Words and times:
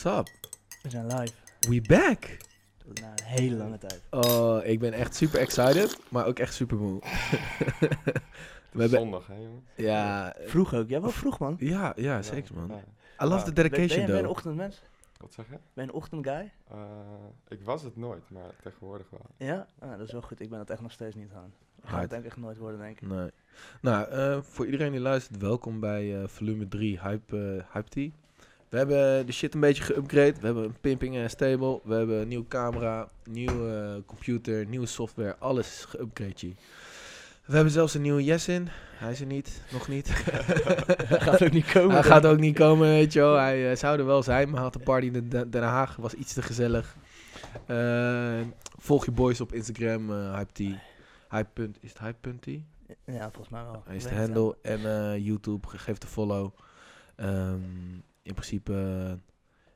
What's 0.00 0.04
up? 0.18 0.50
We 0.82 0.90
zijn 0.90 1.06
live. 1.06 1.32
We 1.68 1.80
back! 1.80 2.36
Na 3.00 3.06
een 3.10 3.24
hele 3.24 3.56
lange 3.56 3.78
tijd. 3.78 4.00
Oh, 4.10 4.64
ik 4.64 4.78
ben 4.78 4.92
echt 4.92 5.14
super 5.14 5.40
excited, 5.40 5.98
maar 6.08 6.26
ook 6.26 6.38
echt 6.38 6.54
super 6.54 6.76
moe. 6.76 7.00
We 8.72 8.80
hebben, 8.80 8.98
Zondag, 8.98 9.26
hè, 9.26 9.34
jongen? 9.34 9.64
ja, 9.76 10.34
Vroeg 10.46 10.74
ook. 10.74 10.88
Ja, 10.88 11.00
wel 11.00 11.10
vroeg, 11.10 11.38
man. 11.38 11.56
ja, 11.58 11.92
ja, 11.96 12.22
zeker 12.22 12.54
man. 12.54 12.68
Ja. 12.68 13.24
I 13.24 13.28
love 13.28 13.36
Ja. 13.38 13.42
the 13.42 13.52
Ben, 13.52 13.54
ben, 13.54 13.70
dedication 13.70 14.00
je- 14.00 14.06
ben 14.06 14.06
je 14.06 14.12
een 14.12 14.16
though. 14.18 14.30
ochtendmens? 14.30 14.82
Wat 15.20 15.32
zeg 15.34 15.44
je? 15.46 15.50
Ben 15.74 15.84
je 15.84 15.90
een 15.90 15.96
ochtendguy? 15.96 16.50
Eh, 16.70 16.78
ik 17.48 17.60
was 17.64 17.82
het 17.82 17.96
nooit, 17.96 18.30
maar 18.30 18.50
tegenwoordig 18.62 19.06
wel. 19.10 19.26
Ja? 19.48 19.66
Ah, 19.78 19.90
dat 19.90 20.06
is 20.06 20.12
wel 20.12 20.22
goed. 20.22 20.40
Ik 20.40 20.50
ben 20.50 20.58
het 20.58 20.70
echt 20.70 20.80
nog 20.80 20.92
steeds 20.92 21.14
niet 21.16 21.32
aan. 21.34 21.52
Ik 21.82 21.88
ga 21.88 22.00
het 22.00 22.10
denk 22.10 22.22
ik 22.22 22.28
echt 22.28 22.36
nooit 22.36 22.56
worden, 22.58 22.80
denk 22.80 23.00
ik. 23.00 23.08
Nee. 23.08 23.30
Nou, 23.80 24.08
eh, 24.10 24.38
voor 24.42 24.64
iedereen 24.64 24.90
die 24.92 25.00
luistert, 25.00 25.40
welkom 25.40 25.80
bij 25.80 26.20
eh, 26.22 26.28
volume 26.28 26.68
3 26.68 27.00
Hype, 27.00 27.64
Hype 27.72 27.88
Tea. 27.88 28.10
We 28.72 28.78
hebben 28.78 29.26
de 29.26 29.32
shit 29.32 29.54
een 29.54 29.60
beetje 29.60 29.82
geüpgrade. 29.84 30.40
We 30.40 30.46
hebben 30.46 30.64
een 30.64 30.76
pimping 30.80 31.16
en 31.16 31.30
stable. 31.30 31.80
We 31.84 31.94
hebben 31.94 32.20
een 32.20 32.28
nieuwe 32.28 32.48
camera, 32.48 33.08
nieuwe 33.24 33.94
eh, 33.96 34.02
computer, 34.06 34.66
nieuwe 34.66 34.86
software. 34.86 35.36
Alles 35.38 35.66
is 35.66 35.86
geüpgrade. 35.96 36.54
We 37.44 37.54
hebben 37.54 37.72
zelfs 37.72 37.94
een 37.94 38.02
nieuwe 38.02 38.24
Yes 38.24 38.48
in. 38.48 38.68
Hij 38.96 39.10
is 39.12 39.20
er 39.20 39.26
niet, 39.26 39.62
nog 39.72 39.88
niet. 39.88 40.08
Hij 41.08 41.20
gaat 41.20 41.42
ook 41.42 41.50
niet 41.50 41.72
komen. 41.72 41.90
Hij 41.92 42.02
gaat 42.02 42.26
ook 42.26 42.38
niet 42.38 42.54
komen, 42.58 42.88
weet 42.88 43.12
je 43.12 43.20
wel. 43.20 43.36
Hij 43.36 43.70
eh, 43.70 43.76
zou 43.76 43.98
er 43.98 44.06
wel 44.06 44.22
zijn, 44.22 44.50
maar 44.50 44.60
had 44.60 44.74
een 44.74 44.82
party 44.82 45.06
in 45.12 45.28
Den- 45.28 45.50
Den 45.50 45.62
Haag. 45.62 45.96
Was 45.96 46.14
iets 46.14 46.32
te 46.32 46.42
gezellig. 46.42 46.96
Eh, 47.66 48.40
volg 48.78 49.04
je 49.04 49.10
boys 49.10 49.40
op 49.40 49.52
Instagram, 49.52 50.10
eh 50.10 50.34
Hype. 50.34 50.78
Hype. 51.28 51.48
punt- 51.52 51.76
Is 51.80 51.88
het 51.88 51.98
hype.tea? 51.98 52.58
Ja, 53.04 53.22
volgens 53.30 53.48
mij 53.48 53.62
wel. 53.62 53.82
Hij 53.86 53.96
is 53.96 54.02
de 54.04 54.14
handle. 54.14 54.56
En 54.62 55.22
YouTube, 55.22 55.68
ge- 55.68 55.78
geef 55.78 55.98
de 55.98 56.06
follow. 56.06 56.50
Ehm, 57.16 57.58
in 58.22 58.32
principe, 58.34 58.72
eh, 59.06 59.14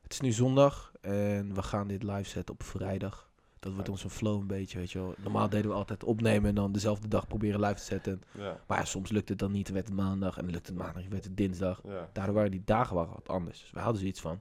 het 0.02 0.12
is 0.12 0.20
nu 0.20 0.32
zondag 0.32 0.92
en 1.00 1.54
we 1.54 1.62
gaan 1.62 1.88
dit 1.88 2.02
live 2.02 2.28
zetten 2.28 2.54
op 2.54 2.62
vrijdag. 2.62 3.30
Dat 3.60 3.72
wordt 3.74 3.88
onze 3.88 4.10
flow 4.10 4.40
een 4.40 4.46
beetje, 4.46 4.78
weet 4.78 4.90
je 4.92 4.98
wel. 4.98 5.14
Normaal 5.18 5.48
deden 5.48 5.70
we 5.70 5.76
altijd 5.76 6.04
opnemen 6.04 6.48
en 6.48 6.54
dan 6.54 6.72
dezelfde 6.72 7.08
dag 7.08 7.26
proberen 7.26 7.60
live 7.60 7.74
te 7.74 7.82
zetten. 7.84 8.22
Ja, 8.38 8.60
Maar 8.66 8.78
ja, 8.78 8.84
soms 8.84 9.10
lukt 9.10 9.28
het 9.28 9.38
dan 9.38 9.52
niet, 9.52 9.64
dan 9.66 9.74
werd 9.74 9.86
het 9.86 9.96
maandag. 9.96 10.36
En 10.36 10.42
dan 10.44 10.52
lukt 10.52 10.66
het 10.66 10.76
maandag, 10.76 11.02
dan 11.02 11.10
werd 11.10 11.24
het 11.24 11.36
dinsdag. 11.36 11.80
ja. 11.84 12.08
Daardoor 12.12 12.34
waren 12.34 12.50
die 12.50 12.62
dagen 12.64 12.94
waren 12.96 13.12
wat 13.12 13.28
anders. 13.28 13.60
Dus 13.60 13.70
wij 13.70 13.82
hadden 13.82 14.00
zoiets 14.00 14.20
van. 14.20 14.40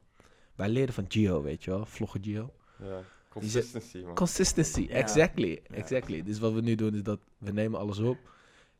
Wij 0.55 0.69
leerden 0.69 0.95
van 0.95 1.05
Gio, 1.07 1.41
weet 1.41 1.63
je 1.63 1.71
wel. 1.71 1.85
Vlogger 1.85 2.19
Gio. 2.23 2.53
ja. 2.79 2.99
Consistency, 3.29 4.01
man. 4.03 4.15
Consistency, 4.15 4.81
Ja. 4.81 4.87
exactly. 4.95 5.61
Ja. 5.69 5.75
Exactly. 5.75 6.23
Dus 6.23 6.39
wat 6.39 6.53
we 6.53 6.61
nu 6.61 6.75
doen 6.75 6.93
is 6.95 7.03
dat 7.03 7.19
we 7.37 7.51
nemen 7.51 7.79
alles 7.79 7.99
op. 7.99 8.17
Dan 8.23 8.33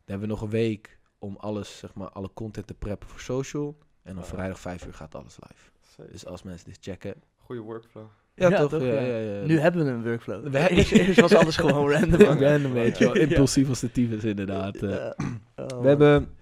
hebben 0.05 0.27
we 0.27 0.33
nog 0.33 0.41
een 0.41 0.49
week 0.49 0.99
om 1.19 1.35
alles, 1.39 1.77
zeg 1.77 1.93
maar, 1.93 2.09
alle 2.09 2.29
content 2.33 2.67
te 2.67 2.73
preppen 2.73 3.09
voor 3.09 3.19
social. 3.19 3.77
En 4.05 4.15
Ja. 4.15 4.23
vrijdag 4.23 4.59
5 4.59 4.85
uur 4.85 4.93
gaat 4.93 5.15
alles 5.15 5.37
live. 5.41 5.63
Zeker. 5.97 6.11
Dus 6.11 6.25
als 6.25 6.43
mensen 6.43 6.65
dit 6.69 6.77
checken. 6.81 7.13
Goeie 7.37 7.61
workflow. 7.61 8.05
Ja, 8.35 8.49
Ja, 8.49 8.57
toch? 8.59 8.69
toch? 8.69 8.81
Ja, 8.81 8.87
Ja. 8.87 8.99
ja, 9.01 9.17
ja. 9.39 9.45
Nu 9.45 9.59
hebben 9.59 9.85
we 9.85 9.91
een 9.91 10.03
workflow. 10.03 10.47
We- 10.47 10.69
eerst, 10.69 10.91
eerst 10.91 11.19
was 11.19 11.33
alles 11.35 11.57
gewoon 11.57 11.91
random. 11.95 12.21
Random, 12.21 12.73
weet 12.73 12.97
je 12.97 13.05
wel. 13.05 13.13
Impulsief 13.15 13.69
als 13.69 13.79
de 13.79 13.91
tyfus, 13.91 14.23
inderdaad. 14.23 14.75
eh. 14.75 14.89
Ja. 14.89 15.15
Oh, 15.55 15.67
We 15.67 15.75
man. 15.75 15.85
hebben 15.85 16.35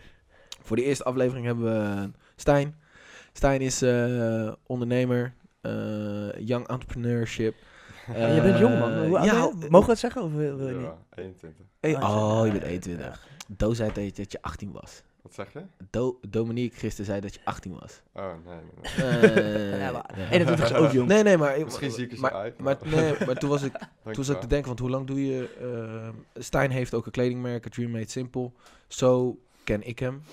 voor 0.61 0.75
de 0.75 0.83
eerste 0.83 1.03
aflevering 1.03 1.45
hebben 1.45 1.63
we 1.65 2.09
Stijn. 2.35 2.75
Stijn 3.33 3.61
is 3.61 3.81
eh, 3.81 4.51
ondernemer, 4.65 5.33
eh, 5.61 5.71
young 6.39 6.67
entrepreneurship. 6.67 7.55
En 8.13 8.33
je 8.35 8.41
bent 8.41 8.57
jong, 8.59 8.79
man. 8.79 9.05
Hoe 9.07 9.19
ja? 9.19 9.33
Mogen 9.69 9.85
we 9.85 9.91
het 9.91 9.99
zeggen? 9.99 10.21
Of 10.23 10.31
wil, 10.33 10.57
wil 10.57 10.67
je 10.67 10.73
niet? 10.73 10.83
Ja, 10.83 10.97
21. 11.15 11.65
Hey, 11.79 11.95
Ah, 11.97 12.39
oh, 12.39 12.45
je 12.45 12.51
bent 12.51 12.63
ja, 12.63 12.69
21. 12.69 13.27
Do 13.47 13.73
zei 13.73 13.91
dat 13.93 14.15
dat 14.15 14.31
je 14.31 14.41
18 14.41 14.71
was. 14.71 15.01
Wat 15.23 15.33
zeg 15.33 15.53
je? 15.53 15.61
Do, 15.89 16.19
Dominique 16.29 16.77
gisteren 16.79 17.05
zei 17.05 17.19
dat 17.21 17.33
je 17.33 17.39
18 17.43 17.79
was. 17.79 18.01
Oh, 18.13 18.33
nee, 18.45 18.55
nee, 18.55 19.07
nee. 19.07 19.31
Eh, 19.31 19.79
Ja, 19.79 19.91
maar 19.91 20.13
ja. 20.17 20.29
21 20.29 20.69
is 20.69 20.73
ook 20.73 20.91
jong. 20.97 21.07
Nee, 21.07 21.23
nee, 21.23 21.37
maar... 21.37 21.59
Misschien 21.63 21.91
zie 21.91 22.03
ik 22.03 22.09
er 22.11 22.15
zo 22.15 22.21
maar, 22.21 22.31
uit, 22.33 22.57
Maar, 22.59 22.77
maar- 22.85 22.89
nee, 22.95 23.15
maar 23.25 23.35
toen 23.35 23.49
was 23.49 23.63
ik, 23.63 23.71
toen 24.03 24.13
was 24.15 24.29
ik 24.29 24.39
te 24.39 24.47
denken, 24.47 24.67
want 24.67 24.79
hoe 24.79 24.89
lang 24.89 25.07
doe 25.07 25.25
je... 25.25 25.49
eh, 26.35 26.41
Stijn 26.43 26.71
heeft 26.71 26.93
ook 26.93 27.05
een 27.05 27.11
kledingmerk, 27.11 27.67
Dream 27.69 27.91
Made 27.91 28.09
Simple. 28.09 28.51
Zo 28.87 29.39
ken 29.63 29.87
ik 29.87 29.99
hem. 29.99 30.23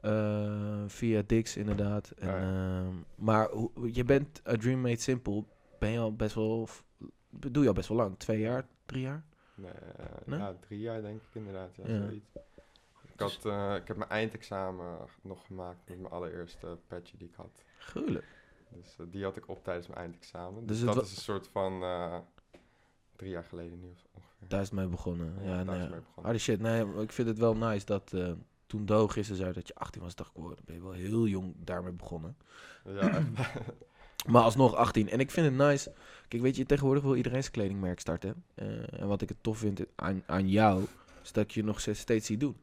eh, 0.00 0.82
via 0.86 1.22
Dix 1.26 1.56
inderdaad. 1.56 2.12
En, 2.18 2.28
Ja, 2.28 2.36
ja. 2.38 2.78
ehm, 2.82 2.94
maar 3.14 3.48
je 3.92 4.04
bent 4.04 4.42
a 4.48 4.56
Dream 4.56 4.80
Made 4.80 5.00
Simple, 5.00 5.44
ben 5.78 5.90
je 5.90 5.98
al 5.98 6.14
best 6.16 6.34
wel... 6.34 6.68
Doe 7.30 7.62
je 7.62 7.68
al 7.68 7.74
best 7.74 7.88
wel 7.88 7.96
lang? 7.98 8.18
Twee 8.18 8.38
jaar? 8.40 8.66
Drie 8.86 9.02
jaar? 9.02 9.24
Nee, 9.54 9.70
Nee? 10.24 10.38
ja, 10.38 10.54
drie 10.66 10.80
jaar 10.80 11.02
denk 11.02 11.16
ik 11.20 11.28
inderdaad. 11.32 11.68
Ja, 11.76 11.84
Ja. 11.94 12.06
zoiets. 12.06 12.26
Ik, 13.16 13.22
had, 13.22 13.44
eh, 13.44 13.74
ik 13.74 13.88
heb 13.88 13.96
mijn 13.96 14.10
eindexamen 14.10 14.98
nog 15.22 15.46
gemaakt 15.46 15.88
met 15.88 16.00
mijn 16.00 16.12
allereerste 16.12 16.78
patchje 16.86 17.16
die 17.16 17.28
ik 17.28 17.34
had. 17.34 17.64
Gruwelijk. 17.78 18.24
Dus 18.68 18.96
eh, 18.98 19.06
die 19.10 19.24
had 19.24 19.36
ik 19.36 19.48
op 19.48 19.64
tijdens 19.64 19.86
mijn 19.86 20.00
eindexamen. 20.00 20.66
Dus 20.66 20.80
Dus, 20.80 20.94
dat 20.94 21.04
is 21.04 21.16
een 21.16 21.22
soort 21.22 21.48
van 21.48 21.82
eh, 21.82 22.18
drie 23.16 23.30
jaar 23.30 23.44
geleden 23.44 23.80
nieuws 23.80 24.04
ongeveer. 24.12 24.48
Daar 24.48 24.60
is 24.60 24.66
het 24.66 24.78
mee 24.78 24.88
begonnen. 24.88 25.34
Ja, 25.42 25.62
nee, 25.62 25.76
is 25.76 25.82
het 25.82 25.90
mee 25.90 26.00
begonnen. 26.00 26.22
Harde 26.22 26.38
shit. 26.38 26.60
Nee, 26.60 26.84
ik 27.02 27.12
vind 27.12 27.28
het 27.28 27.38
wel 27.38 27.56
nice 27.56 27.86
dat 27.86 28.14
toen 28.66 28.86
Do 28.86 29.08
gisteren 29.08 29.42
zei 29.42 29.52
dat 29.52 29.68
je 29.68 29.74
18 29.74 30.02
was, 30.02 30.14
dacht 30.14 30.30
ik, 30.36 30.42
dan 30.42 30.56
ben 30.64 30.74
je 30.74 30.82
wel 30.82 30.92
heel 30.92 31.26
jong 31.26 31.54
daarmee 31.58 31.92
begonnen. 31.92 32.36
Ja. 32.84 33.22
Maar 34.26 34.42
alsnog 34.42 34.74
18. 34.74 35.08
En 35.08 35.20
ik 35.20 35.30
vind 35.30 35.46
het 35.46 35.68
nice. 35.68 35.92
Kijk, 36.28 36.42
weet 36.42 36.56
je, 36.56 36.66
tegenwoordig 36.66 37.02
wil 37.02 37.16
iedereen 37.16 37.40
zijn 37.40 37.52
kledingmerk 37.52 38.00
starten. 38.00 38.44
En 38.54 39.06
wat 39.06 39.22
ik 39.22 39.28
het 39.28 39.42
tof 39.42 39.58
vind 39.58 39.80
aan, 39.94 40.22
aan 40.26 40.48
jou, 40.48 40.84
is 41.22 41.32
dat 41.32 41.44
ik 41.44 41.50
je 41.50 41.64
nog 41.64 41.80
steeds, 41.80 42.00
steeds 42.00 42.26
ziet 42.26 42.40
doen. 42.40 42.56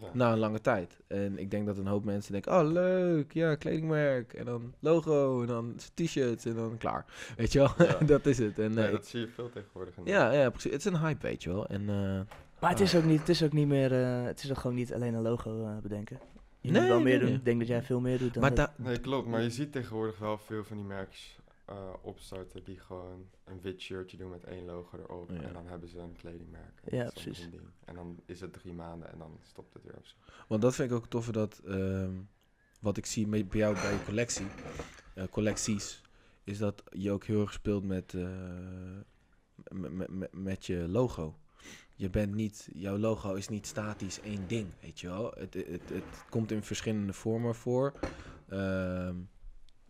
Ja. 0.00 0.06
Na 0.12 0.32
een 0.32 0.38
lange 0.38 0.60
tijd. 0.60 0.96
En 1.06 1.38
ik 1.38 1.50
denk 1.50 1.66
dat 1.66 1.76
een 1.78 1.86
hoop 1.86 2.04
mensen 2.04 2.32
denken, 2.32 2.52
oh 2.60 2.70
leuk, 2.72 3.32
ja, 3.32 3.54
kledingmerk. 3.54 4.32
En 4.32 4.44
dan 4.44 4.74
logo, 4.80 5.40
en 5.40 5.46
dan 5.46 5.74
t-shirts, 5.94 6.44
en 6.44 6.54
dan 6.54 6.76
klaar. 6.78 7.04
Weet 7.36 7.52
je 7.52 7.58
wel, 7.58 7.86
Ja. 7.86 7.98
dat 8.14 8.26
is 8.26 8.38
het. 8.38 8.58
En, 8.58 8.74
Nee, 8.74 8.84
eh, 8.86 8.92
dat 8.92 9.06
zie 9.06 9.20
je 9.20 9.28
veel 9.28 9.50
tegenwoordig. 9.50 9.94
ja, 10.04 10.32
ja, 10.32 10.50
precies. 10.50 10.70
Het 10.72 10.80
is 10.80 10.92
een 10.92 10.98
hype, 10.98 11.26
weet 11.26 11.42
je 11.42 11.48
wel. 11.52 11.66
En, 11.66 11.80
eh, 11.88 12.20
Maar 12.60 12.70
het 12.70 12.80
is 12.80 12.96
ook 12.96 13.04
niet, 13.04 13.18
het 13.20 13.28
is 13.28 13.42
ook 13.42 13.52
niet 13.52 13.66
meer, 13.68 13.92
eh, 14.02 14.24
het 14.24 14.42
is 14.42 14.50
ook 14.50 14.58
gewoon 14.58 14.76
niet 14.76 14.94
alleen 14.94 15.14
een 15.14 15.22
logo 15.22 15.78
bedenken. 15.82 16.18
Je 16.60 16.70
Nee, 16.72 16.80
moet 16.80 16.90
wel 16.90 17.00
meer 17.00 17.18
nee. 17.18 17.26
doen. 17.26 17.36
Ik 17.36 17.44
denk 17.44 17.58
dat 17.58 17.68
jij 17.68 17.82
veel 17.82 18.00
meer 18.00 18.18
doet 18.18 18.32
dan 18.34 18.42
maar 18.42 18.54
dat. 18.54 18.72
da- 18.76 18.84
Nee, 18.84 19.00
klopt. 19.00 19.28
Maar 19.28 19.42
je 19.42 19.50
ziet 19.50 19.72
tegenwoordig 19.72 20.18
wel 20.18 20.38
veel 20.38 20.64
van 20.64 20.76
die 20.76 20.86
merkjes 20.86 21.38
eh, 21.66 21.92
opstarten 22.02 22.64
die 22.64 22.78
gewoon 22.78 23.28
een 23.44 23.60
wit 23.60 23.80
shirtje 23.80 24.16
doen 24.16 24.30
met 24.30 24.44
één 24.44 24.64
logo 24.64 24.98
erop. 24.98 25.30
Ja. 25.30 25.40
En 25.40 25.52
dan 25.52 25.66
hebben 25.66 25.88
ze 25.88 25.98
een 25.98 26.16
kledingmerk. 26.16 26.80
Ja, 26.84 27.10
precies. 27.10 27.48
En 27.84 27.94
dan 27.94 28.20
is 28.26 28.40
het 28.40 28.52
drie 28.52 28.72
maanden 28.72 29.12
en 29.12 29.18
dan 29.18 29.38
stopt 29.42 29.74
het 29.74 29.82
weer 29.82 29.96
of 29.96 30.06
zo. 30.06 30.14
Want 30.48 30.62
dat 30.62 30.74
vind 30.74 30.90
ik 30.90 30.96
ook 30.96 31.06
toffer 31.06 31.32
dat, 31.32 31.58
ehm, 31.58 32.14
wat 32.80 32.96
ik 32.96 33.06
zie 33.06 33.26
bij 33.26 33.46
jou 33.50 33.74
bij 33.74 33.92
je 33.92 34.04
collectie, 34.04 34.46
eh, 35.14 35.24
collecties, 35.30 36.02
is 36.44 36.58
dat 36.58 36.82
je 36.90 37.10
ook 37.10 37.24
heel 37.24 37.40
erg 37.40 37.52
speelt 37.52 37.84
met, 37.84 38.14
eh, 38.14 38.98
met, 39.70 39.92
met, 39.92 40.08
met, 40.08 40.32
met 40.32 40.66
je 40.66 40.88
logo. 40.88 41.38
Je 41.94 42.10
bent 42.10 42.34
niet, 42.34 42.68
jouw 42.72 42.98
logo 42.98 43.34
is 43.34 43.48
niet 43.48 43.66
statisch 43.66 44.20
één 44.20 44.46
ding, 44.46 44.68
weet 44.80 45.00
je 45.00 45.08
wel. 45.08 45.32
Het, 45.36 45.54
het, 45.54 45.66
het, 45.66 45.88
het 45.88 46.24
komt 46.30 46.50
in 46.50 46.62
verschillende 46.62 47.12
vormen 47.12 47.54
voor. 47.54 47.92
Ehm, 48.48 49.16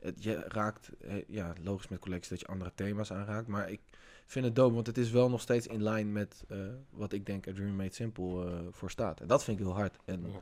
het, 0.07 0.23
je 0.23 0.45
raakt, 0.49 0.91
eh, 1.01 1.15
ja, 1.29 1.53
logisch 1.63 1.89
met 1.89 1.99
collecties 1.99 2.29
dat 2.31 2.41
je 2.41 2.47
andere 2.47 2.73
thema's 2.75 3.13
aanraakt, 3.13 3.47
maar 3.47 3.71
ik 3.71 3.81
vind 4.27 4.45
het 4.45 4.55
dope, 4.57 4.75
want 4.75 4.87
het 4.87 4.99
is 4.99 5.11
wel 5.11 5.29
nog 5.31 5.41
steeds 5.41 5.67
in 5.67 5.83
lijn 5.83 6.13
met 6.13 6.45
eh, 6.49 6.59
wat 6.91 7.13
ik 7.13 7.27
denk 7.27 7.49
A 7.49 7.53
Dream 7.53 7.77
Made 7.77 7.95
Simple 7.95 8.51
eh, 8.51 8.59
voor 8.71 8.91
staat. 8.91 9.21
En 9.21 9.27
dat 9.27 9.45
vind 9.45 9.59
ik 9.59 9.65
heel 9.65 9.75
hard. 9.75 9.97
En 10.05 10.27
Ja. 10.33 10.41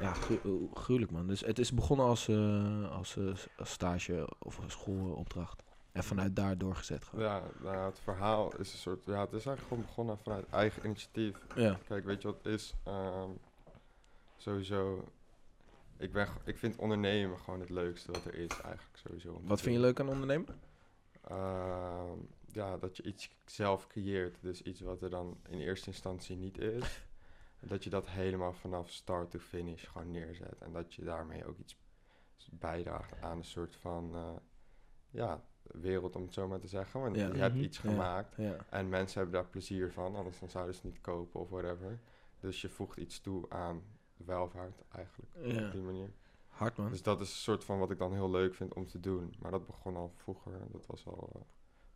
ja, 0.00 0.12
gru- 0.12 0.68
gruwelijk 0.74 1.12
man. 1.12 1.26
Dus 1.26 1.40
het 1.40 1.58
is 1.58 1.72
begonnen 1.72 2.06
als, 2.06 2.28
als, 2.90 3.16
als 3.56 3.70
stage 3.70 4.28
of 4.38 4.58
een 4.58 4.70
schoolopdracht. 4.70 5.62
En 5.92 6.04
vanuit 6.04 6.36
daar 6.36 6.58
doorgezet 6.58 7.04
gewoon. 7.04 7.24
Ja, 7.24 7.42
nou, 7.62 7.76
het 7.90 8.00
verhaal 8.02 8.56
is 8.56 8.72
een 8.72 8.78
soort... 8.78 9.04
Ja, 9.04 9.20
het 9.20 9.32
is 9.32 9.46
eigenlijk 9.46 9.68
gewoon 9.68 9.82
begonnen 9.84 10.18
vanuit 10.18 10.46
eigen 10.50 10.84
initiatief. 10.84 11.36
Ja. 11.54 11.78
Kijk, 11.88 12.04
weet 12.04 12.22
je 12.22 12.28
wat 12.28 12.36
het 12.42 12.52
is? 12.52 12.74
Ehm, 12.84 13.30
sowieso... 14.36 15.04
Ik, 15.98 16.12
ben, 16.12 16.28
ik 16.44 16.58
vind 16.58 16.76
ondernemen 16.76 17.38
gewoon 17.38 17.60
het 17.60 17.70
leukste 17.70 18.12
wat 18.12 18.24
er 18.24 18.34
is 18.34 18.48
eigenlijk 18.60 18.96
sowieso. 18.96 19.40
Wat 19.44 19.60
vind 19.60 19.74
je 19.74 19.80
leuk 19.80 20.00
aan 20.00 20.08
ondernemen? 20.08 20.60
Ehm, 21.28 22.18
ja, 22.52 22.76
dat 22.78 22.96
je 22.96 23.02
iets 23.02 23.30
zelf 23.44 23.86
creëert. 23.86 24.36
Dus 24.40 24.62
iets 24.62 24.80
wat 24.80 25.02
er 25.02 25.10
dan 25.10 25.38
in 25.48 25.58
eerste 25.60 25.86
instantie 25.86 26.36
niet 26.36 26.58
is. 26.58 26.84
Dat 27.60 27.84
je 27.84 27.90
dat 27.90 28.08
helemaal 28.08 28.52
vanaf 28.52 28.90
start 28.90 29.30
to 29.30 29.38
finish 29.38 29.88
gewoon 29.88 30.10
neerzet. 30.10 30.58
En 30.58 30.72
dat 30.72 30.94
je 30.94 31.04
daarmee 31.04 31.46
ook 31.46 31.58
iets 31.58 31.76
bijdraagt 32.50 33.20
aan 33.22 33.36
een 33.38 33.44
soort 33.44 33.76
van 33.76 34.14
eh, 34.14 34.30
ja, 35.10 35.42
wereld, 35.62 36.16
om 36.16 36.22
het 36.22 36.32
zo 36.34 36.48
maar 36.48 36.60
te 36.60 36.66
zeggen. 36.68 37.00
Want 37.00 37.16
Ja. 37.16 37.26
je 37.26 37.38
hebt 37.38 37.54
Mhm. 37.54 37.64
iets 37.64 37.78
gemaakt 37.78 38.34
Ja. 38.36 38.56
en 38.70 38.88
mensen 38.88 39.20
hebben 39.20 39.40
daar 39.40 39.50
plezier 39.50 39.92
van, 39.92 40.16
anders 40.16 40.38
dan 40.38 40.48
zouden 40.48 40.74
ze 40.74 40.80
het 40.82 40.90
niet 40.92 41.00
kopen 41.00 41.40
of 41.40 41.48
whatever. 41.50 42.00
Dus 42.40 42.60
je 42.60 42.68
voegt 42.68 42.96
iets 42.96 43.20
toe 43.20 43.50
aan 43.50 43.82
welvaart 44.24 44.82
eigenlijk. 44.92 45.64
Op 45.66 45.72
die 45.72 45.82
manier. 45.82 46.10
Hard 46.48 46.76
man. 46.76 46.90
Dus 46.90 47.02
dat 47.02 47.20
is 47.20 47.28
een 47.28 47.36
soort 47.36 47.64
van 47.64 47.78
wat 47.78 47.90
ik 47.90 47.98
dan 47.98 48.12
heel 48.12 48.30
leuk 48.30 48.54
vind 48.54 48.74
om 48.74 48.86
te 48.86 49.00
doen. 49.00 49.34
Maar 49.38 49.50
dat 49.50 49.66
begon 49.66 49.96
al 49.96 50.12
vroeger. 50.16 50.52
Dat 50.72 50.86
was 50.86 51.06
al 51.06 51.30
eh, 51.34 51.40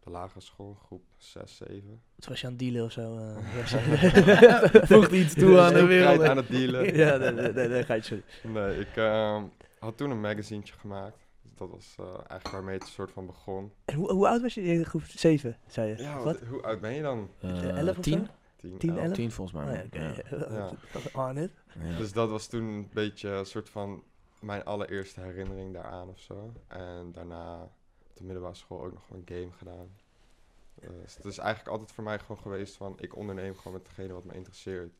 de 0.00 0.10
lagere 0.10 0.40
school, 0.40 0.74
groep 0.74 1.02
6, 1.16 1.56
7. 1.56 2.02
Het 2.16 2.26
was 2.26 2.40
je 2.40 2.46
aan 2.46 2.52
het 2.52 2.60
dealen 2.60 2.84
of 2.84 2.92
zo. 2.92 3.18
Eh, 3.18 3.36
uh, 4.26 4.84
Vroeg 4.90 5.10
iets 5.10 5.34
toe 5.34 5.60
aan 5.60 5.74
de 5.74 5.84
wereld. 5.84 6.22
aan 6.22 6.36
het 6.36 6.48
dealen. 6.48 6.94
ja, 7.02 7.16
nee 7.16 7.84
ga 7.84 7.94
je 7.94 8.02
zo. 8.02 8.16
Nee, 8.42 8.78
ik 8.78 8.96
ehm, 8.96 9.44
had 9.78 9.96
toen 9.96 10.10
een 10.10 10.20
magazientje 10.20 10.74
gemaakt. 10.74 11.28
Dus 11.42 11.54
dat 11.54 11.70
was 11.70 11.96
uh, 12.00 12.06
eigenlijk 12.06 12.48
waarmee 12.48 12.78
het 12.78 12.86
soort 12.86 13.10
van 13.10 13.26
begon. 13.26 13.72
En 13.84 13.94
hoe, 13.94 14.12
hoe 14.12 14.28
oud 14.28 14.42
was 14.42 14.54
je 14.54 14.62
in 14.62 14.84
groep 14.84 15.02
7, 15.04 15.56
zei 15.66 15.88
je? 15.88 16.20
Wat? 16.24 16.40
Hoe 16.40 16.62
oud 16.62 16.80
ben 16.80 16.94
je 16.94 17.02
dan? 17.02 17.30
11 17.40 17.96
of 17.96 18.02
10? 18.04 18.28
10, 18.60 18.78
10, 18.78 18.90
11? 18.90 19.02
11? 19.02 19.14
Tien 19.14 19.32
volgens 19.32 19.64
mij. 19.64 19.84
Oh, 19.84 19.84
ja, 19.90 20.00
man. 20.02 20.10
oké. 20.10 20.54
Ja. 21.12 21.28
On 21.28 21.36
it. 21.36 21.52
Ja. 21.82 21.96
Dus 21.96 22.12
dat 22.12 22.30
was 22.30 22.46
toen 22.46 22.62
een 22.62 22.88
beetje 22.92 23.28
een 23.28 23.46
soort 23.46 23.68
van 23.68 24.04
mijn 24.40 24.64
allereerste 24.64 25.20
herinnering 25.20 25.72
daaraan 25.72 26.08
of 26.08 26.18
zo. 26.18 26.52
En 26.66 27.12
daarna 27.12 27.62
op 27.62 28.16
de 28.16 28.24
middelbare 28.24 28.54
school 28.54 28.84
ook 28.84 28.92
nog 28.92 29.10
een 29.10 29.22
game 29.24 29.52
gedaan. 29.52 29.88
Eh, 30.80 30.88
dus 31.02 31.16
het 31.16 31.24
is 31.24 31.38
eigenlijk 31.38 31.70
altijd 31.70 31.92
voor 31.92 32.04
mij 32.04 32.18
gewoon 32.18 32.38
geweest 32.38 32.76
van 32.76 32.98
ik 33.00 33.16
onderneem 33.16 33.56
gewoon 33.56 33.72
met 33.72 33.84
degene 33.84 34.12
wat 34.12 34.24
me 34.24 34.34
interesseert. 34.34 34.92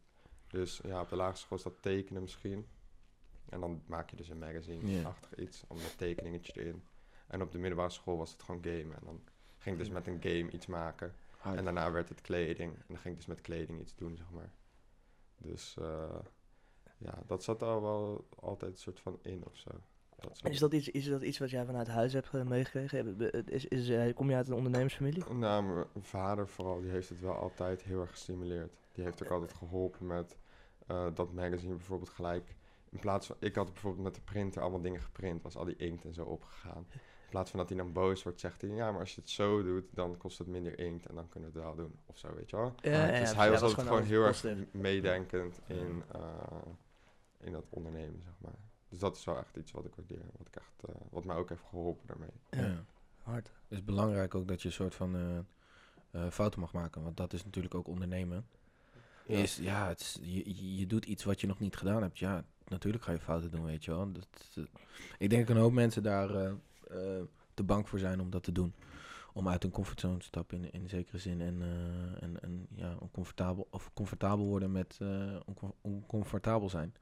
Dus 0.46 0.80
ja, 0.84 1.00
op 1.00 1.08
de 1.08 1.16
lagere 1.16 1.36
school 1.36 1.58
is 1.58 1.64
dat 1.64 1.82
tekenen 1.82 2.22
misschien. 2.22 2.66
En 3.48 3.60
dan 3.60 3.82
maak 3.86 4.10
je 4.10 4.16
dus 4.16 4.28
een 4.28 4.38
magazine-achtig 4.38 5.34
iets, 5.38 5.64
om 5.68 5.76
een 5.76 5.96
tekeningetje 5.96 6.60
erin. 6.60 6.82
En 7.26 7.42
op 7.42 7.52
de 7.52 7.58
middelbare 7.58 7.90
school 7.90 8.16
was 8.16 8.32
het 8.32 8.42
gewoon 8.42 8.62
game. 8.62 8.94
En 8.94 9.00
dan 9.04 9.20
ging 9.58 9.76
ik 9.76 9.82
dus 9.82 9.92
met 9.92 10.06
een 10.06 10.22
game 10.22 10.50
iets 10.50 10.66
maken. 10.66 11.14
Hard. 11.40 11.56
En 11.58 11.64
daarna 11.64 11.90
werd 11.90 12.08
het 12.08 12.20
kleding. 12.20 12.72
En 12.74 12.84
dan 12.86 12.98
ging 12.98 13.08
ik 13.14 13.16
dus 13.16 13.26
met 13.28 13.40
kleding 13.40 13.80
iets 13.80 13.94
doen, 13.94 14.16
zeg 14.16 14.30
maar. 14.30 14.50
Dus 15.36 15.76
eh, 15.80 16.18
ja, 16.98 17.22
dat 17.26 17.44
zat 17.44 17.62
al 17.62 17.82
wel 17.82 18.26
altijd 18.36 18.72
een 18.72 18.78
soort 18.78 19.00
van 19.00 19.18
in 19.22 19.42
of 19.46 19.56
zo. 19.56 19.70
Dat 20.16 20.36
soort- 20.36 20.42
En 20.44 20.50
is 20.50 20.58
dat, 20.58 20.72
iets, 20.72 20.88
is 20.88 21.08
dat 21.08 21.22
iets 21.22 21.38
wat 21.38 21.50
jij 21.50 21.64
vanuit 21.64 21.88
huis 21.88 22.12
hebt 22.12 22.34
eh, 22.34 22.42
meegekregen? 22.42 23.16
Be- 23.16 23.30
Is, 23.46 23.64
is, 23.64 23.88
eh, 23.88 24.14
kom 24.14 24.30
je 24.30 24.36
uit 24.36 24.48
een 24.48 24.54
ondernemersfamilie? 24.54 25.24
Nou, 25.32 25.62
mijn 25.64 25.86
vader 26.00 26.48
vooral, 26.48 26.80
die 26.80 26.90
heeft 26.90 27.08
het 27.08 27.20
wel 27.20 27.34
altijd 27.34 27.82
heel 27.82 28.00
erg 28.00 28.10
gestimuleerd. 28.10 28.72
Die 28.92 29.04
heeft 29.04 29.22
ook 29.24 29.30
altijd 29.30 29.52
geholpen 29.52 30.06
met 30.06 30.38
eh, 30.86 31.06
dat 31.14 31.32
magazine 31.32 31.74
bijvoorbeeld 31.74 32.10
gelijk. 32.10 32.54
In 32.90 32.98
plaats 32.98 33.26
van, 33.26 33.36
ik 33.38 33.54
had 33.54 33.72
bijvoorbeeld 33.72 34.04
met 34.04 34.14
de 34.14 34.20
printer 34.20 34.62
allemaal 34.62 34.80
dingen 34.80 35.00
geprint, 35.00 35.42
was 35.42 35.56
al 35.56 35.64
die 35.64 35.76
inkt 35.76 36.04
en 36.04 36.14
zo 36.14 36.24
opgegaan. 36.24 36.86
In 37.30 37.36
plaats 37.36 37.50
van 37.50 37.60
dat 37.60 37.68
hij 37.68 37.78
dan 37.78 37.92
boos 37.92 38.22
wordt, 38.22 38.40
zegt 38.40 38.60
hij, 38.60 38.70
ja, 38.70 38.90
maar 38.90 39.00
als 39.00 39.14
je 39.14 39.20
het 39.20 39.30
zo 39.30 39.62
doet, 39.62 39.84
dan 39.94 40.16
kost 40.16 40.38
het 40.38 40.46
minder 40.46 40.78
inkt 40.78 41.06
en 41.06 41.14
dan 41.14 41.28
kunnen 41.28 41.52
we 41.52 41.58
het 41.58 41.66
wel 41.66 41.74
doen. 41.76 41.94
Of 42.06 42.18
zo, 42.18 42.34
weet 42.34 42.50
je 42.50 42.56
wel. 42.56 42.74
Ja, 42.82 42.90
ja, 42.90 43.20
dus 43.20 43.30
ja, 43.30 43.36
hij 43.36 43.44
ja, 43.46 43.50
was 43.52 43.60
altijd 43.62 43.86
gewoon 43.86 44.02
heel 44.02 44.24
erg 44.24 44.44
meedenkend 44.70 45.60
in, 45.66 46.02
eh, 46.12 46.20
in 47.40 47.52
dat 47.52 47.64
ondernemen, 47.68 48.20
zeg 48.24 48.32
maar. 48.38 48.58
Dus 48.88 48.98
dat 48.98 49.16
is 49.16 49.24
wel 49.24 49.38
echt 49.38 49.56
iets 49.56 49.72
wat 49.72 49.84
ik 49.84 49.94
waardeer, 49.94 50.22
wat, 50.38 50.46
ik 50.46 50.56
echt, 50.56 50.72
eh, 50.88 50.94
wat 51.10 51.24
mij 51.24 51.36
ook 51.36 51.48
heeft 51.48 51.62
geholpen 51.68 52.06
daarmee. 52.06 52.30
Ja. 52.50 52.84
Hard. 53.22 53.46
Het 53.68 53.78
is 53.78 53.84
belangrijk 53.84 54.34
ook 54.34 54.48
dat 54.48 54.62
je 54.62 54.68
een 54.68 54.74
soort 54.74 54.94
van 54.94 55.14
eh, 55.16 55.38
eh, 56.10 56.30
fouten 56.30 56.60
mag 56.60 56.72
maken. 56.72 57.02
Want 57.02 57.16
dat 57.16 57.32
is 57.32 57.44
natuurlijk 57.44 57.74
ook 57.74 57.86
ondernemen. 57.88 58.46
Ja. 59.26 59.36
Is, 59.38 59.56
ja, 59.56 59.88
het 59.88 60.00
is, 60.00 60.18
je, 60.22 60.76
je- 60.76 60.86
doet 60.86 61.04
iets 61.04 61.24
wat 61.24 61.40
je 61.40 61.46
nog 61.46 61.58
niet 61.58 61.76
gedaan 61.76 62.02
hebt. 62.02 62.18
Ja, 62.18 62.44
natuurlijk 62.68 63.04
ga 63.04 63.12
je 63.12 63.18
fouten 63.18 63.50
doen, 63.50 63.64
weet 63.64 63.84
je 63.84 63.90
wel. 63.90 64.12
Dat, 64.12 64.28
dat- 64.54 64.68
ik 65.18 65.30
denk 65.30 65.46
dat 65.46 65.56
een 65.56 65.62
hoop 65.62 65.72
mensen 65.72 66.02
daar 66.02 66.56
eh, 66.90 67.22
te 67.54 67.62
bang 67.62 67.88
voor 67.88 67.98
zijn 67.98 68.20
om 68.20 68.30
dat 68.30 68.42
te 68.42 68.52
doen. 68.52 68.74
Om 69.32 69.48
uit 69.48 69.62
hun 69.62 69.72
comfortzone 69.72 70.18
te 70.18 70.24
stappen 70.24 70.64
in, 70.64 70.70
in 70.82 70.88
zekere 70.88 71.18
zin. 71.18 71.40
En, 71.40 71.62
eh, 71.62 72.22
en, 72.22 72.42
en 72.42 72.66
ja, 72.74 72.96
oncomfortabel, 73.00 73.66
of 73.70 73.90
comfortabel 73.94 74.44
worden 74.46 74.72
met 74.72 74.98
eh, 75.02 75.36
oncom- 75.46 75.74
oncomfortabel 75.80 76.68
zijn. 76.68 76.94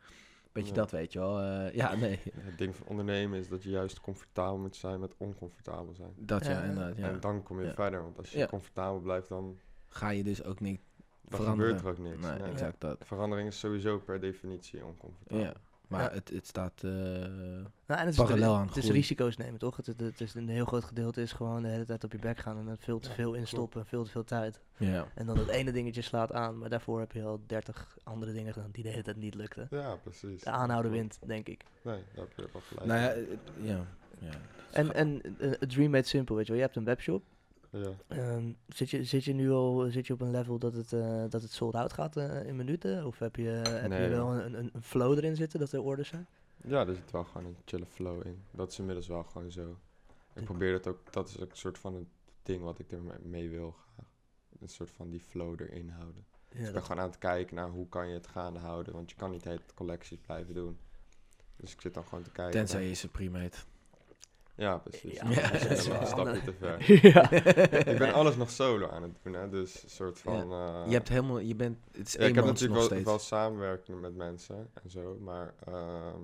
Beetje 0.52 0.70
Ja. 0.74 0.76
dat, 0.80 0.90
weet 0.90 1.12
je 1.12 1.18
wel. 1.18 1.40
Eh, 1.40 1.74
ja, 1.74 1.94
nee. 1.94 2.18
Het 2.48 2.58
ding 2.58 2.76
van 2.76 2.86
ondernemen 2.86 3.38
is 3.38 3.48
dat 3.48 3.62
je 3.62 3.70
juist 3.70 4.00
comfortabel 4.00 4.58
moet 4.58 4.76
zijn 4.76 5.00
met 5.00 5.14
oncomfortabel 5.16 5.94
zijn. 5.94 6.12
Dat 6.16 6.44
ja, 6.44 6.50
Ja. 6.50 6.62
inderdaad. 6.62 6.96
Ja. 6.96 7.08
En 7.08 7.20
dan 7.20 7.42
kom 7.42 7.60
je 7.60 7.66
Ja. 7.66 7.74
verder, 7.74 8.02
want 8.02 8.18
als 8.18 8.30
je 8.30 8.38
Ja. 8.38 8.46
comfortabel 8.46 9.00
blijft, 9.00 9.28
dan, 9.28 9.58
Ga 9.88 10.08
je 10.10 10.24
dus 10.24 10.44
ook 10.44 10.60
niet 10.60 10.80
dan 11.22 11.38
veranderen. 11.40 11.76
gebeurt 11.78 11.98
er 11.98 12.02
ook 12.04 12.10
niks. 12.12 12.26
Nee, 12.26 12.38
Nee. 12.38 12.50
exact 12.50 12.80
dat. 12.80 12.96
Verandering 13.06 13.48
is 13.48 13.58
sowieso 13.58 13.98
per 13.98 14.20
definitie 14.20 14.84
oncomfortabel. 14.84 15.52
Maar 15.88 16.02
Ja. 16.02 16.10
Het, 16.12 16.28
het 16.30 16.46
staat... 16.46 16.72
eh, 16.84 16.90
Nou, 16.90 17.66
en 17.86 17.98
het 17.98 18.08
is, 18.08 18.16
Parallel 18.16 18.54
aan 18.54 18.66
het 18.66 18.76
is 18.76 18.90
risico's 18.90 19.36
nemen, 19.36 19.58
toch? 19.58 19.76
Het, 19.76 19.86
het, 19.86 20.00
het 20.00 20.20
is 20.20 20.34
een 20.34 20.48
heel 20.48 20.64
groot 20.64 20.84
gedeelte 20.84 21.22
is 21.22 21.32
gewoon 21.32 21.62
de 21.62 21.68
hele 21.68 21.84
tijd 21.84 22.04
op 22.04 22.12
je 22.12 22.18
bek 22.18 22.38
gaan 22.38 22.58
en 22.58 22.68
er 22.68 22.76
veel 22.78 22.98
te 22.98 23.10
veel 23.10 23.34
instoppen, 23.34 23.86
veel 23.86 24.04
te 24.04 24.10
veel 24.10 24.24
tijd. 24.24 24.60
ja. 24.76 25.06
En 25.14 25.26
dan 25.26 25.36
dat 25.36 25.48
ene 25.48 25.72
dingetje 25.72 26.02
slaat 26.02 26.32
aan, 26.32 26.58
maar 26.58 26.68
daarvoor 26.68 27.00
heb 27.00 27.12
je 27.12 27.22
al 27.22 27.40
30 27.46 27.96
andere 28.02 28.32
dingen 28.32 28.52
gedaan 28.52 28.70
die 28.72 28.82
de 28.82 28.88
hele 28.90 29.02
tijd 29.02 29.16
niet 29.16 29.34
lukten. 29.34 29.66
Ja, 29.70 29.94
precies. 30.02 30.42
De 30.42 30.50
aanhouden 30.50 30.90
wint, 30.90 31.18
denk 31.26 31.48
ik. 31.48 31.64
Nee, 31.82 32.02
daar 32.14 32.24
heb 32.24 32.32
je 32.36 32.48
wel 32.52 32.62
gelijk. 32.62 32.86
Nou 32.86 33.00
ja, 33.00 33.08
het- 33.08 33.38
ja. 33.62 33.84
ja. 34.18 34.30
En, 34.72 34.94
en 34.94 35.20
eh, 35.38 35.50
a 35.50 35.66
dream 35.66 35.90
made 35.90 36.06
simple, 36.06 36.36
weet 36.36 36.44
je 36.46 36.52
wel. 36.52 36.60
Je 36.60 36.66
hebt 36.66 36.76
een 36.76 36.84
webshop. 36.84 37.22
Ja. 37.70 37.90
Ehm, 38.08 38.52
zit, 38.68 38.90
je, 38.90 39.04
zit 39.04 39.24
je 39.24 39.32
nu 39.32 39.50
al 39.50 39.86
zit 39.90 40.06
je 40.06 40.12
op 40.12 40.20
een 40.20 40.30
level 40.30 40.58
dat 40.58 40.72
het, 40.74 40.92
eh, 40.92 41.24
dat 41.28 41.42
het 41.42 41.52
sold 41.52 41.74
out 41.74 41.92
gaat 41.92 42.16
eh, 42.16 42.46
in 42.46 42.56
minuten? 42.56 43.06
Of 43.06 43.18
heb 43.18 43.36
je, 43.36 43.42
heb 43.48 43.88
Nee, 43.88 44.02
je 44.02 44.08
wel 44.08 44.34
een, 44.34 44.54
een, 44.58 44.70
een 44.72 44.82
flow 44.82 45.16
erin 45.16 45.36
zitten 45.36 45.58
dat 45.60 45.72
er 45.72 45.82
orders 45.82 46.08
zijn? 46.08 46.26
ja, 46.64 46.86
er 46.86 46.94
zit 46.94 47.10
wel 47.10 47.24
gewoon 47.24 47.46
een 47.46 47.56
chille 47.64 47.86
flow 47.86 48.26
in. 48.26 48.42
Dat 48.50 48.70
is 48.72 48.78
inmiddels 48.78 49.06
wel 49.08 49.22
gewoon 49.24 49.50
zo. 49.50 49.78
Ik 50.34 50.44
probeer 50.44 50.72
het 50.72 50.86
ook, 50.86 51.12
dat 51.12 51.28
is 51.28 51.40
ook 51.40 51.50
een 51.50 51.56
soort 51.56 51.78
van 51.78 51.94
het 51.94 52.06
ding 52.42 52.62
wat 52.62 52.78
ik 52.78 52.92
er 52.92 53.02
mee- 53.02 53.18
mee 53.22 53.48
wil 53.50 53.70
graag. 53.70 54.06
Een 54.60 54.68
soort 54.68 54.90
van 54.90 55.10
die 55.10 55.20
flow 55.20 55.60
erin 55.60 55.88
houden. 55.88 56.24
Ja, 56.50 56.56
ik 56.58 56.64
ben 56.64 56.72
dat, 56.72 56.82
gewoon 56.82 57.02
aan 57.02 57.08
het 57.08 57.18
kijken 57.18 57.54
naar 57.56 57.68
hoe 57.68 57.88
kan 57.88 58.08
je 58.08 58.14
het 58.14 58.26
gaande 58.26 58.58
houden. 58.58 58.92
Want 58.94 59.10
je 59.10 59.16
kan 59.16 59.30
niet 59.30 59.44
hele 59.44 59.60
collecties 59.74 60.18
blijven 60.18 60.54
doen. 60.54 60.78
Dus 61.56 61.72
ik 61.72 61.80
zit 61.80 61.94
dan 61.94 62.04
gewoon 62.04 62.24
te 62.24 62.30
kijken. 62.30 62.52
Tenzij 62.52 62.88
je 62.88 62.94
Supreme 62.94 63.38
heet. 63.38 63.66
Ja, 64.58 64.78
precies. 64.78 65.12
Ja, 65.14 65.24
dat 65.24 65.34
Ja, 65.34 65.52
is 65.52 65.62
dat 65.62 65.70
is 65.70 65.86
een 65.86 66.06
stapje 66.06 66.42
te 66.44 66.52
ver. 66.52 66.92
ja. 67.12 67.30
ik 67.92 67.98
ben 67.98 68.12
alles 68.12 68.36
nog 68.36 68.50
solo 68.50 68.88
aan 68.88 69.02
het 69.02 69.12
doen, 69.22 69.32
hè. 69.32 69.48
Dus 69.48 69.82
een 69.82 69.90
soort 69.90 70.18
van... 70.18 70.52
eh, 70.52 70.84
je 70.86 70.92
hebt 70.92 71.08
helemaal... 71.08 71.38
Je 71.38 71.54
bent... 71.54 71.78
Het 71.92 72.06
is 72.06 72.12
ja, 72.12 72.20
ik 72.26 72.34
heb 72.34 72.44
natuurlijk 72.44 72.74
wel, 72.78 72.84
steeds. 72.84 73.04
wel 73.04 73.18
samenwerking 73.18 74.00
met 74.00 74.14
mensen 74.14 74.70
en 74.82 74.90
zo. 74.90 75.16
Maar 75.20 75.54
ehm, 75.66 76.20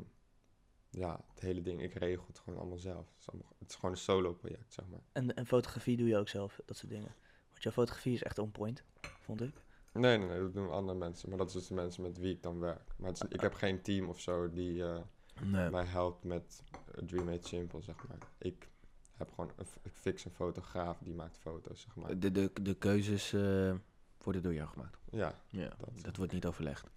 ja, 0.91 1.21
het 1.35 1.41
hele 1.41 1.63
ding, 1.63 1.83
ik 1.83 1.95
regel 1.95 2.25
het 2.27 2.39
gewoon 2.39 2.59
allemaal 2.59 2.79
zelf. 2.79 3.07
Het 3.13 3.21
is, 3.21 3.29
allemaal- 3.31 3.53
het 3.59 3.69
is 3.71 3.75
gewoon 3.75 3.91
een 3.91 3.97
solo 4.01 4.33
project, 4.33 4.73
zeg 4.73 4.85
maar. 4.91 5.01
En, 5.13 5.35
en 5.35 5.47
fotografie 5.47 5.97
doe 5.97 6.09
je 6.09 6.17
ook 6.17 6.29
zelf, 6.29 6.61
dat 6.65 6.77
soort 6.77 6.91
dingen. 6.93 7.15
Want 7.51 7.63
jouw 7.63 7.73
fotografie 7.73 8.15
is 8.15 8.23
echt 8.23 8.39
on 8.39 8.51
point, 8.51 8.83
vond 9.21 9.41
ik. 9.43 9.55
Nee, 9.93 10.19
nee, 10.19 10.29
nee, 10.29 10.39
dat 10.41 10.53
doen 10.55 10.71
andere 10.71 10.99
mensen. 10.99 11.29
Maar 11.29 11.39
dat 11.39 11.47
is 11.47 11.53
dus 11.53 11.67
de 11.67 11.75
mensen 11.75 12.03
met 12.03 12.19
wie 12.19 12.33
ik 12.35 12.43
dan 12.43 12.59
werk. 12.61 12.95
Maar 12.97 13.11
is- 13.13 13.23
ik 13.29 13.41
heb 13.41 13.55
geen 13.55 13.83
team 13.83 14.09
of 14.09 14.21
zo 14.21 14.51
die 14.51 14.85
eh, 14.85 14.97
Nee. 15.43 15.71
mij 15.71 15.85
helpt 15.85 16.25
met 16.25 16.63
eh, 16.95 17.05
Dream 17.05 17.25
Made 17.25 17.47
Simple, 17.47 17.81
zeg 17.83 17.97
maar. 18.09 18.19
Ik 18.39 18.69
heb 19.17 19.31
gewoon, 19.31 19.51
een, 19.57 19.67
ik 19.83 19.93
fix 19.95 20.25
een 20.25 20.31
fotograaf 20.31 20.99
die 20.99 21.15
maakt 21.15 21.39
foto's, 21.39 21.81
zeg 21.81 21.97
maar. 21.97 22.19
De, 22.19 22.33
de, 22.33 22.51
de 22.63 22.75
keuzes 22.75 23.33
eh, 23.33 23.75
worden 24.23 24.43
door 24.43 24.55
jou 24.55 24.69
gemaakt. 24.69 24.99
Ja, 25.11 25.41
Ja, 25.49 25.69
Dat- 25.79 26.03
dat, 26.03 26.17
wordt 26.17 26.33
niet 26.33 26.47
overlegd. 26.47 26.91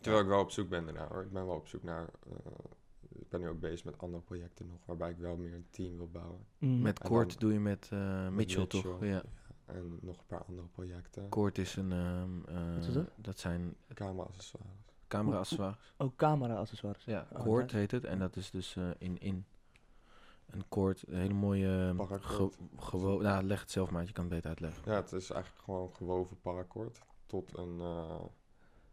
terwijl 0.00 0.22
ik 0.22 0.28
wel 0.28 0.40
op 0.40 0.50
zoek 0.50 0.68
ben 0.68 0.84
daarna 0.84 1.08
hoor. 1.08 1.22
Ik 1.22 1.32
ben 1.32 1.46
wel 1.46 1.56
op 1.56 1.68
zoek 1.68 1.82
naar, 1.82 2.08
eh, 2.30 2.52
ik 3.08 3.28
ben 3.28 3.40
nu 3.40 3.48
ook 3.48 3.60
bezig 3.60 3.84
met 3.84 3.98
andere 3.98 4.22
projecten 4.22 4.66
nog, 4.66 4.80
waarbij 4.84 5.10
ik 5.10 5.16
wel 5.18 5.36
meer 5.36 5.54
een 5.54 5.66
team 5.70 5.96
wil 5.96 6.08
bouwen. 6.10 6.46
Mhm. 6.58 6.82
Met 6.82 7.00
dan- 7.02 7.28
doe 7.38 7.52
je 7.52 7.60
met 7.60 7.88
eh, 7.92 8.28
Mitchell, 8.28 8.66
toch? 8.66 9.04
Ja. 9.04 9.22
En 9.64 9.98
nog 10.00 10.18
een 10.18 10.26
paar 10.26 10.44
andere 10.44 10.68
projecten. 10.68 11.28
Koort 11.28 11.58
is 11.58 11.76
een... 11.76 11.92
ehm, 11.92 12.44
eh, 12.56 12.74
Wat 12.74 12.86
is 12.86 12.92
dat? 12.94 13.10
dat 13.16 13.38
zijn 13.38 13.76
Camera-accessoires. 13.94 14.70
Camera-accessoires. 15.18 15.94
Ook 15.96 16.16
camera-accessoires. 16.16 17.04
Ja, 17.04 17.26
Oh, 17.32 17.40
Koord 17.42 17.62
nice. 17.64 17.76
heet 17.76 17.90
het. 17.90 18.04
En 18.04 18.18
dat 18.18 18.36
is 18.36 18.50
dus 18.50 18.76
eh, 18.76 18.90
in 18.98 19.18
in. 19.20 19.44
Een 20.50 20.68
koord, 20.68 21.04
een 21.08 21.16
hele 21.18 21.34
mooie... 21.34 21.86
ehm, 21.86 21.96
Paracord. 21.96 22.54
ge- 22.54 22.66
gewo- 22.76 23.20
nou, 23.20 23.42
leg 23.44 23.60
het 23.60 23.70
zelf 23.70 23.90
maar, 23.90 24.04
je 24.04 24.12
kan 24.12 24.24
het 24.24 24.32
beter 24.32 24.48
uitleggen. 24.48 24.82
Ja, 24.84 24.92
het 24.96 25.12
is 25.12 25.30
eigenlijk 25.30 25.64
gewoon 25.64 25.94
gewoven 25.94 26.40
paracord 26.40 26.98
tot 27.26 27.58
een, 27.58 27.80
eh, 27.80 28.16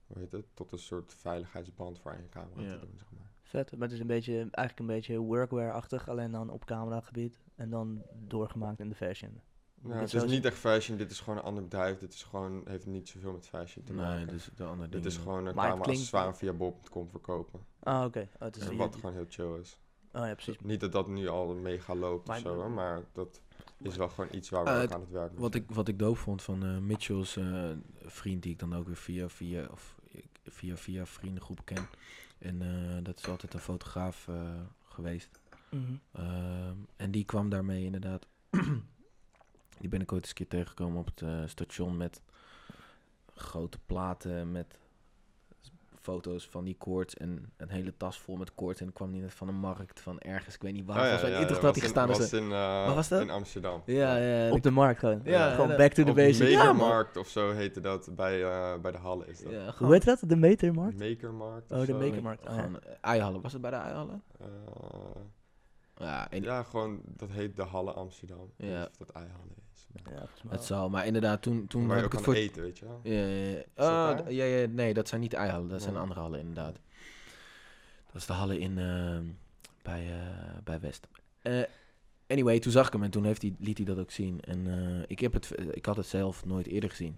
hoe 0.07 0.17
heet 0.19 0.31
het, 0.31 0.45
tot 0.53 0.71
een 0.71 0.77
soort 0.79 1.13
veiligheidsband 1.13 1.99
voor 1.99 2.11
aan 2.11 2.21
je 2.21 2.29
camera 2.29 2.61
Ja. 2.61 2.73
te 2.73 2.79
doen, 2.79 2.97
zeg 2.97 3.11
maar. 3.11 3.31
Vet, 3.41 3.71
maar 3.71 3.81
het 3.81 3.91
is 3.91 3.99
een 3.99 4.07
beetje, 4.07 4.33
eigenlijk 4.37 4.79
een 4.79 4.85
beetje 4.85 5.17
workwear-achtig, 5.19 6.09
alleen 6.09 6.31
dan 6.31 6.49
op 6.49 6.65
cameragebied. 6.65 7.39
En 7.55 7.69
dan 7.69 8.01
doorgemaakt 8.27 8.79
in 8.79 8.89
de 8.89 8.95
fashion. 8.95 9.41
Nou, 9.81 9.99
dit 9.99 10.11
het 10.11 10.23
is 10.23 10.31
niet 10.31 10.45
echt 10.45 10.57
fashion, 10.57 10.97
dit 10.97 11.11
is 11.11 11.19
gewoon 11.19 11.39
een 11.39 11.45
ander 11.45 11.63
bedrijf. 11.63 11.97
Dit 11.99 12.13
is 12.13 12.23
gewoon, 12.23 12.61
heeft 12.65 12.85
niet 12.85 13.09
zoveel 13.09 13.31
met 13.31 13.47
fashion 13.47 13.85
te 13.85 13.93
Nee, 13.93 14.05
maken. 14.05 14.27
dus 14.27 14.49
de 14.55 14.63
andere 14.63 14.89
dit 14.89 15.05
is 15.05 15.17
gewoon 15.17 15.45
een 15.45 15.53
camera 15.53 15.67
klinkt- 15.71 15.87
accessoire 15.89 16.33
via 16.33 16.53
bob.com 16.53 17.09
verkopen. 17.09 17.59
Ah, 17.79 18.03
oké. 18.05 18.19
Oh, 18.33 18.39
het 18.39 18.55
is 18.55 18.63
En 18.65 18.71
je- 18.71 18.77
wat 18.77 18.95
gewoon 18.95 19.13
heel 19.13 19.25
chill 19.29 19.59
is. 19.59 19.79
oh 20.13 20.25
ja, 20.25 20.33
precies. 20.33 20.55
Niet 20.61 20.79
dat 20.79 20.91
dat 20.91 21.07
nu 21.07 21.27
al 21.27 21.55
mega 21.55 21.95
loopt 21.95 22.27
Maar- 22.27 22.35
of 22.37 22.41
zo, 22.43 22.69
maar 22.69 23.01
dat 23.13 23.41
is 23.81 23.95
wel 23.95 24.09
gewoon 24.09 24.29
iets 24.33 24.49
waar 24.49 24.63
we 24.63 24.69
Eh, 24.69 24.75
ook 24.75 24.81
het- 24.81 24.93
aan 24.93 24.99
het 25.01 25.09
werk 25.11 25.39
Wat 25.39 25.55
ik, 25.55 25.71
wat 25.71 25.87
ik 25.87 25.99
doof 25.99 26.19
vond 26.19 26.41
van 26.41 26.63
eh 26.65 26.77
Mitchell's 26.77 27.35
eh, 27.37 27.69
vriend, 28.05 28.43
die 28.43 28.51
ik 28.51 28.59
dan 28.59 28.75
ook 28.75 28.85
weer 28.87 28.97
via 28.97 29.29
via, 29.29 29.67
of, 29.71 29.95
via, 30.45 30.77
via 30.77 31.05
vriendengroep 31.05 31.61
ken. 31.65 31.87
En 32.39 32.61
eh, 32.61 33.03
dat 33.03 33.17
is 33.19 33.27
altijd 33.27 33.53
een 33.53 33.59
fotograaf 33.59 34.27
geweest. 34.83 35.39
Mhm. 35.69 35.83
Ehm, 36.11 36.75
en 36.95 37.11
die 37.11 37.23
kwam 37.25 37.49
daarmee 37.49 37.83
inderdaad. 37.85 38.27
Die 39.79 39.89
ben 39.89 40.01
ik 40.01 40.11
ooit 40.11 40.21
eens 40.21 40.29
een 40.29 40.35
keer 40.35 40.47
tegengekomen 40.47 40.99
op 40.99 41.05
het 41.05 41.21
eh, 41.21 41.39
station 41.45 41.97
met 41.97 42.21
grote 43.35 43.77
platen 43.85 44.51
met 44.51 44.77
foto's 46.01 46.47
van 46.47 46.63
die 46.63 46.75
koorts 46.77 47.15
en 47.15 47.51
een 47.57 47.69
hele 47.69 47.97
tas 47.97 48.19
vol 48.19 48.35
met 48.35 48.55
koorts. 48.55 48.81
En 48.81 48.87
ik 48.87 48.93
kwam 48.93 49.11
die 49.11 49.21
net 49.21 49.33
van 49.33 49.47
een 49.47 49.55
markt 49.59 49.99
van 49.99 50.19
ergens, 50.19 50.55
ik 50.55 50.61
weet 50.61 50.73
niet 50.73 50.85
waar. 50.85 50.95
Oh 50.97 51.01
ja, 51.03 51.09
volgens 51.09 51.21
mij 51.29 51.31
ja, 51.31 51.47
ja, 51.47 51.53
had 51.53 51.61
hij 51.61 51.71
was 51.71 51.81
gestaan. 51.83 52.07
in- 52.07 52.13
dus, 52.13 52.17
was 52.31 52.33
in, 52.39 52.43
eh, 52.45 52.49
Waar 52.85 52.95
was 52.95 53.07
dat? 53.07 53.21
in 53.21 53.29
Amsterdam. 53.29 53.81
ja, 53.85 54.15
ja, 54.17 54.51
Op 54.51 54.61
de 54.63 54.71
markt 54.71 54.99
gewoon. 54.99 55.21
Ja, 55.23 55.51
gewoon 55.53 55.75
back 55.77 55.91
to 55.93 56.03
the 56.03 56.13
basics. 56.13 56.39
Metermarkt 56.39 57.17
of 57.17 57.27
zo 57.27 57.51
heette 57.51 57.79
dat 57.79 58.09
bij, 58.15 58.43
eh, 58.43 58.79
bij 58.81 58.91
de 58.91 58.97
Halle 58.97 59.25
is 59.27 59.41
dat. 59.43 59.51
ja, 59.51 59.73
Hoe 59.77 59.91
heet 59.93 60.05
dat? 60.05 60.21
De 60.27 60.35
metermarkt? 60.35 60.99
Makermarkt 60.99 61.71
Oh, 61.71 61.85
de. 61.85 61.93
Makermarkt. 61.93 62.47
oh 62.47 62.53
ja. 62.55 62.61
gewoon 62.61 62.79
eh, 62.81 62.93
eihallen. 63.01 63.41
Was 63.41 63.53
het 63.53 63.61
bij 63.61 63.71
de 63.71 63.77
eihallen? 63.77 64.23
Eh, 64.39 64.47
Ja, 65.95 66.31
en 66.31 66.41
Ja, 66.43 66.63
gewoon, 66.63 67.01
dat 67.05 67.29
heet 67.29 67.55
de 67.55 67.63
Halle 67.63 67.91
Amsterdam. 67.91 68.51
Ja. 68.55 68.79
niet 68.79 68.89
Of 68.89 68.97
dat 68.97 69.09
Eihallen 69.09 69.55
Ja, 69.93 70.27
het 70.49 70.63
zal. 70.63 70.89
Maar 70.89 71.05
inderdaad, 71.05 71.41
toen, 71.41 71.67
toen 71.67 71.89
heb 71.89 72.05
ik 72.05 72.11
het 72.11 72.21
voor... 72.21 72.33
eten, 72.33 72.61
weet 72.61 72.79
je 72.79 72.85
wel. 72.85 72.99
Ja, 73.03 73.25
ja, 73.25 73.49
ja. 73.49 73.63
Ah, 74.19 74.29
ja, 74.29 74.43
ja, 74.43 74.67
nee, 74.67 74.93
dat 74.93 75.07
zijn 75.07 75.21
niet 75.21 75.31
de 75.31 75.37
eihallen, 75.37 75.69
dat 75.69 75.81
zijn 75.81 75.93
Nee. 75.93 76.01
andere 76.01 76.19
hallen 76.19 76.39
inderdaad. 76.39 76.79
Dat 78.05 78.15
is 78.21 78.25
de 78.25 78.33
hallen 78.33 78.59
in, 78.59 78.77
ehm, 78.77 79.23
bij, 79.81 80.07
eh, 80.11 80.57
bij 80.63 80.79
West. 80.79 81.07
Eh, 81.41 81.61
anyway, 82.27 82.59
toen 82.59 82.71
zag 82.71 82.87
ik 82.87 82.93
hem 82.93 83.03
en 83.03 83.11
toen 83.11 83.23
heeft 83.25 83.41
hij, 83.41 83.55
liet 83.59 83.77
hij 83.77 83.85
dat 83.85 83.99
ook 83.99 84.11
zien. 84.11 84.41
En 84.41 84.67
eh, 84.67 85.03
ik, 85.07 85.19
heb 85.19 85.33
het, 85.33 85.55
ik 85.71 85.85
had 85.85 85.95
het 85.95 86.05
zelf 86.07 86.45
nooit 86.45 86.67
eerder 86.67 86.89
gezien. 86.89 87.17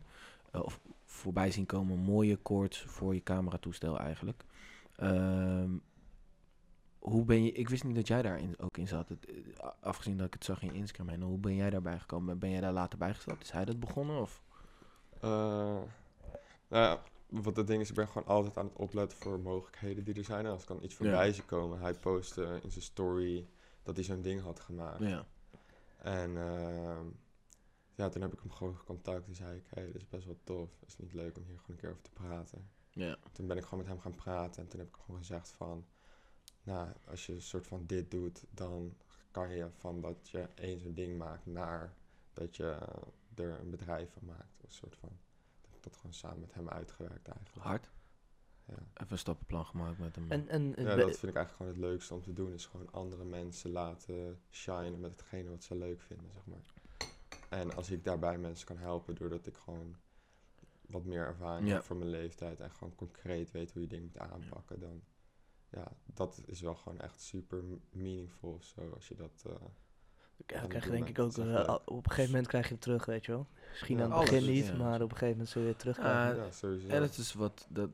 Eh, 0.51 0.63
of 0.63 0.79
voorbij 1.05 1.51
zien 1.51 1.65
komen, 1.65 1.97
mooie 1.97 2.35
koorts 2.35 2.83
voor 2.87 3.13
je 3.13 3.23
cameratoestel 3.23 3.99
eigenlijk. 3.99 4.43
Ehm, 4.95 5.69
hoe 7.01 7.25
ben 7.25 7.43
je, 7.43 7.51
ik 7.51 7.69
wist 7.69 7.83
niet 7.83 7.95
dat 7.95 8.07
jij 8.07 8.21
daar 8.21 8.39
in, 8.39 8.59
ook 8.59 8.77
in 8.77 8.87
zat. 8.87 9.09
Het, 9.09 9.25
eh, 9.25 9.67
afgezien 9.79 10.17
dat 10.17 10.27
ik 10.27 10.33
het 10.33 10.43
zag 10.45 10.61
in 10.61 10.67
je 10.67 10.79
Instagram. 10.79 11.09
En 11.09 11.21
hoe 11.21 11.37
ben 11.37 11.55
jij 11.55 11.69
daarbij 11.69 11.99
gekomen? 11.99 12.39
Ben 12.39 12.49
jij 12.49 12.61
daar 12.61 12.73
later 12.73 12.97
bij 12.97 13.13
gestapt? 13.13 13.43
Is 13.43 13.51
hij 13.51 13.65
dat 13.65 13.79
begonnen? 13.79 14.21
Of? 14.21 14.41
Eh, 15.19 15.21
nou 16.67 16.83
ja, 16.83 17.01
wat 17.29 17.55
het 17.55 17.67
ding 17.67 17.81
is, 17.81 17.89
ik 17.89 17.95
ben 17.95 18.07
gewoon 18.07 18.27
altijd 18.27 18.57
aan 18.57 18.65
het 18.65 18.75
opletten 18.77 19.17
voor 19.17 19.39
mogelijkheden 19.39 20.03
die 20.03 20.13
er 20.13 20.23
zijn. 20.23 20.45
En 20.45 20.51
als 20.51 20.61
ik 20.61 20.67
dan 20.67 20.83
iets 20.83 20.97
Ja. 20.97 21.03
voorbij 21.03 21.33
zie 21.33 21.43
komen, 21.43 21.79
hij 21.79 21.93
postte 21.93 22.59
in 22.63 22.71
zijn 22.71 22.83
story 22.83 23.47
dat 23.83 23.95
hij 23.95 24.03
zo'n 24.05 24.21
ding 24.21 24.41
had 24.41 24.59
gemaakt. 24.59 24.99
Ja. 24.99 25.25
En 25.97 26.37
ehm, 26.37 27.05
ja, 27.95 28.09
toen 28.09 28.21
heb 28.21 28.33
ik 28.33 28.39
hem 28.39 28.51
gewoon 28.51 28.77
gecontact 28.77 29.27
en 29.27 29.35
zei 29.35 29.57
ik, 29.57 29.63
hey, 29.69 29.85
dit 29.85 29.95
is 29.95 30.07
best 30.07 30.25
wel 30.25 30.39
tof. 30.43 30.69
Is 30.85 30.91
het 30.91 31.01
niet 31.01 31.13
leuk 31.13 31.37
om 31.37 31.43
hier 31.43 31.57
gewoon 31.57 31.65
een 31.71 31.75
keer 31.77 31.89
over 31.89 32.01
te 32.01 32.11
praten? 32.11 32.69
Ja. 32.89 33.17
Toen 33.31 33.47
ben 33.47 33.57
ik 33.57 33.63
gewoon 33.63 33.79
met 33.79 33.87
hem 33.87 33.99
gaan 33.99 34.15
praten 34.15 34.63
en 34.63 34.69
toen 34.69 34.79
heb 34.79 34.87
ik 34.89 34.95
gewoon 35.05 35.19
gezegd 35.19 35.49
van, 35.57 35.85
nou, 36.63 36.89
als 37.07 37.25
je 37.25 37.33
een 37.33 37.41
soort 37.41 37.67
van 37.67 37.85
dit 37.85 38.11
doet, 38.11 38.43
dan 38.49 38.95
kan 39.31 39.49
je 39.49 39.69
van 39.77 40.01
dat 40.01 40.29
je 40.29 40.47
één 40.55 40.79
zo'n 40.79 40.93
ding 40.93 41.17
maakt 41.17 41.45
naar 41.45 41.93
dat 42.33 42.55
je 42.55 42.77
er 43.35 43.59
een 43.59 43.69
bedrijf 43.69 44.11
van 44.13 44.25
maakt. 44.25 44.63
Een 44.63 44.71
soort 44.71 44.95
van, 44.95 45.09
ik 45.61 45.69
heb 45.71 45.83
dat 45.83 45.95
gewoon 45.95 46.13
samen 46.13 46.39
met 46.39 46.53
hem 46.53 46.69
uitgewerkt 46.69 47.27
eigenlijk. 47.27 47.65
Hard. 47.65 47.89
Ja. 48.65 48.73
Even 48.73 49.11
een 49.11 49.17
stappenplan 49.17 49.65
gemaakt 49.65 49.99
met 49.99 50.15
hem. 50.15 50.31
En, 50.31 50.47
en, 50.47 50.63
Ja, 50.63 50.95
dat 50.95 51.17
vind 51.17 51.31
ik 51.31 51.35
eigenlijk 51.35 51.51
gewoon 51.51 51.71
het 51.71 51.81
leukste 51.81 52.13
om 52.13 52.21
te 52.21 52.33
doen. 52.33 52.53
Is 52.53 52.65
gewoon 52.65 52.91
andere 52.91 53.23
mensen 53.23 53.71
laten 53.71 54.39
shinen 54.49 54.99
met 54.99 55.11
hetgene 55.11 55.49
wat 55.49 55.63
ze 55.63 55.75
leuk 55.75 56.01
vinden, 56.01 56.31
zeg 56.31 56.45
maar. 56.45 56.59
En 57.49 57.75
als 57.75 57.91
ik 57.91 58.03
daarbij 58.03 58.37
mensen 58.37 58.67
kan 58.67 58.77
helpen 58.77 59.15
doordat 59.15 59.47
ik 59.47 59.57
gewoon 59.57 59.95
wat 60.81 61.05
meer 61.05 61.25
ervaring 61.25 61.67
Ja. 61.67 61.73
heb 61.73 61.83
voor 61.83 61.95
mijn 61.95 62.09
leeftijd 62.09 62.59
en 62.59 62.71
gewoon 62.71 62.95
concreet 62.95 63.51
weet 63.51 63.71
hoe 63.71 63.81
je 63.81 63.87
dingen 63.87 64.05
moet 64.05 64.17
aanpakken, 64.17 64.79
dan 64.79 65.01
ja, 65.71 65.91
dat 66.13 66.41
is 66.45 66.61
wel 66.61 66.75
gewoon 66.75 66.99
echt 66.99 67.21
super 67.21 67.63
meaningful 67.91 68.49
of 68.53 68.63
zo 68.63 68.89
als 68.93 69.07
je 69.07 69.15
dat. 69.15 69.43
eh, 69.47 69.51
ja, 70.47 70.65
krijg 70.67 70.83
je 70.85 70.89
denk 70.91 71.07
ik 71.09 71.19
ook, 71.19 71.37
eh, 71.37 71.75
op 71.85 72.05
een 72.05 72.09
gegeven 72.09 72.29
moment 72.31 72.47
krijg 72.47 72.67
je 72.67 72.73
het 72.73 72.81
terug, 72.81 73.05
weet 73.05 73.25
je 73.25 73.31
wel. 73.31 73.47
Misschien 73.69 73.97
Ja, 73.97 74.03
aan 74.03 74.09
het 74.09 74.17
alles, 74.19 74.29
begin 74.29 74.53
niet, 74.53 74.65
ja. 74.65 74.75
maar 74.75 74.95
op 75.01 75.11
een 75.11 75.17
gegeven 75.17 75.29
moment 75.29 75.49
zul 75.49 75.61
je 75.61 75.67
het 75.67 75.79
terug 75.79 75.97
Ah, 75.97 76.03
krijgen. 76.03 76.43
ja, 76.43 76.51
sowieso. 76.51 76.87
En 76.87 77.01
het 77.01 77.17
is 77.17 77.33
wat, 77.33 77.67
dat, 77.69 77.89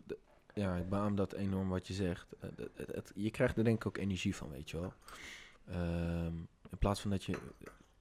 ja, 0.53 0.75
ik 0.75 0.89
beaam 0.89 1.15
dat 1.15 1.33
enorm 1.33 1.69
wat 1.69 1.87
je 1.87 1.93
zegt. 1.93 2.27
Eh, 2.39 2.49
het- 2.55 2.69
het- 2.75 2.95
het- 2.95 3.11
je 3.15 3.31
krijgt 3.31 3.57
er 3.57 3.63
denk 3.63 3.75
ik 3.75 3.85
ook 3.87 3.97
energie 3.97 4.35
van, 4.35 4.49
weet 4.49 4.69
je 4.69 4.79
wel. 4.79 4.93
Ehm, 5.67 6.35
in 6.69 6.77
plaats 6.79 7.01
van 7.01 7.09
dat 7.11 7.23
je, 7.23 7.37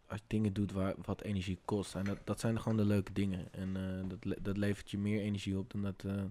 als 0.06 0.18
je 0.20 0.24
dingen 0.26 0.52
doet 0.52 0.72
waar, 0.72 0.94
wat 1.04 1.22
energie 1.22 1.58
kost, 1.64 1.94
en 1.94 2.04
dat, 2.04 2.18
dat 2.24 2.40
zijn 2.40 2.60
gewoon 2.60 2.76
de 2.76 2.84
leuke 2.84 3.12
dingen. 3.12 3.52
En 3.52 3.76
eh, 3.76 4.08
dat, 4.08 4.24
le- 4.24 4.42
dat 4.42 4.56
levert 4.56 4.90
je 4.90 4.98
meer 4.98 5.20
energie 5.20 5.58
op 5.58 5.70
dan 5.70 5.82
dat, 5.82 6.04
eh, 6.04 6.22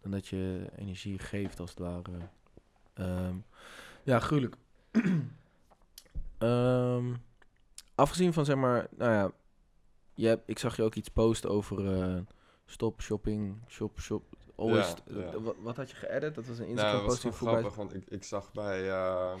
dan 0.00 0.10
dat 0.10 0.28
je 0.28 0.68
energie 0.76 1.18
geeft, 1.18 1.60
als 1.60 1.70
het 1.70 1.78
ware. 1.78 2.18
Ehm, 2.94 3.36
ja, 4.02 4.18
gruwelijk. 4.18 4.56
Ehm, 6.38 7.14
afgezien 7.94 8.32
van, 8.32 8.44
zeg 8.44 8.56
maar, 8.56 8.86
nou 8.90 9.12
ja, 9.12 9.32
je 10.14 10.26
hebt, 10.26 10.42
ik 10.46 10.58
zag 10.58 10.76
je 10.76 10.82
ook 10.82 10.94
iets 10.94 11.08
posten 11.08 11.50
over 11.50 12.00
eh, 12.00 12.20
stop 12.66 13.02
shopping, 13.02 13.56
shop, 13.68 14.00
shop, 14.00 14.24
always. 14.56 14.94
Ja, 15.06 15.20
ja. 15.20 15.40
Wat, 15.40 15.56
wat 15.58 15.76
had 15.76 15.90
je 15.90 15.96
geëdit? 15.96 16.34
Dat 16.34 16.46
was 16.46 16.58
een 16.58 16.64
Nou, 16.64 16.70
Instagram 16.70 17.00
dat 17.00 17.02
was 17.02 17.10
post 17.10 17.22
die 17.22 17.32
gewoon 17.32 17.54
voorbij... 17.54 17.70
grappig, 17.70 17.94
want 17.94 18.02
ik, 18.08 18.14
ik 18.14 18.24
zag 18.24 18.52
bij, 18.52 18.88
eh, 18.90 19.34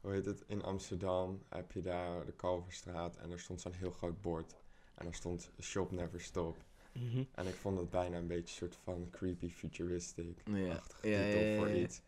hoe 0.00 0.12
heet 0.12 0.24
het, 0.24 0.44
in 0.46 0.62
Amsterdam 0.62 1.42
heb 1.48 1.72
je 1.72 1.80
daar 1.80 2.24
de 2.24 2.32
Kalverstraat 2.32 3.16
en 3.16 3.30
er 3.30 3.40
stond 3.40 3.60
zo'n 3.60 3.72
heel 3.72 3.90
groot 3.90 4.20
bord. 4.20 4.54
En 4.94 5.06
er 5.06 5.14
stond 5.14 5.50
Shop 5.60 5.90
Never 5.92 6.20
Stop. 6.20 6.56
Mhm. 6.92 7.24
En 7.34 7.46
ik 7.46 7.54
vond 7.54 7.78
het 7.78 7.90
bijna 7.90 8.16
een 8.16 8.26
beetje 8.26 8.42
een 8.42 8.48
soort 8.48 8.78
van 8.82 9.08
creepy 9.10 9.50
futuristic 9.50 10.42
Ja, 10.44 10.56
ja, 10.56 10.80
titel 10.90 11.10
ja, 11.10 11.20
ja, 11.20 11.56
voor 11.56 11.70
iets. 11.70 12.02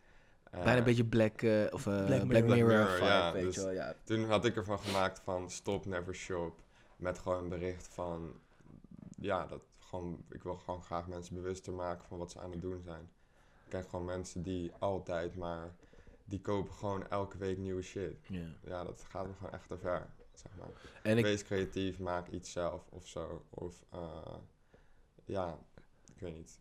Eh, 0.54 0.62
Bijna 0.62 0.78
een 0.78 0.84
beetje 0.84 1.04
Black, 1.04 1.42
eh, 1.42 1.64
of, 1.70 1.86
eh, 1.86 2.04
Black 2.06 2.26
Black, 2.26 2.44
Mirror. 2.44 2.66
Mirror, 2.66 2.88
vibe, 2.88 3.04
ja, 3.04 3.32
weet 3.32 3.44
dus- 3.44 3.54
je 3.54 3.60
wel. 3.60 3.70
Ja. 3.70 3.94
Toen 4.04 4.24
had 4.24 4.44
ik 4.44 4.56
ervan 4.56 4.78
gemaakt 4.78 5.20
van 5.20 5.50
Stop 5.50 5.86
Never 5.86 6.14
Shop. 6.14 6.62
Met 6.96 7.18
gewoon 7.18 7.42
een 7.42 7.48
bericht 7.48 7.88
van, 7.88 8.32
ja, 9.18 9.46
dat 9.46 9.62
gewoon, 9.78 10.24
ik 10.30 10.42
wil 10.42 10.56
gewoon 10.56 10.82
graag 10.82 11.06
mensen 11.06 11.34
bewuster 11.34 11.72
maken 11.72 12.06
van 12.06 12.18
wat 12.18 12.30
ze 12.30 12.40
aan 12.40 12.50
het 12.50 12.60
doen 12.60 12.80
zijn. 12.84 13.10
Ik 13.64 13.70
ken 13.70 13.84
gewoon 13.84 14.04
mensen 14.04 14.42
die 14.42 14.72
altijd 14.78 15.36
maar, 15.36 15.74
die 16.24 16.40
kopen 16.40 16.74
gewoon 16.74 17.08
elke 17.08 17.38
week 17.38 17.58
nieuwe 17.58 17.82
shit. 17.82 18.16
Ja. 18.26 18.46
Ja, 18.64 18.84
dat 18.84 19.04
gaat 19.08 19.26
me 19.26 19.32
gewoon 19.34 19.52
echt 19.52 19.68
te 19.68 19.78
ver, 19.78 20.06
zeg 20.34 20.52
maar. 20.58 20.68
En 21.02 21.18
ik, 21.18 21.24
Wees 21.24 21.44
creatief, 21.44 21.98
maak 21.98 22.28
iets 22.28 22.52
zelf 22.52 22.82
of 22.88 23.06
zo. 23.06 23.44
Of, 23.50 23.84
eh, 23.90 24.36
ja, 25.24 25.58
ik 26.14 26.20
weet 26.20 26.34
niet. 26.36 26.58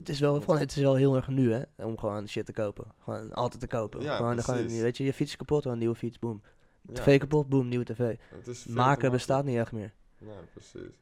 Het 0.00 0.08
is, 0.08 0.20
wel, 0.20 0.40
van, 0.40 0.58
het 0.58 0.70
is 0.76 0.82
wel 0.82 0.94
heel 0.94 1.16
erg 1.16 1.28
nu, 1.28 1.52
hè, 1.52 1.84
om 1.84 1.98
gewoon 1.98 2.28
shit 2.28 2.46
te 2.46 2.52
kopen. 2.52 2.92
Gewoon 2.98 3.32
altijd 3.32 3.60
te 3.60 3.66
kopen. 3.66 4.00
Ja, 4.02 4.16
gewoon, 4.16 4.42
gewoon, 4.42 4.60
precies. 4.60 4.80
weet 4.80 4.96
je, 4.96 5.04
je 5.04 5.12
fiets 5.12 5.30
is 5.30 5.36
kapot, 5.36 5.64
een 5.64 5.78
nieuwe 5.78 5.94
fiets, 5.94 6.18
boom. 6.18 6.42
Ja, 6.82 6.94
TV 6.94 7.18
kapot, 7.18 7.48
boom, 7.48 7.68
nieuwe 7.68 7.84
tv. 7.84 8.16
Maken 8.68 9.10
bestaat 9.10 9.44
niet 9.44 9.56
echt 9.56 9.72
meer. 9.72 9.92
Ja, 10.18 10.40
precies. 10.52 10.98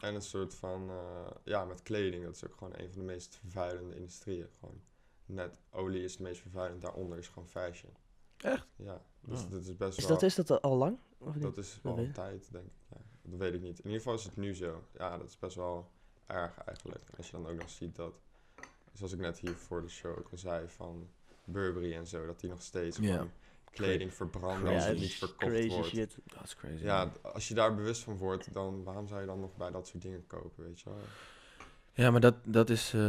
En 0.00 0.14
een 0.14 0.22
soort 0.22 0.54
van, 0.54 0.90
eh, 0.90 1.30
ja, 1.44 1.64
met 1.64 1.82
kleding, 1.82 2.24
dat 2.24 2.34
is 2.34 2.44
ook 2.46 2.54
gewoon 2.56 2.72
een 2.76 2.90
van 2.92 2.98
de 2.98 3.04
meest 3.06 3.36
vervuilende 3.40 3.94
industrieën. 3.96 4.46
Gewoon 4.60 4.80
net 5.26 5.60
olie 5.70 6.04
is 6.04 6.12
het 6.12 6.20
meest 6.20 6.40
vervuilend, 6.40 6.82
daaronder 6.82 7.18
is 7.18 7.28
gewoon 7.28 7.48
fashion. 7.48 7.92
Echt? 8.36 8.66
Ja, 8.76 9.02
dus 9.20 9.44
Oh. 9.44 9.50
dat 9.50 9.60
is 9.60 9.76
best 9.76 9.98
Is 9.98 10.04
wel... 10.04 10.12
dat, 10.12 10.22
is 10.22 10.34
dat 10.34 10.62
al 10.62 10.76
lang? 10.76 10.98
Of 11.18 11.34
niet? 11.34 11.42
dat 11.42 11.56
is 11.56 11.78
wel 11.82 11.96
weet 11.96 12.06
een 12.06 12.12
tijd, 12.12 12.52
denk 12.52 12.64
ik. 12.64 12.72
Ja, 12.90 12.96
dat 13.22 13.38
weet 13.38 13.54
ik 13.54 13.60
niet. 13.62 13.78
In 13.78 13.84
ieder 13.84 13.98
geval 14.00 14.14
is 14.14 14.24
het 14.24 14.36
nu 14.36 14.54
zo. 14.54 14.82
Ja, 14.98 15.18
dat 15.18 15.28
is 15.28 15.38
best 15.38 15.56
wel 15.56 15.90
erg 16.26 16.58
eigenlijk. 16.66 17.04
Als 17.16 17.26
je 17.26 17.32
dan 17.32 17.46
ook 17.46 17.58
nog 17.58 17.70
ziet 17.70 17.96
dat, 17.96 18.12
zoals 18.92 19.12
ik 19.12 19.18
net 19.18 19.38
hier 19.38 19.54
voor 19.56 19.82
de 19.82 19.88
show 19.88 20.18
ook 20.18 20.28
al 20.30 20.38
zei, 20.38 20.68
van 20.68 21.08
Burberry 21.44 21.94
en 21.94 22.06
zo, 22.06 22.26
dat 22.26 22.40
die 22.40 22.50
nog 22.50 22.62
steeds 22.62 22.98
Ja. 22.98 23.12
gewoon 23.12 23.30
kleding 23.70 24.14
verbranden 24.14 24.74
als 24.74 24.84
het 24.84 24.98
niet 24.98 25.14
verkocht 25.14 25.52
crazy 25.52 25.68
wordt. 25.68 25.88
shit. 25.88 26.16
Is 26.44 26.56
crazy. 26.56 26.84
Ja, 26.84 27.12
als 27.22 27.48
je 27.48 27.54
daar 27.54 27.74
bewust 27.74 28.02
van 28.02 28.16
wordt, 28.16 28.52
dan 28.52 28.82
waarom 28.84 29.08
zou 29.08 29.20
je 29.20 29.26
dan 29.26 29.40
nog 29.40 29.56
bij 29.56 29.70
dat 29.70 29.86
soort 29.88 30.02
dingen 30.02 30.26
kopen, 30.26 30.64
weet 30.64 30.80
je 30.80 30.90
wel? 30.90 30.98
ja, 31.92 32.10
maar 32.10 32.20
dat, 32.20 32.34
dat 32.44 32.70
is... 32.70 32.92
eh, 32.94 33.00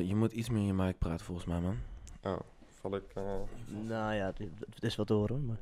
je 0.00 0.14
moet 0.14 0.32
iets 0.32 0.48
meer 0.48 0.60
in 0.60 0.66
je 0.66 0.72
mic 0.72 0.98
praten 0.98 1.26
volgens 1.26 1.46
mij, 1.46 1.60
man. 1.60 1.76
Oh, 2.22 2.38
val 2.80 2.94
ik... 2.96 3.04
eh, 3.14 3.22
Nou 3.66 4.14
ja, 4.14 4.26
het, 4.26 4.38
het 4.74 4.82
is 4.84 4.96
wat 4.96 5.06
te 5.06 5.12
horen, 5.12 5.46
maar... 5.46 5.60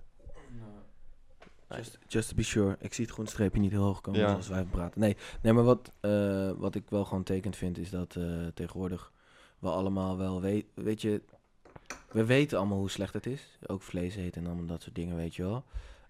Just, 1.68 1.98
just 2.08 2.28
to 2.28 2.34
be 2.34 2.42
sure. 2.42 2.76
Ik 2.80 2.94
zie 2.94 3.04
het 3.04 3.14
groen 3.14 3.26
streepje 3.26 3.60
niet 3.60 3.70
heel 3.70 3.82
hoog 3.82 4.00
komen 4.00 4.20
Ja. 4.20 4.34
als 4.34 4.48
wij 4.48 4.64
praten. 4.64 5.00
Nee, 5.00 5.16
nee 5.42 5.52
maar 5.52 5.64
wat, 5.64 5.92
eh, 6.00 6.50
wat 6.50 6.74
ik 6.74 6.90
wel 6.90 7.04
gewoon 7.04 7.22
tekend 7.22 7.56
vind 7.56 7.78
is 7.78 7.90
dat 7.90 8.16
eh, 8.16 8.46
tegenwoordig 8.54 9.12
we 9.58 9.68
allemaal 9.68 10.16
wel 10.16 10.40
weten... 10.40 10.68
Weet 10.74 11.02
je, 11.02 11.22
we 12.10 12.24
weten 12.24 12.58
allemaal 12.58 12.78
hoe 12.78 12.90
slecht 12.90 13.14
het 13.14 13.26
is. 13.26 13.58
Ook 13.66 13.82
vlees 13.82 14.16
eten 14.16 14.42
en 14.42 14.46
allemaal 14.48 14.66
dat 14.66 14.82
soort 14.82 14.94
dingen, 14.94 15.16
weet 15.16 15.34
je 15.34 15.42
wel. 15.42 15.64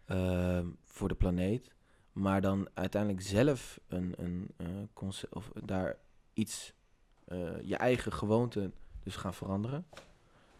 Ehm, 0.06 0.66
voor 0.84 1.08
de 1.08 1.14
planeet. 1.14 1.74
Maar 2.12 2.40
dan 2.40 2.68
uiteindelijk 2.74 3.22
zelf 3.22 3.80
een, 3.88 4.14
een 4.16 4.50
eh, 4.56 4.66
concept... 4.92 5.34
Of 5.34 5.50
daar 5.64 5.96
iets... 6.32 6.74
je 7.62 7.76
eigen 7.76 8.12
gewoonte 8.12 8.70
dus 9.02 9.16
gaan 9.16 9.34
veranderen. 9.34 9.86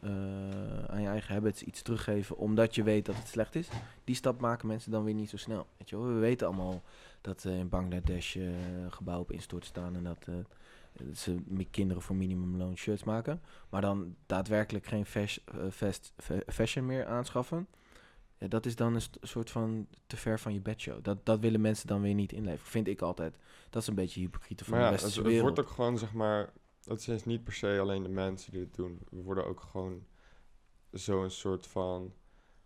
Eh, 0.07 0.85
aan 0.85 1.01
je 1.03 1.09
eigen 1.09 1.35
habits 1.35 1.63
iets 1.63 1.83
teruggeven 1.83 2.37
omdat 2.37 2.75
je 2.75 2.83
weet 2.83 3.07
dat 3.07 3.17
het 3.17 3.29
slecht 3.29 3.55
is 3.55 3.69
die 4.05 4.15
stap 4.15 4.41
maken 4.41 4.67
mensen 4.69 4.91
dan 4.91 5.05
weer 5.05 5.15
niet 5.15 5.31
zo 5.31 5.37
snel. 5.37 5.67
Weet 5.79 5.89
je 5.89 5.97
wel? 5.97 6.07
We 6.07 6.13
weten 6.19 6.47
allemaal 6.47 6.83
dat 7.21 7.45
eh, 7.45 7.59
in 7.59 7.69
Bangladesh 7.69 8.37
eh, 8.37 8.49
gebouwen 8.89 9.27
op 9.27 9.33
instort 9.33 9.65
staan 9.65 9.97
en 9.97 10.05
dat, 10.05 10.29
ze 11.15 11.37
kinderen 11.71 12.03
voor 12.03 12.17
minimumloon 12.17 12.77
shirts 12.77 13.05
maken. 13.05 13.41
Maar 13.69 13.81
dan 13.81 14.15
daadwerkelijk 14.27 14.87
geen 14.87 15.07
fas- 15.07 15.45
fast, 15.71 16.13
fa- 16.17 16.43
fashion 16.47 16.87
meer 16.87 17.07
aanschaffen. 17.07 17.67
Ja, 18.39 18.49
dat 18.49 18.67
is 18.67 18.77
dan 18.77 18.95
een 18.95 19.03
soort 19.21 19.51
van 19.51 19.87
te 20.07 20.17
ver 20.17 20.39
van 20.41 20.55
je 20.55 20.61
bedshow. 20.61 21.05
Dat, 21.05 21.27
dat 21.27 21.41
willen 21.41 21.61
mensen 21.61 21.87
dan 21.87 22.01
weer 22.01 22.15
niet 22.15 22.33
inleveren. 22.33 22.67
Vind 22.71 22.89
ik 22.89 23.01
altijd. 23.03 23.37
Dat 23.71 23.83
is 23.83 23.89
een 23.89 23.95
beetje 23.95 24.21
hypocriete 24.21 24.65
van 24.65 24.73
Maar 24.73 24.83
ja, 24.83 24.87
de 24.89 24.93
het, 24.95 25.03
westerse 25.03 25.29
het 25.29 25.37
wereld. 25.39 25.55
wordt 25.57 25.69
ook 25.71 25.75
gewoon, 25.77 25.99
zeg 25.99 26.13
maar... 26.13 26.53
Het 26.89 27.03
zijn 27.03 27.21
niet 27.25 27.45
per 27.45 27.53
se 27.53 27.79
alleen 27.81 28.03
de 28.03 28.09
mensen 28.09 28.53
die 28.53 28.61
het 28.61 28.75
doen. 28.75 28.99
We 29.11 29.23
worden 29.23 29.47
ook 29.47 29.61
gewoon 29.61 30.07
zo'n 30.91 31.31
soort 31.31 31.67
van 31.67 32.13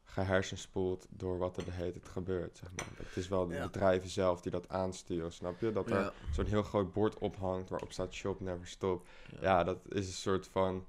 gehersenspoeld 0.04 1.06
door 1.10 1.38
wat 1.38 1.56
er 1.56 1.64
de 1.64 1.70
hele 1.70 1.90
tijd 1.92 2.08
gebeurt, 2.08 2.56
zeg 2.56 2.70
maar. 2.76 2.86
Het 2.96 3.16
is 3.16 3.28
wel 3.28 3.46
de 3.46 3.54
Ja. 3.54 3.64
bedrijven 3.66 4.08
zelf 4.10 4.40
die 4.40 4.50
dat 4.52 4.68
aansturen, 4.68 5.32
snap 5.32 5.60
je? 5.60 5.72
Dat 5.72 5.90
er 5.90 5.96
Ja. 6.00 6.12
zo'n 6.32 6.46
heel 6.46 6.62
groot 6.62 6.92
bord 6.92 7.18
ophangt 7.18 7.68
waarop 7.68 7.92
staat 7.92 8.12
shop 8.14 8.40
never 8.40 8.66
stop. 8.66 9.06
Ja. 9.32 9.40
Ja, 9.42 9.64
dat 9.64 9.78
is 9.88 10.06
een 10.06 10.12
soort 10.12 10.46
van... 10.46 10.86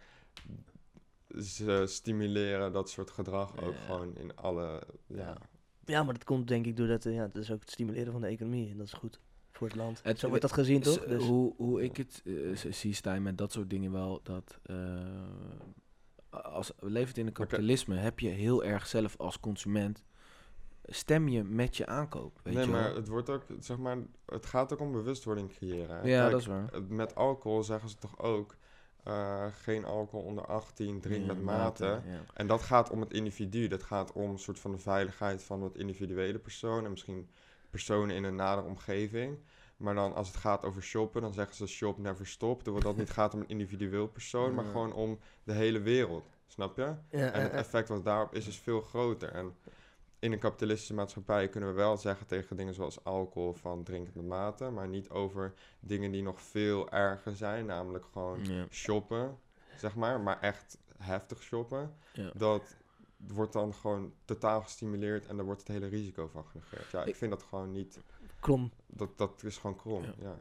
ze 1.40 1.84
stimuleren 1.88 2.72
dat 2.74 2.90
soort 2.90 3.12
gedrag 3.12 3.62
ook 3.64 3.76
gewoon 3.86 4.16
in 4.18 4.36
alle... 4.36 4.82
Ja, 5.08 5.16
Ja. 5.18 5.38
Ja, 5.86 6.04
maar 6.04 6.14
dat 6.14 6.24
komt 6.24 6.48
denk 6.48 6.66
ik 6.66 6.76
doordat, 6.78 7.06
eh, 7.06 7.14
ja, 7.14 7.28
dat 7.28 7.36
is 7.44 7.52
ook 7.52 7.60
het 7.60 7.72
stimuleren 7.72 8.12
van 8.12 8.22
de 8.22 8.28
economie. 8.28 8.70
En 8.72 8.78
dat 8.78 8.86
is 8.88 8.94
goed 8.94 9.20
voor 9.62 9.70
het 9.70 9.78
land. 9.78 10.00
Het- 10.04 10.20
Zo 10.20 10.28
wordt 10.28 10.42
dat 10.42 10.54
gezien, 10.54 10.82
toch? 10.82 11.04
Dus, 11.06 11.24
hoe, 11.24 11.54
hoe 11.58 11.84
ik 11.84 11.98
het 11.98 12.22
z- 12.54 12.66
zie 12.70 12.94
staan 12.94 13.22
met 13.22 13.38
dat 13.38 13.52
soort 13.52 13.70
dingen 13.70 13.92
wel, 13.92 14.20
dat 14.24 14.60
eh, 14.64 14.76
als 16.30 16.72
we 16.80 16.90
leven 16.90 17.16
in 17.16 17.28
een 17.28 17.34
kapitalisme, 17.34 17.96
heb 17.96 18.20
je 18.20 18.28
heel 18.30 18.64
erg 18.64 18.88
zelf 18.88 19.18
als 19.18 19.40
consument, 19.40 20.04
stem 20.86 21.28
je 21.28 21.44
met 21.44 21.78
je 21.78 21.86
aankoop, 21.86 22.40
weet 22.44 22.54
nee, 22.54 22.66
je 22.66 22.72
wel? 22.72 22.82
maar 22.82 22.96
het 22.96 23.08
wordt 23.08 23.30
ook, 23.30 23.44
zeg 23.60 23.78
maar, 23.78 23.98
het 24.26 24.46
gaat 24.46 24.74
ook 24.74 24.80
om 24.80 24.92
bewustwording 24.92 25.50
creëren. 25.54 25.96
hè. 26.00 26.08
ja, 26.08 26.20
Kijk, 26.20 26.32
dat 26.32 26.40
is 26.40 26.46
waar. 26.48 26.70
Met 26.88 27.16
alcohol 27.16 27.64
zeggen 27.64 27.90
ze 27.90 27.96
toch 27.96 28.20
ook, 28.20 28.56
eh, 29.04 29.46
geen 29.52 29.86
alcohol 29.86 30.26
onder 30.26 30.46
18, 30.46 31.00
drink 31.02 31.26
Ja, 31.26 31.34
met 31.34 31.42
mate. 31.44 31.86
ja. 31.86 32.02
En 32.34 32.48
dat 32.48 32.62
gaat 32.62 32.90
om 32.90 33.00
het 33.02 33.14
individu. 33.14 33.68
Dat 33.68 33.84
gaat 33.84 34.12
om 34.12 34.30
een 34.30 34.40
soort 34.40 34.60
van 34.60 34.72
de 34.72 34.78
veiligheid 34.78 35.44
van 35.44 35.62
het 35.64 35.76
individuele 35.78 36.40
persoon. 36.40 36.84
En 36.86 36.92
misschien 36.92 37.30
personen 37.72 38.16
in 38.16 38.24
een 38.24 38.36
nadere 38.36 38.68
omgeving. 38.68 39.38
Maar 39.78 39.94
dan 39.96 40.14
als 40.16 40.28
het 40.28 40.38
gaat 40.38 40.66
over 40.66 40.82
shoppen, 40.84 41.22
dan 41.22 41.34
zeggen 41.34 41.56
ze 41.56 41.68
shop 41.68 41.98
never 41.98 42.28
stop. 42.28 42.64
Terwijl 42.64 42.84
dat 42.84 42.98
niet 42.98 43.10
gaat 43.10 43.34
om 43.34 43.40
een 43.40 43.48
individueel 43.48 44.08
persoon, 44.08 44.54
maar 44.54 44.66
gewoon 44.66 44.94
om 44.94 45.20
de 45.44 45.54
hele 45.54 45.80
wereld. 45.82 46.26
Snap 46.48 46.78
je? 46.78 46.94
ja, 47.10 47.32
En 47.32 47.42
het 47.42 47.52
effect 47.52 47.90
wat 47.90 48.04
daarop 48.06 48.34
is, 48.36 48.48
is 48.48 48.58
veel 48.60 48.82
groter. 48.82 49.30
En 49.32 49.56
in 50.20 50.32
een 50.32 50.40
kapitalistische 50.40 50.94
maatschappij 50.94 51.48
kunnen 51.50 51.70
we 51.70 51.76
wel 51.76 51.98
zeggen 51.98 52.28
tegen 52.28 52.58
dingen 52.58 52.74
zoals 52.74 53.04
alcohol 53.04 53.54
van 53.54 53.84
drink 53.84 54.06
het 54.06 54.16
met 54.16 54.26
mate. 54.26 54.70
Maar 54.70 54.88
niet 54.88 55.10
over 55.10 55.54
dingen 55.80 56.12
die 56.12 56.24
nog 56.24 56.42
veel 56.42 56.90
erger 56.90 57.36
zijn. 57.36 57.66
Namelijk 57.66 58.06
gewoon 58.12 58.46
Ja. 58.46 58.66
shoppen, 58.70 59.38
zeg 59.78 59.96
maar. 59.96 60.20
Maar 60.20 60.40
echt 60.40 60.78
heftig 60.98 61.42
shoppen. 61.42 61.94
Ja. 62.14 62.32
Dat 62.34 62.76
wordt 63.28 63.54
dan 63.54 63.74
gewoon 63.74 64.14
totaal 64.26 64.62
gestimuleerd 64.62 65.26
en 65.26 65.36
daar 65.36 65.46
wordt 65.46 65.60
het 65.60 65.70
hele 65.70 65.88
risico 65.88 66.28
van 66.28 66.46
genegeerd. 66.46 66.92
Ja, 66.92 67.04
ik 67.04 67.16
vind 67.16 67.32
dat 67.32 67.44
gewoon 67.44 67.72
niet... 67.72 68.00
krom. 68.40 68.72
Dat, 68.88 69.18
dat 69.18 69.44
is 69.44 69.58
gewoon 69.58 69.76
krom, 69.76 70.04
Ja. 70.04 70.14
ja. 70.20 70.40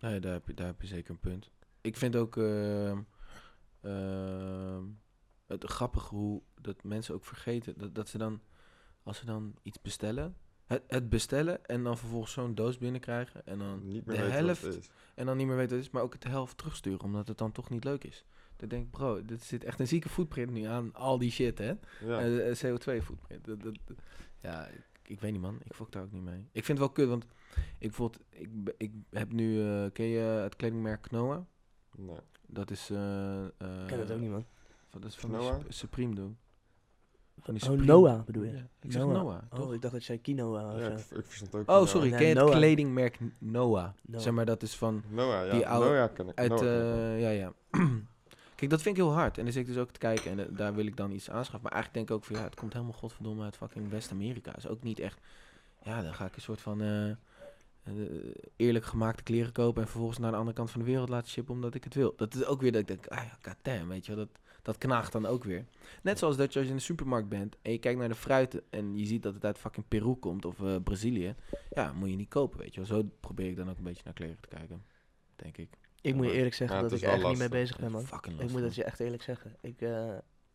Nee, 0.00 0.20
daar 0.20 0.32
heb, 0.32 0.46
je, 0.46 0.54
daar 0.54 0.66
heb 0.66 0.80
je 0.80 0.86
zeker 0.86 1.10
een 1.10 1.20
punt. 1.20 1.50
Ik 1.80 1.96
vind 1.96 2.16
ook 2.16 2.36
ehm, 2.36 2.98
ehm, 3.80 4.84
het 5.46 5.64
grappig 5.64 6.08
hoe 6.08 6.42
dat 6.60 6.84
mensen 6.84 7.14
ook 7.14 7.24
vergeten 7.24 7.78
dat, 7.78 7.94
dat 7.94 8.08
ze 8.08 8.18
dan, 8.18 8.40
als 9.02 9.18
ze 9.18 9.24
dan 9.24 9.54
iets 9.62 9.80
bestellen, 9.82 10.36
het, 10.66 10.82
het 10.86 11.08
bestellen 11.08 11.66
en 11.66 11.82
dan 11.84 11.98
vervolgens 11.98 12.32
zo'n 12.32 12.54
doos 12.54 12.78
binnenkrijgen 12.78 13.46
en 13.46 13.58
dan, 13.58 13.88
Niet 13.88 14.06
meer 14.06 14.16
de 14.16 14.22
weten 14.22 14.46
wat 14.46 14.56
het 14.56 14.62
helft 14.62 14.78
is. 14.78 14.90
en 15.14 15.26
dan 15.26 15.36
niet 15.36 15.46
meer 15.46 15.56
weten 15.56 15.70
wat 15.70 15.78
het 15.78 15.86
is, 15.86 15.92
maar 15.94 16.02
ook 16.02 16.12
het 16.12 16.22
de 16.22 16.28
helft 16.28 16.58
terugsturen, 16.58 17.00
omdat 17.00 17.28
het 17.28 17.38
dan 17.38 17.52
toch 17.52 17.70
niet 17.70 17.84
leuk 17.84 18.04
is. 18.04 18.24
Dan 18.58 18.68
denk 18.68 18.84
ik, 18.84 18.90
bro, 18.90 19.24
dit 19.24 19.42
zit 19.42 19.64
echt 19.64 19.80
een 19.80 19.88
zieke 19.88 20.08
footprint 20.08 20.50
nu 20.50 20.62
aan 20.62 20.94
al 20.94 21.18
die 21.18 21.30
shit, 21.30 21.58
hè? 21.58 21.72
Ja. 22.04 22.20
Eh, 22.20 22.54
CO2 22.64 23.02
footprint. 23.02 23.44
Dat, 23.44 23.62
dat, 23.62 23.76
dat- 23.84 23.96
ja, 24.40 24.66
ik, 24.66 24.82
ik 25.02 25.20
weet 25.20 25.32
niet, 25.32 25.40
man. 25.40 25.58
Ik 25.64 25.74
fok 25.74 25.92
daar 25.92 26.02
ook 26.02 26.12
niet 26.12 26.22
mee. 26.22 26.38
Ik 26.52 26.64
vind 26.64 26.78
het 26.78 26.78
wel 26.78 26.90
kut, 26.90 27.08
want 27.08 27.24
ik 27.78 27.88
bijvoorbeeld, 27.88 28.22
ik, 28.30 28.48
ik 28.76 28.90
heb 29.10 29.32
nu, 29.32 29.62
eh, 29.62 29.84
ken 29.92 30.06
je 30.06 30.18
het 30.18 30.56
kledingmerk 30.56 31.02
Knoa? 31.02 31.46
nee. 31.96 32.16
Dat 32.46 32.70
is, 32.70 32.90
eh 32.90 33.44
eh, 33.44 33.48
Ik 33.80 33.86
ken 33.86 33.98
het 33.98 34.10
ook 34.10 34.20
niet, 34.20 34.30
man. 34.30 34.44
van- 34.88 35.00
Dat 35.00 35.10
is 35.10 35.16
van 35.16 35.42
Sup- 35.42 35.64
Supreme 35.72 36.14
doen. 36.14 36.36
Van 37.40 37.54
die 37.54 37.62
Oh, 37.62 37.68
Supreme- 37.70 37.92
Noah 37.92 38.24
bedoel 38.24 38.42
je? 38.42 38.52
Ja, 38.52 38.68
ik 38.80 38.92
zeg 38.92 39.02
Noah. 39.02 39.14
Noah, 39.22 39.42
toch? 39.50 39.66
Oh, 39.66 39.74
ik 39.74 39.80
dacht 39.80 39.94
dat 39.94 40.02
zei 40.02 40.20
quinoa 40.20 40.74
of 40.74 40.80
Ja, 40.80 40.88
ik, 40.88 40.98
ik 40.98 41.24
verstond 41.24 41.54
ook 41.54 41.70
Oh, 41.70 41.86
sorry. 41.86 42.08
Nee, 42.08 42.18
ken 42.18 42.28
je 42.28 42.34
het 42.34 42.44
Noah. 42.44 42.56
kledingmerk 42.56 43.18
Noah? 43.38 43.88
Noah. 44.02 44.20
Zeg 44.22 44.32
maar, 44.32 44.44
dat 44.44 44.62
is 44.62 44.76
van 44.76 45.02
Noah, 45.10 45.46
ja. 45.46 45.52
Die 45.52 45.66
oude- 45.66 45.88
Noah 45.90 46.12
ken 46.14 46.28
ik. 46.28 46.38
uit, 46.38 46.48
Noah 46.48 46.60
ken 46.60 46.74
ik 46.76 46.82
wel. 46.82 46.92
eh, 46.98 47.20
ja, 47.20 47.28
ja. 47.30 47.52
Kijk, 48.58 48.70
dat 48.70 48.82
vind 48.82 48.96
ik 48.96 49.02
heel 49.02 49.12
hard. 49.12 49.38
En 49.38 49.44
dan 49.44 49.52
zit 49.52 49.62
ik 49.62 49.68
dus 49.68 49.82
ook 49.82 49.90
te 49.90 49.98
kijken 49.98 50.30
en 50.30 50.38
eh, 50.38 50.56
daar 50.56 50.74
wil 50.74 50.86
ik 50.86 50.96
dan 50.96 51.10
iets 51.10 51.30
aanschaffen. 51.30 51.62
Maar 51.62 51.72
eigenlijk 51.72 51.94
denk 51.94 52.08
ik 52.08 52.14
ook 52.14 52.24
van, 52.24 52.36
ja, 52.36 52.48
het 52.48 52.60
komt 52.60 52.72
helemaal 52.72 52.94
godverdomme 52.94 53.44
uit 53.44 53.56
fucking 53.56 53.90
West-Amerika. 53.90 54.56
Is 54.56 54.66
ook 54.66 54.82
niet 54.82 54.98
echt, 54.98 55.20
ja, 55.82 56.02
dan 56.02 56.14
ga 56.14 56.26
ik 56.26 56.36
een 56.36 56.42
soort 56.42 56.60
van 56.60 56.80
eh, 56.80 57.10
eh, 57.10 57.16
eerlijk 58.56 58.84
gemaakte 58.84 59.22
kleren 59.22 59.52
kopen 59.52 59.82
en 59.82 59.88
vervolgens 59.88 60.18
naar 60.18 60.30
de 60.30 60.36
andere 60.36 60.56
kant 60.56 60.70
van 60.70 60.80
de 60.80 60.86
wereld 60.86 61.08
laten 61.08 61.30
shippen 61.30 61.54
omdat 61.54 61.74
ik 61.74 61.84
het 61.84 61.94
wil. 61.94 62.14
Dat 62.16 62.34
is 62.34 62.44
ook 62.44 62.60
weer 62.60 62.72
dat 62.72 62.80
ik 62.80 62.86
denk, 62.86 63.06
ah 63.06 63.24
ja, 63.24 63.38
goddamn, 63.42 63.88
weet 63.88 64.06
je 64.06 64.14
wel, 64.14 64.24
dat, 64.24 64.40
dat 64.62 64.78
knaagt 64.78 65.12
dan 65.12 65.26
ook 65.26 65.44
weer. 65.44 65.64
Net 66.02 66.18
zoals 66.18 66.36
dat 66.36 66.52
je 66.52 66.58
als 66.58 66.68
je 66.68 66.72
in 66.72 66.78
de 66.78 66.84
supermarkt 66.84 67.28
bent 67.28 67.56
en 67.62 67.72
je 67.72 67.78
kijkt 67.78 67.98
naar 67.98 68.08
de 68.08 68.14
fruit 68.14 68.62
en 68.70 68.96
je 68.96 69.06
ziet 69.06 69.22
dat 69.22 69.34
het 69.34 69.44
uit 69.44 69.58
fucking 69.58 69.88
Peru 69.88 70.14
komt 70.14 70.44
of 70.44 70.62
eh, 70.62 70.76
Brazilië. 70.84 71.34
Ja, 71.70 71.92
moet 71.92 72.10
je 72.10 72.16
niet 72.16 72.28
kopen, 72.28 72.58
weet 72.58 72.74
je 72.74 72.80
wel. 72.80 72.88
Zo 72.88 73.10
probeer 73.20 73.48
ik 73.48 73.56
dan 73.56 73.70
ook 73.70 73.78
een 73.78 73.84
beetje 73.84 74.02
naar 74.04 74.14
kleren 74.14 74.40
te 74.40 74.48
kijken, 74.48 74.84
denk 75.36 75.56
ik. 75.56 75.68
Ik 76.00 76.14
moet 76.14 76.26
je 76.26 76.32
eerlijk 76.32 76.54
zeggen 76.54 76.76
ja, 76.76 76.82
dat 76.82 76.92
ik 76.92 77.02
er 77.02 77.08
echt 77.12 77.26
niet 77.28 77.38
mee 77.38 77.48
bezig 77.48 77.78
ben, 77.78 77.90
man. 77.90 78.02
Fucking 78.04 78.34
Ik 78.34 78.40
lastig. 78.40 78.56
moet 78.58 78.66
het 78.66 78.74
je 78.76 78.84
echt 78.84 79.00
eerlijk 79.00 79.22
zeggen. 79.22 79.56
Ik, 79.60 79.80
eh, 79.82 80.08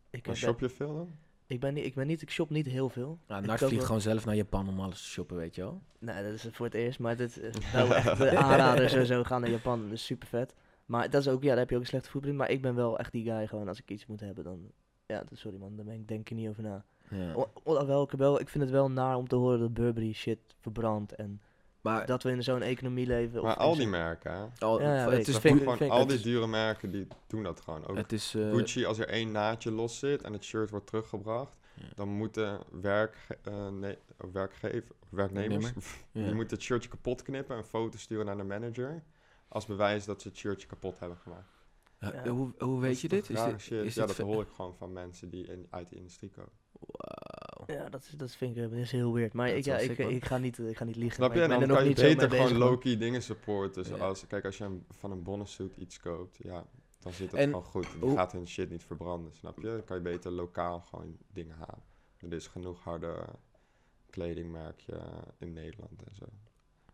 ik, 0.09 0.27
Maar 0.27 0.35
shop 0.35 0.59
je 0.59 0.69
veel 0.69 0.93
dan? 0.95 1.09
ik, 1.47 1.59
ben 1.59 1.73
niet, 1.73 1.85
ik 1.85 1.95
ben 1.95 2.07
niet, 2.07 2.21
ik 2.21 2.29
shop 2.29 2.49
niet 2.49 2.65
heel 2.65 2.89
veel. 2.89 3.19
Ja, 3.27 3.39
Nart 3.39 3.57
vliegt 3.59 3.75
wel- 3.75 3.85
gewoon 3.85 4.01
zelf 4.01 4.25
naar 4.25 4.35
Japan 4.35 4.67
om 4.69 4.79
alles 4.79 5.01
te 5.01 5.07
shoppen, 5.09 5.37
weet 5.37 5.55
je 5.55 5.61
wel. 5.61 5.81
Nee, 5.99 6.23
dat 6.23 6.33
is 6.33 6.47
voor 6.51 6.65
het 6.65 6.75
eerst, 6.75 6.99
maar 6.99 7.15
dit 7.15 7.37
is 7.39 7.71
wel 7.73 7.95
echt 7.95 8.17
de 8.17 8.37
aanrader 8.37 8.89
sowieso 8.89 9.23
gaan 9.23 9.41
naar 9.41 9.49
Japan. 9.49 9.81
Dat 9.83 9.91
is 9.91 10.05
super 10.05 10.27
vet. 10.27 10.53
Maar 10.85 11.09
dat 11.09 11.21
is 11.21 11.27
ook, 11.27 11.43
ja, 11.43 11.49
daar 11.49 11.57
heb 11.57 11.69
je 11.69 11.75
ook 11.75 11.81
een 11.81 11.87
slechte 11.87 12.09
voetprint. 12.09 12.37
Maar 12.37 12.49
ik 12.49 12.61
ben 12.61 12.75
wel 12.75 12.99
echt 12.99 13.11
die 13.11 13.23
guy 13.23 13.47
gewoon, 13.47 13.67
als 13.67 13.79
ik 13.79 13.89
iets 13.91 14.05
moet 14.05 14.19
hebben, 14.19 14.43
dan... 14.43 14.71
Ja, 15.05 15.23
dat- 15.29 15.39
sorry 15.39 15.57
man, 15.57 15.75
daar 15.75 15.85
ben 15.85 15.93
ik, 15.93 16.07
denk 16.07 16.29
ik 16.29 16.37
niet 16.37 16.49
over 16.49 16.63
na. 16.63 16.85
Ja. 17.09 17.33
O- 17.33 17.51
o- 17.63 17.85
wel, 17.85 18.03
ik, 18.03 18.09
heb 18.11 18.19
wel, 18.19 18.39
ik 18.39 18.49
vind 18.49 18.63
het 18.63 18.73
wel 18.73 18.91
naar 18.91 19.15
om 19.15 19.27
te 19.27 19.35
horen 19.35 19.59
dat 19.59 19.73
Burberry 19.73 20.13
shit 20.13 20.39
verbrandt. 20.59 21.15
En 21.15 21.41
Maar 21.83 22.05
dat 22.05 22.23
we 22.23 22.31
in 22.31 22.43
zo'n 22.43 22.61
economie 22.61 23.07
leven. 23.07 23.43
Maar 23.43 23.55
al 23.55 23.75
die 23.75 23.87
merken, 23.87 24.31
hè? 24.31 24.65
al, 24.65 24.81
Ja, 24.81 24.87
het 25.09 25.27
is 25.27 25.37
vind 25.37 25.59
gewoon 25.59 25.77
vind 25.77 25.91
al 25.91 25.99
het 25.99 26.07
die 26.07 26.17
is- 26.17 26.23
dure 26.23 26.47
merken 26.47 26.91
die 26.91 27.07
doen 27.27 27.43
dat 27.43 27.61
gewoon. 27.61 27.87
Ook 27.87 27.95
het 27.97 28.11
is 28.11 28.35
eh, 28.35 28.51
Gucci, 28.51 28.85
als 28.85 28.99
er 28.99 29.07
één 29.07 29.31
naadje 29.31 29.71
los 29.71 29.99
zit 29.99 30.21
en 30.21 30.33
het 30.33 30.43
shirt 30.43 30.69
wordt 30.69 30.87
teruggebracht, 30.87 31.55
Ja. 31.75 31.83
dan 31.95 32.07
moeten 32.09 32.59
werk, 32.81 33.27
eh, 33.43 33.69
nee, 33.69 33.97
werkgever, 34.31 34.95
werknemers, 35.09 35.65
ja. 36.11 36.23
die 36.23 36.33
moeten 36.33 36.55
het 36.57 36.65
shirtje 36.65 36.89
kapot 36.89 37.21
knippen 37.21 37.55
en 37.55 37.61
een 37.61 37.67
foto 37.67 37.97
sturen 37.97 38.25
naar 38.25 38.37
de 38.37 38.43
manager. 38.43 39.03
Als 39.47 39.65
bewijs 39.65 40.05
dat 40.05 40.21
ze 40.21 40.27
het 40.27 40.37
shirtje 40.37 40.67
kapot 40.67 40.99
hebben 40.99 41.17
gemaakt. 41.17 41.51
Ja, 41.99 42.11
Ja. 42.23 42.31
Hoe, 42.31 42.53
hoe 42.57 42.79
weet 42.81 42.91
is 42.91 43.01
je 43.01 43.07
dit? 43.07 43.29
Is 43.29 43.43
dit, 43.43 43.71
is 43.85 43.95
ja, 43.95 44.05
dat 44.05 44.17
hoor 44.17 44.41
ik 44.41 44.49
gewoon 44.55 44.75
van 44.75 44.93
mensen 44.93 45.29
die 45.29 45.47
in, 45.47 45.67
uit 45.69 45.89
de 45.89 45.95
industrie 45.95 46.29
komen. 46.29 46.51
Wauw. 46.79 47.42
Ja, 47.67 47.89
dat, 47.89 48.01
is, 48.03 48.09
dat 48.09 48.31
vind 48.35 48.55
ik 48.55 48.61
dat 48.61 48.71
is 48.71 48.91
heel 48.91 49.13
weird. 49.13 49.33
Maar 49.33 49.49
ik, 49.49 49.65
ja, 49.65 49.77
ik, 49.77 49.91
ga 50.25 50.37
niet, 50.37 50.59
ik 50.59 50.77
ga 50.77 50.83
niet 50.85 50.95
liegen. 50.95 51.15
Snap 51.15 51.27
maar 51.29 51.37
je? 51.37 51.43
ik 51.43 51.49
ben 51.49 51.59
Dan 51.59 51.61
er 51.61 51.67
nog 51.67 51.77
kan 51.77 51.87
je 52.07 52.15
beter 52.15 52.29
gewoon 52.37 52.57
low-key 52.57 52.97
dingen 52.97 53.21
supporten. 53.23 53.83
Ja. 53.83 53.87
Zoals, 53.97 54.27
kijk, 54.27 54.45
als 54.45 54.57
je 54.57 54.63
een- 54.63 54.85
van 54.89 55.11
een 55.11 55.23
bonnensuit 55.23 55.77
iets 55.77 55.99
koopt, 55.99 56.37
ja, 56.43 56.65
dan 56.99 57.11
zit 57.13 57.31
het 57.31 57.39
En 57.39 57.47
gewoon 57.49 57.63
goed. 57.63 57.87
Die 58.01 58.15
gaat 58.15 58.31
hun 58.31 58.47
shit 58.47 58.69
niet 58.69 58.83
verbranden, 58.83 59.33
snap 59.33 59.57
je? 59.59 59.65
Dan 59.67 59.83
kan 59.83 59.97
je 59.97 60.03
beter 60.03 60.31
lokaal 60.31 60.79
gewoon 60.79 61.17
dingen 61.33 61.55
halen. 61.55 61.83
Er 62.19 62.33
is 62.33 62.47
genoeg 62.47 62.83
harde 62.83 63.25
kledingmerkje 64.09 64.99
in 65.37 65.53
Nederland 65.53 66.03
en 66.03 66.15
zo. 66.15 66.25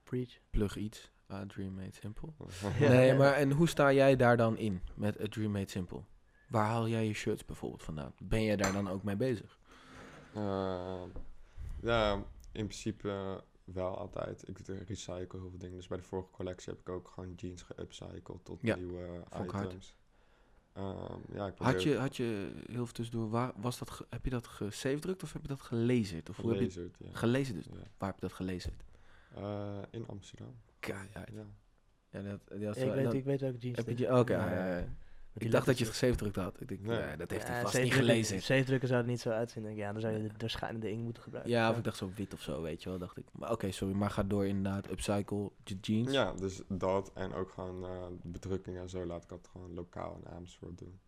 Preach. 0.03 0.39
Plug 0.49 0.75
iets. 0.77 1.12
Ah, 1.27 1.41
Dream 1.47 1.73
Made 1.73 1.91
Simple. 1.93 2.29
Ja, 2.79 2.88
nee, 2.89 3.13
maar 3.13 3.34
en 3.34 3.51
hoe 3.51 3.67
sta 3.67 3.93
jij 3.93 4.15
daar 4.15 4.38
dan 4.38 4.58
in 4.58 4.82
met 4.95 5.21
A 5.21 5.25
Dream 5.29 5.51
Made 5.51 5.69
Simple? 5.69 6.01
Waar 6.47 6.65
haal 6.65 6.88
jij 6.88 7.05
je 7.08 7.13
shirts 7.13 7.45
bijvoorbeeld 7.45 7.84
vandaan? 7.84 8.13
Ben 8.23 8.43
jij 8.43 8.55
daar 8.55 8.73
dan 8.73 8.89
ook 8.89 9.03
mee 9.03 9.15
bezig? 9.15 9.59
Eh, 10.34 11.02
ja, 11.82 12.13
in 12.52 12.65
principe 12.65 13.44
wel 13.63 13.98
altijd. 13.98 14.48
Ik 14.48 14.58
recycle 14.88 15.39
heel 15.39 15.50
veel 15.50 15.58
dingen. 15.60 15.76
Dus 15.76 15.88
bij 15.88 15.98
de 15.98 16.04
vorige 16.04 16.32
collectie 16.32 16.70
heb 16.74 16.80
ik 16.82 16.89
ook 16.89 17.08
gewoon 17.08 17.34
jeans 17.36 17.62
geupcycled 17.62 18.46
tot 18.46 18.60
Ja, 18.62 18.76
nieuwe 18.76 19.24
hard. 19.30 19.65
items. 19.65 19.96
Ehm, 20.74 21.13
ja, 21.34 21.48
ik 21.48 21.54
Had 21.58 21.84
je, 21.84 21.98
had 21.98 22.15
je 22.18 22.52
heel 22.65 22.86
veel 22.86 22.94
tussendoor, 22.94 23.30
waar, 23.30 23.52
was 23.56 23.80
dat 23.80 23.89
ge- 23.89 24.06
heb 24.10 24.24
je 24.24 24.30
dat 24.30 24.48
gesavedrukt 24.48 25.24
of 25.24 25.34
heb 25.34 25.42
je 25.42 25.48
dat 25.48 25.62
gelezen? 25.62 26.22
Of 26.30 26.38
hoe 26.38 26.54
heb 26.54 26.72
je 26.72 26.89
ja. 26.98 27.10
gelezen 27.13 27.56
dus? 27.56 27.65
Ja. 27.65 27.78
Waar 27.98 28.10
heb 28.10 28.20
je 28.20 28.28
dat 28.28 28.34
gelezen? 28.36 28.72
Eh, 29.36 29.78
in 29.89 30.08
Amsterdam. 30.08 30.56
Keihard. 30.80 31.30
Ja. 31.34 31.46
Ja, 32.12 32.22
dat, 32.22 32.39
dat, 32.48 32.78
ik, 32.78 32.92
weet, 32.94 33.13
ik 33.13 33.24
weet 33.24 33.42
welke 33.42 33.58
jeans 33.58 33.78
heb 33.78 33.98
je 33.98 34.18
oké, 34.20 34.34
ja, 34.34 34.88
Ik 35.34 35.52
dacht 35.52 35.65
dat 35.65 35.78
je 35.78 35.84
het 35.84 35.94
gesavedrukt 35.94 36.36
had. 36.36 36.62
Ik 36.62 36.68
denk, 36.68 36.82
Nee. 36.82 37.18
dat 37.18 37.30
heeft 37.32 37.48
Ja, 37.48 37.54
hij 37.54 37.62
vast 37.62 37.82
niet 37.82 37.94
gelezen. 37.94 38.42
safe 38.42 38.63
drukken 38.63 38.88
zou 38.88 39.00
het 39.02 39.10
niet 39.10 39.20
zo 39.20 39.30
uitzien. 39.30 39.63
Denk 39.63 39.76
ik, 39.76 39.82
Ja, 39.82 39.92
dan 39.92 40.02
zou 40.02 40.13
je 40.13 40.28
de 40.28 40.38
doorschijnende 40.38 40.89
inkt 40.89 41.04
moeten 41.04 41.24
gebruiken. 41.24 41.54
Ja, 41.54 41.70
of 41.70 41.78
ik 41.78 41.84
dacht 41.84 41.98
zo 41.98 42.12
wit 42.15 42.34
of 42.34 42.42
zo, 42.42 42.62
weet 42.62 42.84
je 42.84 42.89
wel, 42.89 42.98
dacht 42.98 43.18
ik. 43.18 43.26
Maar 43.32 43.52
oké, 43.52 43.72
sorry, 43.72 43.94
maar 43.94 44.10
ga 44.10 44.24
door 44.24 44.46
inderdaad, 44.46 44.89
upcycle 44.92 45.52
je 45.63 45.78
jeans. 45.82 46.12
ja, 46.12 46.34
dus 46.34 46.62
dat 46.68 47.12
en 47.13 47.34
ook 47.34 47.50
gewoon 47.52 47.84
eh 47.86 48.06
bedrukkingen 48.22 48.82
en 48.82 48.89
zo 48.89 49.06
laat 49.06 49.24
ik 49.24 49.30
dat 49.30 49.50
gewoon 49.52 49.74
lokaal 49.74 50.20
in 50.24 50.28
Amersfoort 50.32 50.78
doen. 50.78 51.00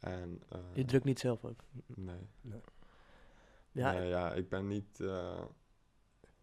En, 0.00 0.42
eh, 0.48 0.58
Je 0.74 0.84
drukt 0.84 1.04
niet 1.04 1.18
zelf 1.18 1.44
ook. 1.44 1.60
Nee. 1.86 2.16
Ja, 3.72 3.92
Nee, 3.92 4.08
ja, 4.08 4.32
ik 4.34 4.48
ben 4.48 4.66
niet... 4.66 5.00
eh, 5.00 5.40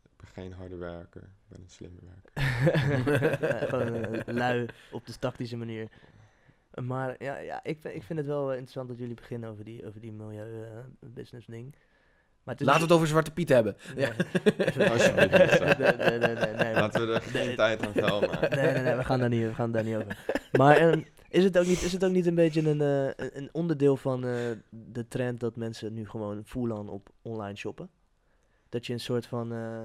ik 0.03 0.11
ben 0.17 0.27
geen 0.33 0.53
harde 0.53 0.75
werker. 0.75 1.21
Ik 1.21 1.47
ben 1.47 1.61
een 1.61 1.69
slimme 1.69 1.99
werker. 2.01 2.33
Ja, 3.49 3.65
gewoon 3.67 4.23
lui 4.25 4.65
op 4.91 5.05
de 5.05 5.19
tactische 5.19 5.57
manier. 5.57 5.89
Maar 6.81 7.15
ja, 7.23 7.37
ja 7.37 7.59
ik, 7.63 7.77
vind- 7.81 7.95
ik 7.95 8.03
vind 8.03 8.19
het 8.19 8.27
wel 8.27 8.45
eh, 8.45 8.51
interessant 8.51 8.87
dat 8.87 8.97
jullie 8.97 9.13
beginnen 9.15 9.49
over 9.49 9.63
die, 9.63 9.85
over 9.87 9.99
die 10.01 10.11
milieu-business 10.11 11.45
ding. 11.47 11.75
Maar 12.43 12.55
Laten 12.57 12.75
we 12.79 12.83
het 12.85 12.91
over 12.95 13.07
Zwarte 13.07 13.31
Piet 13.31 13.49
hebben. 13.49 13.75
Nee. 13.95 14.05
Ja. 14.05 14.11
Alsjeblieft, 14.91 15.37
niet 15.39 15.49
zo. 15.51 15.63
nee, 15.65 15.93
nee, 15.97 16.19
nee, 16.19 16.35
nee, 16.35 16.53
nee. 16.53 16.73
Laten 16.73 17.07
we 17.07 17.13
er 17.13 17.21
geen 17.21 17.55
tijd 17.55 17.85
aan 17.85 17.93
vuil 17.93 18.21
maken. 18.21 18.57
Nee, 18.57 18.73
nee, 18.73 18.83
nee, 18.83 18.95
we 18.95 19.03
gaan 19.03 19.19
daar 19.19 19.29
niet, 19.29 19.41
we 19.43 19.53
gaan 19.53 19.71
daar 19.71 19.83
niet 19.83 19.95
over. 19.95 20.17
Maar 20.51 20.77
ehm, 20.77 21.01
Is 21.29 21.43
het 21.43 21.57
ook 21.57 21.65
niet, 21.65 21.81
is 21.81 21.91
het 21.91 22.05
ook 22.05 22.11
niet 22.11 22.25
een 22.25 22.35
beetje 22.35 22.69
een, 22.69 22.81
eh, 22.81 23.27
een- 23.33 23.49
onderdeel 23.51 23.97
van 23.97 24.25
eh, 24.25 24.31
de 24.69 25.07
trend 25.07 25.39
dat 25.39 25.55
mensen 25.55 25.93
nu 25.93 26.07
gewoon 26.09 26.43
full-on 26.45 26.89
op 26.89 27.09
online 27.21 27.55
shoppen? 27.57 27.89
Dat 28.69 28.85
je 28.85 28.93
een 28.93 28.99
soort 28.99 29.25
van, 29.25 29.53
eh, 29.53 29.79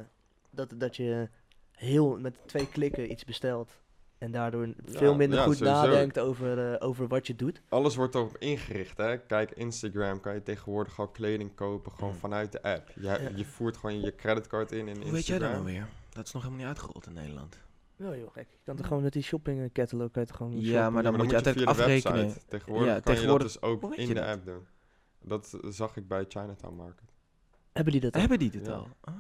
dat, 0.50 0.72
dat 0.76 0.96
je 0.96 1.29
heel 1.72 2.18
met 2.18 2.35
twee 2.46 2.68
klikken 2.68 3.11
iets 3.11 3.24
bestelt 3.24 3.81
en 4.20 4.30
daardoor 4.30 4.68
veel 4.85 5.11
Ja, 5.11 5.16
minder 5.16 5.38
ja, 5.38 5.44
goed 5.44 5.56
sowieso. 5.56 5.83
nadenkt 5.83 6.18
over, 6.18 6.72
eh, 6.72 6.87
over 6.88 7.09
wat 7.09 7.26
je 7.26 7.35
doet. 7.37 7.62
Alles 7.68 7.96
wordt 7.96 8.14
erop 8.14 8.37
ingericht, 8.38 8.96
hè. 8.98 9.18
Kijk, 9.18 9.50
Instagram 9.50 10.20
kan 10.20 10.35
je 10.35 10.42
tegenwoordig 10.42 10.98
al 10.98 11.09
kleding 11.09 11.54
kopen, 11.54 11.92
gewoon 11.92 12.12
Mm. 12.12 12.18
vanuit 12.18 12.52
de 12.52 12.62
app. 12.62 12.88
Je, 12.94 13.02
Ja. 13.02 13.18
je 13.35 13.44
voert 13.44 13.76
gewoon 13.76 14.00
je 14.00 14.14
creditcard 14.14 14.72
in 14.72 14.78
in 14.78 14.87
Instagram. 14.87 15.04
Hoe 15.09 15.12
weet 15.16 15.26
jij 15.26 15.38
dat 15.38 15.50
nou 15.50 15.64
weer? 15.64 15.88
Dat 16.12 16.26
is 16.26 16.33
nog 16.33 16.42
helemaal 16.42 16.64
niet 16.64 16.74
uitgerold 16.76 17.06
in 17.06 17.12
Nederland. 17.12 17.59
Ja 17.96 18.16
joh, 18.16 18.33
gek. 18.33 18.46
Je 18.50 18.59
kan 18.64 18.76
toch 18.76 18.87
gewoon 18.87 19.02
met 19.02 19.12
die 19.12 19.22
shopping 19.22 19.61
eh, 19.61 19.68
catalog 19.72 20.09
je 20.14 20.24
toch 20.26 20.37
gewoon 20.37 20.61
Ja, 20.61 20.90
maar 20.90 21.02
dan 21.02 21.12
moet 21.16 21.22
je 21.22 21.28
via 21.28 21.35
uiteindelijk 21.44 21.76
de 21.76 21.83
afrekenen. 21.83 22.24
website. 22.26 22.46
Tegenwoordig 22.48 22.88
Ja, 22.88 22.94
kan 23.00 23.02
tegenwoordig- 23.14 23.52
je 23.52 23.59
dat 23.61 23.70
dus 23.80 23.85
ook 23.85 23.94
in 23.94 24.06
je 24.09 24.14
de 24.14 24.20
dat? 24.20 24.28
app 24.28 24.44
doen. 24.44 24.66
Dat 25.22 25.59
zag 25.68 25.96
ik 25.96 26.09
bij 26.09 26.24
Chinatown 26.28 26.74
Market. 26.74 27.12
Hebben 27.72 27.92
die 27.92 28.00
dat 28.02 28.14
al? 28.14 28.20
Hebben 28.20 28.38
die 28.38 28.50
dit 28.50 28.66
Ja. 28.66 28.72
al? 28.72 28.88
Ah. 29.00 29.14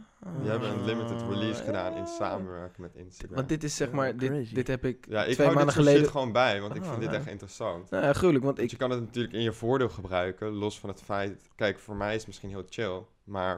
Een 0.44 0.84
limited 0.84 1.22
release 1.28 1.62
gedaan 1.62 1.96
in 1.96 2.06
samenwerking 2.06 2.78
met 2.78 2.94
Instagram. 2.94 3.36
Want 3.36 3.48
dit 3.48 3.64
is 3.64 3.76
zeg 3.76 3.90
maar, 3.90 4.16
dit, 4.16 4.30
crazy. 4.30 4.54
dit 4.54 4.66
heb 4.66 4.84
ik 4.84 5.06
ja, 5.08 5.24
ik 5.24 5.32
twee 5.34 5.46
hou 5.46 5.56
maanden 5.58 5.64
dit 5.66 5.74
soort 5.74 5.86
geleden... 5.88 6.10
gewoon 6.10 6.32
bij, 6.32 6.60
want 6.60 6.74
ik 6.74 6.82
Ah, 6.82 6.88
vind 6.88 7.00
dit 7.00 7.10
ja. 7.10 7.16
echt 7.16 7.26
interessant. 7.26 7.90
Nou 7.90 8.04
ja, 8.04 8.12
gruwelijk, 8.12 8.44
want 8.44 8.56
Want 8.56 8.72
ik... 8.72 8.78
je 8.78 8.84
kan 8.86 8.90
het 8.90 9.00
natuurlijk 9.00 9.34
in 9.34 9.42
je 9.42 9.52
voordeel 9.52 9.88
gebruiken, 9.88 10.50
los 10.50 10.80
van 10.80 10.88
het 10.88 11.02
feit... 11.02 11.48
Kijk, 11.56 11.78
voor 11.78 11.96
mij 11.96 12.10
is 12.10 12.16
het 12.18 12.26
misschien 12.26 12.48
heel 12.48 12.64
chill, 12.68 13.02
maar 13.24 13.54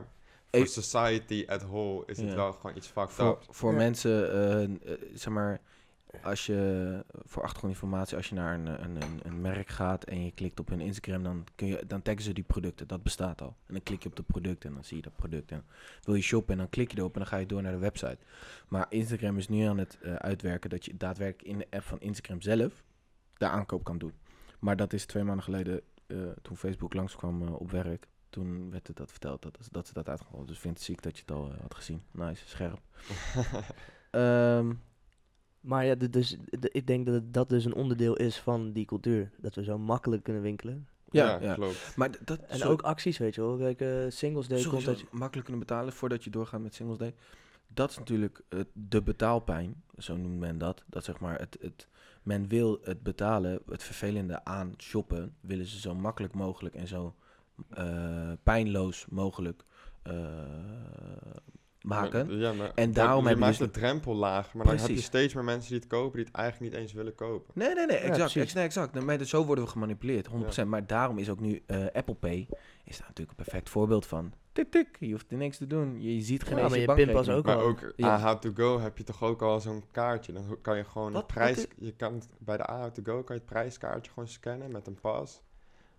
voor 0.50 0.60
Ik- 0.60 0.66
society 0.66 1.44
at 1.48 1.62
whole 1.62 2.02
is 2.06 2.16
het 2.18 2.28
Ja. 2.28 2.34
wel 2.34 2.52
gewoon 2.52 2.76
iets 2.76 2.86
fucked 2.86 3.12
Voor, 3.12 3.28
up. 3.28 3.42
voor 3.50 3.70
Ja. 3.70 3.76
mensen, 3.76 4.32
eh, 4.32 4.62
eh, 4.62 4.70
zeg 5.14 5.32
maar, 5.32 5.60
als 6.22 6.46
je, 6.46 7.04
voor 7.24 7.42
achtergrondinformatie, 7.42 8.16
als 8.16 8.28
je 8.28 8.34
naar 8.34 8.54
een, 8.54 8.66
een, 8.66 9.02
een, 9.02 9.20
een 9.22 9.40
merk 9.40 9.68
gaat 9.68 10.04
en 10.04 10.24
je 10.24 10.32
klikt 10.32 10.60
op 10.60 10.68
hun 10.68 10.80
Instagram, 10.80 11.22
dan, 11.22 11.44
kun 11.54 11.66
je, 11.66 11.86
dan 11.86 12.02
taggen 12.02 12.22
ze 12.22 12.32
die 12.32 12.44
producten. 12.44 12.88
Dat 12.88 13.02
bestaat 13.02 13.42
al. 13.42 13.56
En 13.66 13.74
dan 13.74 13.82
klik 13.82 14.02
je 14.02 14.08
op 14.08 14.16
de 14.16 14.22
producten 14.22 14.68
en 14.68 14.74
dan 14.74 14.84
zie 14.84 14.96
je 14.96 15.02
dat 15.02 15.16
product. 15.16 15.50
En 15.50 15.64
wil 16.02 16.14
je 16.14 16.22
shoppen 16.22 16.52
en 16.52 16.58
dan 16.58 16.68
klik 16.68 16.90
je 16.90 16.98
erop 16.98 17.12
en 17.12 17.20
dan 17.20 17.28
ga 17.28 17.36
je 17.36 17.46
door 17.46 17.62
naar 17.62 17.72
de 17.72 17.78
website. 17.78 18.18
Maar 18.68 18.86
Instagram 18.88 19.38
is 19.38 19.48
nu 19.48 19.64
aan 19.64 19.78
het 19.78 19.98
eh, 20.02 20.14
uitwerken 20.14 20.70
dat 20.70 20.84
je 20.84 20.96
daadwerkelijk 20.96 21.48
in 21.48 21.58
de 21.58 21.66
app 21.70 21.84
van 21.84 22.00
Instagram 22.00 22.40
zelf 22.40 22.84
de 23.36 23.48
aankoop 23.48 23.84
kan 23.84 23.98
doen. 23.98 24.12
Maar 24.58 24.76
dat 24.76 24.92
is 24.92 25.06
twee 25.06 25.24
maanden 25.24 25.44
geleden, 25.44 25.80
eh, 26.06 26.16
toen 26.42 26.56
Facebook 26.56 26.94
langskwam 26.94 27.42
eh, 27.42 27.60
op 27.60 27.70
werk. 27.70 28.08
Toen 28.30 28.70
werd 28.70 28.86
het 28.86 28.96
dat 28.96 29.10
verteld 29.10 29.42
dat, 29.42 29.58
dat 29.70 29.86
ze 29.86 29.92
dat 29.92 30.08
uitgerold. 30.08 30.48
Dus 30.48 30.58
vind 30.58 30.74
het 30.76 30.84
ziek 30.84 31.02
dat 31.02 31.16
je 31.16 31.22
het 31.26 31.30
al 31.30 31.52
had 31.60 31.74
gezien. 31.74 32.02
Nice, 32.10 32.48
scherp. 32.48 32.80
Ehm, 34.10 34.72
Maar 35.62 35.84
ja, 35.84 35.94
dus, 35.94 36.36
ik 36.60 36.86
denk 36.86 37.06
dat 37.06 37.32
dat 37.32 37.48
dus 37.48 37.64
een 37.64 37.74
onderdeel 37.74 38.16
is 38.16 38.38
van 38.38 38.72
die 38.72 38.84
cultuur. 38.84 39.30
Dat 39.40 39.54
we 39.54 39.64
zo 39.64 39.78
makkelijk 39.78 40.22
kunnen 40.22 40.42
winkelen. 40.42 40.86
Ja, 41.10 41.38
ja. 41.40 41.54
klopt. 41.54 41.92
maar 41.96 42.10
dat 42.24 42.38
En 42.38 42.58
zo- 42.58 42.70
ook 42.70 42.82
acties, 42.82 43.18
weet 43.18 43.34
je 43.34 43.40
wel. 43.40 43.56
Kijk, 43.56 43.80
eh, 43.80 43.88
Singles 44.08 44.48
Day 44.48 44.64
komt 44.64 44.84
dat 44.84 45.00
je... 45.00 45.06
makkelijk 45.10 45.46
kunnen 45.48 45.66
betalen 45.66 45.92
voordat 45.92 46.24
je 46.24 46.30
doorgaat 46.30 46.60
met 46.60 46.74
Singles 46.74 46.98
Day. 46.98 47.14
Dat 47.68 47.90
is 47.90 47.98
natuurlijk 47.98 48.42
eh, 48.48 48.60
de 48.72 49.02
betaalpijn, 49.02 49.82
zo 49.98 50.16
noemt 50.16 50.38
men 50.38 50.58
dat. 50.58 50.84
Dat 50.86 51.04
zeg 51.04 51.20
maar, 51.20 51.38
het, 51.38 51.56
het, 51.60 51.88
men 52.22 52.48
wil 52.48 52.78
het 52.82 53.02
betalen, 53.02 53.60
het 53.66 53.82
vervelende 53.82 54.44
aan 54.44 54.74
shoppen, 54.78 55.34
willen 55.40 55.66
ze 55.66 55.80
zo 55.80 55.94
makkelijk 55.94 56.34
mogelijk 56.34 56.74
en 56.74 56.86
zo 56.86 57.14
eh, 57.70 58.32
pijnloos 58.42 59.06
mogelijk 59.08 59.64
eh, 60.02 60.14
maken. 61.84 62.26
Maar- 62.26 62.36
ja, 62.36 62.52
maar 62.52 62.72
En 62.74 62.92
daarom 62.92 63.20
je 63.22 63.28
hebben 63.28 63.46
maakt 63.46 63.58
dus 63.58 63.66
de 63.66 63.72
drempel 63.80 64.14
lager, 64.14 64.56
maar 64.56 64.66
dan 64.66 64.76
heb 64.76 64.88
je 64.88 65.00
steeds 65.00 65.34
meer 65.34 65.44
mensen 65.44 65.70
die 65.70 65.78
het 65.78 65.88
kopen 65.88 66.16
die 66.16 66.24
het 66.26 66.34
eigenlijk 66.34 66.72
niet 66.72 66.80
eens 66.82 66.92
willen 66.92 67.14
kopen. 67.14 67.52
Nee, 67.54 67.74
nee, 67.74 67.86
nee, 67.86 67.96
exact. 67.96 68.34
nee, 68.54 68.64
exact. 68.64 68.94
Nee, 68.94 69.02
maar 69.04 69.18
dus 69.18 69.28
zo 69.30 69.44
worden 69.44 69.64
we 69.64 69.70
gemanipuleerd, 69.70 70.26
100%. 70.26 70.68
Maar 70.68 70.86
daarom 70.86 71.18
is 71.18 71.30
ook 71.30 71.40
nu 71.40 71.62
eh, 71.66 71.84
Apple 71.92 72.14
Pay 72.14 72.48
is 72.84 72.96
daar 72.98 73.06
natuurlijk 73.08 73.38
een 73.38 73.44
perfect 73.44 73.68
voorbeeld 73.70 74.06
van. 74.06 74.32
Tik, 74.52 74.70
tik, 74.70 74.96
je 75.00 75.10
hoeft 75.10 75.30
er 75.30 75.36
niks 75.36 75.56
te 75.56 75.66
doen. 75.66 76.00
Je, 76.02 76.14
je 76.16 76.22
ziet 76.22 76.42
geen 76.42 76.56
Ja, 76.56 76.62
eens 76.62 76.70
maar 76.70 76.80
je 76.80 76.88
je 76.88 76.94
pinpas 77.06 77.28
ook 77.28 77.44
Maar 77.44 77.56
al. 77.56 77.62
ook 77.62 77.92
Ja. 77.96 78.14
AH 78.14 78.38
to 78.38 78.50
go 78.54 78.80
heb 78.80 78.98
je 78.98 79.04
toch 79.04 79.22
ook 79.22 79.42
al 79.42 79.60
zo'n 79.60 79.84
kaartje. 79.90 80.32
Dan 80.32 80.58
kan 80.62 80.76
je 80.76 80.84
gewoon 80.84 81.12
Wat? 81.12 81.22
het 81.22 81.32
prijs... 81.34 81.56
Wat 81.56 81.66
Je 81.78 81.92
kan 81.92 82.22
bij 82.38 82.56
de 82.56 82.64
AH 82.66 82.86
to 82.86 83.02
go 83.04 83.22
kan 83.22 83.36
je 83.36 83.42
het 83.42 83.50
prijskaartje 83.50 84.12
gewoon 84.12 84.28
scannen 84.28 84.72
met 84.72 84.86
een 84.86 85.00
pas. 85.00 85.42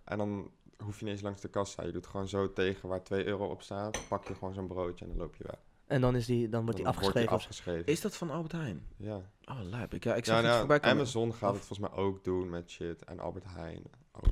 En 0.04 0.18
dan 0.18 0.50
hoef 0.84 0.98
je 0.98 1.04
niet 1.04 1.14
eens 1.14 1.22
langs 1.22 1.40
de 1.40 1.48
kassa. 1.48 1.84
Je 1.84 1.92
doet 1.92 2.06
gewoon 2.06 2.28
zo 2.28 2.52
tegen 2.52 2.88
waar 2.88 3.02
2 3.02 3.24
euro 3.24 3.46
op 3.46 3.62
staat. 3.62 3.98
Pak 4.08 4.28
je 4.28 4.34
gewoon 4.34 4.54
zo'n 4.54 4.66
broodje 4.66 5.04
en 5.04 5.10
dan 5.10 5.20
loop 5.20 5.34
je 5.36 5.44
weg. 5.46 5.58
En 5.86 6.00
dan, 6.00 6.16
is 6.16 6.26
die, 6.26 6.48
dan 6.48 6.60
wordt 6.62 6.76
die 6.76 6.84
Dan 6.84 6.94
afgeschreven. 6.94 7.32
afgeschreven. 7.32 7.86
Is 7.86 8.00
dat 8.00 8.16
van 8.16 8.30
Albert 8.30 8.52
Heijn? 8.52 8.86
Ja. 8.96 9.16
Oh, 9.44 9.60
lijp. 9.62 9.94
Ik, 9.94 10.04
ja, 10.04 10.14
ik 10.14 10.24
zag 10.24 10.42
nou, 10.42 10.58
voorbij 10.58 10.80
komen. 10.80 10.96
Amazon 10.96 11.34
gaat 11.34 11.50
Of- 11.50 11.56
het 11.56 11.66
volgens 11.66 11.88
mij 11.88 11.98
ook 11.98 12.24
doen 12.24 12.50
met 12.50 12.70
shit. 12.70 13.04
En 13.04 13.20
Albert 13.20 13.44
Heijn 13.48 13.82
ook. 14.12 14.24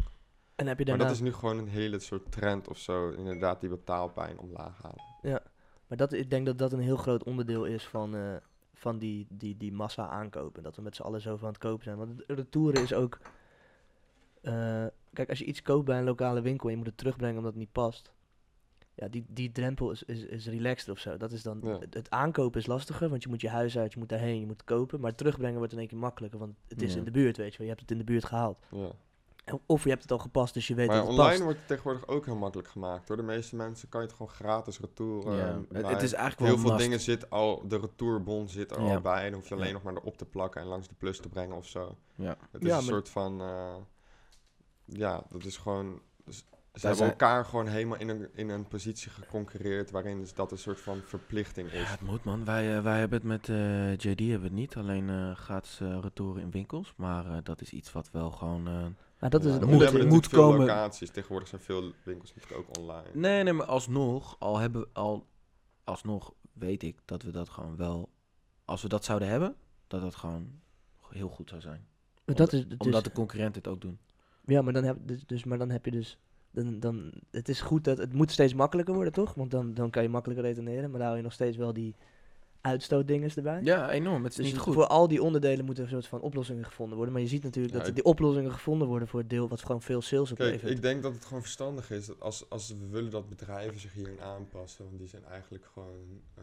En 0.54 0.66
heb 0.66 0.78
je 0.78 0.84
Maar 0.84 0.84
daarna... 0.84 1.04
dat 1.04 1.12
is 1.12 1.20
nu 1.20 1.32
gewoon 1.32 1.58
een 1.58 1.68
hele 1.68 1.98
soort 1.98 2.32
trend 2.32 2.68
of 2.68 2.78
zo. 2.78 3.08
Inderdaad, 3.10 3.60
die 3.60 3.68
betaalpijn 3.70 4.38
omlaag 4.38 4.82
halen. 4.82 5.02
Ja, 5.22 5.40
maar 5.86 5.96
dat, 5.98 6.12
ik 6.12 6.30
denk 6.30 6.46
dat 6.46 6.58
dat 6.58 6.72
een 6.72 6.80
heel 6.80 6.96
groot 6.96 7.22
onderdeel 7.24 7.64
is 7.64 7.84
van, 7.86 8.16
eh, 8.16 8.36
van 8.74 8.98
die, 8.98 9.26
die, 9.30 9.56
die 9.56 9.72
massa 9.72 10.08
aankopen. 10.08 10.62
Dat 10.62 10.76
we 10.76 10.82
met 10.82 10.96
z'n 10.96 11.02
allen 11.02 11.20
zoveel 11.20 11.46
aan 11.46 11.52
het 11.52 11.62
kopen 11.62 11.84
zijn. 11.84 11.96
Want 11.96 12.16
de 12.18 12.34
retouren 12.34 12.82
is 12.82 12.92
ook... 12.94 13.18
eh, 14.42 14.84
kijk, 15.12 15.28
als 15.28 15.38
je 15.38 15.44
iets 15.44 15.62
koopt 15.62 15.84
bij 15.84 15.98
een 15.98 16.04
lokale 16.04 16.40
winkel 16.40 16.64
en 16.66 16.70
je 16.70 16.78
moet 16.78 16.86
het 16.86 16.96
terugbrengen 16.96 17.36
omdat 17.36 17.50
het 17.52 17.60
niet 17.60 17.72
past. 17.72 18.12
Ja, 18.94 19.08
die, 19.08 19.24
die 19.28 19.52
drempel 19.52 19.90
is, 19.90 20.02
is, 20.02 20.24
is 20.24 20.46
relaxed 20.46 20.88
of 20.88 20.98
zo. 20.98 21.16
Dat 21.16 21.32
is 21.32 21.42
dan, 21.42 21.60
Ja. 21.62 21.78
het, 21.78 21.94
het 21.94 22.10
aankopen 22.10 22.60
is 22.60 22.66
lastiger, 22.66 23.08
want 23.08 23.22
je 23.22 23.28
moet 23.28 23.40
je 23.40 23.48
huis 23.48 23.78
uit, 23.78 23.92
je 23.92 23.98
moet 23.98 24.08
daarheen, 24.08 24.40
je 24.40 24.46
moet 24.46 24.64
kopen. 24.64 25.00
Maar 25.00 25.14
terugbrengen 25.14 25.58
wordt 25.58 25.72
in 25.72 25.78
één 25.78 25.88
keer 25.88 25.98
makkelijker, 25.98 26.38
want 26.38 26.54
het 26.68 26.82
is 26.82 26.92
Ja. 26.92 26.98
in 26.98 27.04
de 27.04 27.10
buurt, 27.10 27.36
weet 27.36 27.52
je 27.52 27.58
wel. 27.58 27.66
Je 27.66 27.72
hebt 27.72 27.80
het 27.80 27.90
in 27.90 27.98
de 27.98 28.04
buurt 28.12 28.24
gehaald. 28.24 28.58
Ja. 28.70 28.90
Of 29.66 29.82
je 29.84 29.88
hebt 29.90 30.02
het 30.02 30.12
al 30.12 30.18
gepast, 30.18 30.54
dus 30.54 30.66
je 30.66 30.74
weet 30.74 30.86
Maar 30.86 30.96
dat 30.96 31.04
het 31.04 31.12
online 31.14 31.30
past. 31.30 31.42
wordt 31.42 31.58
het 31.58 31.68
tegenwoordig 31.68 32.06
ook 32.06 32.24
heel 32.24 32.36
makkelijk 32.36 32.68
gemaakt. 32.68 33.06
Door 33.06 33.16
de 33.16 33.22
meeste 33.22 33.56
mensen 33.56 33.88
kan 33.88 34.00
je 34.00 34.06
het 34.06 34.16
gewoon 34.16 34.32
gratis 34.32 34.80
retouren. 34.80 35.36
Ja, 35.36 35.60
En 35.78 35.84
het, 35.84 36.02
is 36.02 36.12
eigenlijk 36.12 36.38
heel 36.38 36.48
wel 36.48 36.58
veel 36.58 36.70
must. 36.70 36.82
dingen 36.82 37.00
zit 37.00 37.30
al, 37.30 37.68
de 37.68 37.78
retourbon 37.78 38.48
zit 38.48 38.70
er 38.70 38.76
al 38.78 39.00
bij. 39.00 39.24
En 39.24 39.30
dan 39.30 39.40
hoef 39.40 39.48
je 39.48 39.54
alleen 39.54 39.72
nog 39.72 39.82
maar 39.82 39.94
erop 39.96 40.16
te 40.16 40.24
plakken 40.24 40.60
en 40.60 40.66
langs 40.66 40.88
de 40.88 40.94
plus 40.98 41.18
te 41.20 41.28
brengen 41.28 41.56
of 41.56 41.66
zo. 41.66 41.96
Ja. 42.14 42.36
Het 42.50 42.62
is 42.62 42.68
Ja, 42.68 42.76
een 42.78 42.84
maar- 42.84 42.92
soort 42.92 43.08
van, 43.08 43.40
eh, 43.40 43.74
ja, 44.84 45.22
dat 45.30 45.44
is 45.44 45.56
gewoon, 45.56 46.00
dus 46.24 46.44
ze 46.72 46.80
Daar 46.80 46.96
hebben 46.96 46.96
zijn- 46.96 47.10
elkaar 47.10 47.44
gewoon 47.44 47.66
helemaal 47.66 47.98
in 47.98 48.08
een, 48.08 48.28
in 48.34 48.48
een 48.48 48.68
positie 48.68 49.10
geconcurreerd 49.10 49.90
waarin 49.90 50.18
dus 50.20 50.34
dat 50.34 50.52
een 50.52 50.58
soort 50.58 50.80
van 50.80 51.00
verplichting 51.04 51.72
Ja, 51.72 51.78
is. 51.80 51.90
het 51.90 52.00
moet 52.00 52.24
man. 52.24 52.44
Wij, 52.44 52.76
eh, 52.76 52.82
wij 52.82 52.98
hebben 52.98 53.18
het 53.18 53.26
met 53.28 53.48
eh, 53.48 53.92
JD 53.96 54.18
hebben 54.18 54.38
we 54.38 54.44
het 54.44 54.52
niet. 54.52 54.76
Alleen 54.76 55.08
eh 55.10 55.34
gratis 55.36 55.80
eh, 55.80 55.98
retouren 56.02 56.42
in 56.42 56.50
winkels. 56.50 56.92
Maar 56.96 57.26
eh, 57.26 57.36
dat 57.42 57.60
is 57.60 57.70
iets 57.72 57.92
wat 57.92 58.10
wel 58.10 58.30
gewoon... 58.30 58.66
eh, 58.68 58.86
Maar 59.18 59.30
dat 59.30 59.44
is 59.44 59.52
Ja, 59.52 59.58
het 59.58 59.68
moet- 59.70 59.82
hebben 59.82 60.08
moet 60.08 60.26
veel 60.26 60.42
komen. 60.42 60.58
locaties. 60.60 61.10
Tegenwoordig 61.10 61.48
zijn 61.48 61.60
veel 61.60 61.92
winkels 62.04 62.34
natuurlijk 62.34 62.60
ook 62.68 62.78
online. 62.78 63.08
Nee, 63.12 63.42
nee, 63.42 63.52
maar 63.52 63.66
alsnog, 63.66 64.36
al 64.38 64.58
hebben 64.58 64.86
al, 64.92 65.26
alsnog 65.84 66.34
weet 66.52 66.82
ik 66.82 66.98
dat 67.04 67.22
we 67.22 67.30
dat 67.30 67.48
gewoon 67.48 67.76
wel... 67.76 68.10
Als 68.64 68.82
we 68.82 68.88
dat 68.88 69.04
zouden 69.04 69.28
hebben, 69.28 69.54
dat 69.86 70.00
dat 70.00 70.14
gewoon 70.14 70.60
heel 71.10 71.28
goed 71.28 71.48
zou 71.48 71.60
zijn. 71.60 71.86
Maar 72.24 72.34
dat 72.36 72.52
is, 72.52 72.68
dus, 72.68 72.78
Omdat 72.78 73.04
de 73.04 73.12
concurrenten 73.12 73.62
het 73.62 73.70
ook 73.72 73.80
doen. 73.80 73.98
Ja, 74.44 74.62
maar 74.62 74.72
dan 74.72 74.84
heb, 74.84 74.96
dus, 75.00 75.26
dus, 75.26 75.44
maar 75.44 75.58
dan 75.58 75.70
heb 75.70 75.84
je 75.84 75.90
dus... 75.90 76.18
Dan, 76.52 76.80
dan, 76.80 77.12
het 77.30 77.48
is 77.48 77.60
goed 77.60 77.84
dat... 77.84 77.98
Het 77.98 78.12
moet 78.12 78.30
steeds 78.30 78.54
makkelijker 78.54 78.94
worden, 78.94 79.12
toch? 79.12 79.34
Want 79.34 79.50
dan, 79.50 79.74
dan 79.74 79.90
kan 79.90 80.02
je 80.02 80.08
makkelijker 80.08 80.46
reteneren. 80.46 80.82
Maar 80.90 80.98
dan 80.98 81.06
hou 81.06 81.16
je 81.16 81.22
nog 81.22 81.32
steeds 81.32 81.56
wel 81.56 81.72
die 81.72 81.94
uitstootdinges 82.60 83.36
erbij. 83.36 83.60
Ja, 83.62 83.90
enorm. 83.90 84.22
Het 84.22 84.32
is 84.32 84.36
dus 84.38 84.46
niet 84.46 84.58
goed. 84.58 84.74
voor 84.74 84.86
al 84.86 85.08
die 85.08 85.22
onderdelen 85.22 85.64
moeten 85.64 85.84
er 85.84 85.90
een 85.92 85.96
soort 86.02 86.10
van 86.10 86.20
oplossingen 86.20 86.64
gevonden 86.64 86.96
worden. 86.96 87.14
Maar 87.14 87.22
je 87.22 87.28
ziet 87.28 87.42
natuurlijk 87.42 87.72
Ja, 87.74 87.78
dat 87.80 87.88
ik- 87.88 87.94
die 87.94 88.04
oplossingen 88.04 88.52
gevonden 88.52 88.88
worden 88.88 89.08
voor 89.08 89.20
het 89.20 89.30
deel 89.30 89.48
wat 89.48 89.62
gewoon 89.62 89.82
veel 89.82 90.02
sales 90.02 90.28
Kijk, 90.32 90.40
oplevert. 90.40 90.70
ik 90.72 90.82
denk 90.82 91.02
dat 91.02 91.14
het 91.14 91.24
gewoon 91.24 91.42
verstandig 91.42 91.90
is 91.90 92.06
dat 92.06 92.20
als, 92.20 92.50
als 92.50 92.68
we 92.68 92.86
willen 92.88 93.10
dat 93.10 93.28
bedrijven 93.28 93.80
zich 93.80 93.92
hierin 93.92 94.20
aanpassen, 94.20 94.84
want 94.84 94.98
die 94.98 95.08
zijn 95.08 95.24
eigenlijk 95.24 95.64
gewoon, 95.72 96.20
eh, 96.34 96.42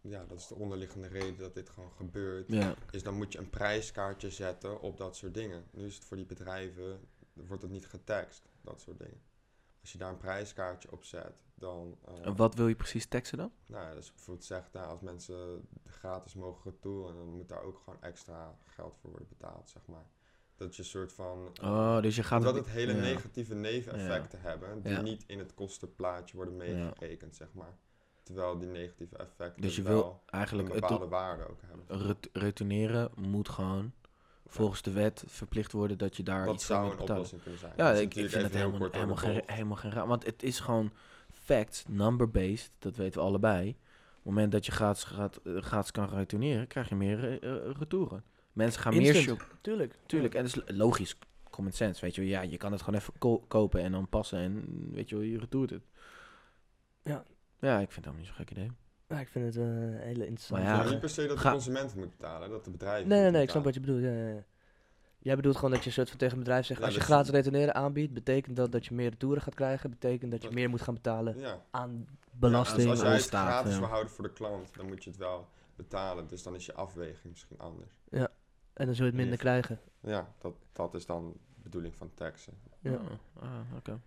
ja, 0.00 0.24
dat 0.28 0.38
is 0.38 0.46
de 0.46 0.54
onderliggende 0.54 1.08
reden 1.08 1.38
dat 1.38 1.54
dit 1.54 1.68
gewoon 1.70 1.90
gebeurt, 1.96 2.44
Ja, 2.48 2.74
is 2.90 3.02
dan 3.02 3.14
moet 3.14 3.32
je 3.32 3.38
een 3.38 3.50
prijskaartje 3.50 4.30
zetten 4.30 4.80
op 4.80 4.96
dat 4.98 5.16
soort 5.16 5.34
dingen. 5.34 5.62
Nu 5.70 5.86
is 5.86 5.94
het 5.94 6.04
voor 6.04 6.16
die 6.16 6.26
bedrijven, 6.26 6.98
wordt 7.32 7.62
het 7.62 7.72
niet 7.72 7.86
getaxt, 7.86 8.42
dat 8.62 8.80
soort 8.80 8.98
dingen. 8.98 9.20
Als 9.80 9.92
je 9.92 9.98
daar 9.98 10.10
een 10.10 10.16
prijskaartje 10.18 10.92
op 10.92 11.04
zet, 11.04 11.42
dan... 11.54 11.96
eh, 12.04 12.26
en 12.26 12.36
wat 12.36 12.54
wil 12.54 12.68
je 12.68 12.74
precies 12.76 13.06
teksten 13.06 13.38
dan? 13.38 13.52
Nou 13.66 13.88
ja, 13.88 13.94
dus 13.94 14.12
bijvoorbeeld 14.12 14.46
zegt, 14.46 14.72
nou, 14.72 14.88
als 14.90 15.00
mensen 15.00 15.68
gratis 15.86 16.34
mogen 16.34 16.70
retouren, 16.70 17.14
dan 17.16 17.28
moet 17.28 17.48
daar 17.48 17.62
ook 17.62 17.78
gewoon 17.84 18.02
extra 18.02 18.58
geld 18.64 18.96
voor 19.00 19.10
worden 19.10 19.28
betaald, 19.28 19.70
zeg 19.70 19.82
maar. 19.86 20.06
Dat 20.56 20.76
je 20.76 20.82
een 20.82 20.88
soort 20.88 21.12
van... 21.12 21.48
Oh, 21.62 22.00
dus 22.00 22.16
je 22.16 22.22
gaat 22.22 22.38
omdat 22.38 22.54
het 22.54 22.64
het 22.64 22.74
hele 22.74 22.92
ja. 22.94 23.00
negatieve 23.00 23.54
neveneffecten 23.54 24.40
hebben, 24.40 24.82
die 24.82 24.98
niet 24.98 25.24
in 25.26 25.38
het 25.38 25.54
kostenplaatje 25.54 26.36
worden 26.36 26.56
meegerekend, 26.56 27.36
zeg 27.36 27.48
maar. 27.52 27.76
Terwijl 28.22 28.58
die 28.58 28.68
negatieve 28.68 29.16
effecten 29.16 29.62
Dus 29.62 29.76
je 29.76 29.82
wel 29.82 29.92
wil 30.02 30.22
een 30.26 30.30
eigenlijk 30.30 30.68
het 30.72 30.80
bepaalde 30.80 31.08
waarde 31.08 31.48
ook 31.48 31.60
hebben. 31.66 32.06
ret- 32.06 32.28
retourneren 32.32 33.10
moet 33.14 33.48
gewoon 33.48 33.92
volgens 34.48 34.82
de 34.82 34.90
wet 34.90 35.24
verplicht 35.26 35.72
worden 35.72 35.98
dat 35.98 36.16
je 36.16 36.22
daar 36.22 36.44
Dat 36.46 36.54
iets 36.54 36.66
zou 36.66 36.82
moet 36.82 36.90
een 36.90 36.96
betalen. 36.98 37.16
oplossing 37.22 37.42
kunnen 37.42 37.60
zijn. 37.60 37.72
Ja, 37.76 37.92
ik, 37.92 38.12
vind 38.12 38.32
het 38.32 38.54
helemaal, 38.54 38.78
kort 38.78 38.94
helemaal, 38.94 39.16
geen, 39.16 39.42
helemaal 39.46 39.76
geen 39.76 39.90
raar. 39.90 40.06
Want 40.06 40.24
het 40.26 40.42
is 40.42 40.60
gewoon 40.60 40.92
facts, 41.32 41.84
number-based, 41.88 42.70
dat 42.78 42.96
weten 42.96 43.20
we 43.20 43.26
allebei. 43.26 43.68
Op 43.70 43.74
het 44.14 44.24
moment 44.24 44.52
dat 44.52 44.66
je 44.66 44.72
gratis, 44.72 45.04
gaat, 45.04 45.40
eh, 45.44 45.56
gratis 45.62 45.90
kan 45.90 46.08
retourneren, 46.08 46.66
krijg 46.66 46.88
je 46.88 46.94
meer 46.94 47.24
eh, 47.42 47.54
eh, 47.54 47.70
retouren. 47.78 48.24
Mensen 48.52 48.80
gaan 48.82 48.92
Instant. 48.92 49.14
meer 49.16 49.24
shoppen. 49.36 49.46
Tuurlijk. 49.60 49.94
Tuurlijk, 50.06 50.34
en 50.34 50.44
dat 50.44 50.56
is 50.66 50.76
logisch. 50.76 51.18
Common 51.50 51.72
sense, 51.72 52.00
weet 52.00 52.14
je 52.14 52.20
wel. 52.20 52.30
Ja, 52.30 52.40
je 52.40 52.56
kan 52.56 52.72
het 52.72 52.82
gewoon 52.82 53.00
even 53.00 53.12
ko- 53.18 53.44
kopen 53.48 53.80
en 53.80 53.92
dan 53.92 54.08
passen 54.08 54.38
en 54.38 54.64
weet 54.92 55.08
je 55.08 55.14
wel, 55.14 55.24
je 55.24 55.38
retourt 55.38 55.70
het. 55.70 55.82
Ja. 57.02 57.24
Ja, 57.60 57.78
ik 57.78 57.90
vind 57.92 58.04
het 58.04 58.14
helemaal 58.14 58.16
niet 58.16 58.26
zo'n 58.26 58.34
gek 58.34 58.50
idee. 58.50 58.70
Ja, 59.08 59.20
ik 59.20 59.28
vind 59.28 59.44
het 59.44 59.56
eh, 59.56 59.62
een 59.62 59.92
hele 59.96 60.26
interessante... 60.26 60.64
Maar 60.64 60.74
ja, 60.76 60.82
Ja, 60.84 60.90
niet 60.90 61.00
per 61.00 61.08
se 61.08 61.26
dat 61.26 61.36
de 61.36 61.42
ga- 61.42 61.50
consumenten 61.50 61.98
moeten 61.98 62.16
betalen, 62.18 62.50
dat 62.50 62.64
de 62.64 62.70
bedrijven 62.70 63.08
Nee, 63.08 63.20
nee, 63.20 63.30
nee, 63.30 63.42
ik 63.42 63.50
snap 63.50 63.64
wat 63.64 63.74
je 63.74 63.80
bedoelt. 63.80 64.02
Ja, 64.02 64.10
ja, 64.12 64.28
ja. 64.28 64.44
Jij 65.18 65.36
bedoelt 65.36 65.56
gewoon 65.56 65.70
dat 65.70 65.80
je 65.80 65.86
een 65.86 65.92
soort 65.92 66.08
van 66.08 66.18
tegen 66.18 66.36
een 66.36 66.42
bedrijf 66.42 66.66
zegt, 66.66 66.80
Ja, 66.80 66.86
als 66.86 66.94
je 66.94 67.00
gratis 67.00 67.30
retourneren 67.30 67.74
aanbiedt, 67.74 68.12
betekent 68.12 68.56
dat 68.56 68.72
dat 68.72 68.86
je 68.86 68.94
meer 68.94 69.10
retouren 69.10 69.42
gaat 69.42 69.54
krijgen, 69.54 69.90
betekent 69.90 70.30
dat 70.30 70.40
je 70.40 70.46
Dat- 70.46 70.56
meer 70.56 70.68
moet 70.70 70.82
gaan 70.82 70.94
betalen 70.94 71.38
Ja. 71.38 71.62
aan 71.70 72.06
Ja, 72.08 72.12
belasting. 72.32 72.80
dus 72.82 72.90
als 72.90 73.00
jij 73.00 73.12
het 73.12 73.22
staat, 73.22 73.46
gratis 73.48 73.72
ja. 73.72 73.78
wil 73.78 73.88
houden 73.88 74.12
voor 74.12 74.24
de 74.24 74.32
klant, 74.32 74.74
dan 74.76 74.86
moet 74.86 75.04
je 75.04 75.10
het 75.10 75.18
wel 75.18 75.48
betalen. 75.76 76.26
Dus 76.26 76.42
dan 76.42 76.54
is 76.54 76.66
je 76.66 76.74
afweging 76.74 77.32
misschien 77.32 77.58
anders. 77.58 77.90
en 78.10 78.86
dan 78.86 78.94
zul 78.94 79.04
je 79.04 79.10
het 79.10 79.20
minder 79.20 79.38
krijgen. 79.38 79.80
Ja, 80.00 80.28
dat, 80.38 80.54
dat 80.72 80.94
is 80.94 81.06
dan 81.06 81.32
de 81.54 81.62
bedoeling 81.62 81.94
van 81.96 82.10
taxen. 82.14 82.52
Ja. 82.80 82.92
Ah, 82.92 83.42
ah, 83.42 83.76
oké. 83.76 84.00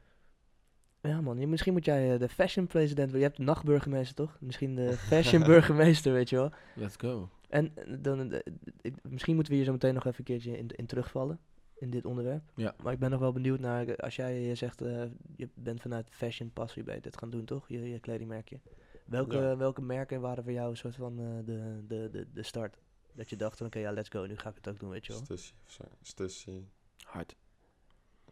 Ja 1.01 1.21
man, 1.21 1.39
je, 1.39 1.47
misschien 1.47 1.73
moet 1.73 1.85
jij 1.85 2.13
eh, 2.13 2.19
de 2.19 2.29
fashion 2.29 2.67
president 2.67 2.99
worden. 3.11 3.19
Je 3.19 3.25
hebt 3.25 3.37
de 3.37 3.43
nachtburgemeester 3.43 4.15
toch? 4.15 4.37
Misschien 4.39 4.75
de 4.75 4.91
fashion 5.11 5.43
burgemeester, 5.43 6.13
weet 6.13 6.29
je 6.29 6.35
wel. 6.35 6.51
Let's 6.75 6.95
go. 6.97 7.29
En 7.49 7.75
eh, 7.75 7.95
dan, 7.99 8.31
eh, 8.31 8.39
ik- 8.81 9.03
misschien 9.03 9.33
moeten 9.35 9.51
we 9.51 9.57
hier 9.57 9.67
zo 9.67 9.73
meteen 9.73 9.93
nog 9.93 10.05
even 10.05 10.19
een 10.19 10.25
keertje 10.25 10.57
in, 10.57 10.67
in 10.67 10.85
terugvallen, 10.85 11.39
in 11.73 11.89
dit 11.89 12.05
onderwerp. 12.05 12.43
Ja. 12.55 12.75
Maar 12.83 12.93
ik 12.93 12.99
ben 12.99 13.09
nog 13.09 13.19
wel 13.19 13.31
benieuwd 13.31 13.59
naar, 13.59 13.95
als 13.95 14.15
jij 14.15 14.49
eh, 14.49 14.55
zegt, 14.55 14.81
eh, 14.81 15.03
je 15.35 15.49
bent 15.53 15.81
vanuit 15.81 16.07
fashion 16.11 16.51
passie 16.53 16.83
bij 16.83 16.99
dit 16.99 17.17
gaan 17.17 17.29
doen 17.29 17.45
toch? 17.45 17.67
Je, 17.67 17.89
je 17.89 17.99
kledingmerkje. 17.99 18.59
Welke, 19.05 19.37
Ja. 19.37 19.57
welke 19.57 19.81
merken 19.81 20.21
waren 20.21 20.43
voor 20.43 20.53
jou 20.53 20.69
een 20.69 20.77
soort 20.77 20.95
van 20.95 21.19
eh, 21.19 21.25
de, 21.45 21.83
de, 21.87 22.09
de, 22.11 22.27
de 22.33 22.43
start? 22.43 22.77
Dat 23.13 23.29
je 23.29 23.35
dacht 23.35 23.57
van 23.57 23.65
oké, 23.67 23.79
ja, 23.79 23.91
let's 23.91 24.09
go, 24.09 24.25
nu 24.25 24.37
ga 24.37 24.49
ik 24.49 24.55
het 24.55 24.69
ook 24.69 24.79
doen, 24.79 24.89
weet 24.89 25.05
je 25.05 25.11
wel. 25.13 25.21
Stussy. 25.21 25.53
Stussy. 26.01 26.61
Hard. 27.03 27.35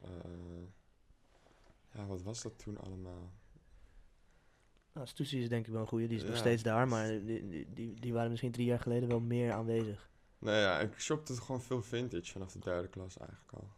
eh, 0.01 0.09
ja, 1.99 2.05
wat 2.05 2.21
was 2.21 2.41
dat 2.41 2.59
toen 2.59 2.77
allemaal? 2.77 3.33
Nou, 4.93 5.07
Stussy 5.07 5.37
is 5.37 5.49
denk 5.49 5.65
ik 5.65 5.71
wel 5.71 5.81
een 5.81 5.87
goede, 5.87 6.07
die 6.07 6.17
is 6.17 6.23
nog 6.23 6.37
steeds 6.37 6.63
daar, 6.63 6.87
maar 6.87 7.07
die, 7.07 7.47
die, 7.47 7.73
die, 7.73 7.99
die 7.99 8.13
waren 8.13 8.29
misschien 8.29 8.51
drie 8.51 8.65
jaar 8.65 8.79
geleden 8.79 9.09
wel 9.09 9.19
meer 9.19 9.51
aanwezig. 9.51 10.09
Nee, 10.37 10.61
ja, 10.61 10.79
ik 10.79 10.99
shopte 10.99 11.35
gewoon 11.35 11.61
veel 11.61 11.81
vintage 11.81 12.31
vanaf 12.31 12.51
de 12.51 12.59
derde 12.59 12.87
klas 12.87 13.17
eigenlijk 13.17 13.51
al. 13.51 13.69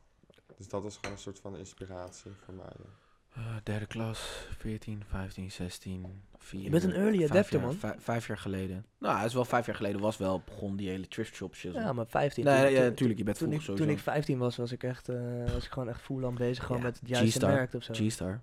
Dus 0.58 0.68
dat 0.68 0.84
was 0.84 0.96
gewoon 0.96 1.12
een 1.12 1.22
soort 1.22 1.40
van 1.40 1.58
inspiratie 1.58 2.32
voor 2.32 2.54
mij. 2.54 2.74
ja. 2.78 3.01
Eh, 3.36 3.42
derde 3.64 3.86
klas, 3.86 4.48
14, 4.58 5.04
15, 5.10 5.52
16, 5.52 6.22
4. 6.38 6.62
Je 6.62 6.70
bent 6.70 6.84
een 6.84 6.94
early 6.94 7.24
adapter, 7.24 7.62
man. 7.62 7.74
Vijf, 7.76 7.96
vijf 8.00 8.28
jaar 8.28 8.38
geleden. 8.38 8.86
Nou, 9.00 9.18
het 9.18 9.26
is 9.26 9.34
wel 9.34 9.46
vijf 9.46 9.66
jaar 9.66 9.76
geleden. 9.76 10.02
Was 10.02 10.18
wel 10.18 10.42
begon 10.46 10.76
die 10.76 10.90
hele 10.90 11.08
thrift 11.08 11.36
shop 11.36 11.56
shit. 11.56 11.74
Ja, 11.74 11.94
maar 11.94 12.06
15. 12.08 12.44
nee, 12.44 12.64
toen- 12.66 12.74
ja, 12.74 12.82
natuurlijk. 12.82 13.20
Je 13.20 13.26
bent 13.26 13.38
Toen 13.38 13.52
ik, 13.52 13.62
vroeg 13.62 13.76
toen 13.76 13.90
ik 13.90 13.98
sowieso. 13.98 14.12
15 14.12 14.38
was, 14.38 14.56
was 14.56 14.72
ik 14.72 14.84
echt, 14.84 15.10
eh, 15.10 15.52
was 15.54 15.66
ik 15.66 15.72
gewoon 15.72 15.90
echt 15.90 16.02
full 16.02 16.26
aan 16.26 16.36
bezig, 16.36 16.64
gewoon 16.66 16.82
Ja, 16.82 16.88
met 16.88 17.00
het 17.00 17.10
juiste 17.10 17.46
merk 17.46 17.74
of 17.74 17.84
zo. 17.84 17.94
G-Star. 17.94 18.42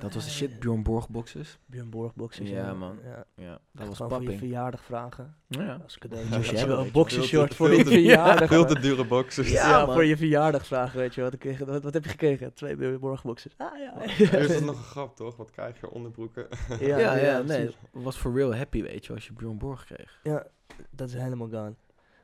Dat 0.00 0.14
was 0.14 0.24
de 0.24 0.30
Ja, 0.30 0.36
shit. 0.36 0.60
Bjorn 0.60 0.82
Borg 0.82 1.08
boxes. 1.08 1.58
Björn 1.66 1.90
Borg 1.90 2.14
boxes. 2.14 2.48
Ja, 2.48 2.74
man. 2.74 2.98
Ja, 3.04 3.24
Ja, 3.34 3.50
dat 3.50 3.60
echt 3.74 3.86
was 3.88 3.96
gewoon 3.96 4.10
voor 4.12 4.20
je 4.20 4.26
papping. 4.28 4.38
verjaardag 4.38 4.84
vragen. 4.84 5.34
Ja. 5.48 5.80
Als 5.82 5.98
cadeau. 5.98 6.26
Moest 6.28 6.50
je 6.50 6.66
wel 6.66 6.76
weet 6.76 6.86
een 6.86 6.92
boxershort 6.92 7.54
voor 7.54 7.74
je 7.74 7.84
verjaardag. 7.84 8.48
Veel 8.48 8.64
te 8.66 8.78
dure 8.80 9.04
boxers. 9.06 9.50
Ja, 9.50 9.68
Ja, 9.68 9.84
man. 9.86 9.94
voor 9.94 10.04
je 10.04 10.16
verjaardag 10.16 10.66
vragen, 10.66 10.98
weet 10.98 11.14
je 11.14 11.22
wat, 11.22 11.32
ik 11.32 11.38
kreeg, 11.38 11.58
wat, 11.58 11.82
wat 11.82 11.94
heb 11.94 12.04
je 12.04 12.10
gekregen? 12.10 12.52
Twee 12.54 12.76
Björn 12.76 12.98
Borg 12.98 13.22
boxes. 13.22 13.52
Ah 13.56 13.78
ja. 13.78 14.00
Is 14.02 14.30
dat 14.52 14.60
nog 14.60 14.76
een 14.76 14.82
grap, 14.82 15.16
toch? 15.16 15.36
Wat 15.36 15.50
krijg 15.50 15.80
je? 15.80 15.90
Onderbroeken? 15.90 16.46
Ja, 16.80 16.98
ja, 17.26 17.38
nee. 17.42 17.70
Was 17.92 18.16
for 18.16 18.32
real 18.34 18.54
happy, 18.54 18.82
weet 18.82 19.06
je, 19.06 19.12
als 19.12 19.26
je 19.26 19.32
Bjorn 19.32 19.58
Borg 19.58 19.84
kreeg. 19.84 20.20
Ja, 20.22 20.46
dat 20.90 21.08
is 21.08 21.14
helemaal 21.14 21.48
gone. 21.48 21.74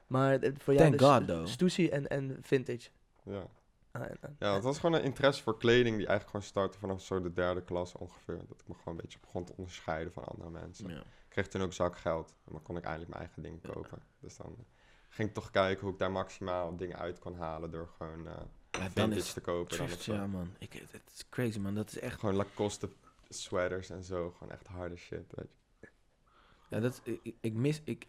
Maar 0.06 0.32
eh, 0.38 0.50
voor 0.58 0.74
jou 0.74 0.86
Thank 0.88 0.98
dus 0.98 1.08
God, 1.08 1.26
though. 1.28 1.46
Stussy 1.46 1.88
en, 1.92 2.08
en 2.08 2.38
vintage. 2.42 2.88
Ja. 3.24 3.46
Ah, 3.94 4.02
ja, 4.38 4.54
het 4.54 4.64
was 4.64 4.78
gewoon 4.78 4.94
een 4.98 5.04
interesse 5.04 5.42
voor 5.42 5.58
kleding 5.58 5.96
die 5.96 6.06
eigenlijk 6.06 6.30
gewoon 6.30 6.42
startte 6.46 6.78
vanaf 6.78 7.00
zo 7.02 7.20
de 7.20 7.32
derde 7.32 7.62
klas 7.62 7.94
ongeveer. 7.94 8.38
Dat 8.48 8.60
ik 8.60 8.68
me 8.68 8.74
gewoon 8.74 8.94
een 8.94 9.00
beetje 9.02 9.18
begon 9.20 9.44
te 9.44 9.52
onderscheiden 9.56 10.12
van 10.12 10.24
andere 10.24 10.50
mensen. 10.50 10.88
Ja. 10.88 10.98
Ik 11.00 11.04
kreeg 11.28 11.48
toen 11.48 11.62
ook 11.62 11.72
zak 11.72 11.98
geld. 11.98 12.34
En 12.46 12.52
dan 12.52 12.62
kon 12.62 12.76
ik 12.76 12.82
eindelijk 12.84 13.10
mijn 13.10 13.22
eigen 13.22 13.42
dingen 13.42 13.60
kopen. 13.60 14.02
Dus 14.20 14.36
dan 14.36 14.56
ging 15.08 15.28
ik 15.28 15.34
toch 15.34 15.50
kijken 15.50 15.82
hoe 15.84 15.92
ik 15.92 15.98
daar 15.98 16.10
maximaal 16.12 16.76
dingen 16.76 16.98
uit 16.98 17.18
kon 17.18 17.36
halen 17.36 17.70
door 17.70 17.88
gewoon 17.96 18.26
eh 18.26 18.32
Ja, 18.70 18.80
dan 18.80 18.90
vintage 18.90 19.14
is 19.20 19.32
te 19.32 19.40
kopen. 19.40 19.76
Dan 19.78 19.88
ja 20.16 20.26
man. 20.26 20.50
Ik, 20.58 20.72
het 20.72 21.10
is 21.14 21.28
crazy 21.28 21.58
man, 21.58 21.74
dat 21.74 21.86
is 21.90 21.98
echt... 21.98 22.18
Gewoon 22.20 22.34
Lacoste 22.34 22.88
sweaters 23.28 23.90
en 23.90 24.02
zo. 24.04 24.30
Gewoon 24.38 24.52
echt 24.52 24.66
harde 24.66 24.96
shit, 24.96 25.32
weet 25.34 25.48
je. 25.80 25.88
Ja, 26.68 26.80
dat, 26.80 27.00
ik, 27.04 27.34
ik- 27.40 27.54
mis, 27.54 27.80
ik, 27.84 28.06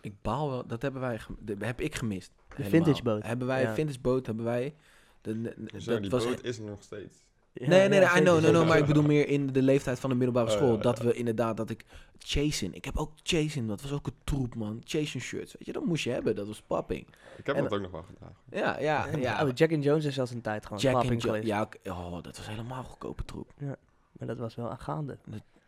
ik 0.00 0.22
baal 0.22 0.48
wel, 0.50 0.66
dat 0.66 0.82
hebben 0.82 1.00
wij, 1.00 1.20
dat 1.38 1.60
heb 1.60 1.80
ik 1.80 1.94
gemist. 1.94 2.32
De 2.56 2.64
vintage 2.64 3.02
boot. 3.02 3.22
Hebben 3.22 3.46
wij, 3.46 3.62
Ja. 3.62 3.74
vintage 3.74 4.00
boot 4.00 4.26
hebben 4.26 4.44
wij, 4.44 4.74
de, 5.26 5.42
de- 5.42 5.54
de- 5.72 5.80
Zo, 5.80 5.90
dat 5.92 6.00
die 6.02 6.10
was 6.10 6.24
boot 6.24 6.44
is 6.44 6.58
er 6.58 6.64
nog 6.64 6.82
steeds. 6.82 7.24
Ja, 7.52 7.68
nee, 7.68 7.88
nee, 7.88 8.00
ja, 8.00 8.12
nee, 8.12 8.22
I 8.22 8.24
know, 8.24 8.40
no, 8.40 8.50
no, 8.50 8.64
maar 8.64 8.78
ik 8.78 8.86
bedoel 8.86 9.02
meer 9.02 9.28
in 9.28 9.52
de 9.52 9.62
leeftijd 9.62 10.00
van 10.00 10.10
de 10.10 10.16
middelbare 10.16 10.46
Oh, 10.46 10.52
ja, 10.52 10.58
school. 10.58 10.74
ja. 10.76 10.82
Dat 10.82 10.98
we 10.98 11.12
inderdaad, 11.14 11.56
dat 11.56 11.70
ik 11.70 11.84
Chasin, 12.18 12.74
ik 12.74 12.84
heb 12.84 12.96
ook 12.96 13.10
Chasin, 13.22 13.66
dat 13.66 13.82
was 13.82 13.92
ook 13.92 14.06
een 14.06 14.12
troep 14.24 14.54
man. 14.54 14.80
Chasin 14.84 15.20
shirts, 15.20 15.52
weet 15.52 15.66
je, 15.66 15.72
dat 15.72 15.84
moest 15.84 16.04
je 16.04 16.10
hebben, 16.10 16.34
dat 16.36 16.46
was 16.46 16.62
papping. 16.66 17.06
Ik 17.36 17.46
heb 17.46 17.56
En- 17.56 17.62
dat 17.62 17.72
ook 17.72 17.80
nog 17.80 17.90
wel 17.90 18.02
gedragen. 18.02 18.36
Ja, 18.50 18.78
ja, 18.78 19.16
ja. 19.18 19.44
oh, 19.46 19.50
Jack 19.54 19.72
and 19.72 19.84
Jones 19.84 20.04
is 20.04 20.14
zelfs 20.14 20.30
een 20.30 20.40
tijd 20.40 20.64
gewoon 20.66 20.78
Jack 20.78 20.92
papping 20.92 21.12
and 21.12 21.22
Jo- 21.22 21.28
geweest. 21.28 21.46
ja, 21.48 21.68
oh, 21.92 22.12
dat 22.22 22.36
was 22.36 22.48
helemaal 22.48 22.82
goedkope 22.84 23.24
troep. 23.24 23.52
Maar 24.12 24.28
dat 24.28 24.38
was 24.38 24.54
wel 24.54 24.70
aangaande. 24.70 25.18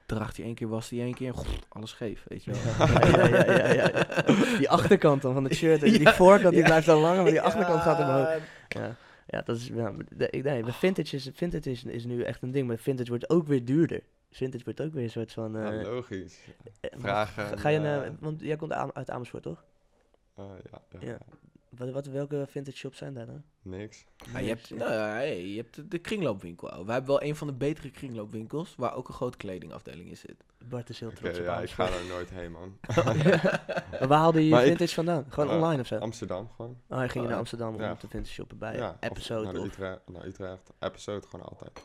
Draagt 0.07 0.37
hij 0.37 0.47
één 0.47 0.55
keer, 0.55 0.69
was 0.69 0.91
hij 0.91 0.99
één 1.01 1.15
keer, 1.15 1.35
alles 1.69 1.91
scheef, 1.91 2.25
weet 2.29 2.45
je 2.45 2.51
wel. 2.51 2.87
Ja, 2.87 3.01
ja, 3.01 3.27
ja, 3.29 3.55
ja, 3.55 3.73
ja, 3.73 3.91
ja. 4.27 4.57
Die 4.59 4.71
achterkant 4.71 5.23
dan 5.23 5.35
van 5.35 5.45
het 5.45 5.55
shirt. 5.55 5.81
Die 5.91 6.01
Ja, 6.01 6.13
voorkant 6.15 6.51
die 6.53 6.61
ja. 6.61 6.67
blijft 6.67 6.87
dan 6.87 7.01
langer, 7.01 7.23
maar 7.23 7.31
die 7.31 7.41
achterkant 7.41 7.81
gaat 7.83 7.99
omhoog. 7.99 8.29
Ja, 8.69 8.97
Ja, 9.31 9.43
dat 9.43 9.57
is... 9.57 9.71
Maar 9.71 9.93
de- 10.17 10.31
ik, 10.31 10.45
nee, 10.45 10.63
maar 10.63 10.75
vintage, 10.75 11.17
is, 11.17 11.31
vintage 11.35 11.71
is, 11.71 11.85
is 11.85 12.05
nu 12.05 12.23
echt 12.23 12.43
een 12.43 12.51
ding, 12.51 12.67
maar 12.69 12.79
vintage 12.79 13.09
wordt 13.09 13.31
ook 13.31 13.47
weer 13.47 13.65
duurder. 13.65 14.03
Vintage 14.31 14.65
wordt 14.65 14.81
ook 14.81 14.93
weer 14.93 15.03
een 15.03 15.11
soort 15.11 15.33
van... 15.33 15.53
Ja, 15.53 15.73
eh, 15.73 15.83
logisch. 15.83 16.39
eh, 16.81 16.91
vragen 16.99 17.59
Ga, 17.59 17.69
je 17.69 17.79
naar... 17.79 18.05
eh, 18.05 18.11
Want 18.21 18.41
jij 18.41 18.57
komt 18.57 18.73
aan- 18.73 18.95
uit 18.95 19.11
Amersfoort, 19.11 19.43
toch? 19.43 19.65
Eh, 20.35 20.45
ja, 20.71 20.81
ja, 21.01 21.07
Ja. 21.07 21.19
Wat, 21.71 21.91
wat, 21.91 22.07
welke 22.07 22.45
vintage 22.49 22.77
shops 22.77 22.99
zijn 22.99 23.15
daar 23.15 23.27
dan? 23.27 23.43
niks. 23.63 24.05
Ja, 24.33 24.39
je, 24.39 24.49
hebt, 24.49 24.71
nou, 24.71 24.93
ja, 24.93 25.09
hey, 25.09 25.47
je 25.49 25.57
hebt 25.57 25.91
de, 25.91 25.99
kringloopwinkel. 25.99 26.85
Wij 26.85 26.95
hebben 26.95 27.11
wel 27.19 27.23
een 27.23 27.37
van 27.37 27.47
de 27.47 27.53
betere 27.53 27.91
kringloopwinkels, 27.91 28.75
waar 28.77 28.95
ook 28.95 29.09
een 29.09 29.15
grote 29.15 29.37
kledingafdeling 29.37 30.09
in 30.09 30.17
zit. 30.17 30.45
Bart 30.69 30.89
is 30.91 31.01
heel 31.01 31.13
trots 31.13 31.39
op 31.39 31.45
ja, 31.45 31.61
ik 31.61 31.71
ga 31.71 31.87
er 31.87 32.05
nooit 32.09 32.31
heen, 32.31 32.53
man. 32.53 32.79
Maar 33.99 34.09
waar 34.09 34.19
haalde 34.19 34.49
je 34.49 34.57
ik- 34.57 34.63
vintage 34.67 34.95
vandaan? 34.95 35.25
Gewoon 35.29 35.49
Eh, 35.51 35.57
online 35.57 35.81
of 35.81 35.87
zo? 35.87 35.97
Amsterdam 35.99 36.49
gewoon. 36.57 36.77
Oh, 36.89 37.03
je 37.03 37.09
ging 37.09 37.25
eh, 37.25 37.31
naar 37.31 37.39
Amsterdam 37.39 37.75
om 37.75 37.81
ja. 37.81 37.95
te 37.95 38.09
vintage 38.09 38.33
shoppen 38.35 38.59
bij 38.59 38.77
ja, 38.77 38.91
of 39.01 39.09
Episode 39.11 39.53
naar. 39.53 39.63
Utrecht, 39.65 40.01
naar 40.09 40.25
Utrecht. 40.27 40.71
Episode 40.79 41.27
gewoon 41.29 41.47
altijd. 41.47 41.83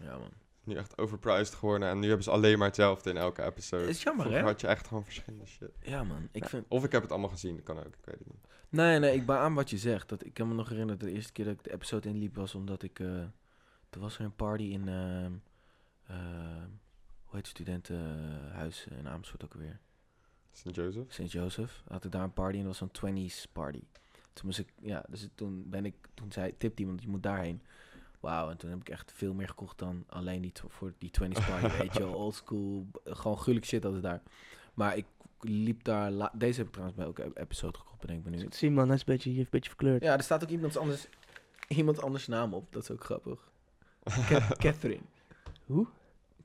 Ja, 0.00 0.16
man. 0.18 0.30
Nu 0.66 0.74
echt 0.74 0.98
overpriced 0.98 1.54
geworden 1.54 1.88
en 1.88 1.98
nu 1.98 2.06
hebben 2.06 2.24
ze 2.24 2.30
alleen 2.30 2.58
maar 2.58 2.66
hetzelfde 2.66 3.10
in 3.10 3.16
elke 3.16 3.42
episode. 3.42 3.88
Is 3.88 4.02
jammer, 4.02 4.22
Vroeger 4.24 4.42
hè? 4.44 4.50
had 4.50 4.60
je 4.60 4.66
echt 4.66 4.86
gewoon 4.86 5.04
verschillende 5.04 5.46
shit. 5.46 5.70
Ja, 5.82 6.04
man. 6.04 6.28
Ik 6.32 6.42
Ja. 6.42 6.48
vind... 6.48 6.64
Of 6.68 6.84
ik 6.84 6.92
heb 6.92 7.02
het 7.02 7.10
allemaal 7.10 7.30
gezien, 7.30 7.54
dat 7.56 7.64
kan 7.64 7.78
ook, 7.78 7.84
ik 7.96 8.04
weet 8.04 8.18
het 8.18 8.26
niet. 8.26 8.46
Nee, 8.68 8.98
nee, 8.98 9.14
ik 9.14 9.26
beaam 9.26 9.54
wat 9.54 9.70
je 9.70 9.78
zegt. 9.78 10.08
Dat, 10.08 10.24
ik 10.24 10.34
kan 10.34 10.48
me 10.48 10.54
nog 10.54 10.68
herinneren 10.68 10.98
dat 10.98 11.08
de 11.08 11.14
eerste 11.14 11.32
keer 11.32 11.44
dat 11.44 11.54
ik 11.54 11.62
de 11.64 11.72
episode 11.72 12.08
inliep 12.08 12.34
was 12.36 12.54
omdat 12.54 12.82
ik... 12.82 13.00
eh 13.00 13.24
toen 13.90 14.02
was 14.02 14.18
er 14.18 14.24
een 14.24 14.34
party 14.36 14.62
in... 14.64 14.88
ehm, 14.88 15.32
ehm, 16.06 16.68
hoe 17.24 17.34
heet 17.36 17.46
het 17.46 17.46
studentenhuis 17.46 18.86
in 18.98 19.08
Amersfoort 19.08 19.44
ook 19.44 19.54
weer? 19.54 19.80
St. 20.52 20.74
Joseph? 20.74 21.12
St. 21.12 21.32
Joseph. 21.32 21.82
Had 21.88 22.04
ik 22.04 22.12
daar 22.12 22.22
een 22.22 22.32
party 22.32 22.56
en 22.58 22.64
dat 22.64 22.78
was 22.78 22.90
zo'n 23.00 23.28
20s 23.28 23.52
party. 23.52 23.82
Toen 24.32 24.46
moest 24.46 24.58
ik... 24.58 24.72
Ja, 24.80 25.04
dus 25.08 25.28
toen 25.34 25.64
ben 25.70 25.84
ik... 25.84 25.94
Toen 26.14 26.32
zei... 26.32 26.56
Tipte 26.56 26.82
iemand, 26.82 27.02
je 27.02 27.08
moet 27.08 27.22
daarheen. 27.22 27.62
Wauw, 28.20 28.50
en 28.50 28.56
toen 28.56 28.70
heb 28.70 28.80
ik 28.80 28.88
echt 28.88 29.12
veel 29.14 29.34
meer 29.34 29.48
gekocht 29.48 29.78
dan 29.78 30.04
alleen 30.08 30.40
die 30.42 30.52
voor 30.68 30.92
die 30.98 31.10
20s 31.22 31.46
party, 31.48 31.76
weet 31.78 31.94
je. 31.94 32.06
Old 32.16 32.34
school, 32.34 32.86
gewoon 33.04 33.36
gruwelijk 33.36 33.66
shit 33.66 33.82
hadden 33.82 34.02
daar. 34.02 34.22
Maar 34.74 34.96
ik 34.96 35.04
liep 35.40 35.84
daar... 35.84 36.30
Deze 36.38 36.56
heb 36.58 36.66
ik 36.66 36.72
trouwens 36.72 36.96
bij 36.96 37.06
elke 37.06 37.22
ep- 37.22 37.38
episode 37.38 37.78
gekocht, 37.78 38.00
bedenk 38.00 38.24
me 38.24 38.30
nu. 38.30 38.46
Zie 38.50 38.70
man, 38.70 38.86
hij 38.86 38.94
is 38.94 39.00
een 39.00 39.06
beetje, 39.06 39.28
hij 39.28 39.38
heeft 39.38 39.52
een 39.52 39.58
beetje 39.60 39.70
verkleurd. 39.70 40.02
Ja, 40.02 40.12
er 40.16 40.22
staat 40.22 40.42
ook 40.42 40.48
iemand 40.50 40.76
anders, 40.76 41.06
iemand 41.68 42.02
anders 42.02 42.26
naam 42.26 42.54
op. 42.54 42.72
Dat 42.72 42.82
is 42.82 42.90
ook 42.90 43.04
grappig. 43.04 43.50
Ca- 44.28 44.48
Catherine. 44.56 45.02
Hoe? 45.66 45.86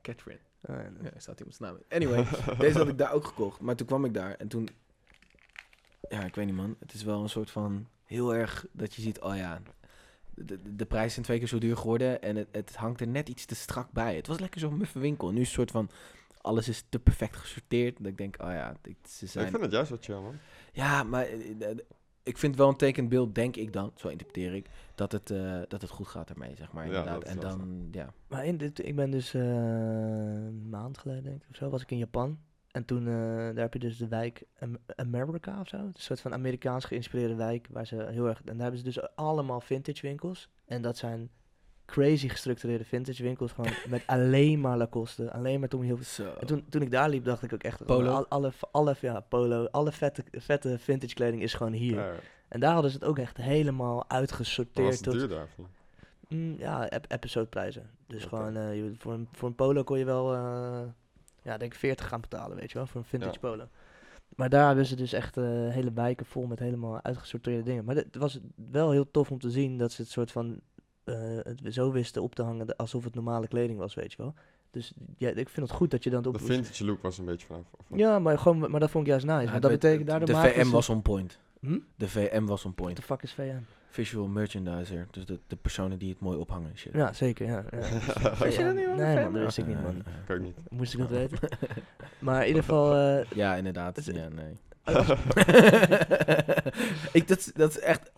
Catherine. 0.02 0.40
Ah, 0.66 0.76
ja, 0.76 0.90
Ja, 1.02 1.10
er 1.10 1.20
staat 1.20 1.38
iemands 1.38 1.58
naam 1.58 1.76
in. 1.76 1.96
Anyway, 1.96 2.26
deze 2.58 2.78
had 2.78 2.88
ik 2.88 2.98
daar 2.98 3.12
ook 3.12 3.24
gekocht. 3.24 3.60
Maar 3.60 3.76
toen 3.76 3.86
kwam 3.86 4.04
ik 4.04 4.14
daar 4.14 4.34
en 4.34 4.48
toen... 4.48 4.68
Ja, 6.08 6.24
ik 6.24 6.34
weet 6.34 6.46
niet 6.46 6.54
man. 6.54 6.76
Het 6.78 6.92
is 6.92 7.02
wel 7.02 7.22
een 7.22 7.28
soort 7.28 7.50
van 7.50 7.86
heel 8.04 8.34
erg 8.34 8.66
dat 8.72 8.94
je 8.94 9.02
ziet... 9.02 9.20
Oh 9.20 9.36
ja, 9.36 9.60
de, 10.44 10.76
de, 10.76 10.86
prijzen 10.86 11.10
zijn 11.12 11.24
twee 11.24 11.38
keer 11.38 11.48
zo 11.48 11.58
duur 11.58 11.76
geworden. 11.76 12.22
En 12.22 12.36
het, 12.36 12.48
het 12.52 12.76
hangt 12.76 13.00
er 13.00 13.08
net 13.08 13.28
iets 13.28 13.44
te 13.44 13.54
strak 13.54 13.92
bij. 13.92 14.16
Het 14.16 14.26
was 14.26 14.38
lekker 14.38 14.60
zo'n 14.60 14.76
muffe 14.76 14.98
winkel. 14.98 15.30
Nu 15.30 15.40
is 15.40 15.46
het 15.46 15.54
soort 15.54 15.70
van... 15.70 15.90
Alles 16.40 16.68
is 16.68 16.84
te 16.88 16.98
perfect 16.98 17.36
gesorteerd. 17.36 17.96
Dat 17.98 18.06
ik 18.06 18.18
denk, 18.18 18.36
oh 18.42 18.50
ja, 18.50 18.76
dit, 18.80 18.96
ze 19.08 19.26
zijn... 19.26 19.44
Ik 19.44 19.50
vind 19.50 19.62
het 19.62 19.72
juist 19.72 19.90
wat 19.90 20.04
chill, 20.04 20.20
man. 20.20 20.34
Ja, 20.72 21.02
maar 21.02 21.24
eh, 21.24 21.70
eh, 21.70 21.76
ik 22.22 22.38
vind 22.38 22.56
wel 22.56 22.68
een 22.68 22.76
tekend 22.76 23.08
beeld, 23.08 23.34
denk 23.34 23.56
ik 23.56 23.72
dan, 23.72 23.92
zo 23.94 24.08
interpreteer 24.08 24.54
ik, 24.54 24.66
dat 24.94 25.12
het, 25.12 25.30
eh, 25.30 25.60
dat 25.68 25.80
het 25.82 25.90
goed 25.90 26.06
gaat 26.06 26.30
ermee, 26.30 26.56
zeg 26.56 26.72
maar. 26.72 26.86
Ja, 26.86 26.98
Inderdaad. 26.98 27.14
dat 27.14 27.24
is 27.24 27.30
en 27.34 27.40
dan, 27.40 27.88
ja. 27.90 28.12
Maar 28.26 28.46
in 28.46 28.56
dit, 28.56 28.86
ik 28.86 28.96
ben 28.96 29.10
dus 29.10 29.34
eh, 29.34 29.42
een 29.42 30.68
maand 30.68 30.98
geleden, 30.98 31.24
denk 31.24 31.42
ik, 31.42 31.48
of 31.50 31.56
zo, 31.56 31.68
was 31.70 31.82
ik 31.82 31.90
in 31.90 31.98
Japan. 31.98 32.38
En 32.72 32.84
toen, 32.84 33.06
eh, 33.08 33.14
daar 33.14 33.54
heb 33.56 33.72
je 33.72 33.78
dus 33.78 33.96
de 33.96 34.08
wijk 34.08 34.42
Am- 34.60 34.78
America 34.96 35.60
of 35.60 35.68
zo. 35.68 35.76
Een 35.76 35.92
soort 35.94 36.20
van 36.20 36.32
Amerikaans 36.32 36.84
geïnspireerde 36.84 37.34
wijk. 37.34 37.66
Waar 37.70 37.86
ze 37.86 38.06
heel 38.10 38.28
erg. 38.28 38.38
En 38.38 38.44
daar 38.44 38.56
hebben 38.62 38.78
ze 38.78 38.84
dus 38.84 39.14
allemaal 39.16 39.60
vintage 39.60 40.00
winkels. 40.06 40.48
En 40.64 40.82
dat 40.82 40.96
zijn 40.96 41.30
crazy 41.86 42.28
gestructureerde 42.28 42.84
vintage 42.84 43.22
winkels. 43.22 43.52
Gewoon 43.52 43.70
met 43.88 44.02
alleen 44.06 44.60
maar 44.60 44.76
Lacoste. 44.76 45.32
Alleen 45.32 45.60
maar 45.60 45.68
Tommy 45.68 45.86
Hilfiger. 45.86 46.24
Zo. 46.24 46.34
En 46.40 46.46
toen, 46.46 46.64
toen 46.68 46.82
ik 46.82 46.90
daar 46.90 47.08
liep, 47.08 47.24
dacht 47.24 47.42
ik 47.42 47.52
ook 47.52 47.62
echt. 47.62 47.84
Polo? 47.86 48.10
Alle, 48.12 48.26
alle, 48.28 48.52
alle, 48.70 48.96
ja, 49.00 49.20
polo. 49.20 49.64
Alle 49.64 49.92
vette, 49.92 50.24
vette 50.30 50.78
vintage 50.78 51.14
kleding 51.14 51.42
is 51.42 51.54
gewoon 51.54 51.72
hier. 51.72 51.94
Ja, 51.94 52.12
En 52.48 52.60
daar 52.60 52.72
hadden 52.72 52.90
ze 52.90 52.96
het 52.96 53.06
ook 53.06 53.18
echt 53.18 53.36
helemaal 53.36 54.10
uitgesorteerd. 54.10 54.86
was 54.86 54.94
het 54.94 55.04
tot, 55.04 55.14
duur 55.14 55.28
daarvoor? 55.28 55.66
Mm, 56.28 56.54
ja, 56.58 56.88
ep 56.90 57.04
episodeprijzen. 57.08 57.90
Dus 58.06 58.24
gewoon, 58.24 58.56
eh, 58.56 58.74
je, 58.76 58.92
voor, 58.98 59.12
een, 59.12 59.28
voor 59.32 59.48
een 59.48 59.54
polo 59.54 59.82
kon 59.84 59.98
je 59.98 60.04
wel, 60.04 60.32
eh, 60.34 60.80
ja, 61.42 61.56
denk 61.56 61.72
ik 61.72 61.78
40 61.78 62.08
gaan 62.08 62.20
betalen, 62.20 62.56
weet 62.56 62.70
je 62.72 62.78
wel, 62.78 62.86
voor 62.86 63.00
een 63.00 63.06
vintage 63.06 63.32
Ja. 63.32 63.38
polo. 63.48 63.68
Maar 64.36 64.48
daar 64.48 64.66
hebben 64.66 64.86
ze 64.86 64.96
dus 64.96 65.12
echt 65.12 65.36
eh, 65.36 65.44
hele 65.44 65.92
wijken 65.92 66.26
vol 66.26 66.46
met 66.46 66.58
helemaal 66.58 67.02
uitgesorteerde 67.02 67.62
dingen. 67.62 67.84
Maar 67.84 67.96
het 67.96 68.16
was 68.16 68.38
wel 68.70 68.90
heel 68.90 69.10
tof 69.10 69.30
om 69.30 69.38
te 69.38 69.50
zien 69.50 69.78
dat 69.78 69.92
ze 69.92 70.02
het 70.02 70.10
soort 70.10 70.32
van 70.32 70.60
eh, 71.04 71.14
het 71.42 71.60
zo 71.68 71.92
wisten 71.92 72.22
op 72.22 72.34
te 72.34 72.42
hangen 72.42 72.76
alsof 72.76 73.04
het 73.04 73.14
normale 73.14 73.48
kleding 73.48 73.78
was, 73.78 73.94
weet 73.94 74.12
je 74.12 74.22
wel. 74.22 74.34
Dus 74.70 74.92
ja, 75.16 75.28
ik 75.28 75.48
vind 75.48 75.66
het 75.66 75.76
goed 75.76 75.90
dat 75.90 76.04
je 76.04 76.10
dan 76.10 76.24
op... 76.26 76.32
De 76.38 76.44
vintage 76.44 76.84
look 76.84 77.02
was 77.02 77.18
een 77.18 77.24
beetje 77.24 77.46
vanaf. 77.46 77.62
Ja, 77.94 78.18
maar, 78.18 78.38
gewoon, 78.38 78.70
maar 78.70 78.80
dat 78.80 78.90
vond 78.90 79.04
ik 79.04 79.10
juist 79.10 79.26
nice. 79.26 79.44
Ja, 79.46 79.52
het 79.52 79.62
dat 79.62 79.70
betekent 79.70 80.06
daardoor 80.06 80.26
de 80.28 80.34
VM 80.48 80.70
was 80.70 80.88
on 80.88 81.02
point. 81.02 81.38
Hm? 81.60 81.78
De 81.96 82.08
VM 82.08 82.44
was 82.44 82.64
on 82.64 82.72
What 82.72 82.74
point. 82.74 82.96
the 82.96 83.02
fuck 83.02 83.22
is 83.22 83.32
VM? 83.32 83.62
Visual 83.92 84.26
merchandiser. 84.26 85.06
Dus 85.10 85.26
de, 85.26 85.38
de 85.46 85.56
personen 85.56 85.98
die 85.98 86.08
het 86.10 86.20
mooi 86.20 86.38
ophangen 86.38 86.70
en 86.70 86.78
shit. 86.78 86.92
Ja, 86.92 87.12
zeker, 87.12 87.46
ja. 87.46 87.64
ja. 87.70 87.78
Weet 88.38 88.54
je 88.54 88.64
dat 88.64 88.74
niet, 88.74 88.86
man? 88.86 88.96
Nee, 88.96 89.14
man, 89.22 89.32
dat 89.32 89.42
wist 89.42 89.58
ik 89.58 89.66
niet, 89.66 89.82
man. 89.82 90.02
ja, 90.28 90.34
Ik 90.34 90.40
niet. 90.40 90.56
Moest 90.70 90.92
ik 90.92 90.98
dat 90.98 91.08
weten? 91.08 91.38
Maar 92.18 92.40
in 92.40 92.46
ieder 92.46 92.62
geval... 92.62 92.94
eh, 92.96 93.24
Ja, 93.34 93.54
inderdaad. 93.54 93.96
Het 93.96 94.06
is- 94.08 94.14
Ja, 94.14 94.28
nee. 94.28 94.56
ik, 97.12 97.28
dat, 97.28 97.38
is- 97.38 97.52
dat 97.54 97.70
is 97.70 97.78
echt... 97.78 98.10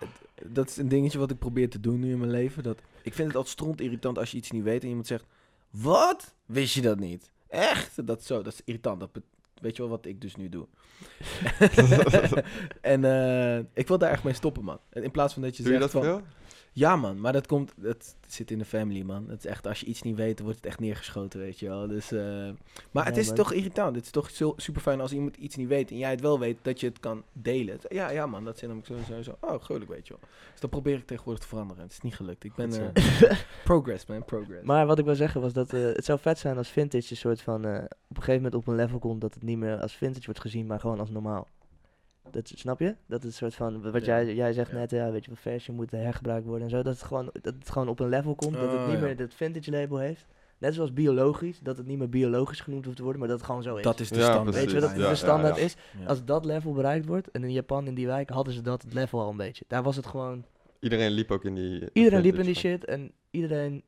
Dat 0.47 0.69
is 0.69 0.77
een 0.77 0.89
dingetje 0.89 1.19
wat 1.19 1.31
ik 1.31 1.39
probeer 1.39 1.71
te 1.71 1.81
doen 1.81 2.01
nu 2.01 2.11
in 2.11 2.19
mijn 2.19 2.31
leven. 2.31 2.63
Dat, 2.63 2.79
ik 3.03 3.15
vind 3.15 3.27
het 3.29 3.37
altijd 3.37 3.55
stront 3.55 3.81
irritant 3.81 4.19
als 4.19 4.31
je 4.31 4.37
iets 4.37 4.51
niet 4.51 4.63
weet 4.63 4.83
en 4.83 4.89
iemand 4.89 5.07
zegt... 5.07 5.25
Wat? 5.71 6.35
Wist 6.47 6.75
je 6.75 6.81
dat 6.81 6.99
niet? 6.99 7.31
Echt? 7.49 8.07
Dat, 8.07 8.21
is 8.21 8.27
zo, 8.27 8.43
dat 8.43 8.53
is 8.53 8.61
irritant. 8.65 9.01
Dat, 9.01 9.13
bet- 9.13 9.23
weet 9.64 9.77
je 9.77 9.83
wel 9.83 9.90
wat 9.90 10.07
ik 10.07 10.20
dus 10.20 10.37
nu 10.37 10.48
doe? 10.48 10.66
en 12.94 13.05
eh, 13.05 13.59
ik 13.72 13.88
wil 13.88 13.98
daar 13.98 14.11
echt 14.11 14.24
mee 14.24 14.35
stoppen, 14.35 14.64
man. 14.64 14.79
In 14.92 15.11
plaats 15.11 15.33
van 15.33 15.42
dat 15.42 15.57
je 15.57 15.62
Doe 15.62 15.72
je 15.72 15.79
zegt 15.79 15.92
dat 15.92 16.03
van... 16.03 16.11
veel? 16.11 16.22
Ja, 16.77 16.97
man, 16.97 17.21
maar 17.21 17.33
dat 17.33 17.47
komt, 17.47 17.73
dat 17.77 18.17
zit 18.27 18.51
in 18.51 18.59
de 18.59 18.65
family, 18.65 19.03
man. 19.03 19.29
Het 19.29 19.39
is 19.39 19.51
echt, 19.51 19.67
als 19.67 19.81
je 19.81 19.87
iets 19.87 20.03
niet 20.03 20.17
weet, 20.17 20.37
dan 20.37 20.45
wordt 20.45 20.61
het 20.61 20.69
echt 20.69 20.81
neergeschoten, 20.81 21.41
weet 21.41 21.59
je 21.59 21.69
wel. 21.69 21.87
Dus, 21.87 22.13
eh, 22.13 22.49
maar 22.91 23.05
het 23.05 23.17
is 23.17 23.33
toch 23.33 23.53
irritant. 23.53 23.97
Het 23.97 24.05
is 24.05 24.11
toch 24.11 24.31
super 24.57 24.81
fijn 24.81 25.01
als 25.01 25.13
iemand 25.13 25.37
iets 25.37 25.57
niet 25.57 25.69
weet 25.69 25.91
en 25.91 25.99
jij 25.99 26.11
het 26.11 26.21
wel 26.21 26.39
weet, 26.39 26.59
dat 26.63 26.81
je 26.81 26.87
het 26.87 27.01
kan 27.01 27.23
delen. 27.33 27.79
Ja, 27.89 28.11
ja, 28.11 28.27
man, 28.27 28.45
dat 28.45 28.59
zit 28.59 28.69
namelijk 28.69 29.07
zo, 29.07 29.15
zo, 29.15 29.23
zo. 29.23 29.37
Oh, 29.41 29.63
gelukkig, 29.63 29.91
weet 29.91 30.07
je 30.07 30.15
wel. 30.21 30.29
Dus 30.51 30.61
dat 30.61 30.71
probeer 30.71 30.97
ik 30.97 31.07
tegenwoordig 31.07 31.43
te 31.43 31.49
veranderen. 31.49 31.83
Het 31.83 31.93
is 31.93 32.01
niet 32.01 32.15
gelukt. 32.15 32.45
Ik 32.45 32.55
ben, 32.55 32.95
eh, 32.95 33.39
progress, 33.65 34.07
man, 34.07 34.25
progress. 34.25 34.65
Maar 34.65 34.87
wat 34.87 34.99
ik 34.99 35.05
wil 35.05 35.15
zeggen 35.15 35.41
was 35.41 35.53
dat 35.53 35.73
eh, 35.73 35.83
het 35.83 36.05
zou 36.05 36.19
vet 36.19 36.39
zijn 36.39 36.57
als 36.57 36.69
vintage 36.69 37.11
een 37.11 37.17
soort 37.17 37.43
van 37.43 37.65
op 37.65 38.17
een 38.17 38.23
gegeven 38.23 38.35
moment 38.35 38.55
op 38.55 38.67
een 38.67 38.75
level 38.75 38.99
komt 38.99 39.21
dat 39.21 39.35
het 39.35 39.43
niet 39.43 39.59
meer 39.59 39.81
als 39.81 39.95
vintage 39.95 40.25
wordt 40.25 40.41
gezien, 40.41 40.67
maar 40.67 40.81
gewoon 40.81 41.01
als 41.01 41.11
normaal. 41.11 41.49
Dat, 42.31 42.51
snap 42.55 42.79
je? 42.79 42.87
Dat 43.07 43.23
het 43.23 43.25
een 43.25 43.33
soort 43.33 43.55
van, 43.55 43.91
wat 43.93 44.05
Ja. 44.05 44.23
jij, 44.23 44.35
jij 44.35 44.53
zegt 44.53 44.71
Ja. 44.71 44.77
net, 44.77 44.91
ja, 44.91 45.11
weet 45.11 45.25
je 45.25 45.31
wel, 45.31 45.53
fashion 45.53 45.77
moet 45.77 45.91
hergebruikt 45.91 46.47
worden 46.47 46.65
en 46.65 46.71
zo. 46.71 46.83
Dat 46.83 46.93
het 46.95 47.03
gewoon, 47.03 47.31
dat 47.43 47.55
het 47.59 47.71
gewoon 47.71 47.89
op 47.89 48.01
een 48.01 48.09
level 48.09 48.35
komt, 48.35 48.53
dat 48.55 48.63
het 48.73 48.81
Oh, 48.81 48.87
niet 48.89 48.99
ja. 48.99 49.05
meer 49.05 49.17
dat 49.17 49.35
vintage 49.35 49.71
label 49.71 49.99
heeft. 49.99 50.27
Net 50.59 50.75
zoals 50.75 50.93
biologisch, 50.93 51.59
dat 51.61 51.77
het 51.77 51.87
niet 51.87 51.99
meer 51.99 52.09
biologisch 52.09 52.61
genoemd 52.61 52.85
hoeft 52.85 52.97
te 52.97 53.03
worden, 53.03 53.21
maar 53.21 53.31
dat 53.31 53.39
het 53.39 53.47
gewoon 53.47 53.63
zo 53.63 53.77
is. 53.77 53.83
dat 53.83 54.01
is 54.01 54.09
de 54.09 54.19
Ja, 54.19 54.25
standaard. 54.25 54.57
Weet 54.57 54.71
je 54.71 54.81
wat 54.81 54.91
dat 54.91 54.99
Ja, 55.01 55.09
de 55.09 55.15
standaard 55.15 55.57
ja. 55.57 55.63
is? 55.63 55.77
Ja. 56.01 56.07
Als 56.07 56.25
dat 56.25 56.45
level 56.45 56.73
bereikt 56.73 57.07
wordt, 57.07 57.31
en 57.31 57.43
in 57.45 57.53
Japan 57.53 57.87
in 57.87 57.95
die 57.95 58.07
wijk 58.07 58.31
hadden 58.31 58.53
ze 58.55 58.61
dat 58.63 58.85
level 58.93 59.21
al 59.21 59.31
een 59.31 59.37
beetje. 59.37 59.65
Daar 59.69 59.83
was 59.83 59.97
het 59.97 60.07
gewoon 60.07 60.45
Iedereen 60.81 61.11
liep 61.11 61.31
ook 61.31 61.45
in 61.45 61.55
die... 61.55 61.89
Iedereen 61.93 62.21
liep 62.21 62.35
in 62.39 62.45
die 62.45 62.55
shit 62.55 62.85
en 62.85 63.13
iedereen 63.31 63.83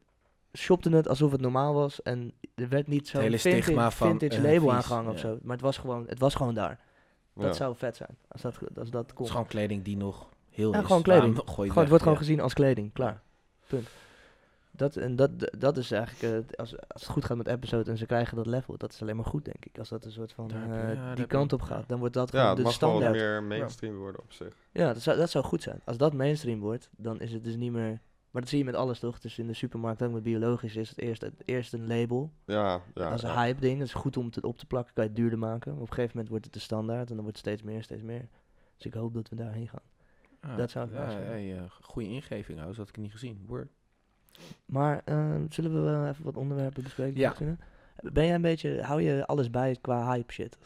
shopte 0.52 0.90
het 0.90 1.08
alsof 1.08 1.32
het 1.32 1.40
normaal 1.40 1.74
was. 1.74 2.02
En 2.02 2.32
er 2.54 2.68
werd 2.68 2.86
niet 2.86 3.08
zo'n 3.08 3.20
vintage, 3.20 3.48
stigma 3.48 3.90
van, 3.90 4.08
vintage 4.18 4.36
eh, 4.46 4.52
label 4.52 4.72
aangehangen 4.72 5.12
of 5.12 5.18
zo. 5.18 5.38
Maar 5.42 5.52
het 5.56 5.64
was 5.64 5.78
gewoon, 5.78 6.04
het 6.06 6.18
was 6.18 6.34
gewoon 6.34 6.54
daar. 6.54 6.80
Dat 7.36 7.44
Ja. 7.46 7.52
zou 7.52 7.76
vet 7.76 7.96
zijn, 7.96 8.16
als 8.28 8.42
dat, 8.42 8.58
als 8.78 8.90
dat 8.90 9.02
Het 9.02 9.12
komt. 9.12 9.26
is 9.26 9.30
gewoon 9.34 9.46
kleding 9.48 9.84
die 9.84 9.96
nog 9.96 10.28
heel 10.50 10.72
Ja, 10.72 10.80
is. 10.80 10.86
gewoon 10.86 11.02
kleding. 11.02 11.40
Gewoon, 11.44 11.78
het 11.78 11.88
wordt 11.88 12.02
gewoon 12.02 12.18
gezien 12.18 12.40
als 12.40 12.52
kleding, 12.54 12.92
klaar. 12.92 13.22
Punt. 13.66 13.88
Dat, 14.70 14.96
en 14.96 15.16
dat, 15.16 15.30
dat 15.58 15.76
is 15.76 15.90
eigenlijk, 15.90 16.22
eh, 16.22 16.30
het- 16.30 16.56
als, 16.56 16.78
als 16.88 17.02
het 17.02 17.10
goed 17.10 17.24
gaat 17.24 17.36
met 17.36 17.46
episode 17.46 17.90
en 17.90 17.96
ze 17.96 18.06
krijgen 18.06 18.36
dat 18.36 18.46
level, 18.46 18.76
dat 18.76 18.92
is 18.92 19.02
alleen 19.02 19.16
maar 19.16 19.24
goed, 19.24 19.44
denk 19.44 19.64
ik. 19.64 19.78
Als 19.78 19.88
dat 19.88 20.04
een 20.04 20.10
soort 20.12 20.32
van 20.32 20.50
eh, 20.50 20.94
ja, 20.94 21.14
die 21.14 21.26
kant 21.26 21.52
op 21.52 21.60
ja. 21.60 21.66
gaat, 21.66 21.88
dan 21.88 21.98
wordt 21.98 22.14
dat 22.14 22.32
Ja, 22.32 22.38
gewoon 22.38 22.48
het 22.48 22.56
de 22.56 22.62
mag 22.62 22.78
wel 22.80 22.90
wat 22.90 23.00
standaard. 23.02 23.24
meer 23.24 23.42
mainstream 23.58 23.96
worden 23.96 24.20
op 24.20 24.32
zich. 24.32 24.54
Ja, 24.72 24.92
dat 24.92 25.02
zou, 25.02 25.16
dat 25.16 25.30
zou 25.30 25.44
goed 25.44 25.62
zijn. 25.62 25.80
Als 25.84 25.96
dat 25.96 26.12
mainstream 26.12 26.60
wordt, 26.60 26.88
dan 26.96 27.20
is 27.20 27.32
het 27.32 27.44
dus 27.44 27.56
niet 27.56 27.72
meer... 27.72 28.00
Maar 28.36 28.44
dat 28.44 28.54
zie 28.54 28.64
je 28.64 28.70
met 28.70 28.80
alles 28.80 28.98
toch? 28.98 29.18
Dus 29.18 29.38
in 29.38 29.46
de 29.46 29.54
supermarkt 29.54 30.02
ook 30.02 30.12
met 30.12 30.22
biologisch 30.22 30.76
is 30.76 30.88
het 30.88 30.98
eerst, 30.98 31.20
het 31.20 31.42
eerst 31.44 31.72
een 31.72 31.86
label. 31.86 32.32
Ja, 32.44 32.80
ja. 32.94 33.08
dat 33.08 33.12
is 33.12 33.22
een 33.22 33.28
ja. 33.28 33.42
hype 33.42 33.60
ding. 33.60 33.78
Dat 33.78 33.86
is 33.86 33.94
goed 33.94 34.16
om 34.16 34.26
het 34.26 34.44
op 34.44 34.58
te 34.58 34.66
plakken, 34.66 34.94
kan 34.94 35.04
je 35.04 35.10
het 35.10 35.18
duurder 35.18 35.38
maken. 35.38 35.72
Op 35.72 35.80
een 35.80 35.86
gegeven 35.86 36.10
moment 36.10 36.28
wordt 36.28 36.44
het 36.44 36.54
de 36.54 36.60
standaard 36.60 37.08
en 37.08 37.14
dan 37.14 37.24
wordt 37.24 37.38
het 37.38 37.46
steeds 37.46 37.62
meer, 37.62 37.82
steeds 37.82 38.02
meer. 38.02 38.28
Dus 38.76 38.86
ik 38.86 38.94
hoop 38.94 39.14
dat 39.14 39.28
we 39.28 39.36
daarheen 39.36 39.68
gaan. 39.68 39.82
Ja, 40.42 40.56
Dat 40.56 40.70
zou 40.70 40.86
ik 40.86 40.92
ja, 40.92 40.98
wel 40.98 41.10
zeggen. 41.10 41.26
hey, 41.26 41.58
eh, 41.58 41.62
goede 41.80 42.08
ingeving, 42.08 42.58
hoor. 42.58 42.66
Dat 42.66 42.76
had 42.76 42.88
ik 42.88 42.96
niet 42.96 43.12
gezien. 43.12 43.44
Word. 43.46 43.68
Maar 44.66 45.02
eh, 45.04 45.34
zullen 45.48 45.74
we 45.74 45.80
wel 45.80 46.06
even 46.06 46.24
wat 46.24 46.36
onderwerpen 46.36 46.82
bespreken? 46.82 47.20
Ja. 47.20 47.34
Ben 47.96 48.24
jij 48.24 48.34
een 48.34 48.42
beetje, 48.42 48.82
hou 48.82 49.02
je 49.02 49.26
alles 49.26 49.50
bij 49.50 49.76
qua 49.80 50.12
hype 50.12 50.32
shit? 50.32 50.58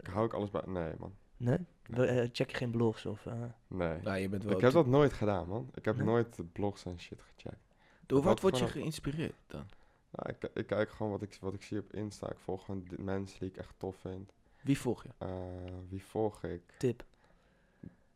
Ik 0.00 0.06
hou 0.06 0.24
ook 0.24 0.34
alles 0.34 0.50
bij... 0.50 0.62
Nee, 0.66 0.92
man. 0.98 1.14
Nee? 1.36 1.58
Eh, 1.90 2.28
check 2.32 2.50
je 2.50 2.56
geen 2.56 2.70
blogs 2.70 3.06
of... 3.06 3.26
eh, 3.26 3.32
Nee. 3.66 4.00
Nou, 4.02 4.16
je 4.18 4.28
bent 4.28 4.44
wel 4.44 4.54
Ik 4.54 4.60
heb 4.60 4.72
dat 4.72 4.86
nooit 4.86 5.12
gedaan, 5.12 5.48
man. 5.48 5.70
Ik 5.74 5.84
heb 5.84 5.96
Nee? 5.96 6.04
nooit 6.06 6.36
de 6.36 6.44
blogs 6.44 6.84
en 6.84 7.00
shit 7.00 7.20
gecheckt. 7.22 7.74
Door 8.06 8.22
wat 8.22 8.40
word 8.40 8.58
je 8.58 8.66
geïnspireerd 8.68 9.34
dan? 9.46 9.66
Nou, 10.10 10.36
ik, 10.40 10.50
ik 10.54 10.66
kijk 10.66 10.90
gewoon 10.90 11.12
wat 11.12 11.22
ik, 11.22 11.36
wat 11.40 11.54
ik 11.54 11.62
zie 11.62 11.78
op 11.78 11.92
Insta. 11.92 12.30
Ik 12.30 12.38
volg 12.38 12.64
gewoon 12.64 12.84
de 12.88 13.02
mensen 13.02 13.38
die 13.40 13.48
ik 13.48 13.56
echt 13.56 13.74
tof 13.76 13.96
vind. 13.96 14.32
Wie 14.62 14.78
volg 14.78 15.02
je? 15.02 15.08
Eh, 15.18 15.28
wie 15.88 16.02
volg 16.02 16.42
ik? 16.44 16.62
tip. 16.78 17.04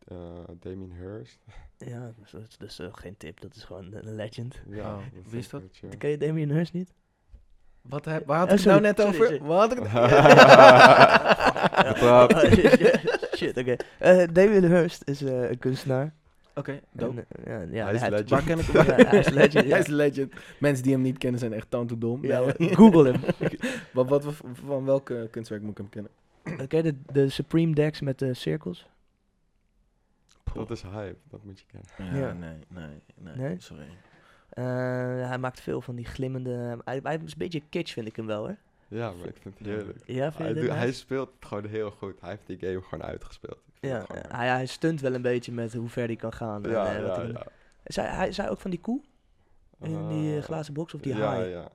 Eh 0.05 0.39
Damien 0.61 0.93
Hirst. 0.93 1.39
Ja, 1.77 2.13
dus 2.17 2.31
dat 2.31 2.41
is 2.43 2.57
dus 2.77 2.81
geen 2.93 3.17
tip. 3.17 3.41
Dat 3.41 3.55
is 3.57 3.65
gewoon 3.65 3.93
een 3.95 4.15
legend. 4.15 4.63
ja, 4.69 4.97
Oh, 4.97 5.03
ik 5.33 5.51
dat? 5.51 5.63
Ken 5.99 6.11
je 6.11 6.17
Damien 6.17 6.51
Hirst 6.51 6.73
niet? 6.73 6.93
Wat 7.83 8.05
heb, 8.05 8.27
waar 8.27 8.39
had 8.39 8.51
ik 8.53 8.57
het 8.57 8.67
nou 8.67 8.81
net 8.81 9.03
over? 9.03 9.25
sorry. 9.27 9.41
Wat 9.47 9.79
had 9.79 9.87
ik 12.43 12.71
shit, 12.71 13.29
shit, 13.37 13.57
oké. 13.57 13.77
Eh, 13.99 14.29
Damien 14.33 14.65
Hirst 14.65 15.03
is 15.09 15.23
eh, 15.23 15.51
een 15.51 15.59
kunstenaar. 15.59 16.13
Oké, 16.55 16.81
dope. 16.93 17.25
eh, 17.29 17.47
ja, 17.47 17.61
ja, 17.71 17.85
Hij 17.85 17.95
is 17.95 18.01
legend. 18.01 18.31
Waar 18.31 18.43
ken 18.43 18.59
ik 18.59 18.65
hem? 18.75 18.87
Ja, 18.87 18.95
hij 19.07 19.19
is 19.19 19.29
legend, 19.29 19.65
ja. 19.65 19.71
Hij 19.71 19.79
is 19.79 19.87
legend. 19.87 20.33
Mensen 20.59 20.85
die 20.85 20.93
hem 20.93 21.03
niet 21.03 21.19
kennen 21.19 21.41
zijn 21.41 21.53
echt. 21.53 21.67
Ja, 21.71 21.85
Ja, 22.21 22.55
ja, 22.59 22.75
Google 22.75 23.13
hem. 23.13 23.21
wat, 23.93 24.09
wat, 24.09 24.25
van 24.67 24.85
welke 24.85 25.29
kunstwerk 25.31 25.63
moet 25.63 25.71
ik 25.71 25.77
hem 25.79 25.89
kennen? 25.89 26.11
Oké, 26.63 26.83
de, 26.83 26.95
de 27.13 27.29
Supreme 27.29 27.75
Decks 27.75 28.01
met 28.01 28.19
de 28.19 28.35
cirkels. 28.35 28.87
Dat 30.55 30.71
is 30.71 30.83
hype, 30.83 31.17
dat 31.31 31.45
moet 31.45 31.61
je 31.61 31.65
kennen. 31.67 31.89
Ja, 32.21 32.27
Ja. 32.27 32.33
nee, 32.33 32.57
nee, 32.69 32.87
nee, 33.15 33.35
Nee? 33.37 33.55
sorry. 33.59 33.87
Eh, 34.51 34.65
hij 35.29 35.39
maakt 35.39 35.61
veel 35.61 35.81
van 35.81 35.95
die 35.97 36.05
glimmende... 36.05 36.79
Hij, 36.85 37.01
hij 37.03 37.15
is 37.25 37.33
een 37.33 37.39
beetje 37.39 37.63
kitsch, 37.69 37.93
vind 37.93 38.07
ik 38.07 38.17
hem 38.17 38.27
wel, 38.27 38.39
hoor. 38.47 38.57
Ja, 38.89 39.11
maar 39.13 39.27
ik 39.29 39.37
vind 39.41 39.59
het 39.59 39.67
heerlijk. 39.67 39.99
Ja, 40.07 40.23
vind 40.25 40.35
Hij, 40.39 40.49
je 40.49 40.55
dit 40.55 40.63
doet- 40.63 40.73
hij 40.73 40.87
nice? 40.87 40.99
speelt 40.99 41.31
het 41.39 41.45
gewoon 41.49 41.67
heel 41.67 41.91
goed. 41.91 42.21
Hij 42.21 42.31
heeft 42.31 42.47
die 42.47 42.59
game 42.69 42.83
gewoon 42.83 43.05
uitgespeeld. 43.05 43.57
Ik 43.67 43.73
vind 43.81 43.93
Ja, 43.93 43.99
het 43.99 44.07
gewoon 44.07 44.23
hij, 44.41 44.49
hij 44.49 44.67
stunt 44.67 45.01
wel 45.01 45.15
een 45.15 45.23
beetje 45.23 45.53
met 45.53 45.75
hoe 45.75 45.89
ver 45.89 46.07
hij 46.07 46.17
kan 46.17 46.33
gaan. 46.33 46.65
en, 46.65 46.71
ja, 46.71 46.97
eh, 46.97 47.03
wat 47.03 47.17
ja, 47.17 47.23
hij- 47.23 47.31
ja. 47.33 47.47
Zei 47.85 48.09
hij 48.09 48.33
zei 48.33 48.49
ook 48.49 48.61
van 48.61 48.71
die 48.71 48.81
koe 48.81 49.01
in 49.81 50.09
die 50.09 50.31
eh, 50.31 50.37
Eh, 50.37 50.43
glazen 50.43 50.75
box 50.75 50.95
of 50.95 51.01
die 51.01 51.15
ja, 51.17 51.27
haai? 51.27 51.49
ja. 51.49 51.69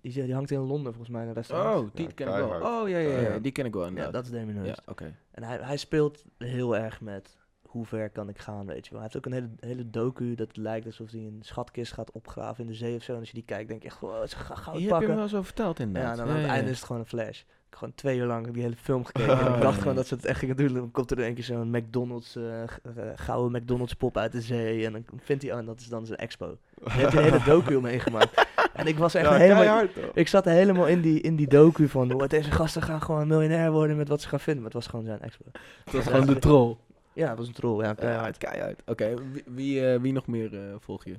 Die, 0.00 0.12
die 0.24 0.34
hangt 0.34 0.50
in 0.50 0.58
Londen 0.58 0.92
volgens 0.92 1.08
mij 1.08 1.22
in 1.22 1.28
een 1.28 1.34
restaurant. 1.34 1.84
Oh, 1.88 1.94
die 1.94 2.06
Ja, 2.06 2.12
ken 2.14 2.28
ik 2.28 2.34
wel. 2.34 2.48
Oh, 2.82 2.88
ja, 2.88 2.98
ja, 2.98 3.18
ja, 3.20 3.38
die 3.38 3.52
ken 3.52 3.66
ik 3.66 3.74
wel 3.74 3.92
ja, 3.94 4.10
dat 4.10 4.24
is 4.24 4.30
Damien 4.30 4.62
Hirst. 4.62 4.82
Ja, 4.86 4.92
oké. 4.92 5.14
En 5.30 5.42
hij, 5.42 5.58
hij 5.62 5.76
speelt 5.76 6.24
heel 6.38 6.76
erg 6.76 7.00
met 7.00 7.36
hoe 7.68 7.86
ver 7.86 8.10
kan 8.10 8.28
ik 8.28 8.38
gaan, 8.38 8.66
weet 8.66 8.84
je 8.86 8.90
wel. 8.90 9.00
Hij 9.00 9.10
heeft 9.12 9.16
ook 9.16 9.32
een 9.32 9.38
hele, 9.38 9.48
hele 9.72 9.90
docu 9.90 10.34
dat 10.34 10.56
lijkt 10.56 10.86
alsof 10.86 11.10
hij 11.10 11.20
een 11.20 11.38
schatkist 11.42 11.92
gaat 11.92 12.10
opgraven 12.12 12.64
in 12.64 12.70
de 12.70 12.76
zee 12.76 12.96
of 12.96 13.02
zo. 13.02 13.12
En 13.12 13.18
als 13.18 13.28
je 13.28 13.34
die 13.34 13.44
kijkt, 13.44 13.68
denk 13.68 13.82
je 13.82 13.88
echt, 13.88 14.00
wow, 14.00 14.26
ze 14.28 14.36
gaan 14.36 14.56
goud 14.56 14.64
Hier 14.66 14.74
heb 14.74 14.82
je 14.82 14.88
pakken. 14.90 15.08
me 15.10 15.14
wel 15.16 15.28
zo 15.28 15.42
verteld 15.42 15.78
Ja, 15.78 15.84
inderdaad. 15.84 16.10
en 16.10 16.16
dan 16.18 16.28
aan 16.28 16.34
het 16.34 16.44
ja, 16.44 16.50
einde 16.50 16.64
ja. 16.66 16.70
is 16.70 16.76
het 16.76 16.86
gewoon 16.86 17.02
een 17.02 17.08
flash. 17.08 17.38
Ik 17.40 17.74
heb 17.74 17.78
gewoon 17.78 17.94
twee 17.94 18.18
uur 18.18 18.26
lang 18.26 18.50
die 18.50 18.62
hele 18.62 18.76
film 18.76 19.04
gekeken. 19.04 19.38
en 19.38 19.48
Oh, 19.48 19.54
ik 19.56 19.60
dacht 19.62 19.74
ja. 19.74 19.80
gewoon 19.80 19.94
dat 19.96 20.06
ze 20.06 20.14
het 20.14 20.24
echt 20.24 20.38
gingen 20.38 20.56
doen. 20.56 20.72
Dan 20.74 20.90
komt 20.90 21.10
er 21.10 21.18
één 21.22 21.34
keer 21.34 21.44
zo'n 21.44 21.70
McDonald's, 21.70 22.36
eh, 22.36 22.62
eh, 22.62 22.68
gouden 23.14 23.62
McDonald's 23.62 23.94
pop 23.94 24.16
uit 24.16 24.32
de 24.32 24.40
zee. 24.40 24.86
En 24.86 24.92
dan 24.92 25.04
vindt 25.16 25.42
hij, 25.42 25.52
oh, 25.52 25.58
en 25.58 25.64
dat 25.64 25.80
is 25.80 25.86
dan 25.88 26.06
zijn 26.06 26.18
expo. 26.18 26.56
Heeft 26.84 27.12
hij 27.12 27.22
een 27.26 27.32
hele 27.32 27.44
docu 27.44 27.74
omheen 27.74 28.00
gemaakt. 28.00 28.46
En 28.74 28.86
ik 28.86 28.98
was 28.98 29.14
echt 29.14 29.26
ja, 29.28 29.34
helemaal... 29.36 29.84
Ik 30.14 30.28
zat 30.28 30.44
helemaal 30.44 30.86
in 30.86 31.00
die, 31.00 31.20
in 31.20 31.36
die 31.36 31.48
docu 31.48 31.88
van, 31.88 32.12
"Wow, 32.12 32.28
deze 32.28 32.50
gasten 32.50 32.82
gaan 32.82 33.02
gewoon 33.02 33.26
miljonair 33.28 33.70
worden 33.72 33.96
met 33.96 34.08
wat 34.08 34.20
ze 34.22 34.28
gaan 34.28 34.40
vinden. 34.40 34.62
Maar 34.62 34.72
het 34.72 34.80
was 34.82 34.90
gewoon 34.90 35.04
zijn 35.04 35.20
expo. 35.20 35.44
Het 35.84 35.92
was 35.94 36.04
gewoon 36.06 36.26
de 36.26 36.38
troll. 36.38 36.76
Ja, 37.18 37.28
het 37.28 37.38
was 37.38 37.46
een 37.46 37.52
troll. 37.54 37.84
Ja, 37.84 37.94
keihard. 37.94 38.36
Keihard, 38.38 38.82
keihard. 38.84 39.16
Oké, 39.20 39.30
wie, 39.32 39.42
wie, 39.46 39.92
eh, 39.92 40.00
wie 40.00 40.12
nog 40.12 40.26
meer 40.26 40.68
eh, 40.70 40.74
volg 40.78 41.04
je? 41.04 41.16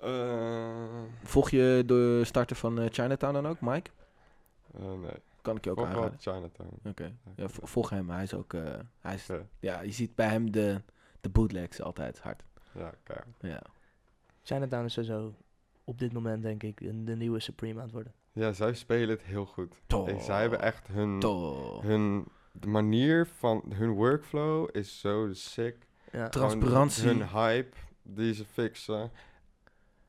Eh, 0.00 1.02
Volg 1.22 1.50
je 1.50 1.82
de 1.86 2.20
starter 2.24 2.56
van 2.56 2.78
eh, 2.80 2.86
Chinatown 2.90 3.32
dan 3.34 3.46
ook, 3.46 3.60
Mike? 3.60 3.90
eh, 4.74 4.92
nee. 4.92 5.10
Kan 5.42 5.56
ik 5.56 5.64
je 5.64 5.70
ook 5.70 5.76
Volg 5.76 5.88
aanraden. 5.88 6.18
Chinatown. 6.18 6.74
Oké. 6.88 7.12
Ja, 7.36 7.48
vo- 7.48 7.66
volg 7.66 7.90
hem. 7.90 8.10
Hij 8.10 8.22
is 8.22 8.34
ook... 8.34 8.54
eh, 8.54 8.62
hij 9.00 9.14
is, 9.14 9.26
Ja, 9.26 9.40
ja, 9.60 9.80
je 9.80 9.90
ziet 9.92 10.14
bij 10.14 10.28
hem 10.28 10.50
de, 10.52 10.80
de 11.20 11.28
bootlegs 11.28 11.82
altijd 11.82 12.18
hard. 12.20 12.42
ja 12.72 12.92
keihard. 13.02 13.28
Ja. 13.40 13.62
Chinatown 14.42 14.84
is 14.84 14.92
sowieso 14.92 15.34
op 15.84 15.98
dit 15.98 16.12
moment, 16.12 16.42
denk 16.42 16.62
ik, 16.62 16.78
de 17.06 17.16
nieuwe 17.16 17.40
Supreme 17.40 17.78
aan 17.78 17.84
het 17.84 17.92
worden. 17.92 18.12
Ja, 18.32 18.52
zij 18.52 18.74
spelen 18.74 19.08
het 19.08 19.22
heel 19.22 19.46
goed. 19.46 19.74
Toch. 19.86 20.08
Eh, 20.08 20.18
Zij 20.18 20.40
hebben 20.40 20.60
echt 20.60 20.86
hun, 20.88 21.20
Toch. 21.20 21.82
hun 21.82 22.26
de 22.52 22.66
manier 22.68 23.26
van 23.38 23.62
hun 23.74 23.90
workflow 23.90 24.68
is 24.72 25.00
zo 25.00 25.28
sick. 25.32 25.76
Ja. 26.12 26.28
Transparantie. 26.28 27.06
Hun 27.08 27.28
hype 27.28 27.76
die 28.02 28.34
ze 28.34 28.44
fixen. 28.52 29.10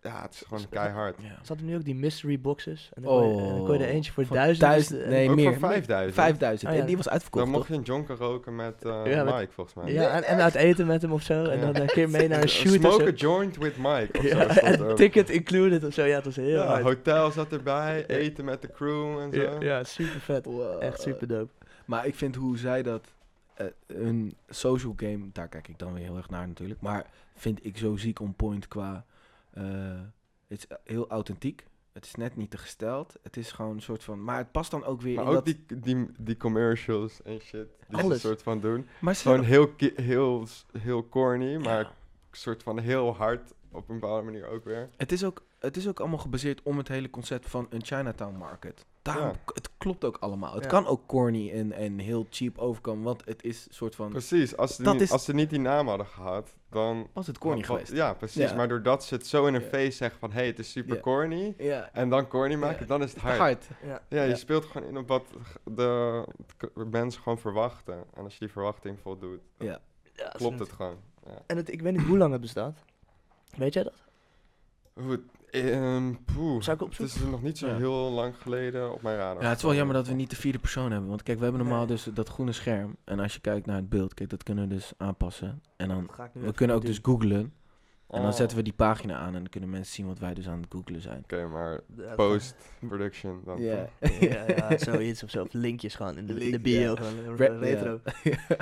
Ja, 0.01 0.21
het 0.21 0.33
is 0.33 0.43
gewoon 0.47 0.69
keihard. 0.69 1.15
Ja. 1.21 1.27
Ze 1.27 1.47
hadden 1.47 1.65
nu 1.65 1.75
ook 1.75 1.83
die 1.85 1.95
mystery 1.95 2.39
boxes. 2.41 2.89
En 2.93 3.01
dan, 3.01 3.11
kon, 3.19 3.27
je, 3.35 3.41
en 3.41 3.47
dan 3.55 3.65
kon 3.65 3.73
je 3.77 3.79
er 3.83 3.87
Oh, 3.89 3.93
eentje 3.93 4.11
voor 4.11 4.25
voor 4.25 4.35
duizend. 4.35 4.59
duizend- 4.59 5.05
nee, 5.07 5.29
Ook 5.29 5.35
meer. 5.35 5.49
voor 5.51 5.59
5000. 5.69 6.13
5000. 6.15 6.69
Oh, 6.69 6.75
ja. 6.75 6.81
En 6.81 6.87
die 6.87 6.97
was 6.97 7.09
uitverkocht, 7.09 7.43
Dan 7.43 7.53
mocht 7.53 7.67
je 7.67 7.73
een 7.73 7.81
jonker 7.81 8.15
roken 8.17 8.55
met 8.55 8.85
eh, 8.85 9.01
Ja, 9.05 9.23
met- 9.23 9.35
Mike, 9.35 9.51
volgens 9.51 9.75
mij. 9.75 9.93
Ja, 9.93 10.09
en, 10.09 10.23
en 10.23 10.39
uit 10.41 10.55
eten 10.55 10.87
met 10.87 11.01
hem 11.01 11.11
of 11.11 11.21
zo. 11.21 11.43
En 11.43 11.59
Ja. 11.59 11.71
dan 11.71 11.81
een 11.81 11.87
keer 11.87 12.09
mee 12.09 12.27
naar 12.27 12.41
een 12.41 12.49
shoot 12.59 12.73
Smoke 12.73 13.07
a 13.07 13.11
joint 13.11 13.57
with 13.57 13.77
Mike. 13.77 14.17
Of 14.19 14.25
zo 14.25 14.37
Ja, 14.37 14.53
stond 14.53 14.59
en 14.75 14.83
ook. 14.83 14.95
ticket 14.97 15.29
included 15.29 15.83
of 15.83 15.93
zo. 15.93 16.03
Ja, 16.03 16.15
het 16.15 16.25
was 16.25 16.35
heel 16.35 16.47
Ja, 16.47 16.65
hard. 16.65 16.83
hotel 16.83 17.31
zat 17.31 17.51
erbij, 17.51 18.05
eten 18.07 18.45
met 18.45 18.61
de 18.61 18.71
crew 18.71 19.19
en 19.19 19.33
zo. 19.33 19.41
Ja, 19.41 19.55
ja, 19.59 19.83
super 19.83 20.19
vet. 20.19 20.45
Wow. 20.45 20.81
Echt 20.83 21.01
super 21.01 21.27
dope. 21.27 21.51
Maar 21.85 22.05
ik 22.05 22.15
vind 22.15 22.35
hoe 22.35 22.57
zij 22.57 22.83
dat... 22.83 23.13
eh 23.53 23.65
een 23.87 24.35
social 24.49 24.93
game, 24.95 25.29
daar 25.31 25.47
kijk 25.47 25.67
ik 25.67 25.79
dan 25.79 25.93
weer 25.93 26.03
heel 26.03 26.17
erg 26.17 26.29
naar 26.29 26.47
natuurlijk. 26.47 26.81
Maar 26.81 27.09
vind 27.35 27.65
ik 27.65 27.77
zo 27.77 27.95
ziek 27.95 28.19
on 28.19 28.33
point 28.35 28.67
qua... 28.67 29.05
eh, 29.51 29.63
het 30.47 30.57
is 30.57 30.77
heel 30.83 31.09
authentiek. 31.09 31.67
Het 31.93 32.05
is 32.05 32.15
net 32.15 32.35
niet 32.35 32.49
te 32.51 32.57
gesteld. 32.57 33.15
Het 33.21 33.37
is 33.37 33.51
gewoon 33.51 33.75
een 33.75 33.81
soort 33.81 34.03
van... 34.03 34.23
Maar 34.23 34.37
het 34.37 34.51
past 34.51 34.71
dan 34.71 34.83
ook 34.83 35.01
weer 35.01 35.15
Maar 35.15 35.23
in 35.23 35.29
ook 35.29 35.35
dat... 35.35 35.45
die, 35.45 35.79
die, 35.79 36.07
die 36.17 36.37
commercials 36.37 37.21
en 37.21 37.39
shit. 37.39 37.67
Die 37.87 38.11
ze 38.11 38.19
soort 38.19 38.43
van 38.43 38.59
doen. 38.59 38.87
maar 39.01 39.15
Gewoon 39.15 39.43
heel, 39.43 39.69
heel, 39.95 40.47
heel 40.79 41.09
corny, 41.09 41.55
maar 41.55 41.79
Ja. 41.79 41.91
soort 42.31 42.63
van 42.63 42.79
heel 42.79 43.15
hard 43.15 43.53
op 43.71 43.89
een 43.89 43.99
bepaalde 43.99 44.23
manier 44.23 44.47
ook 44.47 44.63
weer. 44.63 44.89
Het 44.97 45.11
is, 45.11 45.23
ook, 45.23 45.43
het 45.59 45.77
is 45.77 45.87
ook 45.87 45.99
allemaal 45.99 46.17
gebaseerd 46.17 46.61
om 46.63 46.77
het 46.77 46.87
hele 46.87 47.09
concept 47.09 47.49
van 47.49 47.67
een 47.69 47.83
Chinatown 47.83 48.37
market. 48.37 48.85
Daarom, 49.03 49.27
Ja. 49.27 49.33
Het 49.53 49.69
klopt 49.77 50.05
ook 50.05 50.17
allemaal. 50.17 50.53
Het 50.53 50.63
Ja. 50.63 50.69
kan 50.69 50.87
ook 50.87 51.07
corny 51.07 51.51
en, 51.51 51.71
en 51.71 51.99
heel 51.99 52.27
cheap 52.29 52.57
overkomen, 52.57 53.03
want 53.03 53.25
het 53.25 53.43
is 53.43 53.65
een 53.67 53.73
soort 53.73 53.95
van... 53.95 54.09
Precies, 54.09 54.57
als 54.57 54.75
ze, 54.75 54.83
Dat 54.83 54.93
niet, 54.93 55.01
is- 55.01 55.11
als 55.11 55.25
ze 55.25 55.33
niet 55.33 55.49
die 55.49 55.59
naam 55.59 55.87
hadden 55.87 56.05
gehad, 56.07 56.55
dan... 56.69 57.07
Was 57.13 57.27
het 57.27 57.37
corny 57.37 57.61
dan- 57.61 57.65
geweest? 57.65 57.91
Ja, 57.91 58.13
precies. 58.13 58.49
Ja. 58.49 58.55
Maar 58.55 58.67
doordat 58.67 59.03
ze 59.03 59.13
het 59.15 59.27
zo 59.27 59.45
in 59.45 59.53
hun 59.53 59.61
Ja. 59.61 59.67
face 59.69 59.91
zeggen 59.91 60.19
van... 60.19 60.31
hey, 60.31 60.45
het 60.45 60.59
is 60.59 60.71
super 60.71 60.95
Ja. 60.95 61.01
corny. 61.01 61.53
Ja, 61.57 61.89
En 61.93 62.09
dan 62.09 62.27
corny 62.27 62.55
maken, 62.55 62.79
Ja. 62.79 62.85
dan 62.85 63.03
is 63.03 63.13
het 63.13 63.21
hard. 63.21 63.37
hard. 63.37 63.65
Ja. 63.83 64.01
Ja, 64.09 64.23
je 64.23 64.29
Ja. 64.29 64.35
speelt 64.35 64.65
gewoon 64.65 64.87
in 64.87 64.97
op 64.97 65.07
wat 65.07 65.25
de, 65.63 66.23
de 66.57 66.85
mensen 66.91 67.21
gewoon 67.21 67.37
verwachten. 67.39 68.03
En 68.13 68.23
als 68.23 68.33
je 68.33 68.39
die 68.39 68.49
verwachting 68.51 68.99
voldoet, 68.99 69.39
dan 69.57 69.67
Ja. 69.67 69.79
Klopt 70.33 70.59
het 70.59 70.71
gewoon. 70.71 70.97
Ja. 71.25 71.41
En 71.47 71.57
het, 71.57 71.71
ik 71.71 71.81
weet 71.81 71.93
niet 71.97 72.05
hoe 72.07 72.17
lang 72.17 72.31
het 72.31 72.41
bestaat. 72.41 72.77
Weet 73.57 73.73
jij 73.73 73.83
dat? 73.83 74.03
Hoe 74.93 75.11
het- 75.11 75.21
ehm, 75.53 76.13
poeh, 76.25 76.61
Zou 76.61 76.61
ik 76.61 76.67
het 76.67 76.81
opzoeken? 76.81 77.15
is 77.15 77.31
nog 77.31 77.41
niet 77.41 77.57
zo 77.57 77.67
Ja. 77.67 77.75
heel 77.77 78.11
lang 78.11 78.35
geleden 78.41 78.93
op 78.93 79.01
mijn 79.01 79.17
radar. 79.17 79.41
Ja, 79.43 79.47
het 79.49 79.57
is 79.57 79.63
wel 79.63 79.73
jammer 79.73 79.95
dat 79.95 80.07
we 80.07 80.13
niet 80.13 80.29
de 80.29 80.35
vierde 80.35 80.59
persoon 80.59 80.91
hebben. 80.91 81.09
Want 81.09 81.23
kijk, 81.23 81.37
we 81.37 81.43
hebben 81.43 81.61
normaal 81.61 81.85
Nee. 81.85 81.87
dus 81.95 82.03
dat 82.13 82.29
groene 82.29 82.51
scherm. 82.51 82.95
En 83.03 83.19
als 83.19 83.33
je 83.33 83.39
kijkt 83.39 83.65
naar 83.65 83.75
het 83.75 83.89
beeld, 83.89 84.13
kijk, 84.13 84.29
dat 84.29 84.43
kunnen 84.43 84.67
we 84.67 84.73
dus 84.75 84.93
aanpassen. 84.97 85.61
En 85.77 85.87
dan, 85.87 86.09
we 86.33 86.51
kunnen 86.53 86.75
ook 86.75 86.81
doen. 86.81 86.91
dus 86.91 86.99
googlen. 87.03 87.53
En 88.07 88.19
dan 88.21 88.29
Oh, 88.31 88.35
zetten 88.35 88.57
we 88.57 88.63
die 88.63 88.73
pagina 88.73 89.17
aan 89.17 89.25
en 89.27 89.33
dan 89.33 89.49
kunnen 89.49 89.69
mensen 89.69 89.93
zien 89.93 90.07
wat 90.07 90.19
wij 90.19 90.33
dus 90.33 90.47
aan 90.47 90.57
het 90.61 90.65
googlen 90.69 91.01
zijn. 91.01 91.19
Oké, 91.23 91.47
maar 91.47 91.79
post-production 92.15 93.41
dan 93.45 93.61
Ja. 93.61 93.87
toch? 93.99 94.19
ja, 94.19 94.43
ja, 94.47 94.77
zoiets 94.77 95.23
of 95.23 95.29
zo. 95.29 95.41
Of 95.41 95.53
linkjes 95.53 95.95
gewoon 95.95 96.17
in 96.17 96.25
de, 96.25 96.45
in 96.45 96.51
de 96.51 96.59
bio. 96.59 96.91
ja. 96.91 96.95
Gewoon, 96.95 97.35
Re- 97.35 97.57
retro. 97.59 97.99
ja. 98.23 98.37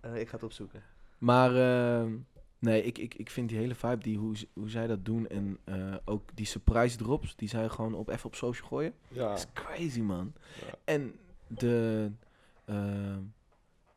Eh, 0.00 0.20
ik 0.20 0.28
ga 0.28 0.34
het 0.34 0.42
opzoeken. 0.44 0.82
Maar 1.18 1.54
ehm, 1.56 2.12
nee, 2.58 2.82
ik, 2.82 2.98
ik, 2.98 3.14
ik 3.14 3.30
vind 3.30 3.48
die 3.48 3.58
hele 3.58 3.74
vibe, 3.74 3.98
die, 4.02 4.18
hoe, 4.18 4.34
hoe 4.52 4.68
zij 4.70 4.86
dat 4.86 5.04
doen 5.04 5.26
en 5.28 5.58
eh, 5.64 5.94
ook 6.04 6.28
die 6.34 6.46
surprise 6.46 6.96
drops, 6.96 7.36
die 7.36 7.48
zij 7.48 7.68
gewoon 7.68 7.94
op, 7.94 8.08
even 8.08 8.26
op 8.26 8.34
social 8.34 8.68
gooien. 8.68 8.92
Ja. 9.08 9.34
Is 9.34 9.46
crazy, 9.52 10.00
man. 10.00 10.32
Ja. 10.66 10.74
En 10.84 11.14
de... 11.46 12.10
ehm, 12.64 13.20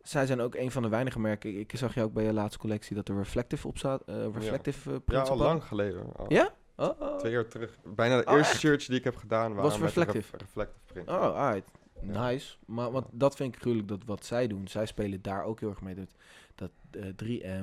zij 0.02 0.26
zijn 0.26 0.40
ook 0.42 0.56
een 0.56 0.72
van 0.72 0.82
de 0.82 0.90
weinige 0.90 1.20
merken. 1.20 1.50
Ik, 1.60 1.72
ik 1.72 1.78
zag 1.78 1.94
je 1.94 2.04
ook 2.04 2.14
bij 2.14 2.24
je 2.24 2.34
laatste 2.34 2.60
collectie 2.60 2.96
dat 2.96 3.10
er 3.10 3.16
Reflective 3.16 3.68
op 3.68 3.78
staat. 3.78 4.02
eh, 4.06 4.26
reflective 4.34 4.90
eh, 4.90 4.96
ja, 4.96 5.02
prints 5.02 5.30
al 5.30 5.38
lang 5.38 5.64
geleden. 5.64 6.16
Al 6.16 6.26
Ja? 6.34 6.54
Oh, 6.76 7.02
oh. 7.02 7.18
Twee 7.18 7.32
jaar 7.32 7.48
terug. 7.48 7.78
Bijna 7.96 8.18
de 8.22 8.26
Oh, 8.32 8.38
eerste 8.38 8.58
shirts 8.58 8.86
die 8.86 8.98
ik 8.98 9.04
heb 9.04 9.16
gedaan 9.16 9.54
waren 9.54 9.70
Was 9.70 9.80
reflective? 9.80 10.18
ref- 10.32 10.42
reflective 10.42 10.84
print. 10.94 11.10
Oh, 11.10 11.16
alright. 11.16 11.72
Nice. 12.02 12.56
Maar 12.66 12.92
want 12.92 13.06
dat 13.12 13.36
vind 13.36 13.56
ik 13.56 13.62
gruwelijk 13.62 13.88
dat 13.88 14.04
wat 14.06 14.26
zij 14.26 14.48
doen. 14.48 14.68
Zij 14.68 14.86
spelen 14.86 15.22
daar 15.22 15.44
ook 15.44 15.60
heel 15.60 15.70
erg 15.70 15.82
mee. 15.82 15.96
Dat, 15.96 16.16
dat 16.56 16.72
eh, 16.92 17.04
3M, 17.24 17.44
eh, 17.44 17.62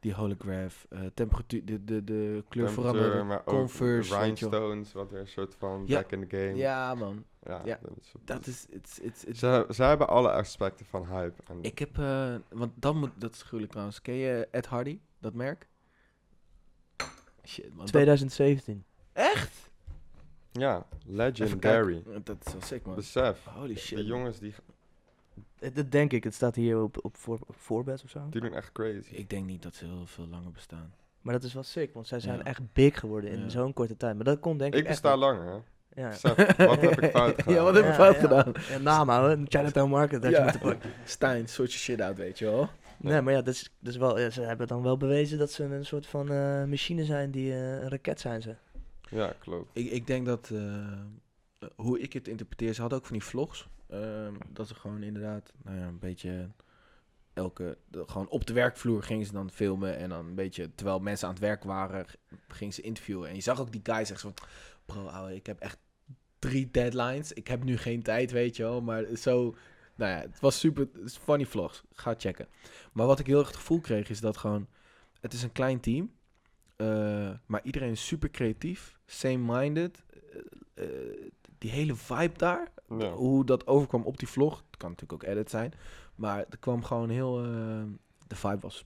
die 0.00 0.14
holograph, 0.14 0.86
eh, 0.88 1.00
temperatuur, 1.14 1.64
de, 1.64 1.84
de, 1.84 2.04
de 2.04 2.44
kleur 2.48 2.70
veranderen. 2.70 3.26
maar 3.26 3.44
Converse, 3.44 4.10
de 4.10 4.18
rhinestones, 4.18 4.92
wat 4.92 5.10
weer 5.10 5.20
een 5.20 5.26
soort 5.28 5.54
van 5.54 5.82
Ja. 5.86 6.00
back 6.00 6.12
in 6.12 6.28
the 6.28 6.36
game. 6.36 6.54
Ja, 6.56 6.94
man. 6.94 7.24
ja, 7.42 7.60
ja. 7.64 7.78
dat 8.24 8.46
is. 8.46 8.66
It's, 8.70 8.98
it's, 8.98 9.24
it's, 9.24 9.38
Ze, 9.38 9.66
ze 9.70 9.82
hebben 9.82 10.08
alle 10.08 10.30
aspecten 10.32 10.86
van 10.86 11.06
hype. 11.06 11.42
En 11.46 11.58
ik 11.62 11.78
heb... 11.78 11.98
eh, 11.98 12.34
want 12.50 12.72
dan 12.74 12.96
moet... 12.98 13.10
Dat 13.16 13.32
is 13.34 13.42
gruwelijk 13.42 13.70
trouwens. 13.70 14.02
Ken 14.02 14.14
je 14.14 14.48
Ed 14.50 14.66
Hardy? 14.66 14.98
Dat 15.18 15.34
merk? 15.34 15.68
Shit, 17.44 17.68
man. 17.68 17.76
dat- 17.78 17.86
2017. 17.86 18.84
echt? 19.12 19.70
ja, 20.52 20.86
legendary. 21.06 22.02
Dat 22.24 22.36
is 22.46 22.52
wel 22.52 22.62
sick, 22.62 22.86
man. 22.86 22.94
Besef, 22.94 23.44
Holy 23.44 23.76
shit. 23.76 23.96
die 23.98 24.06
jongens 24.06 24.38
die, 24.38 24.54
Dat 25.74 25.90
denk 25.90 26.12
ik. 26.12 26.24
Het 26.24 26.34
staat 26.34 26.54
hier 26.54 26.82
op, 26.82 27.04
op, 27.04 27.16
voor, 27.16 27.38
op 27.46 27.54
voorbed 27.56 28.02
of 28.04 28.10
zo. 28.10 28.26
die 28.30 28.40
doen 28.40 28.54
echt 28.54 28.72
crazy. 28.72 29.14
Ik 29.14 29.30
denk 29.30 29.46
niet 29.46 29.62
dat 29.62 29.74
ze 29.74 29.84
heel 29.84 30.06
veel 30.06 30.26
langer 30.26 30.50
bestaan. 30.52 30.94
Maar 31.20 31.34
dat 31.34 31.42
is 31.42 31.54
wel 31.54 31.62
sick, 31.62 31.94
want 31.94 32.06
zij 32.06 32.20
zijn 32.20 32.38
Ja. 32.38 32.44
echt 32.44 32.72
big 32.72 32.98
geworden 33.00 33.30
in 33.30 33.40
Ja. 33.40 33.48
zo'n 33.48 33.72
korte 33.72 33.96
tijd. 33.96 34.14
Maar 34.14 34.24
dat 34.24 34.40
komt 34.40 34.58
denk 34.58 34.74
ik, 34.74 34.80
Ik 34.80 34.86
echt 34.86 35.02
besta 35.02 35.16
langer, 35.16 35.46
hè. 35.46 35.58
Ja. 36.02 36.08
Wat 36.66 36.80
heb 36.80 37.00
ik 37.00 37.10
fout 37.10 37.34
gedaan? 37.42 37.54
Ja, 37.54 37.62
wat 37.62 37.74
heb 37.74 37.84
ik 37.84 37.92
fout 37.94 38.16
gedaan? 38.16 38.52
Ja, 38.68 38.78
naam 38.78 39.08
houden. 39.08 39.44
Chinatown 39.48 39.90
Market, 39.90 40.22
dat 40.22 40.30
je 40.30 40.36
Ja. 40.36 40.42
moeten 40.42 40.60
pakken. 40.60 40.90
Stijn, 41.04 41.48
soort 41.48 41.72
je 41.72 41.78
shit 41.78 42.00
uit, 42.00 42.16
weet 42.16 42.38
je 42.38 42.44
wel. 42.44 42.68
Nee, 42.98 43.20
maar 43.20 43.32
ja, 43.32 43.42
dat 43.42 43.54
is, 43.54 43.72
dat 43.78 43.92
is 43.92 43.98
wel, 43.98 44.18
ja, 44.18 44.30
ze 44.30 44.40
hebben 44.42 44.66
dan 44.66 44.82
wel 44.82 44.96
bewezen 44.96 45.38
dat 45.38 45.50
ze 45.52 45.64
een 45.64 45.84
soort 45.86 46.06
van 46.06 46.28
eh, 46.30 46.64
machine 46.64 47.04
zijn 47.04 47.30
die 47.30 47.52
eh, 47.52 47.58
een 47.82 47.88
raket 47.88 48.20
zijn 48.20 48.42
ze. 48.42 48.54
Ja, 49.10 49.34
klopt. 49.38 49.70
Ik, 49.72 49.90
ik 49.90 50.06
denk 50.06 50.26
dat, 50.26 50.50
eh, 50.52 50.74
eh, 50.76 51.68
hoe 51.76 52.00
ik 52.00 52.12
het 52.12 52.28
interpreteer, 52.28 52.72
ze 52.74 52.80
hadden 52.80 52.98
ook 52.98 53.06
van 53.06 53.16
die 53.16 53.26
vlogs. 53.26 53.68
Ehm, 53.92 54.34
dat 54.48 54.68
ze 54.68 54.74
gewoon 54.74 55.02
inderdaad, 55.02 55.52
nou 55.62 55.78
ja, 55.78 55.86
een 55.86 55.98
beetje 55.98 56.48
elke, 57.32 57.78
gewoon 57.92 58.28
op 58.28 58.46
de 58.46 58.52
werkvloer 58.52 59.02
gingen 59.02 59.26
ze 59.26 59.32
dan 59.32 59.50
filmen. 59.50 59.96
En 59.96 60.08
dan 60.08 60.26
een 60.26 60.34
beetje, 60.34 60.74
terwijl 60.74 60.98
mensen 61.00 61.26
aan 61.28 61.34
het 61.34 61.42
werk 61.42 61.64
waren, 61.64 62.06
gingen 62.48 62.74
ze 62.74 62.80
interviewen. 62.82 63.28
En 63.28 63.34
je 63.34 63.40
zag 63.40 63.60
ook 63.60 63.72
die 63.72 63.80
guy 63.84 64.04
zeggen 64.04 64.34
van, 64.34 64.46
bro, 64.84 65.26
ik 65.26 65.46
heb 65.46 65.60
echt 65.60 65.78
drie 66.38 66.70
deadlines. 66.70 67.32
Ik 67.32 67.48
heb 67.48 67.64
nu 67.64 67.76
geen 67.78 68.02
tijd, 68.02 68.30
weet 68.30 68.56
je 68.56 68.62
wel. 68.62 68.80
Maar 68.82 69.04
zo, 69.16 69.56
nou 69.94 70.10
ja, 70.10 70.18
het 70.20 70.40
was 70.40 70.58
super, 70.58 70.88
funny 71.06 71.46
vlogs. 71.46 71.82
Ga 71.92 72.14
checken. 72.18 72.48
Maar 72.92 73.06
wat 73.06 73.18
ik 73.18 73.26
heel 73.26 73.38
erg 73.38 73.46
het 73.46 73.56
gevoel 73.56 73.80
kreeg, 73.80 74.08
is 74.10 74.20
dat 74.20 74.36
gewoon, 74.36 74.66
het 75.20 75.32
is 75.32 75.42
een 75.42 75.52
klein 75.52 75.80
team. 75.80 76.12
eh, 76.76 77.30
maar 77.46 77.60
iedereen 77.64 77.90
is 77.90 78.06
super 78.06 78.30
creatief, 78.30 78.98
same-minded. 79.06 80.02
eh, 80.74 80.84
eh, 80.84 81.30
die 81.58 81.70
hele 81.70 81.94
vibe 81.94 82.38
daar, 82.38 82.72
Ja. 82.98 83.10
hoe 83.12 83.44
dat 83.44 83.66
overkwam 83.66 84.02
op 84.02 84.18
die 84.18 84.28
vlog, 84.28 84.56
het 84.70 84.76
kan 84.76 84.90
natuurlijk 84.90 85.22
ook 85.22 85.30
edit 85.30 85.50
zijn, 85.50 85.72
maar 86.14 86.38
er 86.50 86.58
kwam 86.58 86.84
gewoon 86.84 87.08
heel, 87.10 87.38
eh, 87.44 87.82
de 88.26 88.36
vibe 88.36 88.58
was 88.60 88.84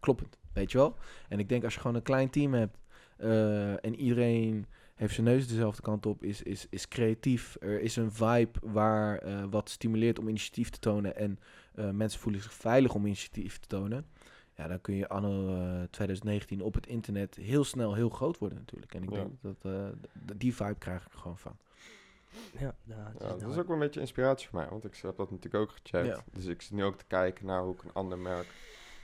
kloppend, 0.00 0.38
weet 0.52 0.72
je 0.72 0.78
wel. 0.78 0.96
En 1.28 1.38
ik 1.38 1.48
denk 1.48 1.64
als 1.64 1.74
je 1.74 1.80
gewoon 1.80 1.96
een 1.96 2.02
klein 2.02 2.30
team 2.30 2.54
hebt 2.54 2.78
eh, 3.16 3.84
en 3.84 3.94
iedereen 3.94 4.66
heeft 4.94 5.14
zijn 5.14 5.26
neus 5.26 5.48
dezelfde 5.48 5.82
kant 5.82 6.06
op, 6.06 6.22
is, 6.22 6.42
is, 6.42 6.66
is 6.70 6.88
creatief. 6.88 7.56
Er 7.60 7.80
is 7.80 7.96
een 7.96 8.12
vibe 8.12 8.58
waar 8.62 9.18
eh, 9.18 9.44
wat 9.50 9.70
stimuleert 9.70 10.18
om 10.18 10.28
initiatief 10.28 10.70
te 10.70 10.78
tonen 10.78 11.16
en 11.16 11.38
eh, 11.74 11.90
mensen 11.90 12.20
voelen 12.20 12.42
zich 12.42 12.52
veilig 12.52 12.94
om 12.94 13.06
initiatief 13.06 13.58
te 13.58 13.66
tonen. 13.68 14.06
Ja, 14.54 14.68
dan 14.68 14.80
kun 14.80 14.94
je 14.94 15.08
anno 15.08 15.48
eh, 15.56 15.82
2019 15.90 16.62
op 16.62 16.74
het 16.74 16.86
internet 16.86 17.34
heel 17.34 17.64
snel 17.64 17.94
heel 17.94 18.08
groot 18.08 18.38
worden 18.38 18.58
natuurlijk. 18.58 18.94
En 18.94 19.02
ik 19.02 19.10
Ja. 19.10 19.16
denk 19.16 19.30
dat 19.42 20.36
die 20.36 20.54
vibe 20.54 20.78
krijg 20.78 21.06
ik 21.06 21.12
gewoon 21.12 21.38
van. 21.38 21.56
Ja, 22.58 22.74
dat 22.84 23.40
nou- 23.40 23.50
is 23.52 23.58
ook 23.58 23.66
wel 23.66 23.76
een 23.76 23.82
beetje 23.82 24.00
inspiratie 24.00 24.48
voor 24.48 24.58
mij, 24.58 24.68
want 24.68 24.84
ik 24.84 24.96
heb 24.96 25.16
dat 25.16 25.30
natuurlijk 25.30 25.62
ook 25.62 25.70
gecheckt. 25.70 26.06
Ja. 26.16 26.24
Dus 26.32 26.44
ik 26.46 26.62
zit 26.62 26.72
nu 26.72 26.84
ook 26.84 26.96
te 26.96 27.04
kijken 27.06 27.46
naar 27.46 27.62
hoe 27.62 27.74
ik 27.74 27.82
een 27.82 27.92
ander 27.92 28.18
merk 28.18 28.46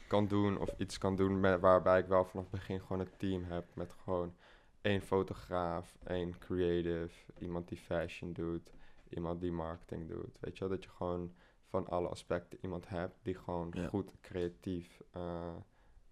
kan 0.08 0.26
doen 0.26 0.58
of 0.58 0.74
iets 0.78 0.98
kan 0.98 1.16
doen 1.16 1.40
met, 1.40 1.60
waarbij 1.60 1.98
ik 1.98 2.06
wel 2.06 2.24
vanaf 2.24 2.44
het 2.50 2.54
begin 2.60 2.80
gewoon 2.80 3.00
een 3.00 3.16
team 3.16 3.44
heb 3.44 3.64
met 3.74 3.94
gewoon 4.02 4.34
één 4.80 5.00
fotograaf, 5.02 5.96
één 6.04 6.38
creative, 6.38 7.32
iemand 7.38 7.68
die 7.68 7.78
fashion 7.78 8.32
doet, 8.32 8.72
iemand 9.08 9.40
die 9.40 9.52
marketing 9.52 10.08
doet. 10.08 10.38
Weet 10.40 10.54
je 10.58 10.60
wel, 10.60 10.68
dat 10.68 10.84
je 10.84 10.90
gewoon 10.90 11.34
van 11.68 11.86
alle 11.88 12.08
aspecten 12.08 12.58
iemand 12.62 12.88
hebt 12.88 13.14
die 13.22 13.34
gewoon 13.34 13.68
Ja. 13.72 13.88
goed 13.88 14.12
creatief 14.20 15.00
eh, 15.10 15.54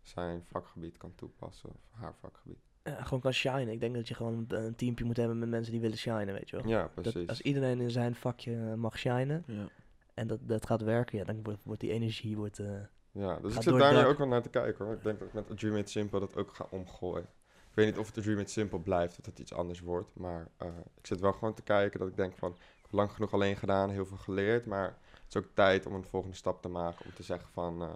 zijn 0.03 0.45
vakgebied 0.45 0.97
kan 0.97 1.15
toepassen 1.15 1.69
of 1.71 1.81
haar 1.91 2.15
vakgebied. 2.15 2.70
Ja, 2.85 3.03
gewoon 3.03 3.21
kan 3.21 3.33
shinen. 3.33 3.69
Ik 3.69 3.81
denk 3.81 3.95
dat 3.95 4.09
je 4.09 4.15
gewoon 4.15 4.47
een, 4.49 4.65
een 4.65 4.75
teampje 4.75 5.05
moet 5.05 5.17
hebben 5.17 5.39
met 5.39 5.49
mensen 5.49 5.73
die 5.73 5.81
willen 5.81 5.99
shinen, 5.99 6.33
weet 6.35 6.51
je 6.51 6.57
wel. 6.57 6.67
Ja, 6.69 6.91
Dat, 6.95 7.03
precies. 7.13 7.29
als 7.29 7.41
iedereen 7.41 7.81
in 7.81 7.91
zijn 7.91 8.15
vakje 8.15 8.55
eh, 8.57 8.75
mag 8.75 8.99
shinen 8.99 9.43
Ja. 9.47 9.69
en 10.15 10.27
dat, 10.27 10.39
dat 10.43 10.67
gaat 10.67 10.83
werken, 10.83 11.19
ja, 11.19 11.25
dan 11.25 11.43
wordt, 11.43 11.65
wordt 11.65 11.81
die 11.81 11.91
energie 11.93 12.37
wordt, 12.37 12.59
eh, 12.59 12.67
Ja, 13.13 13.39
dus 13.43 13.55
ik 13.55 13.63
zit 13.63 13.79
daar 13.79 13.93
nu 13.95 14.05
ook 14.05 14.19
wel 14.19 14.27
naar 14.29 14.43
te 14.43 14.49
kijken 14.49 14.85
hoor. 14.85 14.95
Ik 14.95 15.03
denk 15.03 15.19
dat 15.19 15.29
ik 15.29 15.35
met 15.35 15.51
A 15.51 15.55
Dream 15.55 15.75
Made 15.75 15.89
Simple 15.89 16.21
dat 16.21 16.37
ook 16.37 16.55
ga 16.55 16.67
omgooien. 16.71 17.27
Ik 17.71 17.77
weet 17.77 17.87
niet 17.87 17.99
of 17.99 18.07
het 18.07 18.19
A 18.19 18.21
Dream 18.21 18.37
Made 18.37 18.49
Simple 18.49 18.81
blijft, 18.81 19.11
of 19.11 19.17
dat 19.17 19.27
het 19.27 19.39
iets 19.39 19.55
anders 19.55 19.81
wordt. 19.81 20.11
Maar 20.15 20.49
eh, 20.57 20.69
ik 20.97 21.07
zit 21.07 21.21
wel 21.21 21.33
gewoon 21.33 21.55
te 21.55 21.63
kijken 21.63 21.99
dat 21.99 22.09
ik 22.09 22.17
denk 22.17 22.37
van, 22.37 22.51
ik 22.51 22.83
heb 22.83 22.93
lang 22.93 23.11
genoeg 23.13 23.33
alleen 23.33 23.57
gedaan, 23.57 23.91
heel 23.91 24.07
veel 24.07 24.17
geleerd. 24.17 24.67
Maar 24.67 24.85
het 24.85 25.25
is 25.29 25.37
ook 25.37 25.49
tijd 25.55 25.87
om 25.87 25.95
een 25.95 26.05
volgende 26.05 26.37
stap 26.37 26.63
te 26.63 26.69
maken. 26.69 27.05
Om 27.05 27.15
te 27.15 27.23
zeggen 27.23 27.49
van, 27.53 27.83
eh, 27.83 27.89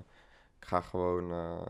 ik 0.59 0.65
ga 0.67 0.81
gewoon 0.81 1.31
eh, 1.33 1.63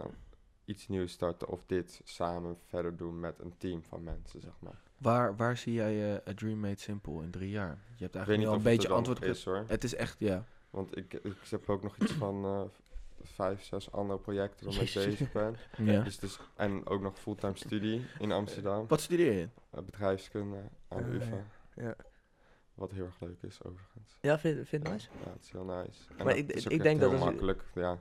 iets 0.65 0.89
nieuws 0.89 1.13
starten 1.13 1.49
of 1.49 1.63
dit 1.67 2.01
samen 2.05 2.57
verder 2.67 2.97
doen 2.97 3.21
met 3.21 3.39
een 3.39 3.55
team 3.59 3.83
van 3.83 4.03
mensen, 4.05 4.41
zeg 4.41 4.53
maar. 4.59 4.81
Waar, 4.99 5.37
waar 5.37 5.57
zie 5.57 5.73
jij 5.73 6.15
eh, 6.17 6.29
A 6.31 6.35
Dream 6.35 6.59
Made 6.61 6.81
Simple 6.81 7.23
in 7.23 7.31
drie 7.31 7.51
jaar? 7.51 7.79
Je 7.97 8.03
hebt 8.03 8.15
eigenlijk 8.17 8.49
al 8.49 8.55
een 8.55 8.63
beetje 8.63 8.89
antwoord 8.89 9.19
gegeven. 9.19 9.39
is 9.39 9.45
hoor. 9.45 9.65
Het 9.67 9.85
is 9.85 9.95
echt, 9.95 10.19
ja. 10.19 10.45
Want 10.71 10.97
ik, 10.97 11.13
ik 11.13 11.37
heb 11.51 11.69
ook 11.71 11.83
nog 11.83 11.97
iets 11.99 12.13
van 12.25 12.45
eh, 12.45 12.63
vijf, 13.23 13.65
zes 13.65 13.93
andere 13.93 14.19
projecten 14.19 14.67
waarmee 14.67 14.85
ik 14.85 14.95
bezig 14.95 15.33
ben. 15.33 15.57
ja. 15.93 16.03
Dus, 16.03 16.19
dus, 16.19 16.39
en 16.57 16.87
ook 16.87 17.01
nog 17.01 17.19
fulltime 17.19 17.57
studie 17.57 18.07
in 18.19 18.33
Amsterdam. 18.33 18.87
Wat 18.89 19.01
studeer 19.01 19.33
je? 19.33 19.49
Eh, 19.71 19.83
bedrijfskunde 19.83 20.63
aan 20.89 20.99
de 21.03 21.05
Ah, 21.09 21.15
UvA. 21.15 21.45
ja. 21.75 21.97
Wat 22.75 22.91
heel 22.91 23.05
erg 23.05 23.21
leuk 23.21 23.43
is 23.43 23.63
overigens. 23.63 24.19
Ja, 24.21 24.39
vind, 24.39 24.69
vind 24.69 24.87
je 24.87 24.93
het 24.93 24.93
nice? 24.93 25.09
Ja, 25.25 25.33
het 25.33 25.43
is 25.43 25.51
heel 25.51 25.65
nice. 25.65 26.01
En 26.09 26.17
Maar 26.17 26.27
dat 26.35 26.37
ik- 26.37 26.53
is 26.53 26.67
ook 26.67 26.73
ik 26.73 26.83
denk 26.83 27.01
dat 27.01 27.11
heel 27.11 27.19
je- 27.19 27.25
makkelijk. 27.25 27.63
Ja, 27.75 27.99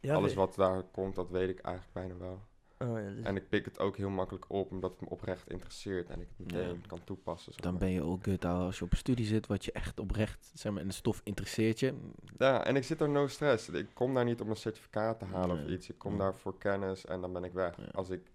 Ja, 0.00 0.14
alles 0.14 0.34
wat 0.34 0.54
daar 0.54 0.82
komt, 0.82 1.14
dat 1.14 1.30
weet 1.30 1.48
ik 1.48 1.58
eigenlijk 1.60 1.94
bijna 1.94 2.16
wel. 2.16 2.40
Oh, 2.78 2.98
ja, 3.00 3.10
dus- 3.10 3.24
En 3.24 3.36
ik 3.36 3.48
pik 3.48 3.64
het 3.64 3.78
ook 3.78 3.96
heel 3.96 4.08
makkelijk 4.10 4.44
op, 4.48 4.70
omdat 4.70 4.90
het 4.90 5.00
me 5.00 5.08
oprecht 5.08 5.50
interesseert 5.50 6.10
en 6.10 6.20
ik 6.20 6.28
het 6.36 6.46
meteen 6.52 6.68
Ja. 6.68 6.86
kan 6.86 7.04
toepassen. 7.04 7.52
zeg 7.52 7.60
Dan 7.62 7.70
maar. 7.72 7.80
ben 7.80 7.90
je 7.90 8.00
all 8.00 8.18
good. 8.22 8.44
Als 8.44 8.78
je 8.78 8.84
op 8.84 8.90
een 8.90 8.96
studie 8.96 9.26
zit 9.26 9.46
wat 9.46 9.64
je 9.64 9.72
echt 9.72 10.00
oprecht, 10.00 10.50
zeg 10.54 10.72
maar, 10.72 10.80
en 10.80 10.88
de 10.88 10.94
stof 10.94 11.20
interesseert 11.24 11.80
je. 11.80 11.94
Ja, 12.38 12.64
en 12.64 12.76
ik 12.76 12.84
zit 12.84 13.00
er 13.00 13.08
no 13.08 13.26
stress. 13.26 13.68
Ik 13.68 13.88
kom 13.94 14.14
daar 14.14 14.24
niet 14.24 14.40
om 14.40 14.50
een 14.50 14.56
certificaat 14.56 15.18
te 15.18 15.24
halen 15.24 15.64
of 15.64 15.70
iets. 15.70 15.88
Ik 15.88 15.98
kom 15.98 16.12
Ja. 16.12 16.18
daar 16.18 16.34
voor 16.34 16.58
kennis 16.58 17.04
en 17.04 17.20
dan 17.20 17.32
ben 17.32 17.44
ik 17.44 17.52
weg. 17.52 17.76
Ja. 17.76 17.84
Als 17.92 18.10
ik 18.10 18.30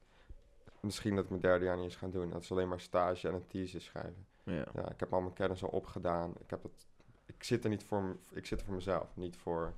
misschien 0.80 1.16
dat 1.16 1.24
ik 1.24 1.30
mijn 1.30 1.41
derde 1.41 1.66
jaar 1.66 1.76
niet 1.76 1.86
eens 1.86 1.95
gaan 1.95 2.12
doen. 2.12 2.30
Dat 2.30 2.41
is 2.41 2.52
alleen 2.52 2.68
maar 2.68 2.80
stage 2.80 3.28
en 3.28 3.34
een 3.34 3.48
thesis 3.48 3.84
schrijven. 3.86 4.26
Ja. 4.43 4.66
Ja, 4.74 4.89
ik 4.89 5.00
heb 5.00 5.14
al 5.14 5.22
mijn 5.22 5.34
kennis 5.34 5.64
al 5.64 5.70
opgedaan. 5.70 6.34
Ik, 6.39 6.50
heb 6.50 6.64
het, 6.64 6.86
ik 7.26 7.43
zit 7.43 7.64
er 7.64 7.70
niet 7.70 7.84
voor, 7.84 8.18
ik 8.32 8.45
zit 8.45 8.60
er 8.60 8.66
voor 8.66 8.76
mezelf, 8.76 9.16
niet 9.16 9.38
voor 9.38 9.74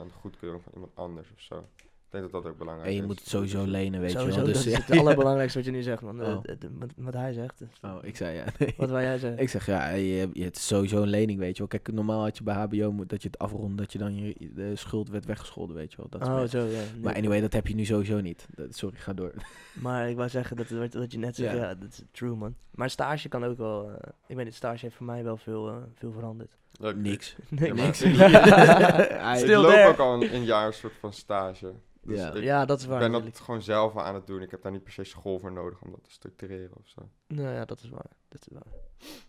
een 0.00 0.10
goedkeuring 0.20 0.62
van 0.62 0.72
iemand 0.74 0.92
anders 0.94 1.30
of 1.34 1.40
zo. 1.40 1.66
Ik 1.76 2.20
denk 2.20 2.32
dat 2.32 2.42
dat 2.42 2.52
ook 2.52 2.58
belangrijk 2.58 2.88
En 2.88 2.94
is. 2.94 3.00
je 3.00 3.06
moet 3.06 3.18
het 3.18 3.28
sowieso 3.28 3.62
Dus- 3.62 3.70
lenen, 3.70 4.00
weet 4.00 4.10
Sowieso, 4.10 4.38
je 4.38 4.44
wel. 4.44 4.52
Dus, 4.52 4.64
dat 4.64 4.72
is 4.72 4.86
het 4.86 4.98
allerbelangrijkste 4.98 5.58
wat 5.58 5.66
je 5.66 5.72
nu 5.74 5.82
zegt, 5.82 6.02
man. 6.02 6.20
Eh, 6.22 6.28
Oh. 6.28 6.40
eh, 6.42 6.56
de- 6.58 6.70
wat, 6.78 6.90
wat 6.96 7.14
hij 7.14 7.32
zegt. 7.32 7.58
dus- 7.58 7.68
Oh, 7.82 7.96
ik 8.02 8.16
zei 8.16 8.36
ja. 8.36 8.44
nee. 8.58 8.74
Wat 8.76 8.88
wil 8.90 9.00
jij 9.00 9.18
zeggen? 9.18 9.42
Ik 9.42 9.48
zeg 9.48 9.66
ja, 9.66 9.88
je, 9.90 10.28
je, 10.32 10.44
het 10.44 10.56
is 10.56 10.66
sowieso 10.66 11.02
een 11.02 11.08
lening, 11.08 11.38
weet 11.38 11.52
je 11.52 11.58
wel. 11.58 11.68
Kijk, 11.68 11.92
normaal 11.92 12.22
had 12.22 12.38
je 12.38 12.44
bij 12.44 12.54
HBO 12.54 12.92
moet, 12.92 13.08
dat 13.08 13.22
je 13.22 13.28
het 13.28 13.38
afrondt, 13.38 13.78
dat 13.78 13.92
je 13.92 13.98
dan 13.98 14.14
je, 14.14 14.50
de 14.54 14.76
schuld 14.76 15.08
werd 15.08 15.24
weggescholden, 15.24 15.76
weet 15.76 15.90
je 15.90 15.96
wel. 15.96 16.06
Dat 16.08 16.20
is 16.20 16.28
oh, 16.28 16.60
zo, 16.60 16.66
ja. 16.66 16.80
maar 17.02 17.14
anyway, 17.14 17.40
dat 17.40 17.52
heb 17.52 17.66
je 17.66 17.74
nu 17.74 17.84
sowieso 17.84 18.20
niet. 18.20 18.46
Dat- 18.54 18.74
sorry, 18.76 18.96
ga 18.96 19.12
door. 19.12 19.32
Maar 19.82 20.08
ik 20.10 20.16
wou 20.16 20.28
zeggen, 20.28 20.56
dat, 20.56 20.68
wat 20.92 21.12
je 21.12 21.18
net 21.18 21.36
zegt, 21.36 21.54
Ja. 21.56 21.62
ja. 21.62 21.74
dat 21.74 21.88
is 21.88 22.02
true, 22.10 22.34
man. 22.36 22.54
Maar 22.70 22.90
stage 22.90 23.28
kan 23.28 23.44
ook 23.44 23.56
wel... 23.58 23.90
eh, 23.90 24.12
ik 24.26 24.36
weet 24.36 24.44
niet, 24.44 24.54
stage 24.54 24.80
heeft 24.84 24.96
voor 24.96 25.06
mij 25.06 25.24
wel 25.24 25.36
veel, 25.36 25.68
eh, 25.68 25.76
veel 25.94 26.12
veranderd. 26.12 26.56
Ik- 26.80 26.96
Niks. 26.96 27.36
Nee, 27.48 27.74
Ja, 27.74 27.84
niks. 27.84 28.02
ik- 28.02 28.12
Ik 29.42 29.46
loop 29.56 29.70
there. 29.72 29.88
ook 29.88 29.98
al 29.98 30.14
een, 30.22 30.34
een 30.34 30.44
jaar 30.44 30.66
een 30.66 30.72
soort 30.72 30.94
van 31.00 31.12
stage. 31.12 31.72
Dus 32.02 32.18
Ja. 32.18 32.32
ik 32.32 32.42
ja, 32.42 32.64
dat 32.64 32.80
is 32.80 32.86
waar. 32.86 32.98
ben 32.98 33.12
dat 33.12 33.40
gewoon 33.40 33.62
zelf 33.62 33.96
aan 33.96 34.14
het 34.14 34.26
doen. 34.26 34.42
Ik 34.42 34.50
heb 34.50 34.62
daar 34.62 34.72
niet 34.72 34.82
per 34.82 34.92
se 34.92 35.04
school 35.04 35.38
voor 35.38 35.52
nodig 35.52 35.80
om 35.82 35.90
dat 35.90 36.04
te 36.04 36.10
structureren 36.10 36.76
of 36.80 36.88
zo. 36.88 37.08
Nou 37.28 37.48
ja, 37.54 37.64
dat 37.64 37.80
is 37.82 37.88
waar. 37.88 38.10
Dat 38.28 38.40
is 38.40 38.52
waar. 38.52 38.72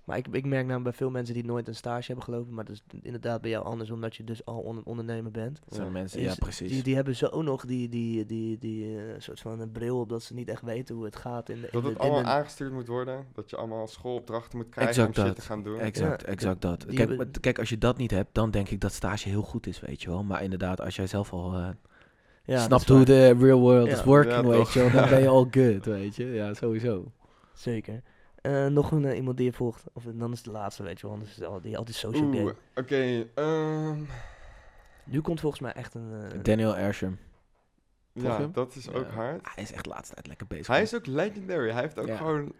Maar 0.03 0.17
ik, 0.17 0.27
ik 0.31 0.45
merk 0.45 0.65
nou 0.65 0.81
bij 0.81 0.93
veel 0.93 1.09
mensen 1.09 1.33
die 1.33 1.45
nooit 1.45 1.67
een 1.67 1.75
stage 1.75 2.05
hebben 2.05 2.23
gelopen, 2.23 2.53
maar 2.53 2.65
dat 2.65 2.75
is 2.75 2.83
inderdaad 3.01 3.41
bij 3.41 3.49
jou 3.49 3.65
anders, 3.65 3.89
omdat 3.91 4.15
je 4.15 4.23
dus 4.23 4.45
al 4.45 4.59
on- 4.59 4.83
ondernemer 4.83 5.31
bent. 5.31 5.59
Dat 5.65 5.73
zijn 5.73 5.85
Ja. 5.87 5.91
mensen, 5.93 6.19
Is- 6.19 6.25
ja 6.25 6.35
precies. 6.39 6.71
Die, 6.71 6.83
die 6.83 6.95
hebben 6.95 7.15
zo 7.15 7.41
nog 7.41 7.65
die, 7.65 7.89
die, 7.89 8.25
die, 8.25 8.57
die, 8.57 8.97
eh, 8.97 9.13
soort 9.17 9.39
van 9.39 9.59
een 9.59 9.71
bril 9.71 9.99
op 9.99 10.09
dat 10.09 10.23
ze 10.23 10.33
niet 10.33 10.47
echt 10.49 10.61
weten 10.61 10.95
hoe 10.95 11.05
het 11.05 11.15
gaat 11.15 11.49
in 11.49 11.55
de, 11.55 11.61
in 11.65 11.69
Dat 11.71 11.81
de- 11.81 11.87
het 11.87 11.97
in 11.97 12.03
allemaal 12.03 12.23
de- 12.23 12.29
aangestuurd 12.29 12.71
moet 12.71 12.87
worden. 12.87 13.25
Dat 13.33 13.49
je 13.49 13.55
allemaal 13.55 13.87
schoolopdrachten 13.87 14.57
moet 14.57 14.69
krijgen 14.69 14.93
Exact 14.93 15.07
om 15.17 15.23
shit 15.23 15.25
dat. 15.25 15.35
te 15.35 15.51
gaan 15.51 15.63
doen. 15.63 15.79
Exact, 15.79 16.21
Ja, 16.21 16.27
exact 16.27 16.61
dat. 16.61 16.85
Kijk, 16.85 17.17
maar- 17.17 17.27
kijk, 17.41 17.59
als 17.59 17.69
je 17.69 17.77
dat 17.77 17.97
niet 17.97 18.11
hebt, 18.11 18.29
dan 18.33 18.51
denk 18.51 18.69
ik 18.69 18.81
dat 18.81 18.91
stage 18.93 19.29
heel 19.29 19.41
goed 19.43 19.67
is, 19.67 19.79
weet 19.79 20.01
je 20.01 20.09
wel. 20.09 20.23
Maar 20.23 20.43
inderdaad, 20.43 20.81
als 20.81 20.95
jij 20.95 21.07
zelf 21.07 21.33
al 21.33 21.53
eh, 21.53 21.67
ja, 22.45 22.59
snapt 22.59 22.87
hoe 22.87 23.05
de 23.05 23.33
real 23.33 23.59
world 23.59 23.87
Ja. 23.87 23.93
is 23.93 24.03
working, 24.03 24.33
Ja, 24.41 24.47
weet 24.47 24.71
je 24.73 24.79
wel, 24.79 24.91
dan 24.91 25.09
ben 25.09 25.21
je 25.21 25.27
all 25.37 25.47
good, 25.51 25.85
weet 25.85 26.15
je. 26.15 26.25
Ja, 26.25 26.53
sowieso. 26.53 27.11
Zeker. 27.55 28.01
Eh, 28.41 28.65
nog 28.65 28.91
een, 28.91 29.05
eh, 29.05 29.15
iemand 29.17 29.37
die 29.37 29.45
je 29.45 29.53
volgt. 29.53 29.83
Of 29.93 30.03
dan 30.03 30.31
is 30.31 30.37
het 30.37 30.45
de 30.47 30.51
laatste, 30.53 30.83
weet 30.83 30.99
je 30.99 31.05
wel. 31.05 31.11
Anders 31.15 31.31
is 31.31 31.37
het 31.37 31.45
al, 31.47 31.61
die 31.61 31.77
altijd 31.77 31.95
social 31.97 32.23
Oeh, 32.23 32.35
game. 32.37 32.55
oké. 32.75 33.27
ehm, 33.35 34.03
Nu 35.03 35.21
komt 35.21 35.39
volgens 35.39 35.61
mij 35.61 35.73
echt 35.73 35.93
een... 35.93 36.29
eh, 36.31 36.39
Daniel 36.43 36.77
Ersham. 36.77 37.17
Ja, 38.13 38.37
hem? 38.37 38.51
dat 38.51 38.75
is 38.75 38.89
ook 38.89 39.05
Ja. 39.05 39.11
hard. 39.13 39.47
Hij 39.55 39.63
is 39.63 39.71
echt 39.71 39.83
de 39.83 39.89
laatste 39.89 40.13
tijd 40.13 40.27
lekker 40.27 40.47
bezig. 40.47 40.67
Hij 40.67 40.81
is 40.81 40.95
ook 40.95 41.05
legendary. 41.05 41.71
Hij 41.71 41.81
heeft 41.81 41.99
ook 41.99 42.07
Ja. 42.07 42.17
gewoon... 42.17 42.53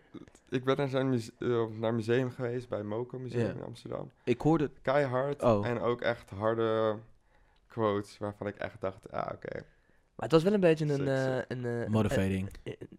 Ik 0.50 0.64
ben 0.64 0.78
naar 0.78 0.88
zijn 0.88 1.10
muse- 1.10 1.32
eh, 1.39 1.66
naar 1.80 1.93
museum 1.93 2.32
geweest, 2.32 2.70
bij 2.70 2.84
Moco 2.84 3.20
Museum 3.20 3.46
Ja. 3.48 3.54
in 3.54 3.64
Amsterdam. 3.64 4.12
Ik 4.24 4.41
hoorde... 4.41 4.72
Keihard. 4.82 5.41
Oh. 5.43 5.68
En 5.68 5.80
ook 5.80 6.02
echt 6.02 6.30
harde 6.30 6.98
quotes 7.68 8.18
waarvan 8.18 8.48
ik 8.48 8.56
echt 8.56 8.82
dacht, 8.82 9.12
ah 9.12 9.30
oké. 9.34 9.64
Maar 10.16 10.24
het 10.30 10.32
was 10.32 10.43
wel 10.43 10.53
een 10.53 10.59
beetje 10.59 10.86
een... 10.93 11.07
Eh, 11.07 11.36
sick. 11.38 11.45
een 11.47 11.66
eh, 11.66 11.88
Motivating. 11.89 12.49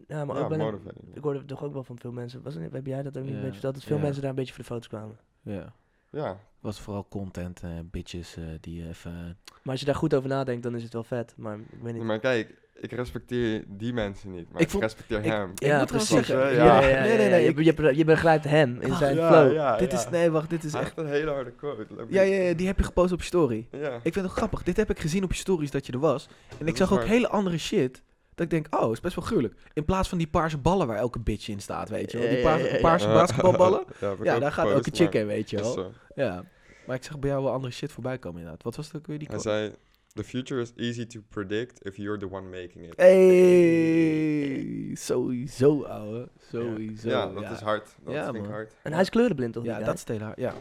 ja, 0.08 0.24
maar 0.24 0.36
Ja, 0.36 0.42
ook 0.42 0.48
wel 0.48 0.58
een- 0.60 0.64
motivating. 0.64 1.16
Ik 1.16 1.22
hoorde 1.22 1.44
toch 1.44 1.62
ook 1.64 1.72
wel 1.72 1.84
van 1.84 1.98
veel 1.98 2.12
mensen... 2.12 2.42
Was 2.42 2.54
het, 2.54 2.72
heb 2.72 2.86
jij 2.86 3.02
dat 3.02 3.16
ook 3.16 3.22
niet 3.24 3.32
een 3.32 3.38
beetje 3.38 3.52
verteld? 3.52 3.74
Dat 3.74 3.84
veel 3.84 3.98
mensen 3.98 4.20
daar 4.20 4.30
een 4.30 4.36
beetje 4.36 4.52
voor 4.54 4.62
de 4.62 4.68
foto's 4.70 4.88
kwamen. 4.88 5.18
Ja. 5.42 5.72
Ja, 6.10 6.38
was 6.60 6.80
vooral 6.80 7.06
content, 7.08 7.62
eh, 7.62 7.70
bitches 7.84 8.36
eh, 8.36 8.44
die 8.60 8.88
even... 8.88 9.12
Maar 9.12 9.72
als 9.72 9.80
je 9.80 9.86
daar 9.86 9.94
goed 9.94 10.14
over 10.14 10.28
nadenkt, 10.28 10.62
dan 10.62 10.74
is 10.76 10.82
het 10.82 10.92
wel 10.92 11.04
vet. 11.04 11.34
Maar 11.36 11.58
ik 11.58 11.64
weet 11.82 11.94
niet... 11.94 12.02
maar 12.02 12.18
kijk, 12.18 12.65
ik 12.80 12.92
respecteer 12.92 13.64
die 13.66 13.92
mensen 13.92 14.30
niet, 14.30 14.52
maar 14.52 14.60
Ik 14.60 14.72
ik, 14.72 14.80
respecteer 14.80 15.18
ik- 15.18 15.24
hem. 15.24 15.50
ik 15.54 15.62
ja, 15.62 15.78
moet 15.78 15.90
wel 15.90 15.98
precies. 15.98 16.26
zeggen, 16.26 16.38
Ja, 16.38 16.48
ja. 16.48 16.80
ja, 16.80 16.88
ja, 16.88 17.02
Nee, 17.02 17.16
nee, 17.16 17.28
nee, 17.30 17.42
Je, 17.42 17.48
ik- 17.48 17.58
je, 17.60 17.74
be- 17.74 17.96
je 17.96 18.04
begrijpt 18.04 18.44
hem 18.44 18.78
in 18.80 18.88
Wacht, 18.88 19.00
zijn 19.00 19.16
ja, 19.16 19.28
flow. 19.28 19.52
ja, 19.52 19.76
dit 19.76 19.92
ja. 19.92 19.98
is... 19.98 20.08
Nee, 20.10 20.30
wacht, 20.30 20.50
dit 20.50 20.64
is 20.64 20.72
Hij 20.72 20.82
echt... 20.82 20.98
een 20.98 21.06
hele 21.06 21.30
harde 21.30 21.50
quote. 21.52 21.86
Ja, 22.08 22.22
ja, 22.22 22.42
ja, 22.42 22.54
die 22.54 22.66
heb 22.66 22.78
je 22.78 22.84
gepost 22.84 23.12
op 23.12 23.18
je 23.18 23.24
story. 23.26 23.66
Ja. 23.70 23.94
Ik 24.02 24.12
vind 24.12 24.24
het 24.24 24.34
grappig. 24.34 24.62
Dit 24.62 24.76
heb 24.76 24.90
ik 24.90 24.98
gezien 25.00 25.24
op 25.24 25.32
je 25.32 25.38
stories 25.38 25.70
dat 25.70 25.86
je 25.86 25.92
er 25.92 25.98
was. 25.98 26.28
En 26.58 26.66
ik 26.66 26.76
zag 26.76 26.92
ook 26.92 27.04
hele 27.04 27.28
andere 27.28 27.58
shit. 27.58 28.02
Dat 28.34 28.44
ik 28.44 28.50
denk, 28.50 28.66
oh, 28.82 28.92
is 28.92 29.00
best 29.00 29.14
wel 29.14 29.24
gruwelijk. 29.24 29.54
In 29.72 29.84
plaats 29.84 30.08
van 30.08 30.18
die 30.18 30.26
paarse 30.26 30.58
ballen 30.58 30.86
waar 30.86 30.96
elke 30.96 31.18
bitch 31.18 31.48
in 31.48 31.60
staat, 31.60 31.88
weet 31.88 32.12
je 32.12 32.18
wel. 32.18 32.28
Die 32.28 32.42
paarse, 32.42 32.78
paarse 32.80 33.06
basketbalballen. 33.18 33.84
ja, 34.22 34.34
ik 34.34 34.40
daar 34.40 34.52
gaat 34.52 34.70
elke 34.70 34.90
chick 34.92 35.14
in, 35.14 35.26
weet 35.26 35.50
je 35.50 35.56
wel. 35.56 35.92
Ja. 36.14 36.44
Maar 36.86 36.96
ik 36.96 37.04
zag 37.04 37.18
bij 37.18 37.30
jou 37.30 37.42
wel 37.42 37.52
andere 37.52 37.72
shit 37.72 37.92
voorbij 37.92 38.18
komen 38.18 38.38
inderdaad. 38.38 38.62
Wat 38.62 38.76
was 38.76 38.86
het 38.86 38.96
ook 38.96 39.06
weer 39.06 39.18
die 39.18 39.28
Hij 39.30 39.38
quote? 39.38 39.58
zei, 39.58 39.72
the 40.16 40.24
future 40.24 40.60
is 40.60 40.72
easy 40.76 41.06
to 41.06 41.20
predict 41.28 41.86
if 41.86 41.96
you're 41.96 42.18
the 42.18 42.28
one 42.28 42.48
making 42.50 42.84
it. 42.84 42.94
Hey, 42.96 44.94
sowieso, 44.94 45.84
ouwe. 45.84 46.28
Sowieso. 46.50 47.08
ja, 47.08 47.26
dat 47.26 47.50
is 47.50 47.60
hard. 47.60 47.96
Dat 48.04 48.14
Ja, 48.14 48.32
vind 48.32 48.44
ik 48.44 48.50
hard. 48.50 48.72
En 48.82 48.92
hij 48.92 49.00
is 49.00 49.10
kleurenblind, 49.10 49.52
toch? 49.52 49.64
Ja, 49.64 49.78
dat 49.80 49.94
is 49.94 50.04
heel 50.06 50.18
hard. 50.18 50.38
Ja. 50.38 50.54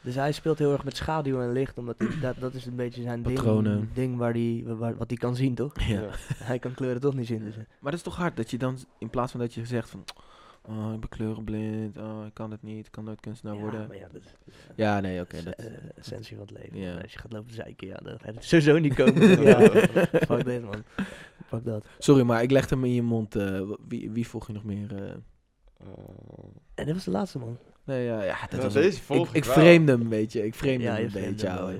Dus 0.00 0.14
hij 0.14 0.32
speelt 0.32 0.58
heel 0.58 0.72
erg 0.72 0.84
met 0.84 0.96
schaduw 0.96 1.40
en 1.40 1.52
licht, 1.52 1.78
omdat 1.78 1.94
hij, 1.98 2.08
dat, 2.20 2.36
dat 2.38 2.54
is 2.54 2.66
een 2.66 2.76
beetje 2.76 3.02
zijn 3.02 3.22
Patronen. 3.22 3.78
ding, 3.78 3.92
ding 3.92 4.16
waar 4.16 4.32
die, 4.32 4.66
waar, 4.66 4.96
wat 4.96 5.08
hij 5.08 5.16
kan 5.16 5.36
zien, 5.36 5.54
toch? 5.54 5.72
ja. 5.80 6.00
Ja. 6.00 6.10
Hij 6.50 6.58
kan 6.58 6.74
kleuren 6.74 7.00
toch 7.00 7.14
niet 7.14 7.26
zien. 7.26 7.44
Dus, 7.44 7.56
eh. 7.56 7.62
Maar 7.80 7.90
dat 7.90 8.00
is 8.00 8.02
toch 8.02 8.16
hard 8.16 8.36
dat 8.36 8.50
je 8.50 8.58
dan, 8.58 8.78
in 8.98 9.10
plaats 9.10 9.30
van 9.30 9.40
dat 9.40 9.54
je 9.54 9.64
zegt 9.66 9.90
van... 9.90 10.04
Oh, 10.68 10.92
ik 10.94 11.00
ben 11.00 11.08
kleurenblind. 11.08 11.96
Oh, 11.96 12.22
ik 12.26 12.34
kan 12.34 12.50
het 12.50 12.62
niet. 12.62 12.86
Ik 12.86 12.92
kan 12.92 13.04
nooit 13.04 13.20
kunstenaar 13.20 13.54
ja, 13.54 13.60
worden. 13.60 13.86
maar 13.88 13.96
ja, 13.96 14.06
dat 14.12 14.22
is 14.22 14.30
eh, 14.46 14.54
Ja, 14.76 15.00
nee, 15.00 15.20
oké. 15.20 15.36
es- 15.36 15.44
dat, 15.44 15.54
eh, 15.54 15.66
essentie 15.96 16.36
van 16.36 16.46
het 16.46 16.58
leven. 16.72 17.02
Als 17.02 17.12
je 17.12 17.18
gaat 17.18 17.32
lopen 17.32 17.54
zeiken, 17.54 17.86
ja, 17.86 17.94
dan 18.02 18.18
gaat 18.20 18.34
het 18.34 18.44
sowieso 18.44 18.78
niet 18.78 18.94
komen. 18.94 19.42
ja, 19.48 19.60
fuck 20.26 20.44
dit, 20.44 20.62
man. 20.64 20.82
Fuck 21.46 21.64
dat. 21.64 21.86
Sorry, 21.98 22.22
maar 22.22 22.42
ik 22.42 22.50
legde 22.50 22.74
hem 22.74 22.84
in 22.84 22.92
je 22.94 23.02
mond. 23.02 23.36
eh, 23.36 23.60
wie, 23.88 24.10
wie 24.10 24.28
volg 24.28 24.46
je 24.46 24.52
nog 24.52 24.64
meer? 24.64 24.92
En 26.74 26.84
dit 26.86 26.94
was 26.94 27.04
de 27.04 27.10
laatste, 27.10 27.38
man. 27.38 27.58
Nee, 27.84 28.04
ja, 28.04 28.22
ja, 28.22 28.36
dat 28.48 28.58
Ja, 28.58 28.64
was 28.64 28.72
deze 28.72 28.96
ik, 28.96 29.02
volg 29.02 29.28
ik, 29.28 29.34
ik 29.34 29.44
vreemde 29.44 29.92
hem, 29.92 30.08
weet 30.08 30.32
je. 30.32 30.44
Ik 30.46 30.54
vreemde 30.54 30.84
ja, 30.84 30.92
hem 30.92 31.00
je 31.00 31.06
een 31.06 31.12
beetje, 31.30 31.50
ouwe. 31.50 31.78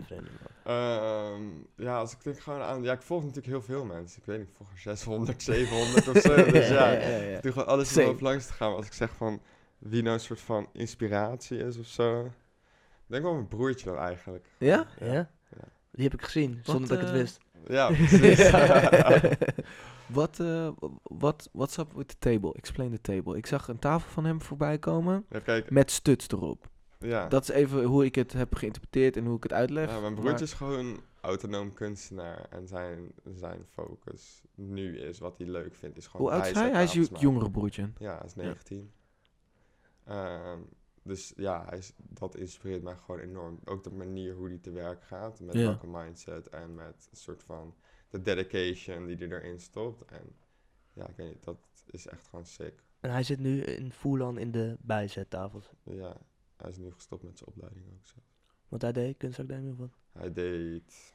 Ehm, 0.67 1.43
ja, 1.77 1.99
als 1.99 2.13
ik 2.13 2.25
denk 2.25 2.39
gewoon 2.39 2.61
aan... 2.61 2.83
Ja, 2.83 2.93
ik 2.93 3.03
volg 3.03 3.21
natuurlijk 3.21 3.47
heel 3.47 3.63
veel 3.63 3.85
mensen. 3.85 4.21
Ik 4.21 4.27
weet 4.27 4.39
niet, 4.39 4.49
ik 4.49 4.55
volg 4.57 4.73
er 4.73 4.79
600, 4.79 5.43
700 5.43 6.09
of 6.15 6.17
zo. 6.17 6.35
Dus 6.35 6.69
ja, 6.69 6.93
ja, 6.93 7.01
ja, 7.01 7.17
ja. 7.17 7.37
ik 7.37 7.43
doe 7.43 7.53
gewoon 7.53 7.69
alles 7.69 7.97
om 7.97 8.17
langs 8.21 8.47
te 8.47 8.53
gaan. 8.53 8.69
Maar 8.69 8.77
als 8.77 8.87
ik 8.87 8.93
zeg 8.93 9.11
van 9.17 9.41
wie 9.79 10.03
nou 10.03 10.15
een 10.15 10.21
soort 10.21 10.41
van 10.41 10.69
inspiratie 10.73 11.59
is 11.59 11.79
of 11.79 11.87
zo. 11.87 12.25
Ik 12.25 13.13
denk 13.13 13.23
wel 13.23 13.33
mijn 13.33 13.49
broertje 13.49 13.87
dan 13.87 13.99
eigenlijk. 13.99 14.47
Ja? 14.59 14.87
Ja? 14.99 15.31
Ja. 15.51 15.69
Die 15.91 16.05
heb 16.05 16.15
ik 16.15 16.23
gezien, 16.23 16.61
zonder 16.63 16.89
dat 16.89 16.99
ik 16.99 17.05
het 17.05 17.13
eh, 17.13 17.21
wist. 17.21 17.39
Ja, 17.67 17.87
precies. 18.07 18.51
wat, 20.21 20.41
eh, 20.41 20.69
wat, 21.03 21.49
what's 21.53 21.77
up 21.77 21.93
with 21.93 22.09
the 22.09 22.19
table? 22.19 22.55
Explain 22.55 22.91
the 22.91 23.01
table. 23.01 23.37
Ik 23.37 23.47
zag 23.47 23.69
een 23.69 23.79
tafel 23.79 24.11
van 24.11 24.25
hem 24.25 24.43
voorbij 24.43 24.79
komen 24.79 25.27
met 25.69 25.91
stuts 25.91 26.29
erop. 26.29 26.69
Ja. 26.99 27.29
Dat 27.29 27.43
is 27.43 27.49
even 27.49 27.85
hoe 27.85 28.05
ik 28.05 28.15
het 28.15 28.33
heb 28.33 28.55
geïnterpreteerd 28.55 29.17
en 29.17 29.25
hoe 29.27 29.37
ik 29.37 29.43
het 29.43 29.53
uitleg. 29.53 29.91
ja, 29.91 30.01
mijn 30.01 30.13
maar- 30.13 30.23
broertje 30.23 30.45
is 30.45 30.53
gewoon 30.53 31.01
autonoom 31.21 31.73
kunstenaar. 31.73 32.47
En 32.51 32.67
zijn, 32.67 33.13
zijn 33.35 33.65
focus 33.73 34.43
nu 34.55 34.99
is, 34.99 35.19
wat 35.19 35.39
hij 35.39 35.47
leuk 35.47 35.75
vindt, 35.75 35.97
is 35.97 36.07
gewoon 36.07 36.27
Hoe 36.27 36.37
oud 36.37 36.47
is 36.51 36.53
hij? 36.59 36.71
Hij 36.71 36.85
is 36.85 36.93
je 36.93 37.09
jongere 37.19 37.51
broertje. 37.51 37.91
Ja, 37.99 38.17
hij 38.17 38.27
is 38.27 38.33
Ja. 38.35 38.43
19. 38.43 38.91
Ehm, 40.05 40.61
dus 41.03 41.33
ja, 41.37 41.65
hij 41.69 41.79
is, 41.79 41.93
dat 41.97 42.37
inspireert 42.37 42.83
mij 42.83 42.97
gewoon 42.97 43.21
enorm. 43.21 43.59
Ook 43.65 43.85
de 43.85 43.91
manier 43.91 44.35
hoe 44.35 44.49
hij 44.49 44.59
te 44.59 44.71
werk 44.71 45.03
gaat. 45.05 45.41
Met 45.41 45.55
Ja. 45.55 45.61
welke 45.63 45.87
mindset 45.87 46.49
en 46.49 46.75
met 46.75 47.09
een 47.11 47.17
soort 47.17 47.43
van 47.43 47.75
de 48.11 48.23
dedication 48.23 49.07
die 49.07 49.17
hij 49.17 49.29
erin 49.29 49.61
stopt. 49.61 50.05
En 50.05 50.37
ja, 50.93 51.09
ik 51.09 51.17
weet 51.17 51.29
niet, 51.29 51.45
dat 51.45 51.59
is 51.91 52.07
echt 52.07 52.27
gewoon 52.29 52.47
sick. 52.47 52.83
En 53.01 53.11
hij 53.11 53.23
zit 53.23 53.39
nu 53.39 53.61
in 53.63 53.93
Fulan 53.93 54.39
in 54.39 54.51
de 54.51 54.77
bijzettafels. 54.81 55.71
Ja, 55.83 56.17
hij 56.57 56.71
is 56.71 56.77
nu 56.77 56.91
gestopt 56.93 57.23
met 57.23 57.39
zijn 57.39 57.51
opleiding 57.51 57.85
ook 57.93 58.07
zo. 58.07 58.15
Wat 58.69 58.83
hij 58.83 58.93
deed, 58.93 59.17
kunstacademie 59.17 59.71
of 59.73 59.79
wat? 59.79 59.99
Hij 60.13 60.33
deed 60.33 61.15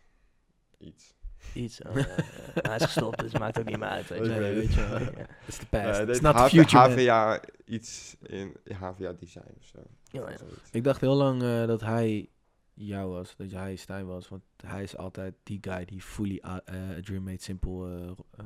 iets. 0.78 1.16
Iets. 1.54 1.82
oh, 1.82 1.94
ja, 1.96 2.00
ja. 2.00 2.16
hij 2.54 2.76
is 2.76 2.84
gestopt, 2.84 3.20
dus 3.20 3.32
het 3.32 3.42
maakt 3.42 3.60
ook 3.60 3.66
niet 3.66 3.78
meer 3.78 3.88
uit. 3.88 4.08
Weet 4.08 4.26
je. 4.26 4.34
Weet 4.40 4.56
weet 4.56 4.74
je 4.74 4.80
Ja. 4.82 4.90
wel. 4.90 5.26
It's 5.48 5.58
the 5.58 5.66
Eh, 5.70 5.84
past. 5.84 5.98
hij 5.98 6.06
It's 6.08 6.20
the 6.20 6.50
future, 6.50 6.88
man. 6.88 6.92
HVA 7.00 7.40
iets 7.66 8.16
in 8.22 8.56
HVA 8.74 9.14
design 9.14 9.54
of 9.58 9.66
zo. 9.66 9.80
Ja, 10.04 10.30
ja. 10.30 10.38
Zoiets. 10.38 10.70
Ik 10.72 10.84
dacht 10.84 11.02
heel 11.02 11.16
lang 11.16 11.42
eh, 11.44 11.66
dat 11.68 11.82
hij 11.82 12.30
jou 12.74 13.12
was, 13.12 13.36
dat 13.38 13.52
hij 13.52 13.76
Stijn 13.76 14.06
was. 14.06 14.28
Want 14.30 14.42
hij 14.66 14.84
is 14.84 14.98
altijd 14.98 15.34
die 15.44 15.58
guy 15.62 15.86
die 15.86 16.02
fully 16.02 16.42
a- 16.46 16.62
eh, 16.66 16.90
Dream 17.04 17.24
Made 17.24 17.42
Simple 17.42 17.90
eh, 17.90 18.10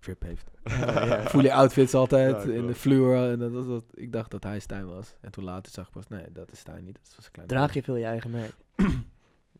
drip 0.00 0.22
heeft. 0.22 0.50
ja. 0.64 1.22
fully 1.26 1.48
outfits 1.50 1.94
altijd 1.94 2.42
Ja, 2.44 2.52
in 2.52 2.66
de 2.66 2.74
fluor. 2.74 3.16
En 3.30 3.38
dat, 3.38 3.50
was 3.52 3.66
dat, 3.66 3.84
ik 3.94 4.12
dacht 4.12 4.30
dat 4.30 4.42
hij 4.44 4.58
Stijn 4.60 4.86
was. 4.86 5.14
En 5.20 5.30
toen 5.30 5.44
later 5.44 5.72
zag 5.72 5.86
ik 5.86 5.92
pas, 5.92 6.08
nee, 6.08 6.32
dat 6.32 6.52
is 6.52 6.58
Stijn 6.58 6.84
niet. 6.84 6.98
Dat 7.02 7.12
was 7.16 7.24
een 7.26 7.32
klein 7.32 7.48
Draag 7.48 7.74
je 7.74 7.82
veel 7.82 7.96
je 7.96 8.04
eigen 8.04 8.30
merk? 8.30 8.52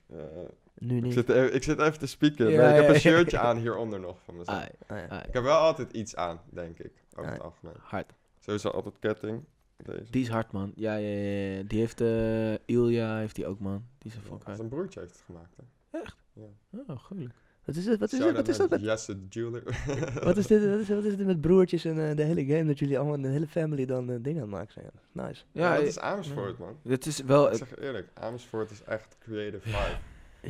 Eh, 0.09 0.17
Nu 0.79 0.97
ik, 0.97 1.03
niet. 1.03 1.13
zit 1.13 1.29
even, 1.29 1.55
ik 1.55 1.63
zit 1.63 1.79
even 1.79 1.99
te 1.99 2.07
spieken. 2.07 2.49
Ja, 2.51 2.61
maar 2.61 2.69
ik 2.71 2.75
heb 2.75 2.83
ja, 2.83 2.89
een 2.89 2.95
ja. 2.95 3.01
shirtje 3.01 3.39
aan 3.39 3.57
hieronder 3.57 4.01
nog 4.01 4.19
van 4.25 4.37
mezelf. 4.37 4.59
Ai, 4.59 4.69
Ah, 4.87 4.97
ai, 5.13 5.23
Ik 5.27 5.33
heb 5.35 5.43
wel 5.43 5.57
altijd 5.59 5.93
iets 5.93 6.17
aan, 6.17 6.41
denk 6.51 6.79
ik. 6.79 6.93
Over 7.17 7.31
het 7.31 7.39
Ja. 7.41 7.45
algemeen. 7.45 7.75
hard. 7.81 8.13
Sowieso 8.39 8.69
altijd 8.69 8.99
ketting. 8.99 9.45
Deze. 9.85 10.11
Die 10.11 10.22
is 10.22 10.29
hard, 10.29 10.53
man. 10.53 10.72
Ja, 10.74 10.95
ja, 10.97 11.09
ja. 11.09 11.57
ja. 11.57 11.62
Die 11.62 11.79
heeft 11.79 12.01
eh 12.01 12.55
Ilja, 12.66 13.18
heeft 13.18 13.35
die 13.35 13.47
ook, 13.47 13.59
man. 13.61 13.85
Die 13.99 14.11
is 14.11 14.16
een 14.16 14.22
Ja, 14.31 14.37
fuck 14.45 14.57
zijn 14.57 14.68
broertje 14.68 15.01
heeft 15.01 15.12
het 15.12 15.22
gemaakt. 15.26 15.57
Hè. 15.91 15.99
Oh, 16.87 16.99
gelukkig. 16.99 17.37
Wat 17.64 17.76
is 17.76 17.87
het? 17.87 17.99
Wat 18.01 18.12
is, 18.12 18.18
het? 18.18 18.37
Wat 18.37 18.49
is 18.49 18.57
dat 18.57 18.70
met 18.70 18.81
Jesse 18.81 19.18
Jeweler. 19.29 19.62
Wat 20.24 20.37
is 20.37 20.47
dit, 20.47 20.66
wat 20.70 20.79
is, 20.79 20.89
wat 20.89 21.05
is 21.05 21.16
dit 21.16 21.26
met 21.26 21.41
broertjes 21.41 21.85
en 21.85 22.09
eh, 22.11 22.16
de 22.16 22.22
hele 22.22 22.45
game? 22.45 22.64
Dat 22.64 22.79
jullie 22.79 22.99
allemaal, 22.99 23.20
de 23.20 23.29
hele 23.29 23.47
family 23.47 23.85
dan 23.87 24.11
eh, 24.11 24.16
dingen 24.20 24.43
aan 24.43 24.49
het 24.49 24.59
maken 24.59 24.72
zijn. 24.72 25.26
Nice. 25.26 25.45
Ja, 25.53 25.72
Ja, 25.72 25.79
dat 25.79 25.87
is 25.87 25.99
Amersfoort, 25.99 26.59
man. 26.59 26.76
Het 26.83 27.07
is 27.07 27.20
wel... 27.22 27.51
Ik 27.51 27.57
zeg 27.57 27.79
eerlijk, 27.79 28.09
Amersfoort 28.14 28.70
is 28.70 28.83
echt 28.83 29.16
creative 29.18 29.68
vibe. 29.68 29.99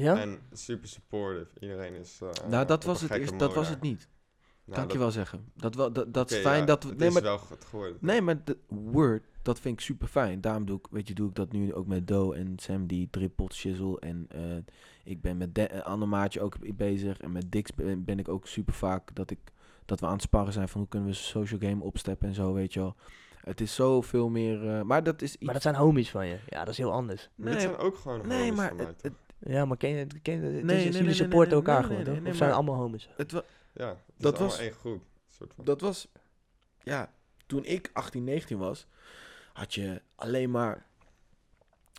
Ja? 0.05 0.20
En 0.20 0.39
super 0.53 0.89
supportive. 0.89 1.47
Iedereen 1.61 1.95
is. 1.95 2.18
eh, 2.22 2.49
nou, 2.49 2.66
dat 2.66 2.79
op 2.79 2.85
was 2.85 2.97
een 3.03 3.09
het 3.09 3.16
gekke 3.16 3.31
eerst. 3.31 3.39
Dat 3.39 3.55
was 3.55 3.68
het 3.68 3.81
niet. 3.81 4.09
Nou, 4.69 4.81
kan 4.81 4.85
ik 4.85 4.93
je 4.93 4.99
dat- 4.99 5.14
wel 5.14 5.25
zeggen. 5.25 5.45
Dat, 5.55 5.75
wel, 5.75 5.93
dat, 5.93 6.14
dat 6.14 6.31
is 6.31 6.39
fijn 6.39 6.61
ja, 6.61 6.64
dat 6.66 6.83
we... 6.83 6.89
Het 6.89 6.99
Nee, 6.99 7.09
is 7.09 7.14
maar, 7.14 7.23
wel 7.23 7.39
goed 7.39 7.64
geworden. 7.64 7.97
nee, 8.01 8.23
maar 8.23 8.45
de 8.45 8.57
Word, 8.69 9.23
dat 9.43 9.61
vind 9.61 9.75
ik 9.75 9.81
super 9.85 10.09
fijn. 10.09 10.41
Daarom 10.41 10.64
doe 10.66 10.79
ik, 10.79 10.87
weet 10.91 11.09
je, 11.09 11.14
doe 11.14 11.29
ik 11.29 11.35
dat 11.35 11.53
nu 11.53 11.75
ook 11.75 11.87
met 11.87 12.09
Do 12.09 12.33
en 12.33 12.53
Sam, 12.57 12.87
die 12.87 13.09
drippelt, 13.11 13.55
shizzle. 13.55 14.01
En 14.01 14.27
eh, 14.29 14.41
ik 15.05 15.21
ben 15.21 15.37
met 15.37 15.55
de, 15.55 15.73
een 15.73 15.83
ander 15.83 16.09
maatje 16.09 16.41
ook 16.41 16.77
bezig. 16.77 17.21
En 17.21 17.33
met 17.33 17.53
Dix 17.53 17.75
ben, 17.75 18.05
ben 18.05 18.19
ik 18.19 18.29
ook 18.29 18.47
super 18.47 18.75
vaak 18.75 19.14
dat, 19.14 19.31
ik, 19.31 19.39
dat 19.85 20.01
we 20.01 20.07
aan 20.07 20.12
het 20.12 20.23
sparren 20.23 20.53
zijn 20.53 20.69
van 20.69 20.81
hoe 20.81 20.89
kunnen 20.89 21.09
we 21.09 21.14
social 21.14 21.61
game 21.61 21.83
opsteppen 21.85 22.29
en 22.29 22.35
zo, 22.35 22.53
weet 22.53 22.73
je 22.73 22.81
wel. 22.81 22.95
Het 23.39 23.61
is 23.61 23.75
zoveel 23.75 24.29
meer... 24.29 24.69
eh, 24.75 24.83
maar 24.83 25.03
dat 25.03 25.23
is 25.23 25.35
iets... 25.35 25.45
Maar 25.45 25.55
dat 25.55 25.62
zijn 25.62 25.75
homies 25.75 26.11
van 26.11 26.27
je. 26.27 26.39
Ja, 26.47 26.59
dat 26.59 26.69
is 26.69 26.79
heel 26.79 26.93
anders. 26.93 27.29
Maar 27.35 27.53
dit 27.53 27.61
zijn 27.61 27.77
ook 27.77 27.97
gewoon 27.97 28.27
nee, 28.27 28.39
homies 28.39 28.57
maar 28.57 28.69
van 28.69 28.77
mij, 28.77 28.87
het, 28.87 28.99
toch? 29.03 29.12
het, 29.39 29.53
Ja, 29.53 29.64
maar 29.64 29.77
ken 29.77 29.91
je, 29.91 30.07
ken 30.23 30.35
je, 30.35 30.41
het 30.41 30.53
Nee, 30.53 30.57
is- 30.61 30.64
nee, 30.64 30.77
nee, 30.77 30.85
jullie 30.91 31.03
nee, 31.03 31.14
supporten 31.14 31.49
nee, 31.49 31.59
elkaar 31.59 31.75
nee, 31.81 31.89
gewoon, 31.89 32.03
nee, 32.05 32.12
toch? 32.14 32.23
nee, 32.23 32.31
of 32.33 32.37
zijn 32.39 32.49
maar- 32.51 32.59
allemaal 32.59 32.77
homies? 32.77 33.09
het 33.16 33.43
Ja, 33.79 33.89
het 33.89 33.99
is 34.16 34.22
dat 34.22 34.39
was- 34.39 34.59
één 34.59 34.72
groep. 34.72 35.03
Soort 35.29 35.55
van. 35.55 35.64
dat 35.64 35.81
was... 35.81 36.09
Ja, 36.83 37.12
toen 37.47 37.64
ik 37.64 37.91
18, 37.93 38.24
19 38.24 38.59
was, 38.59 38.87
had 39.53 39.74
je 39.74 40.03
alleen 40.14 40.51
maar 40.51 40.87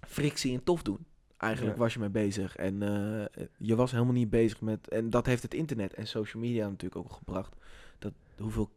frictie 0.07 0.53
en 0.53 0.63
tof 0.63 0.81
doen. 0.81 1.05
Eigenlijk 1.37 1.75
Ja. 1.75 1.81
was 1.81 1.93
je 1.93 1.99
mee 1.99 2.09
bezig. 2.09 2.55
En 2.55 2.81
eh, 2.83 3.45
je 3.57 3.75
was 3.75 3.91
helemaal 3.91 4.13
niet 4.13 4.29
bezig 4.29 4.61
met... 4.61 4.87
En 4.89 5.09
dat 5.09 5.25
heeft 5.25 5.43
het 5.43 5.53
internet 5.53 5.93
en 5.93 6.07
social 6.07 6.43
media 6.43 6.69
natuurlijk 6.69 7.05
ook 7.05 7.13
gebracht. 7.13 7.55
Dat 7.99 8.13
hoeveel 8.37 8.69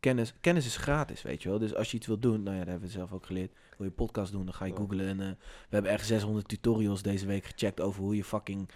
kennis... 0.00 0.34
Kennis 0.40 0.66
is 0.66 0.76
gratis, 0.76 1.22
weet 1.22 1.42
je 1.42 1.48
wel. 1.48 1.58
Dus 1.58 1.74
als 1.74 1.90
je 1.90 1.96
iets 1.96 2.06
wilt 2.06 2.22
doen... 2.22 2.42
Nou 2.42 2.52
ja, 2.56 2.58
dat 2.60 2.68
hebben 2.70 2.88
we 2.88 2.94
zelf 2.94 3.12
ook 3.12 3.26
geleerd. 3.26 3.52
Wil 3.76 3.86
je 3.86 3.92
podcast 3.92 4.32
doen, 4.32 4.44
dan 4.44 4.54
ga 4.54 4.64
je 4.64 4.76
googlen. 4.76 5.06
En 5.06 5.20
eh, 5.20 5.26
we 5.68 5.68
hebben 5.74 5.90
echt 5.90 6.06
600 6.06 6.48
tutorials 6.48 7.02
deze 7.02 7.26
week 7.26 7.44
gecheckt... 7.44 7.80
over 7.80 8.02
hoe 8.02 8.16
je 8.16 8.24
fucking 8.24 8.68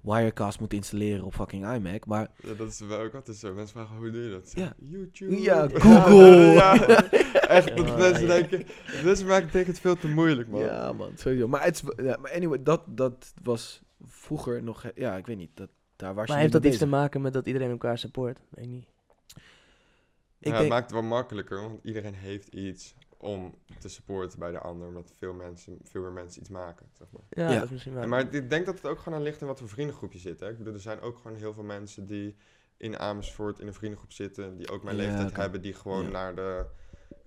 Wirecast 0.00 0.60
moet 0.60 0.72
installeren 0.72 1.24
op 1.24 1.34
fucking 1.34 1.72
iMac. 1.74 2.06
Maar 2.06 2.28
Ja, 2.42 2.54
dat 2.54 2.68
is 2.68 2.80
wel 2.80 3.00
ook 3.00 3.14
altijd 3.14 3.36
zo. 3.36 3.54
Mensen 3.54 3.76
vragen, 3.76 3.96
hoe 3.96 4.10
doe 4.10 4.22
je 4.22 4.30
dat? 4.30 4.52
Ja. 4.54 4.72
YouTube. 4.78 5.40
Ja, 5.40 5.68
Google. 5.72 6.36
ja, 6.52 6.74
echt, 7.56 7.76
dat 7.76 7.96
mensen 7.98 8.26
ja. 8.26 8.26
denken... 8.26 8.66
Mensen 9.04 9.26
maken 9.26 9.48
denk 9.52 9.66
ik 9.66 9.72
het 9.72 9.80
veel 9.80 9.96
te 9.96 10.08
moeilijk, 10.08 10.48
man. 10.48 10.60
Ja, 10.60 10.92
man, 10.92 11.10
sowieso. 11.14 11.48
Maar, 11.48 11.64
het 11.64 11.74
is, 11.74 12.04
ja, 12.04 12.16
maar 12.20 12.32
anyway, 12.32 12.62
dat, 12.62 12.82
dat 12.86 13.32
was 13.42 13.82
vroeger 14.04 14.62
nog... 14.62 14.84
Ja, 14.94 15.16
ik 15.16 15.26
weet 15.26 15.36
niet. 15.36 15.50
Dat, 15.54 15.68
daar 15.96 16.14
was 16.14 16.26
Maar 16.26 16.36
je 16.36 16.42
heeft 16.42 16.52
dat 16.52 16.62
mee 16.62 16.70
iets 16.70 16.80
te 16.80 16.86
bezig. 16.86 17.00
maken 17.00 17.20
met 17.20 17.32
dat 17.32 17.46
iedereen 17.46 17.70
elkaar 17.70 17.98
support? 17.98 18.38
Weet 18.50 18.64
ik 18.64 18.70
niet. 18.70 18.86
Ik 20.38 20.46
ja, 20.46 20.50
denk, 20.50 20.56
Het 20.56 20.68
maakt 20.68 20.90
het 20.90 20.92
wel 21.00 21.02
makkelijker, 21.08 21.60
want 21.60 21.78
iedereen 21.82 22.14
heeft 22.14 22.48
iets 22.48 22.94
om 23.20 23.54
te 23.78 23.88
supporten 23.88 24.38
bij 24.38 24.50
de 24.50 24.58
ander. 24.58 24.88
Omdat 24.88 25.12
veel, 25.18 25.32
mensen, 25.32 25.78
veel 25.82 26.02
meer 26.02 26.12
mensen 26.12 26.40
iets 26.40 26.50
maken, 26.50 26.86
zeg 26.92 27.06
maar. 27.10 27.22
Ja, 27.30 27.48
Ja. 27.48 27.54
dat 27.54 27.64
is 27.64 27.70
misschien 27.70 27.92
wel. 27.94 28.02
En 28.02 28.08
Maar 28.08 28.34
ik 28.34 28.50
denk 28.50 28.66
dat 28.66 28.74
het 28.74 28.86
ook 28.86 28.98
gewoon 28.98 29.18
aan 29.18 29.24
ligt 29.24 29.40
in 29.40 29.46
wat 29.46 29.58
voor 29.58 29.68
vriendengroep 29.68 30.12
je 30.12 30.18
zit. 30.18 30.40
Hè? 30.40 30.48
Ik 30.50 30.58
bedoel, 30.58 30.74
er 30.74 30.80
zijn 30.80 31.00
ook 31.00 31.16
gewoon 31.16 31.36
heel 31.36 31.52
veel 31.52 31.62
mensen 31.62 32.06
die 32.06 32.36
in 32.76 32.98
Amersfoort 32.98 33.58
in 33.58 33.66
een 33.66 33.74
vriendengroep 33.74 34.12
zitten. 34.12 34.56
Die 34.56 34.70
ook 34.70 34.82
mijn 34.82 34.96
Ja, 34.96 35.02
leeftijd 35.02 35.36
hebben. 35.36 35.60
Die 35.62 35.74
gewoon 35.74 36.04
Ja. 36.04 36.10
naar 36.10 36.34
de 36.34 36.66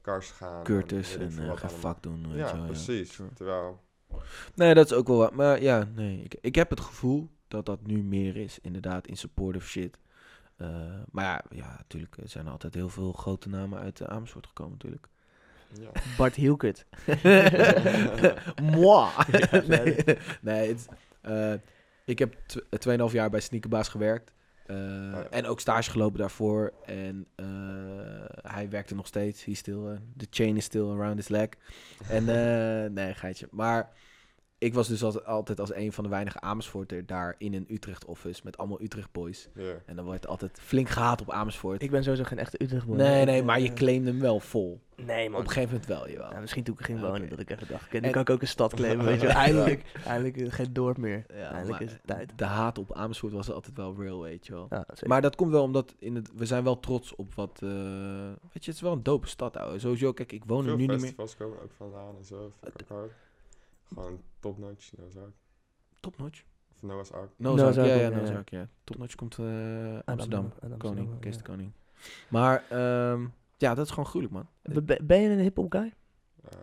kars 0.02 0.32
gaan. 0.32 0.64
Curtis 0.64 1.18
en 1.18 1.32
veel 1.32 1.44
eh, 1.44 1.50
wat 1.50 1.60
ga 1.60 1.68
allemaal. 1.68 1.94
fuck 1.94 2.04
doen. 2.04 2.28
Weet 2.30 2.38
Ja, 2.38 2.56
wel, 2.58 2.66
precies. 2.66 3.20
Terwijl, 3.34 3.82
Nee, 4.56 4.74
dat 4.74 4.86
is 4.86 4.94
ook 4.94 5.08
wel 5.08 5.18
wat. 5.18 5.34
Maar 5.34 5.62
ja, 5.62 5.88
nee. 5.96 6.22
Ik, 6.24 6.36
ik 6.42 6.56
heb 6.56 6.70
het 6.70 6.80
gevoel 6.80 7.30
dat 7.48 7.66
dat 7.66 7.88
nu 7.88 8.04
meer 8.04 8.36
is, 8.38 8.60
inderdaad, 8.60 9.08
in 9.08 9.18
supportive 9.18 9.68
shit. 9.68 10.00
Eh, 10.56 10.68
maar 11.12 11.26
ja, 11.26 11.44
ja, 11.50 11.76
natuurlijk 11.78 12.18
er 12.18 12.30
zijn 12.30 12.48
altijd 12.48 12.74
heel 12.74 12.90
veel 12.90 13.12
grote 13.12 13.50
namen 13.50 13.80
uit 13.80 14.00
uh, 14.00 14.08
Amersfoort 14.08 14.48
gekomen, 14.48 14.72
natuurlijk. 14.72 15.08
Ja. 15.80 15.90
Bart 16.18 16.36
Hielkert. 16.36 16.86
Moi! 18.76 19.10
Ja, 19.32 19.62
nee, 19.68 19.96
nee 20.42 20.68
het, 20.68 20.88
eh, 21.22 21.54
ik 22.06 22.20
heb 22.20 22.36
tw- 22.46 22.90
2,5 23.08 23.12
jaar 23.12 23.30
bij 23.30 23.40
Sneakerbaas 23.40 23.88
gewerkt. 23.88 24.32
Eh, 24.66 24.78
ja. 24.78 25.28
En 25.30 25.46
ook 25.46 25.60
stage 25.60 25.92
gelopen 25.92 26.20
daarvoor. 26.20 26.74
En 26.86 27.28
eh, 27.36 27.46
hij 28.52 28.70
werkte 28.70 28.96
nog 28.96 29.08
steeds. 29.08 29.46
Hij 29.46 29.54
still, 29.54 29.88
eh, 29.88 29.98
the 30.18 30.28
chain 30.30 30.58
is 30.58 30.64
still 30.66 30.90
around 30.90 31.16
his 31.16 31.28
leg. 31.28 31.48
En 32.08 32.30
eh, 32.30 32.90
nee, 32.90 33.14
geitje. 33.14 33.48
Maar 33.52 33.90
ik 34.64 34.74
was 34.74 34.88
dus 34.88 35.04
als, 35.04 35.24
altijd 35.26 35.60
als 35.60 35.74
een 35.74 35.92
van 35.94 36.04
de 36.04 36.10
weinige 36.10 36.40
Amersfoorter 36.40 37.06
daar 37.06 37.36
in 37.38 37.54
een 37.54 37.66
Utrecht 37.70 38.06
office 38.06 38.42
met 38.44 38.58
allemaal 38.58 38.82
Utrecht 38.82 39.12
boys. 39.12 39.50
ja. 39.54 39.74
En 39.86 39.96
dan 39.96 40.06
wordt 40.06 40.28
altijd 40.28 40.60
flink 40.62 40.90
gehaat 40.90 41.22
op 41.22 41.32
Amersfoort. 41.32 41.82
Ik 41.82 41.92
ben 41.92 42.04
sowieso 42.04 42.24
geen 42.24 42.38
echte 42.40 42.64
Utrecht 42.64 42.86
boy. 42.86 42.96
nee, 42.98 43.26
nee, 43.26 43.40
eh, 43.40 43.46
maar 43.46 43.60
je 43.60 43.74
claimde 43.74 44.10
hem 44.12 44.20
wel 44.20 44.40
vol. 44.40 44.82
Nee, 44.96 45.26
Op 45.26 45.32
man. 45.32 45.42
een 45.42 45.48
gegeven 45.48 45.70
moment 45.70 45.86
wel, 45.88 46.10
jawel. 46.10 46.32
Ja, 46.32 46.40
misschien 46.40 46.64
toen 46.64 46.76
ik 46.80 46.86
ging 46.86 47.00
wonen, 47.02 47.30
dat 47.30 47.40
ik 47.40 47.50
even 47.50 47.68
dacht, 47.68 47.92
nu 47.92 48.00
En- 48.00 48.12
kan 48.12 48.22
ik 48.22 48.30
ook 48.30 48.42
een 48.42 48.48
stad 48.48 48.74
claimen, 48.80 49.06
weet 49.06 49.22
je. 49.22 49.28
Eindelijk, 49.28 49.84
eindelijk 50.06 50.38
eh, 50.38 50.52
geen 50.52 50.74
dorp 50.74 50.98
meer. 50.98 51.24
Ja, 51.34 51.52
Eindelijk 51.52 51.80
is 51.84 51.92
het 51.92 52.02
tijd. 52.06 52.32
De 52.36 52.46
haat 52.46 52.78
op 52.78 52.94
Amersfoort 52.94 53.34
was 53.34 53.52
altijd 53.52 53.78
wel 53.78 53.96
real, 53.98 54.22
weet 54.22 54.46
je 54.46 54.54
wel. 54.54 54.68
Ja. 54.70 54.86
Maar 55.06 55.22
dat 55.22 55.36
komt 55.36 55.52
wel 55.52 55.64
omdat 55.64 55.96
in 56.00 56.16
het, 56.16 56.30
we 56.36 56.46
zijn 56.46 56.64
wel 56.64 56.80
trots 56.80 57.16
op 57.16 57.34
wat. 57.34 57.60
eh, 57.64 57.70
weet 58.52 58.64
je, 58.64 58.70
het 58.70 58.76
is 58.76 58.82
wel 58.82 58.92
een 58.92 59.04
dope 59.04 59.28
stad, 59.28 59.58
ouwe. 59.58 59.80
Sowieso, 59.80 60.14
kijk, 60.14 60.32
ik 60.32 60.44
woon 60.46 60.58
er 60.60 60.64
Veel 60.66 60.74
nu 60.76 60.80
niet 60.82 60.90
meer. 60.90 61.00
festivals 61.00 61.36
komen 61.38 61.62
ook 61.62 61.72
vandaan 61.78 62.16
en 62.18 62.26
zo. 62.26 62.52
Vind 62.62 62.82
ik 62.82 62.92
ook 62.92 62.98
hard. 62.98 63.12
Gewoon 63.94 64.22
topnotch, 64.40 64.92
Noah's 64.98 65.16
Ark. 65.18 65.34
Topnotch. 66.00 66.44
Of 66.76 66.82
Noah's 66.82 67.12
Ark. 67.12 67.32
Noah's 67.38 67.62
Noah's 67.62 67.78
Ark, 67.78 67.88
ja, 67.88 67.94
Ark 67.94 68.02
ja, 68.02 68.08
ook, 68.08 68.12
ja, 68.12 68.18
Noah's 68.18 68.30
ja. 68.30 68.36
Ark, 68.38 68.50
ja. 68.50 68.68
Topnotch 68.84 69.16
komt 69.16 69.38
eh, 69.40 69.46
Amsterdam. 70.06 70.44
Amsterdam, 70.46 70.78
Koning, 70.78 71.20
Kees 71.20 71.38
de 71.38 71.44
Koning. 71.44 71.72
Maar, 72.30 72.64
ehm, 72.70 73.28
ja, 73.58 73.74
dat 73.74 73.86
is 73.86 73.90
gewoon 73.90 74.06
gruwelijk, 74.06 74.34
man. 74.34 74.48
Be- 74.62 74.82
be- 74.82 75.04
Ben 75.04 75.22
je 75.22 75.30
een 75.30 75.40
hip-hop 75.40 75.72
guy? 75.72 75.94
Eh, 76.44 76.60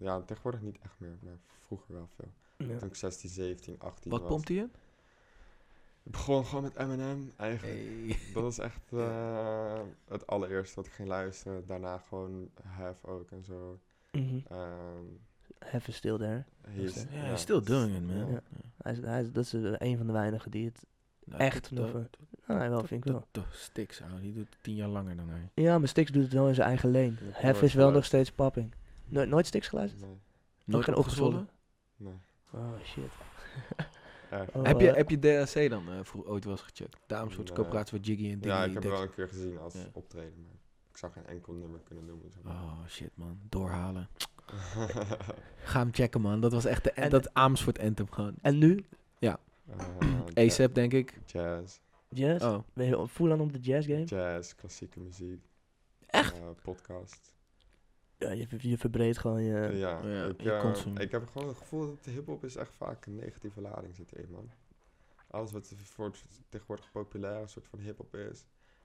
ja, 0.00 0.20
tegenwoordig 0.20 0.60
niet 0.60 0.78
echt 0.82 0.94
meer, 0.98 1.18
maar 1.22 1.38
vroeger 1.60 1.94
wel 1.94 2.08
veel. 2.16 2.32
Ja. 2.68 2.76
Toen 2.78 2.88
ik 2.88 2.94
16, 2.94 3.30
17, 3.30 3.80
18 3.80 4.10
Wat 4.10 4.20
was. 4.20 4.28
pompt 4.30 4.48
hij 4.48 4.56
in? 4.56 4.72
Ik 6.02 6.12
begon 6.12 6.44
gewoon 6.46 6.62
met 6.62 6.76
Eminem 6.76 7.32
eigenlijk. 7.36 8.18
Dat 8.34 8.42
was 8.42 8.58
echt 8.58 8.92
eh, 8.92 9.80
het 10.08 10.26
allereerste 10.26 10.76
wat 10.76 10.86
ik 10.86 10.92
ging 10.92 11.08
luisteren. 11.08 11.66
Daarna 11.66 11.98
gewoon 11.98 12.50
Have 12.62 13.06
ook 13.06 13.30
en 13.30 13.44
zo. 13.44 13.78
Mhm. 14.12 14.38
Ehm 14.48 15.04
is 15.88 15.94
still 15.96 16.16
there. 16.18 16.44
he 16.68 16.82
is- 16.82 17.04
he's 17.08 17.40
still 17.40 17.62
doing 17.62 17.94
it, 17.96 18.06
man. 18.06 18.30
ja. 18.32 18.40
Hij 18.82 18.92
is, 18.92 18.98
hij 19.00 19.20
is, 19.22 19.32
dat 19.32 19.44
is 19.44 19.52
eh, 19.54 19.72
een 19.78 19.96
van 19.96 20.06
de 20.06 20.12
weinigen 20.12 20.50
die 20.50 20.64
het... 20.64 20.84
Nou, 21.24 21.40
Echt 21.42 21.70
nog, 21.70 21.92
Nou, 21.92 22.60
nee, 22.60 22.68
wel, 22.68 22.84
vind 22.84 23.06
ik 23.06 23.12
wel. 23.12 23.26
Stix, 23.50 24.02
ouwe. 24.02 24.20
Die 24.20 24.32
doet 24.32 24.46
het 24.50 24.58
tien 24.62 24.74
jaar 24.74 24.88
langer 24.88 25.16
dan 25.16 25.28
hij. 25.28 25.48
Ja, 25.54 25.78
maar 25.78 25.88
Stix 25.88 26.10
doet 26.10 26.22
het 26.22 26.32
wel 26.32 26.48
in 26.48 26.54
zijn 26.54 26.68
eigen 26.68 26.90
leen. 26.90 27.18
nooit 27.42 27.62
is 27.62 27.74
wel 27.74 27.90
nog 27.90 28.04
steeds 28.04 28.32
popping. 28.32 28.72
No- 29.04 29.24
nooit 29.24 29.46
Stix 29.46 29.68
geluisterd? 29.68 30.02
Nee, 30.02 30.16
Nooit 30.64 30.84
geen 30.84 30.96
opgezwollen? 30.96 31.48
nee. 31.96 32.12
Oh, 32.50 32.72
shit. 32.84 33.10
Oh, 34.52 34.62
heb, 34.64 34.80
je, 34.80 34.90
eh, 34.90 34.96
heb 34.96 35.10
je 35.10 35.18
DHC 35.18 35.70
dan 35.70 35.84
vroeg, 36.02 36.24
ooit 36.26 36.44
wel 36.44 36.52
eens 36.52 36.62
gecheckt? 36.62 36.96
Daarom 37.06 37.30
soort 37.30 37.46
Nee. 37.46 37.56
coöperatie 37.56 37.96
met 37.96 38.06
Jiggy 38.06 38.30
en 38.32 38.38
Diggy. 38.40 38.56
Ja, 38.56 38.64
ik 38.64 38.72
heb 38.72 38.82
wel 38.82 39.02
een 39.02 39.14
keer 39.14 39.28
gezien 39.28 39.58
als 39.58 39.74
Ja. 39.74 39.80
optreden, 39.92 40.42
maar 40.46 40.54
ik 40.90 40.96
zou 40.96 41.12
geen 41.12 41.26
enkel 41.26 41.52
nummer 41.52 41.80
kunnen 41.84 42.04
noemen. 42.06 42.30
zeg 42.30 42.42
maar. 42.42 42.54
Oh 42.54 42.86
shit 42.88 43.10
man, 43.14 43.38
doorhalen. 43.48 44.08
Ga 45.62 45.78
hem 45.78 45.92
checken 45.92 46.20
man, 46.20 46.40
dat 46.40 46.52
was 46.52 46.64
echt 46.64 46.84
de, 46.84 46.90
En- 46.92 47.10
dat 47.10 47.34
Amersfoort 47.34 47.78
anthem 47.78 48.10
gewoon. 48.10 48.34
En 48.42 48.58
nu? 48.58 48.84
Eh, 50.34 50.46
ASAP 50.46 50.74
denk 50.80 50.92
ik. 50.92 51.18
Jazz, 51.26 51.78
Jazz? 52.08 52.44
Oh, 52.44 52.58
Ben 52.72 52.86
je 52.86 53.08
full 53.08 53.32
aan 53.32 53.40
op 53.40 53.52
de 53.52 53.58
jazz 53.58 53.86
game? 53.88 54.04
jazz, 54.04 54.54
klassieke 54.54 55.00
muziek. 55.00 55.44
Echt? 56.06 56.34
eh, 56.34 56.40
podcast. 56.62 57.34
Ja, 58.18 58.30
je, 58.30 58.46
je 58.58 58.78
verbreedt 58.78 59.18
gewoon 59.18 59.42
je... 59.42 59.76
ja, 59.76 60.00
ja, 60.06 60.24
ik, 60.24 60.40
je 60.42 60.52
eh, 60.52 61.02
ik 61.02 61.10
heb 61.10 61.28
gewoon 61.28 61.48
het 61.48 61.56
gevoel 61.56 61.86
dat 61.86 62.04
de 62.04 62.10
hip-hop 62.10 62.44
is 62.44 62.56
echt 62.56 62.74
vaak 62.74 63.06
een 63.06 63.14
negatieve 63.16 63.60
lading 63.60 63.94
zit 63.96 64.12
erin, 64.12 64.30
man. 64.30 64.50
Alles 65.30 65.52
wat 65.52 65.72
voor 65.76 66.10
tegenwoordig 66.48 66.90
populair 66.92 67.40
een 67.42 67.48
soort 67.48 67.66
van 67.66 67.78
hip-hop 67.78 68.14
is. 68.14 68.40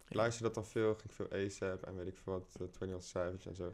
Ik 0.06 0.12
Ja. 0.12 0.18
luister 0.18 0.44
dat 0.44 0.54
dan 0.54 0.66
veel, 0.66 0.96
ging 0.96 1.14
veel 1.14 1.32
ASAP 1.32 1.84
en 1.84 1.96
weet 1.98 2.08
ik 2.08 2.18
veel 2.18 2.34
wat, 2.34 2.56
uh, 2.62 2.68
21 2.68 3.04
Savage 3.04 3.50
en 3.50 3.56
zo. 3.56 3.74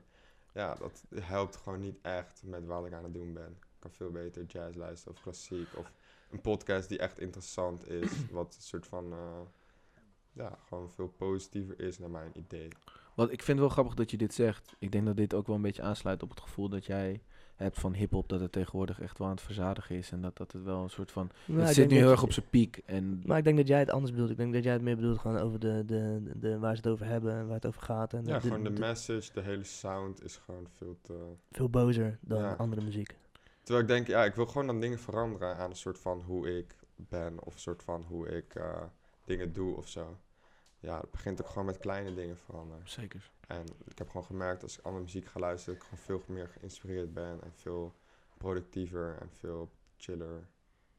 Ja, 0.54 0.76
dat 0.76 1.04
helpt 1.16 1.56
gewoon 1.56 1.80
niet 1.80 1.98
echt 2.02 2.42
met 2.44 2.66
wat 2.66 2.86
ik 2.86 2.94
aan 2.94 3.04
het 3.04 3.14
doen 3.14 3.34
ben. 3.34 3.58
Ik 3.60 3.80
kan 3.80 3.92
veel 3.92 4.12
beter 4.12 4.46
jazz 4.46 4.78
luisteren 4.78 5.14
of 5.14 5.22
klassiek 5.22 5.78
of 5.78 5.92
een 6.32 6.42
podcast 6.42 6.90
die 6.90 6.98
echt 6.98 7.20
interessant 7.20 7.88
is, 7.88 8.12
wat 8.32 8.56
een 8.56 8.62
soort 8.62 8.88
van, 8.88 9.12
eh, 9.12 9.42
ja, 10.34 10.60
gewoon 10.68 10.92
veel 10.92 11.08
positiever 11.08 11.80
is 11.80 11.98
naar 11.98 12.10
mijn 12.10 12.32
idee. 12.34 12.68
Wat 13.16 13.32
ik 13.32 13.44
vind 13.44 13.58
het 13.58 13.68
wel 13.68 13.70
grappig 13.70 13.94
dat 13.94 14.12
je 14.12 14.18
dit 14.18 14.34
zegt. 14.34 14.76
Ik 14.80 14.92
denk 14.92 15.06
dat 15.06 15.18
dit 15.18 15.34
ook 15.34 15.48
wel 15.48 15.56
een 15.56 15.62
beetje 15.62 15.82
aansluit 15.82 16.24
op 16.24 16.30
het 16.30 16.42
gevoel 16.42 16.70
dat 16.70 16.86
jij 16.86 17.22
hebt 17.62 17.80
van 17.80 17.94
hip-hop. 17.94 18.30
Dat 18.30 18.40
het 18.40 18.52
tegenwoordig 18.52 19.02
echt 19.02 19.18
wel 19.18 19.28
aan 19.28 19.34
het 19.34 19.44
verzadigen 19.44 19.96
is. 19.96 20.12
En 20.12 20.22
dat, 20.22 20.38
dat 20.38 20.52
het 20.52 20.64
wel 20.64 20.84
een 20.84 20.90
soort 20.90 21.12
van. 21.12 21.30
Het 21.52 21.74
zit 21.74 21.90
nu 21.90 21.96
heel 21.98 22.12
erg 22.12 22.24
op 22.24 22.32
zijn 22.32 22.46
piek. 22.50 22.82
En 22.86 23.22
Maar 23.26 23.38
ik 23.38 23.44
denk 23.44 23.58
dat 23.58 23.68
jij 23.68 23.80
het 23.80 23.90
anders 23.90 24.12
bedoelt. 24.12 24.30
Ik 24.30 24.38
denk 24.38 24.54
dat 24.54 24.64
jij 24.64 24.74
het 24.74 24.82
meer 24.82 24.96
bedoelt 24.96 25.20
gewoon 25.20 25.38
over 25.38 25.60
de, 25.60 25.84
de, 25.86 26.20
de, 26.24 26.40
de- 26.40 26.60
waar 26.60 26.76
ze 26.76 26.82
het 26.82 26.92
over 26.92 27.06
hebben 27.06 27.34
en 27.34 27.46
waar 27.46 27.56
het 27.56 27.66
over 27.66 27.82
gaat. 27.82 28.14
En 28.14 28.26
Ja, 28.26 28.36
de- 28.40 28.42
gewoon 28.48 28.64
de 28.64 28.74
de- 28.74 28.80
message, 28.80 29.34
de 29.34 29.42
hele 29.42 29.64
sound 29.64 30.24
is 30.24 30.38
gewoon 30.46 30.68
veel 30.78 30.98
te... 31.02 31.32
veel 31.52 31.70
bozer 31.70 32.18
dan 32.22 32.42
Ja. 32.42 32.54
andere 32.54 32.82
muziek. 32.82 33.16
Terwijl 33.64 33.86
ik 33.86 33.92
denk, 33.92 34.08
ja, 34.08 34.26
ik 34.26 34.36
wil 34.36 34.46
gewoon 34.46 34.68
dan 34.68 34.80
dingen 34.80 35.00
veranderen 35.00 35.58
aan 35.58 35.70
een 35.70 35.76
soort 35.76 36.00
van 36.00 36.22
hoe 36.22 36.58
ik 36.58 36.76
ben 36.96 37.44
of 37.44 37.54
een 37.54 37.60
soort 37.60 37.84
van 37.84 38.04
hoe 38.08 38.28
ik 38.28 38.56
eh, 38.56 38.82
dingen 39.26 39.54
doe 39.54 39.76
of 39.76 39.88
zo. 39.88 40.18
Ja, 40.82 41.00
het 41.00 41.12
begint 41.12 41.42
ook 41.42 41.48
gewoon 41.48 41.66
met 41.66 41.78
kleine 41.78 42.14
dingen 42.14 42.38
veranderen. 42.38 42.90
zeker. 42.90 43.32
En 43.48 43.66
ik 43.86 43.98
heb 43.98 44.08
gewoon 44.08 44.26
gemerkt 44.26 44.64
als 44.64 44.78
ik 44.78 44.86
andere 44.86 45.04
muziek 45.04 45.26
ga 45.26 45.40
luisteren, 45.40 45.80
dat 45.80 45.84
ik 45.88 45.90
gewoon 45.90 46.06
veel 46.22 46.34
meer 46.36 46.48
geïnspireerd 46.48 47.14
ben 47.14 47.44
en 47.44 47.52
veel 47.56 47.94
productiever 48.38 49.18
en 49.22 49.30
veel 49.32 49.72
chiller 49.98 50.48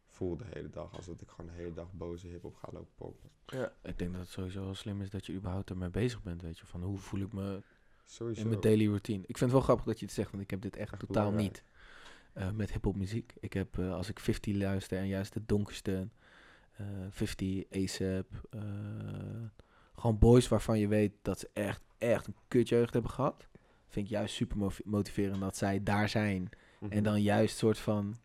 voel 0.06 0.36
de 0.36 0.44
hele 0.52 0.70
dag. 0.70 0.96
Als 0.96 1.06
dat 1.06 1.20
ik 1.20 1.28
gewoon 1.30 1.50
de 1.50 1.56
hele 1.56 1.72
dag 1.72 1.92
boze 1.92 2.26
hip-hop 2.26 2.54
ga 2.56 2.68
lopen 2.72 2.94
poppen. 2.94 3.30
Ja. 3.46 3.72
Ik 3.82 3.98
denk 3.98 4.12
dat 4.12 4.20
het 4.20 4.30
sowieso 4.30 4.64
wel 4.64 4.74
slim 4.74 5.00
is 5.02 5.10
dat 5.10 5.26
je 5.26 5.32
überhaupt 5.32 5.70
ermee 5.70 5.90
bezig 5.90 6.22
bent. 6.22 6.42
Weet 6.42 6.58
je, 6.58 6.66
van 6.66 6.82
hoe 6.82 6.98
voel 6.98 7.20
ik 7.20 7.32
me 7.32 7.62
Sowieso. 8.04 8.40
in 8.42 8.48
mijn 8.48 8.60
daily 8.60 8.86
routine. 8.86 9.18
Ik 9.18 9.26
vind 9.38 9.40
het 9.40 9.50
wel 9.52 9.60
grappig 9.60 9.84
dat 9.84 9.98
je 9.98 10.04
het 10.04 10.14
zegt, 10.14 10.30
want 10.30 10.42
ik 10.42 10.50
heb 10.50 10.60
dit 10.62 10.76
echt 10.76 10.90
Echt 10.92 11.00
totaal 11.00 11.30
belangrijk. 11.30 11.52
niet 11.52 11.64
eh, 12.32 12.50
met 12.50 12.72
hip-hop 12.72 12.96
muziek. 12.96 13.34
Ik 13.40 13.52
heb, 13.52 13.78
eh, 13.78 13.92
als 13.94 14.08
ik 14.08 14.18
50 14.18 14.54
luister 14.56 14.98
en 14.98 15.06
juist 15.06 15.32
de 15.32 15.44
donkerste, 15.46 16.08
eh 16.72 16.86
50, 17.10 17.64
ASAP, 17.70 18.26
eh, 18.50 18.60
gewoon 19.94 20.18
boys 20.18 20.48
waarvan 20.48 20.78
je 20.78 20.88
weet 20.88 21.12
dat 21.22 21.38
ze 21.38 21.50
echt, 21.52 21.82
echt 21.98 22.26
een 22.26 22.36
kutjeugd 22.48 22.92
hebben 22.92 23.10
gehad. 23.10 23.48
Vind 23.88 24.06
ik 24.06 24.12
juist 24.12 24.34
super 24.34 24.72
motiverend 24.84 25.40
dat 25.40 25.56
zij 25.56 25.82
daar 25.82 26.08
zijn. 26.08 26.48
Mhm. 26.80 26.92
En 26.92 27.02
dan 27.02 27.22
juist 27.22 27.56
soort 27.56 27.78
van 27.78 28.16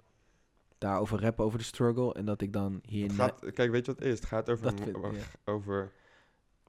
daarover 0.78 1.22
rappen 1.22 1.46
over 1.46 1.58
de 1.58 1.64
struggle. 1.66 2.14
En 2.14 2.26
dat 2.26 2.42
ik 2.42 2.54
dan 2.54 2.80
hier... 2.86 3.12
Gaat, 3.12 3.40
kijk, 3.54 3.72
weet 3.72 3.86
je 3.86 3.92
wat 3.92 4.00
het 4.04 4.08
is? 4.12 4.20
Het 4.20 4.26
gaat 4.28 4.50
over, 4.50 4.74
vind- 4.74 4.98
ja. 5.16 5.22
over 5.46 5.92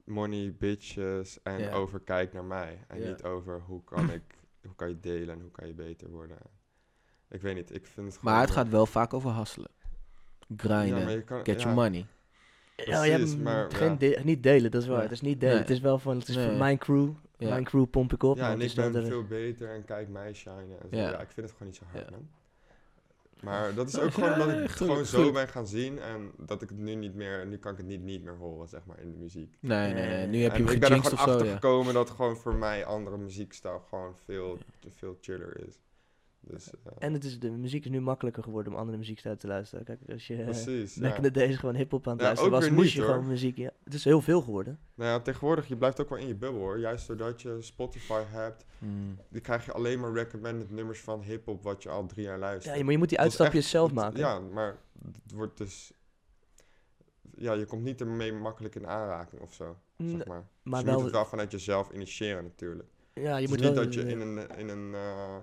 money, 0.03 0.55
bitches 0.59 1.41
en 1.43 1.59
Ja. 1.59 1.71
over 1.71 1.99
kijk 1.99 2.33
naar 2.33 2.43
mij. 2.45 2.83
En 2.87 2.99
Ja. 3.01 3.07
niet 3.09 3.23
over 3.23 3.61
hoe 3.61 3.83
kan 3.83 4.11
ik, 4.11 4.23
hoe 4.65 4.75
kan 4.75 4.89
je 4.89 4.99
delen 4.99 5.35
en 5.35 5.41
hoe 5.41 5.51
kan 5.51 5.67
je 5.67 5.73
beter 5.73 6.09
worden. 6.09 6.37
Ik 7.29 7.41
weet 7.41 7.55
niet, 7.55 7.75
ik 7.75 7.87
vind 7.87 8.13
het. 8.13 8.21
Maar 8.21 8.41
het 8.41 8.51
gaat 8.51 8.69
wel 8.69 8.85
vaak 8.85 9.13
over 9.13 9.29
hasselen. 9.29 9.71
Grinden. 10.57 11.23
kan, 11.23 11.45
get 11.45 11.61
your 11.61 11.75
money. 11.75 12.05
Ja, 12.85 13.03
je 13.03 13.11
hebt 13.11 13.37
maar 13.37 13.71
geen 13.71 13.97
de- 13.97 14.19
niet 14.23 14.43
delen, 14.43 14.71
dat 14.71 14.81
is 14.81 14.87
waar. 14.87 15.01
Het 15.01 15.11
is 15.11 15.21
niet 15.21 15.39
delen. 15.39 15.53
Nee. 15.53 15.63
Het 15.63 15.71
is 15.73 15.79
wel 15.79 15.99
van, 15.99 16.19
het 16.19 16.27
is 16.27 16.35
Nee. 16.35 16.57
mijn 16.57 16.77
crew. 16.77 17.09
Ja. 17.37 17.49
Mijn 17.49 17.63
crew 17.63 17.85
pomp 17.89 18.13
ik 18.13 18.23
op. 18.23 18.37
Ja, 18.37 18.51
en 18.51 18.59
het 18.59 18.69
ik 18.69 18.75
ben 18.75 18.91
de- 18.91 19.05
veel 19.05 19.23
beter 19.23 19.69
en 19.69 19.85
kijk 19.85 20.09
mij 20.09 20.33
shinen 20.33 20.77
en 20.81 20.89
zo. 20.91 20.95
Ja. 20.97 21.19
Ik 21.19 21.27
vind 21.31 21.47
het 21.47 21.51
gewoon 21.51 21.67
niet 21.67 21.75
zo 21.75 21.83
hard, 21.91 22.09
man. 22.11 22.27
Maar 23.43 23.73
dat 23.73 23.87
is 23.87 23.99
ook 23.99 24.13
gewoon 24.13 24.33
omdat 24.33 24.49
ik 24.49 24.55
het 24.61 24.71
gewoon 24.71 25.05
zo 25.05 25.31
ben 25.31 25.47
gaan 25.47 25.67
zien 25.67 25.99
en 25.99 26.31
dat 26.37 26.61
ik 26.61 26.69
het 26.69 26.77
nu 26.77 26.95
niet 26.95 27.15
meer, 27.15 27.45
nu 27.47 27.57
kan 27.57 27.71
ik 27.71 27.77
het 27.77 27.87
niet 27.87 28.01
niet 28.01 28.23
meer 28.23 28.35
horen, 28.37 28.67
zeg 28.67 28.81
maar, 28.85 28.99
in 28.99 29.11
de 29.11 29.17
muziek. 29.17 29.55
Nee, 29.59 29.93
nee, 29.93 30.07
nee. 30.07 30.27
Nu 30.27 30.41
heb 30.41 30.55
je 30.55 30.63
en 30.63 30.73
ik 30.73 30.79
ben 30.79 30.91
er 30.91 31.03
gewoon 31.03 31.17
achter 31.19 31.45
gekomen 31.47 31.93
dat 31.93 32.09
gewoon 32.09 32.37
voor 32.37 32.53
mij 32.55 32.85
andere 32.85 33.17
muziekstijl 33.17 33.83
gewoon 33.89 34.15
veel, 34.25 34.57
veel 34.95 35.17
chiller 35.21 35.67
is. 35.67 35.73
Dus, 36.51 36.69
eh, 36.69 36.91
En 36.99 37.13
het 37.13 37.23
is, 37.23 37.39
de 37.39 37.49
muziek 37.51 37.83
is 37.85 37.91
nu 37.91 38.01
makkelijker 38.01 38.43
geworden 38.43 38.73
om 38.73 38.79
andere 38.79 38.97
muziekstijlen 38.97 39.39
te 39.39 39.47
luisteren. 39.47 39.85
Kijk, 39.85 39.99
als 40.11 40.27
je 40.27 40.35
precies. 40.43 40.95
back 40.95 41.09
ja. 41.09 41.15
in 41.17 41.21
the 41.23 41.31
days 41.31 41.55
gewoon 41.57 41.75
hip-hop 41.75 42.07
aan 42.07 42.11
het 42.13 42.21
Ja, 42.21 42.25
luisteren 42.27 42.53
was, 42.53 42.69
moest 42.69 42.83
niet, 42.83 42.91
je 42.91 43.01
hoor. 43.01 43.09
gewoon 43.13 43.27
muziek. 43.27 43.57
Ja. 43.57 43.71
Het 43.83 43.93
is 43.93 44.03
heel 44.03 44.21
veel 44.21 44.41
geworden. 44.41 44.79
Nou 44.95 45.09
ja, 45.09 45.19
tegenwoordig, 45.19 45.67
je 45.67 45.77
blijft 45.77 46.01
ook 46.01 46.09
wel 46.09 46.17
in 46.17 46.27
je 46.27 46.35
bubbel 46.35 46.59
hoor. 46.61 46.79
Juist 46.79 47.07
doordat 47.07 47.41
je 47.41 47.57
Spotify 47.61 48.21
hebt, 48.27 48.65
Mm. 48.77 49.17
dan 49.29 49.41
krijg 49.41 49.65
je 49.65 49.71
alleen 49.71 49.99
maar 49.99 50.13
recommended 50.13 50.71
nummers 50.71 51.01
van 51.01 51.21
hip-hop 51.21 51.63
wat 51.63 51.83
je 51.83 51.89
al 51.89 52.05
drie 52.05 52.25
jaar 52.25 52.39
luistert. 52.39 52.75
Ja, 52.77 52.83
maar 52.83 52.91
je 52.91 52.97
moet 52.97 53.09
die 53.09 53.19
uitstapjes 53.19 53.61
echt- 53.61 53.71
zelf 53.71 53.85
het- 53.89 53.95
maken. 53.99 54.19
Ja, 54.19 54.39
maar 54.39 54.77
het 55.23 55.31
wordt 55.33 55.57
dus... 55.57 55.91
Ja, 57.35 57.53
je 57.53 57.65
komt 57.65 57.83
niet 57.83 58.01
ermee 58.01 58.33
makkelijk 58.33 58.75
in 58.75 58.87
aanraking 58.87 59.41
of 59.41 59.53
zo, 59.53 59.77
zeg 59.97 60.25
maar. 60.27 60.47
maar 60.63 60.71
dus 60.71 60.79
je 60.79 60.85
wel, 60.85 60.93
moet 60.95 61.03
het 61.03 61.13
wel 61.13 61.25
vanuit 61.25 61.51
jezelf 61.51 61.91
initiëren 61.91 62.43
natuurlijk. 62.43 62.89
ja, 63.13 63.21
je 63.21 63.29
het 63.29 63.41
is 63.43 63.47
moet 63.49 63.59
niet 63.59 63.73
wel, 63.73 63.83
dat 63.83 63.93
je 63.93 64.01
in 64.07 64.19
een... 64.21 64.49
In 64.57 64.69
een 64.69 64.93
eh, 64.93 65.35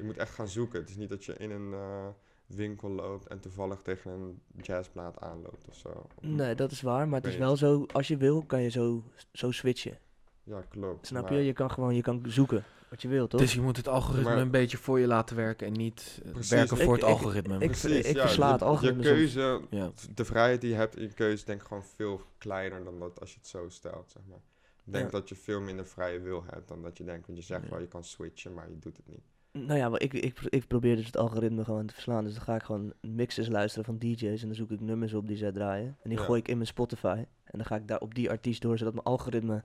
je 0.00 0.06
moet 0.06 0.16
echt 0.16 0.34
gaan 0.34 0.48
zoeken. 0.48 0.80
Het 0.80 0.88
is 0.88 0.96
niet 0.96 1.08
dat 1.08 1.24
je 1.24 1.34
in 1.36 1.50
een 1.50 1.72
eh, 1.72 2.06
winkel 2.46 2.88
loopt 2.90 3.26
en 3.26 3.40
toevallig 3.40 3.82
tegen 3.82 4.10
een 4.10 4.40
jazzplaat 4.62 5.20
aanloopt 5.20 5.68
of 5.68 5.74
zo. 5.74 6.06
Nee, 6.20 6.54
dat 6.54 6.70
is 6.70 6.80
waar, 6.82 7.08
maar 7.08 7.16
het 7.18 7.26
Ik 7.26 7.32
is 7.32 7.38
wel 7.38 7.56
zo, 7.56 7.86
als 7.92 8.08
je 8.08 8.16
wil, 8.16 8.42
kan 8.42 8.62
je 8.62 8.68
zo, 8.70 9.02
zo 9.32 9.50
switchen. 9.50 9.98
Ja, 10.42 10.62
klopt. 10.68 11.06
Snap 11.06 11.22
maar- 11.22 11.34
je? 11.34 11.44
Je 11.44 11.52
kan 11.52 11.70
gewoon, 11.70 11.94
je 11.94 12.02
kan 12.02 12.22
zoeken 12.26 12.64
wat 12.90 13.02
je 13.02 13.08
wilt, 13.08 13.30
toch? 13.30 13.40
Dus 13.40 13.54
je 13.54 13.60
moet 13.60 13.76
het 13.76 13.88
algoritme 13.88 14.30
Maar- 14.30 14.38
een 14.38 14.50
beetje 14.50 14.76
voor 14.76 15.00
je 15.00 15.06
laten 15.06 15.36
werken 15.36 15.66
en 15.66 15.72
niet 15.72 16.20
eh, 16.24 16.30
Precies. 16.32 16.50
werken 16.50 16.76
voor 16.76 16.94
Ik- 16.96 17.00
het 17.00 17.10
ik- 17.10 17.16
algoritme. 17.16 17.54
ik- 17.58 17.66
Precies, 17.70 18.06
ik 18.06 18.14
ja, 18.16 18.20
versla 18.22 18.50
het 18.50 18.60
je- 18.60 18.66
algoritme 18.66 19.02
Je 19.02 19.08
keuze, 19.08 19.60
ja. 19.70 19.90
de 20.14 20.24
vrijheid 20.24 20.60
die 20.60 20.70
je 20.70 20.76
hebt 20.76 20.96
in 20.96 21.02
je 21.02 21.12
keuze, 21.14 21.44
denk 21.44 21.60
ik 21.60 21.66
gewoon 21.66 21.84
veel 21.84 22.20
kleiner 22.38 22.84
dan 22.84 22.98
dat 22.98 23.20
als 23.20 23.30
je 23.32 23.38
het 23.38 23.48
zo 23.48 23.68
stelt, 23.68 24.10
zeg 24.10 24.22
maar. 24.28 24.40
Ik 24.84 24.92
denk 24.92 25.04
Ja. 25.04 25.10
dat 25.18 25.28
je 25.28 25.34
veel 25.34 25.60
minder 25.60 25.86
vrije 25.86 26.20
wil 26.20 26.44
hebt 26.46 26.68
dan 26.68 26.82
dat 26.82 26.98
je 26.98 27.04
denkt, 27.04 27.26
want 27.26 27.38
je 27.38 27.44
zegt 27.44 27.62
Ja. 27.64 27.70
wel 27.70 27.80
je 27.80 27.88
kan 27.88 28.04
switchen, 28.04 28.54
maar 28.54 28.68
je 28.70 28.78
doet 28.78 28.96
het 28.96 29.08
niet. 29.08 29.24
Nou 29.52 29.78
ja, 29.78 29.88
maar 29.88 30.00
ik, 30.00 30.12
ik, 30.12 30.38
ik 30.48 30.66
probeer 30.66 30.96
dus 30.96 31.06
het 31.06 31.16
algoritme 31.16 31.64
gewoon 31.64 31.86
te 31.86 31.94
verslaan. 31.94 32.24
Dus 32.24 32.34
dan 32.34 32.42
ga 32.42 32.54
ik 32.54 32.62
gewoon 32.62 32.92
mixes 33.00 33.48
luisteren 33.48 33.84
van 33.84 33.98
DJ's 33.98 34.40
en 34.42 34.46
dan 34.46 34.54
zoek 34.54 34.70
ik 34.70 34.80
nummers 34.80 35.14
op 35.14 35.26
die 35.28 35.36
zij 35.36 35.52
draaien. 35.52 35.96
En 36.02 36.10
die 36.10 36.18
Ja. 36.18 36.24
gooi 36.24 36.40
ik 36.40 36.48
in 36.48 36.54
mijn 36.54 36.66
Spotify. 36.68 37.24
En 37.44 37.58
dan 37.58 37.64
ga 37.64 37.76
ik 37.76 37.88
daar 37.88 38.00
op 38.00 38.14
die 38.14 38.30
artiest 38.30 38.62
door, 38.62 38.78
zodat 38.78 38.92
mijn 38.94 39.04
algoritme 39.06 39.64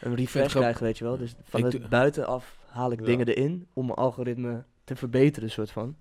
een 0.00 0.14
refresh 0.14 0.52
krijgt, 0.54 0.80
weet 0.80 0.98
je 0.98 1.04
wel. 1.04 1.16
Dus 1.16 1.34
van 1.42 1.66
Ik 1.66 1.72
het 1.72 1.88
buitenaf 1.88 2.58
haal 2.68 2.92
ik 2.92 2.98
Ja. 3.00 3.04
dingen 3.06 3.26
erin 3.28 3.66
om 3.72 3.86
mijn 3.86 3.98
algoritme 3.98 4.64
te 4.84 4.96
verbeteren, 4.96 5.50
soort 5.50 5.70
van. 5.70 5.96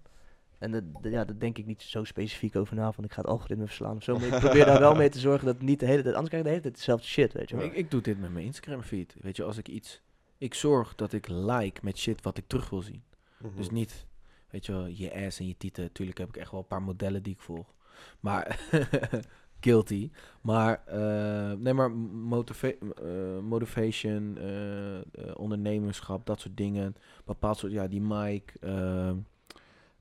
En 0.58 0.72
dat, 0.72 0.84
dat- 1.02 1.12
ja, 1.12 1.26
daar 1.26 1.38
denk 1.40 1.58
ik 1.58 1.66
niet 1.66 1.82
zo 1.82 2.04
specifiek 2.04 2.56
over 2.56 2.76
na, 2.76 2.92
van 2.92 3.04
ik 3.04 3.12
ga 3.14 3.22
het 3.22 3.30
algoritme 3.30 3.66
verslaan 3.66 3.96
of 3.96 4.04
zo. 4.04 4.18
Maar 4.20 4.28
ik 4.28 4.40
probeer 4.40 4.66
daar 4.66 4.80
wel 4.80 4.96
mee 5.02 5.10
te 5.10 5.20
zorgen 5.20 5.46
dat 5.46 5.56
het 5.56 5.64
niet 5.64 5.80
de 5.80 5.86
hele 5.86 6.02
tijd, 6.02 6.16
anders 6.16 6.30
krijg 6.30 6.44
je 6.44 6.50
de 6.50 6.56
hele 6.56 6.62
tijd 6.68 6.76
dezelfde 6.76 7.06
shit, 7.08 7.34
weet 7.34 7.50
je 7.50 7.56
wel. 7.56 7.66
Ik, 7.66 7.74
ik 7.74 7.92
doe 7.92 8.02
dit 8.02 8.20
met 8.20 8.34
mijn 8.34 8.46
Instagram 8.46 8.82
feed. 8.82 9.16
Weet 9.22 9.36
je, 9.36 9.44
als 9.44 9.58
ik 9.58 9.68
iets... 9.68 10.02
Ik 10.38 10.54
zorg 10.54 10.96
dat 10.96 11.14
ik 11.14 11.28
like 11.28 11.80
met 11.84 11.98
shit 11.98 12.22
wat 12.22 12.38
ik 12.38 12.48
terug 12.48 12.70
wil 12.70 12.82
zien. 12.82 13.04
Mhm. 13.38 13.56
Dus 13.56 13.70
niet, 13.70 14.06
weet 14.50 14.66
je 14.66 14.72
wel, 14.72 14.86
je 14.86 15.26
ass 15.26 15.40
en 15.40 15.48
je 15.48 15.58
tieten. 15.58 15.92
Tuurlijk 15.92 16.18
heb 16.18 16.28
ik 16.28 16.38
echt 16.38 16.52
wel 16.52 16.60
een 16.60 16.68
paar 16.68 16.82
modellen 16.82 17.24
die 17.24 17.34
ik 17.34 17.42
volg. 17.42 17.74
Maar, 18.20 18.60
guilty. 19.60 20.12
Maar, 20.42 20.84
eh, 20.86 21.52
nee, 21.58 21.74
maar 21.74 21.92
motiva 21.92 22.68
eh, 22.68 23.40
motivation, 23.40 24.38
eh, 24.38 25.32
ondernemerschap, 25.36 26.26
dat 26.26 26.40
soort 26.40 26.58
dingen. 26.58 26.96
Bepaald 27.26 27.58
soort, 27.58 27.72
ja, 27.72 27.88
die 27.88 28.02
Mike. 28.02 28.54
ehm, 28.60 29.18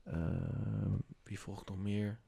eh, 0.03 0.93
wie 1.23 1.39
volgt 1.39 1.69
nog 1.69 1.77
meer? 1.77 2.19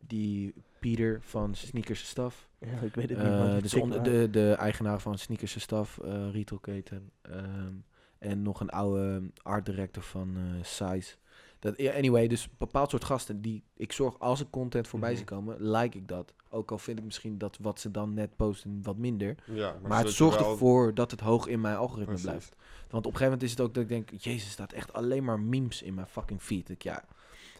Die 0.00 0.54
Pieter 0.82 1.18
van 1.22 1.54
Sneakers. 1.54 2.14
Ja, 2.16 2.68
ik 2.82 2.94
weet 2.94 3.08
het 3.08 3.18
niet, 3.18 3.26
Eh, 3.28 3.58
dus 3.62 3.74
maar. 3.74 4.02
de, 4.02 4.28
de 4.30 4.52
eigenaar 4.52 5.00
van 5.00 5.18
Sneakers 5.18 5.60
Staf, 5.60 5.98
eh 5.98 6.30
retailketen. 6.32 7.10
Ehm, 7.22 7.72
en 8.18 8.42
nog 8.42 8.60
een 8.60 8.70
oude 8.70 9.22
art 9.42 9.66
director 9.66 10.02
van 10.02 10.36
eh 10.36 10.64
Size. 10.64 11.14
Dat, 11.58 11.78
anyway, 11.94 12.28
dus 12.28 12.44
een 12.44 12.50
bepaald 12.58 12.90
soort 12.90 13.04
gasten 13.04 13.40
die 13.40 13.62
ik 13.76 13.92
zorg 13.92 14.18
als 14.18 14.40
er 14.40 14.46
content 14.50 14.88
voorbij 14.88 15.08
Mhm. 15.08 15.18
zie 15.18 15.26
komen, 15.26 15.70
like 15.70 15.98
ik 15.98 16.08
dat. 16.08 16.32
Ook 16.48 16.70
al 16.70 16.78
vind 16.78 16.98
ik 16.98 17.04
misschien 17.04 17.38
dat 17.38 17.58
wat 17.60 17.80
ze 17.80 17.90
dan 17.90 18.14
net 18.14 18.36
posten 18.36 18.80
wat 18.82 18.96
minder. 18.96 19.34
Ja, 19.44 19.76
Maar, 19.82 20.04
het 20.04 20.12
zorgt 20.12 20.38
ervoor 20.40 20.94
dat 20.94 21.10
het 21.10 21.20
hoog 21.20 21.46
in 21.46 21.60
mijn 21.60 21.76
algoritme 21.76 22.06
Precies. 22.14 22.24
blijft. 22.30 22.54
Want 22.90 23.06
op 23.06 23.12
een 23.12 23.18
gegeven 23.18 23.24
moment 23.24 23.42
is 23.42 23.50
het 23.50 23.60
ook 23.60 23.74
dat 23.74 23.82
ik 23.82 23.88
denk, 23.88 24.10
jezus, 24.22 24.44
er 24.44 24.50
staat 24.50 24.72
echt 24.72 24.92
alleen 24.92 25.24
maar 25.24 25.40
memes 25.40 25.82
in 25.82 25.94
mijn 25.94 26.06
fucking 26.06 26.42
feed. 26.42 26.68
Ik, 26.68 26.82
ja, 26.82 27.04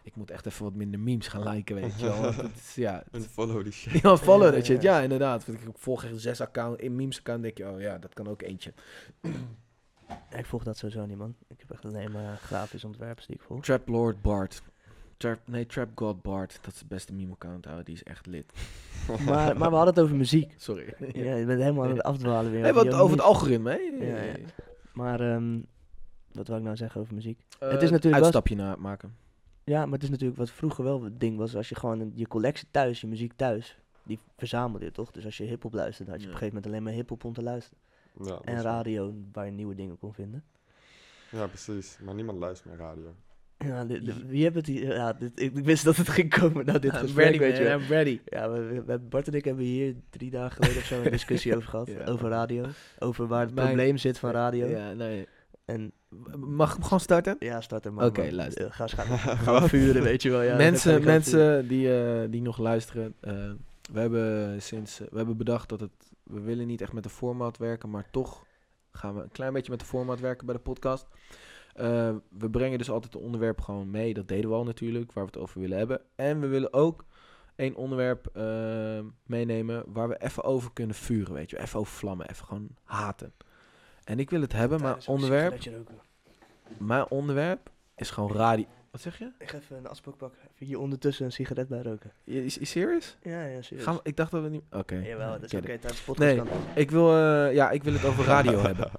ik 0.03 0.17
moet 0.17 0.31
echt 0.31 0.47
even 0.47 0.65
wat 0.65 0.75
minder 0.75 1.01
memes 1.01 1.29
gaan 1.29 1.49
liken, 1.49 1.75
weet 1.75 2.01
je 2.01 2.07
wel. 2.07 2.21
want 2.21 2.37
het 2.37 2.57
is, 2.57 2.75
ja, 2.75 3.03
En 3.13 3.23
follow 3.23 3.63
die 3.63 3.73
shit. 3.73 3.99
ja, 4.03 4.17
follow 4.17 4.55
Ja, 4.55 4.63
shit. 4.63 4.83
ja. 4.83 4.97
Ja, 4.97 5.03
inderdaad. 5.03 5.47
Want 5.47 5.59
ik 5.63 5.69
volg 5.75 6.05
echt 6.05 6.21
zes 6.21 6.41
account 6.41 6.81
in 6.81 6.97
memes 6.97 7.19
account, 7.19 7.43
denk 7.43 7.59
je, 7.59 7.69
oh 7.71 7.81
ja, 7.81 7.99
dat 7.99 8.15
kan 8.15 8.29
ook 8.29 8.43
eentje. 8.43 8.73
Ja, 10.31 10.37
ik 10.39 10.47
volg 10.47 10.65
dat 10.65 10.77
sowieso 10.77 11.07
niet, 11.07 11.17
man. 11.17 11.35
Ik 11.49 11.59
heb 11.61 11.71
echt 11.71 11.85
alleen 11.85 12.13
maar 12.13 12.37
grafisch 12.37 12.85
ontwerpers 12.85 13.27
die 13.27 13.37
ik 13.37 13.43
volg. 13.43 13.63
Trap 13.65 13.89
Lord 13.89 14.23
Bart. 14.23 14.63
Trap, 15.17 15.39
nee, 15.45 15.67
Trap 15.67 15.89
God 15.95 16.23
Bart. 16.23 16.59
Dat 16.63 16.73
is 16.73 16.79
de 16.79 16.87
beste 16.89 17.13
meme 17.13 17.33
account, 17.33 17.67
ouwe. 17.67 17.83
Die 17.83 17.95
is 17.95 18.03
echt 18.03 18.27
lit. 18.27 18.53
Maar, 19.27 19.57
maar 19.57 19.71
we 19.71 19.77
hadden 19.77 19.95
het 19.95 19.99
over 20.01 20.17
muziek. 20.17 20.55
Sorry. 20.57 20.95
Ja, 21.13 21.35
je 21.35 21.47
bent 21.47 21.61
helemaal 21.61 21.85
aan 21.85 21.91
het 21.91 22.03
afdwalen 22.03 22.51
weer. 22.51 22.63
Hey, 22.63 22.73
wat 22.75 22.93
over 22.95 23.17
het 23.17 23.27
algoritme, 23.27 23.71
hè? 23.71 24.07
Ja, 24.07 24.23
ja. 24.23 24.35
Maar, 24.93 25.21
ehm, 25.21 25.59
wat 26.33 26.49
wil 26.49 26.57
ik 26.57 26.63
nou 26.63 26.77
zeggen 26.77 27.01
over 27.01 27.15
muziek? 27.15 27.41
Eh, 27.59 27.71
Het 27.71 27.83
is 27.83 27.91
natuurlijk 27.91 28.23
Uitstapje 28.23 28.55
na 28.55 28.77
maken. 28.77 29.17
Ja, 29.65 29.85
maar 29.85 29.95
het 29.95 30.03
is 30.03 30.11
natuurlijk 30.11 30.39
wat 30.39 30.51
vroeger 30.51 30.85
wel 30.85 31.03
het 31.03 31.21
ding 31.21 31.37
was. 31.37 31.57
Als 31.57 31.69
je 31.69 31.75
gewoon 31.75 32.01
een- 32.01 32.13
je 32.15 32.27
collectie 32.29 32.69
thuis, 32.71 33.01
je 33.01 33.07
muziek 33.07 33.33
thuis, 33.37 33.79
die 34.03 34.19
verzamelde 34.37 34.85
je 34.85 34.91
toch? 34.93 35.11
Dus 35.11 35.25
als 35.25 35.37
je 35.37 35.45
hip-hop 35.45 35.73
luisterde, 35.75 36.11
had 36.11 36.21
je 36.21 36.27
Ja. 36.27 36.33
op 36.33 36.41
een 36.41 36.47
gegeven 36.47 36.63
moment 36.65 36.67
alleen 36.67 36.83
maar 36.83 36.93
hip-hop 37.03 37.25
om 37.25 37.33
te 37.33 37.43
luisteren. 37.43 37.79
Ja, 38.25 38.39
En 38.45 38.63
radio, 38.63 39.15
waar 39.33 39.45
je 39.47 39.51
nieuwe 39.53 39.75
dingen 39.75 39.99
kon 39.99 40.15
vinden. 40.15 40.45
Ja, 41.31 41.47
precies. 41.47 41.99
Maar 42.05 42.15
niemand 42.15 42.39
luistert 42.39 42.69
meer 42.71 42.79
radio. 42.87 43.15
Ja, 43.59 43.85
dit- 43.85 44.05
dit- 44.05 44.27
wie 44.27 44.43
hebben 44.43 44.63
het 44.63 44.71
hier? 44.71 44.95
Ja, 44.95 45.13
dit, 45.13 45.41
ik, 45.41 45.57
ik 45.57 45.65
wist 45.65 45.85
dat 45.85 45.97
het 45.97 46.09
ging 46.09 46.31
komen 46.39 46.65
naar 46.67 46.81
dit 46.81 46.93
I'm 46.93 46.99
gesprek, 46.99 47.25
ready, 47.25 47.39
weet 47.39 47.57
je 47.57 47.63
wel. 47.63 47.81
I'm 47.81 47.87
ready. 47.87 48.21
Ja, 48.25 48.51
we, 48.51 48.61
we- 48.61 48.85
we- 48.85 48.99
Bart 48.99 49.27
en 49.29 49.35
ik 49.35 49.45
hebben 49.45 49.65
hier 49.65 49.95
drie 50.11 50.31
dagen 50.31 50.53
geleden 50.57 50.77
of 50.77 50.85
zo 50.85 51.03
een 51.03 51.11
discussie 51.19 51.57
over 51.57 51.69
gehad. 51.69 51.87
Ja. 51.87 52.05
Over 52.05 52.29
radio. 52.29 52.65
Over 52.99 53.27
waar 53.27 53.45
het 53.45 53.55
Mijn- 53.55 53.67
probleem 53.67 53.97
zit 53.97 54.19
van 54.19 54.31
radio. 54.31 54.67
Ja, 54.67 54.93
nee. 54.93 55.27
En 55.73 55.93
Mag 56.39 56.69
ik 56.69 56.75
hem 56.75 56.83
gewoon 56.83 57.01
starten? 57.01 57.37
ja, 57.39 57.61
start 57.61 57.85
er 57.85 57.93
maar. 57.93 58.07
Oké, 58.07 58.29
luister. 58.31 58.73
Ga 58.73 58.83
eens 58.83 58.93
gaan, 58.93 59.69
vuren, 59.69 60.03
weet 60.03 60.23
je 60.23 60.31
wel. 60.31 60.43
Ja, 60.43 60.57
mensen 60.57 61.05
mensen 61.05 61.69
die, 61.69 62.01
eh, 62.03 62.31
die 62.31 62.43
nog 62.43 62.59
luisteren. 62.59 63.15
eh, 63.21 63.51
we 63.93 64.01
hebben 64.01 64.63
sinds 64.63 65.01
eh, 65.01 65.07
we 65.11 65.17
hebben 65.17 65.37
bedacht 65.37 65.69
dat 65.69 65.81
het. 65.81 65.91
We 66.23 66.41
willen 66.41 66.67
niet 66.67 66.81
echt 66.81 66.93
met 66.93 67.03
de 67.03 67.09
format 67.09 67.57
werken, 67.59 67.91
maar 67.91 68.11
toch 68.11 68.45
gaan 68.93 69.15
we 69.15 69.23
een 69.23 69.31
klein 69.33 69.53
beetje 69.53 69.71
met 69.71 69.81
de 69.81 69.87
format 69.87 70.21
werken 70.21 70.47
bij 70.47 70.55
de 70.55 70.61
podcast. 70.61 71.07
Eh, 71.75 72.15
we 72.39 72.51
brengen 72.51 72.79
dus 72.79 72.91
altijd 72.91 73.15
een 73.15 73.21
onderwerp 73.21 73.61
gewoon 73.61 73.91
mee. 73.91 74.15
Dat 74.15 74.29
deden 74.29 74.51
we 74.51 74.57
al 74.57 74.65
natuurlijk, 74.65 75.13
waar 75.13 75.25
we 75.25 75.31
het 75.33 75.41
over 75.43 75.61
willen 75.61 75.79
hebben. 75.79 76.01
En 76.15 76.41
we 76.41 76.47
willen 76.47 76.73
ook 76.73 77.05
één 77.57 77.75
onderwerp 77.75 78.31
meenemen 79.27 79.85
waar 79.87 80.09
we 80.09 80.23
even 80.23 80.45
over 80.45 80.73
kunnen 80.73 80.97
vuren, 80.97 81.35
weet 81.35 81.51
je. 81.51 81.61
Even 81.61 81.79
over 81.79 81.93
vlammen, 81.93 82.31
even 82.31 82.47
gewoon 82.47 82.69
haten. 82.85 83.33
En 84.05 84.19
ik 84.19 84.31
wil 84.31 84.41
het 84.41 84.53
hebben, 84.53 84.81
maar 84.81 84.97
onderwerp, 85.07 85.59
mijn 86.79 87.09
onderwerp 87.09 87.71
is 87.97 88.11
gewoon 88.11 88.33
radio. 88.33 88.65
Wat 88.91 89.01
zeg 89.01 89.19
je? 89.19 89.31
Ik 89.39 89.49
ga 89.51 89.59
even 89.59 89.77
een 89.77 89.87
asbak 89.89 90.17
pakken. 90.17 90.39
Even 90.55 90.67
hier 90.67 90.79
ondertussen 90.81 91.25
een 91.25 91.33
sigaret 91.33 91.69
bij 91.69 91.83
roken. 91.83 92.13
Is, 92.25 92.59
is 92.59 92.71
serious? 92.71 93.17
Ja, 93.23 93.45
ja. 93.45 93.61
Gaan 93.77 93.95
we- 93.95 94.01
ik 94.03 94.17
dacht 94.17 94.31
dat 94.31 94.43
we 94.43 94.49
niet. 94.49 94.63
Oké. 94.71 94.95
Jawel, 94.97 95.31
dat 95.33 95.43
is 95.43 95.55
oké. 95.55 95.73
It. 95.73 95.81
Tijdens 95.81 95.99
de 95.99 96.05
podcast 96.13 96.35
Nee. 96.37 96.45
kan. 96.47 96.49
Ik 96.75 96.91
wil, 96.91 97.09
eh, 97.17 97.55
ja, 97.55 97.71
ik 97.71 97.83
wil 97.83 97.93
het 97.93 98.05
over 98.05 98.25
radio 98.25 98.59
hebben. 98.69 98.91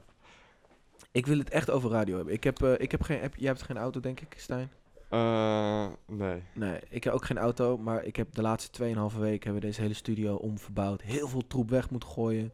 Ik 1.12 1.26
wil 1.26 1.38
het 1.38 1.49
echt 1.49 1.70
over 1.70 1.89
radio 1.89 2.16
hebben. 2.16 2.34
Ik 2.34 2.43
heb, 2.43 2.62
eh, 2.64 2.72
ik 2.78 2.91
heb 2.91 3.01
geen. 3.01 3.20
Heb, 3.20 3.36
jij 3.36 3.47
hebt 3.47 3.62
geen 3.62 3.78
auto, 3.78 3.99
denk 3.99 4.20
ik, 4.20 4.34
Stijn? 4.38 4.72
Eh, 5.10 5.88
nee. 6.08 6.43
Nee, 6.54 6.80
ik 6.89 7.04
heb 7.04 7.14
ook 7.14 7.26
geen 7.26 7.38
auto. 7.38 7.78
Maar 7.78 8.04
ik 8.04 8.16
heb 8.16 8.34
de 8.36 8.41
laatste 8.41 8.70
2,5 8.72 9.18
week 9.20 9.43
hebben 9.43 9.62
we 9.62 9.68
deze 9.68 9.82
hele 9.82 9.93
studio 9.93 10.36
omverbouwd. 10.36 11.01
Heel 11.01 11.28
veel 11.28 11.47
troep 11.47 11.70
weg 11.70 11.89
moeten 11.89 12.10
gooien. 12.10 12.51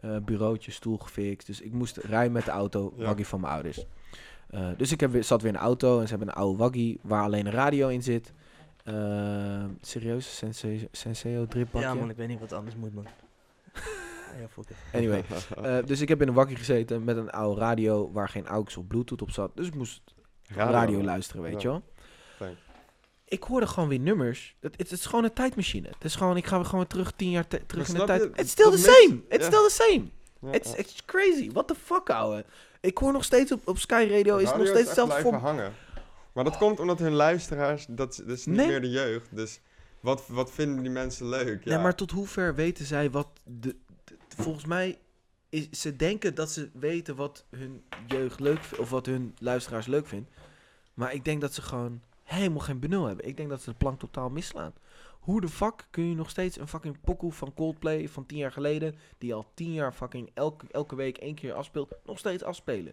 Eh 0.00 0.16
bureautje, 0.24 0.70
stoel 0.70 0.96
gefixt. 0.98 1.46
Dus 1.46 1.60
ik 1.60 1.72
moest 1.72 1.96
rijden 1.96 2.32
met 2.32 2.44
de 2.44 2.50
auto, 2.50 2.92
Ja. 2.96 3.04
waggie 3.04 3.26
van 3.26 3.40
mijn 3.40 3.52
ouders. 3.52 3.84
Eh, 4.50 4.68
dus 4.76 4.92
ik 4.92 5.00
heb 5.00 5.10
weer, 5.10 5.24
zat 5.24 5.42
weer 5.42 5.50
in 5.50 5.56
een 5.56 5.62
auto 5.64 5.96
en 6.00 6.02
ze 6.04 6.10
hebben 6.10 6.28
een 6.28 6.34
oude 6.34 6.58
waggie 6.58 6.98
waar 7.02 7.22
alleen 7.22 7.46
een 7.46 7.52
radio 7.52 7.88
in 7.88 8.02
zit. 8.02 8.32
Eh, 8.84 9.64
serieus? 9.80 10.36
Senseo, 10.36 10.76
Senseo 10.92 11.46
drippakje? 11.46 11.86
Ja, 11.86 11.94
man, 11.94 12.10
ik 12.10 12.16
weet 12.16 12.28
niet 12.28 12.40
wat 12.40 12.52
anders 12.52 12.76
moet, 12.76 12.94
man. 12.94 13.06
ja, 14.40 14.48
fuck 14.50 14.70
it. 14.70 14.76
Anyway, 14.92 15.24
eh, 15.62 15.84
dus 15.86 16.00
ik 16.00 16.08
heb 16.08 16.22
in 16.22 16.28
een 16.28 16.34
waggie 16.34 16.56
gezeten 16.56 17.04
met 17.04 17.16
een 17.16 17.30
oude 17.30 17.60
radio 17.60 18.12
waar 18.12 18.28
geen 18.28 18.46
AUX 18.46 18.76
of 18.76 18.86
Bluetooth 18.86 19.22
op 19.22 19.30
zat. 19.30 19.50
Dus 19.56 19.66
ik 19.66 19.74
moest 19.74 20.02
radio, 20.48 21.02
luisteren, 21.02 21.42
weet 21.42 21.52
Ja. 21.52 21.58
je 21.60 21.68
wel. 21.68 21.82
Ik 23.28 23.42
hoorde 23.42 23.66
gewoon 23.66 23.88
weer 23.88 23.98
nummers. 23.98 24.56
Het, 24.60 24.74
het, 24.76 24.90
is 24.90 25.06
gewoon 25.06 25.24
een 25.24 25.32
tijdmachine. 25.32 25.88
Het 25.88 26.04
is 26.04 26.14
gewoon, 26.14 26.36
ik 26.36 26.46
ga 26.46 26.56
weer 26.56 26.64
gewoon 26.66 26.86
terug 26.86 27.12
tien 27.12 27.30
jaar 27.30 27.46
te- 27.46 27.66
terug 27.66 27.88
in 27.88 27.94
de 27.94 28.04
tijd. 28.04 28.22
je? 28.22 28.30
It's 28.34 28.50
still 28.50 28.70
the 28.70 28.78
same. 28.78 29.20
It's 29.28 29.46
still 29.46 29.68
the 29.68 29.70
same. 29.88 30.04
Ja, 30.40 30.52
It's, 30.76 31.04
crazy. 31.04 31.50
What 31.52 31.66
the 31.68 31.74
fuck, 31.74 32.10
ouwe. 32.10 32.44
Ik 32.80 32.98
hoor 32.98 33.12
nog 33.12 33.24
steeds 33.24 33.52
op, 33.52 33.68
op 33.68 33.78
Sky 33.78 34.06
Radio, 34.10 34.36
is 34.36 34.48
het 34.48 34.56
nog 34.58 34.66
steeds 34.66 34.86
hetzelfde 34.86 35.20
voor... 35.20 35.34
hangen. 35.34 35.72
Maar 36.32 36.44
dat 36.44 36.56
komt 36.56 36.80
omdat 36.80 36.98
hun 36.98 37.12
luisteraars, 37.12 37.86
dat, 37.88 38.10
is- 38.12 38.16
dat 38.16 38.36
is 38.38 38.46
niet 38.46 38.56
Nee. 38.56 38.66
meer 38.66 38.80
de 38.80 38.90
jeugd. 38.90 39.36
Dus 39.36 39.60
wat, 40.00 40.26
wat 40.26 40.50
vinden 40.52 40.82
die 40.82 40.90
mensen 40.92 41.28
leuk? 41.28 41.64
Ja. 41.64 41.70
Nee, 41.74 41.82
maar 41.82 41.94
tot 41.94 42.10
hoever 42.10 42.54
weten 42.54 42.86
zij 42.86 43.10
wat 43.10 43.28
de... 43.44 43.76
de- 44.04 44.16
volgens 44.42 44.64
mij, 44.64 44.98
is, 45.48 45.68
ze 45.70 45.96
denken 45.96 46.34
dat 46.34 46.50
ze 46.50 46.70
weten 46.72 47.16
wat 47.16 47.44
hun 47.50 47.82
jeugd 48.06 48.40
leuk 48.40 48.62
vindt, 48.62 48.78
of 48.78 48.90
wat 48.90 49.06
hun 49.06 49.34
luisteraars 49.38 49.86
leuk 49.86 50.06
vindt. 50.06 50.30
Maar 50.94 51.12
ik 51.14 51.24
denk 51.24 51.40
dat 51.40 51.54
ze 51.54 51.62
gewoon 51.62 52.00
helemaal 52.28 52.60
geen 52.60 52.78
benul 52.78 53.04
hebben. 53.06 53.26
Ik 53.26 53.36
denk 53.36 53.48
dat 53.48 53.62
ze 53.62 53.70
de 53.70 53.76
plank 53.76 53.98
totaal 53.98 54.28
misslaan. 54.28 54.72
Hoe 55.18 55.40
de 55.40 55.48
fuck 55.48 55.86
kun 55.90 56.08
je 56.08 56.14
nog 56.14 56.30
steeds 56.30 56.58
een 56.58 56.68
fucking 56.68 56.96
pokoe 57.00 57.32
van 57.32 57.54
Coldplay 57.54 58.08
van 58.08 58.26
tien 58.26 58.38
jaar 58.38 58.52
geleden, 58.52 58.94
die 59.18 59.34
al 59.34 59.46
tien 59.54 59.72
jaar 59.72 59.92
fucking 59.92 60.30
elke, 60.34 60.66
elke 60.70 60.94
week 60.96 61.16
één 61.18 61.34
keer 61.34 61.52
afspeelt, 61.52 61.94
nog 62.04 62.18
steeds 62.18 62.42
afspelen? 62.42 62.92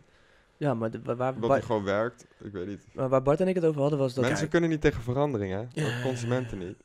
Ja, 0.58 0.74
maar 0.74 0.92
de- 0.92 1.02
waar, 1.04 1.16
waar, 1.16 1.34
Omdat 1.34 1.50
Bart, 1.50 1.66
gewoon 1.66 1.84
werkt, 1.84 2.26
ik 2.44 2.52
weet 2.52 2.68
niet. 2.68 2.88
maar 2.94 3.10
waar 3.10 3.22
Bart 3.22 3.40
en 3.42 3.48
ik 3.48 3.56
het 3.56 3.66
over 3.66 3.82
hadden 3.82 4.00
was 4.00 4.14
dat... 4.14 4.24
Mensen 4.26 4.48
kunnen 4.50 4.70
niet 4.70 4.82
tegen 4.82 5.02
verandering, 5.02 5.54
hè? 5.54 5.84
Ja. 5.84 6.02
Consumenten 6.02 6.58
niet. 6.58 6.78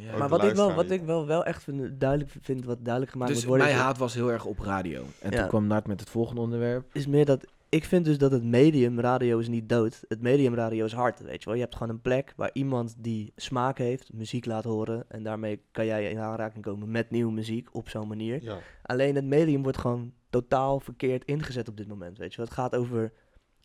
Ja. 0.00 0.16
Maar 0.18 0.28
wat 0.28 0.44
ik, 0.44 0.54
wel, 0.54 0.74
wat 0.74 0.90
ik 0.90 1.02
wel, 1.02 1.26
wel 1.26 1.44
echt 1.44 1.62
vind, 1.62 2.00
duidelijk 2.00 2.30
vind, 2.40 2.64
wat 2.64 2.78
duidelijk 2.80 3.12
gemaakt 3.12 3.30
Dus 3.30 3.40
moet 3.40 3.48
worden... 3.48 3.66
mijn 3.66 3.78
is- 3.78 3.84
haat 3.84 3.98
was 3.98 4.14
heel 4.14 4.32
erg 4.32 4.44
op 4.44 4.58
radio. 4.58 5.02
En 5.20 5.30
Ja. 5.30 5.38
toen 5.38 5.48
kwam 5.48 5.66
Nart 5.66 5.86
met 5.86 6.00
het 6.00 6.10
volgende 6.10 6.40
onderwerp. 6.40 6.84
is 6.92 7.06
meer 7.06 7.24
dat 7.24 7.46
ik 7.74 7.84
vind 7.84 8.04
dus 8.04 8.18
dat 8.18 8.30
het 8.32 8.44
medium 8.44 9.00
radio 9.00 9.38
is 9.38 9.48
niet 9.48 9.68
dood. 9.68 10.00
Het 10.08 10.20
medium 10.20 10.54
radio 10.54 10.84
is 10.84 10.92
hard, 10.92 11.20
weet 11.20 11.38
je 11.38 11.44
wel. 11.44 11.54
Je 11.54 11.60
hebt 11.60 11.74
gewoon 11.76 11.88
een 11.92 12.00
plek 12.00 12.32
waar 12.36 12.50
iemand 12.52 12.94
die 12.98 13.32
smaak 13.36 13.78
heeft, 13.78 14.12
muziek 14.12 14.44
laat 14.46 14.64
horen 14.64 15.04
en 15.08 15.22
daarmee 15.22 15.62
kan 15.72 15.86
jij 15.86 16.10
in 16.10 16.18
aanraking 16.18 16.64
komen 16.64 16.90
met 16.90 17.10
nieuwe 17.10 17.32
muziek 17.32 17.68
op 17.72 17.88
zo'n 17.88 18.08
manier. 18.08 18.42
Ja. 18.42 18.58
Alleen 18.82 19.14
het 19.14 19.24
medium 19.24 19.62
wordt 19.62 19.78
gewoon 19.78 20.12
totaal 20.30 20.80
verkeerd 20.80 21.24
ingezet 21.24 21.68
op 21.68 21.76
dit 21.76 21.88
moment, 21.88 22.18
weet 22.18 22.30
je 22.30 22.36
wel. 22.36 22.46
Het 22.46 22.54
gaat 22.54 22.76
over 22.76 23.12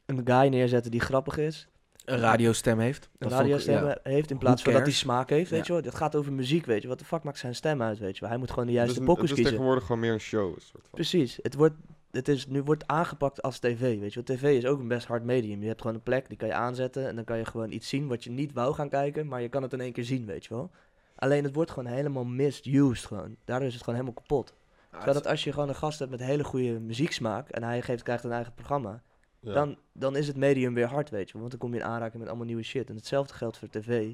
een 0.06 0.22
guy 0.24 0.48
neerzetten 0.48 0.92
die 0.92 1.00
grappig 1.00 1.38
is, 1.38 1.68
Een 2.06 2.20
radiostem 2.20 2.80
heeft. 2.80 3.10
een 3.18 3.30
radiostem 3.30 3.86
ja. 3.86 3.98
heeft 4.04 4.32
in 4.32 4.38
plaats 4.38 4.64
van 4.64 4.74
dat 4.74 4.82
hij 4.82 4.92
smaak 4.92 5.30
heeft, 5.30 5.50
weet 5.50 5.60
Ja. 5.68 5.74
je 5.76 5.82
wel. 5.82 5.92
Het 5.92 6.00
gaat 6.00 6.16
over 6.16 6.34
muziek, 6.34 6.66
weet 6.66 6.82
je. 6.82 6.88
Wat 6.88 7.00
de 7.00 7.06
fuck 7.06 7.24
maakt 7.24 7.38
zijn 7.40 7.56
stem 7.56 7.82
uit, 7.82 8.00
weet 8.00 8.14
je 8.16 8.20
wel. 8.22 8.30
Hij 8.30 8.40
moet 8.40 8.50
gewoon 8.50 8.66
de 8.68 8.72
juiste 8.74 8.98
dus, 8.98 9.06
pokkers 9.06 9.30
Het 9.30 9.38
is 9.40 9.44
kiezen. 9.44 9.52
tegenwoordig 9.54 9.86
gewoon 9.86 10.02
meer 10.02 10.14
een 10.14 10.20
show. 10.20 10.60
Soort 10.60 10.84
van. 10.88 10.90
Precies. 10.92 11.40
Het 11.42 11.56
wordt, 11.56 11.76
het 12.12 12.28
is, 12.28 12.48
nu 12.48 12.64
wordt 12.64 12.88
aangepakt 12.88 13.42
als 13.42 13.60
tv, 13.60 14.00
weet 14.00 14.14
je 14.14 14.22
wel. 14.26 14.36
TV 14.38 14.44
is 14.44 14.66
ook 14.66 14.80
een 14.80 14.88
best 14.88 15.08
hard 15.08 15.24
medium. 15.24 15.62
Je 15.62 15.68
hebt 15.68 15.82
gewoon 15.82 15.96
een 15.96 16.04
plek, 16.04 16.28
die 16.30 16.38
kan 16.38 16.48
je 16.48 16.54
aanzetten 16.54 17.08
en 17.08 17.16
dan 17.16 17.24
kan 17.26 17.38
je 17.38 17.46
gewoon 17.46 17.72
iets 17.72 17.90
zien 17.90 18.08
wat 18.08 18.24
je 18.24 18.30
niet 18.30 18.54
wou 18.54 18.74
gaan 18.74 18.90
kijken, 18.90 19.28
maar 19.28 19.42
je 19.42 19.50
kan 19.50 19.62
het 19.64 19.74
in 19.74 19.82
één 19.82 19.92
keer 19.94 20.04
zien, 20.06 20.26
weet 20.26 20.46
je 20.46 20.54
wel. 20.54 20.72
Alleen 21.16 21.44
het 21.44 21.56
wordt 21.56 21.72
gewoon 21.72 21.92
helemaal 21.94 22.26
misused 22.26 23.06
gewoon. 23.06 23.36
Daardoor 23.46 23.68
is 23.68 23.74
het 23.74 23.84
gewoon 23.84 24.00
helemaal 24.00 24.22
kapot. 24.22 24.54
Terwijl 24.92 25.14
dat 25.14 25.28
als 25.28 25.44
je 25.44 25.54
gewoon 25.54 25.70
een 25.70 25.76
gast 25.76 26.00
hebt 26.00 26.12
met 26.12 26.20
hele 26.20 26.44
goede 26.44 26.80
muzieksmaak 26.80 27.50
en 27.50 27.64
hij 27.64 27.82
geeft, 27.82 28.04
krijgt 28.04 28.24
een 28.24 28.32
eigen 28.32 28.54
programma, 28.54 29.02
Ja. 29.40 29.54
dan, 29.54 29.78
dan 29.94 30.16
is 30.16 30.28
het 30.28 30.36
medium 30.38 30.74
weer 30.74 30.88
hard, 30.88 31.10
weet 31.10 31.26
je 31.28 31.32
wel. 31.34 31.42
Want 31.42 31.52
dan 31.52 31.60
kom 31.62 31.74
je 31.74 31.80
in 31.80 31.86
aanraking 31.86 32.18
met 32.20 32.28
allemaal 32.28 32.46
nieuwe 32.48 32.64
shit. 32.64 32.90
En 32.90 32.96
hetzelfde 32.96 33.34
geldt 33.34 33.58
voor 33.58 33.70
tv. 33.70 34.14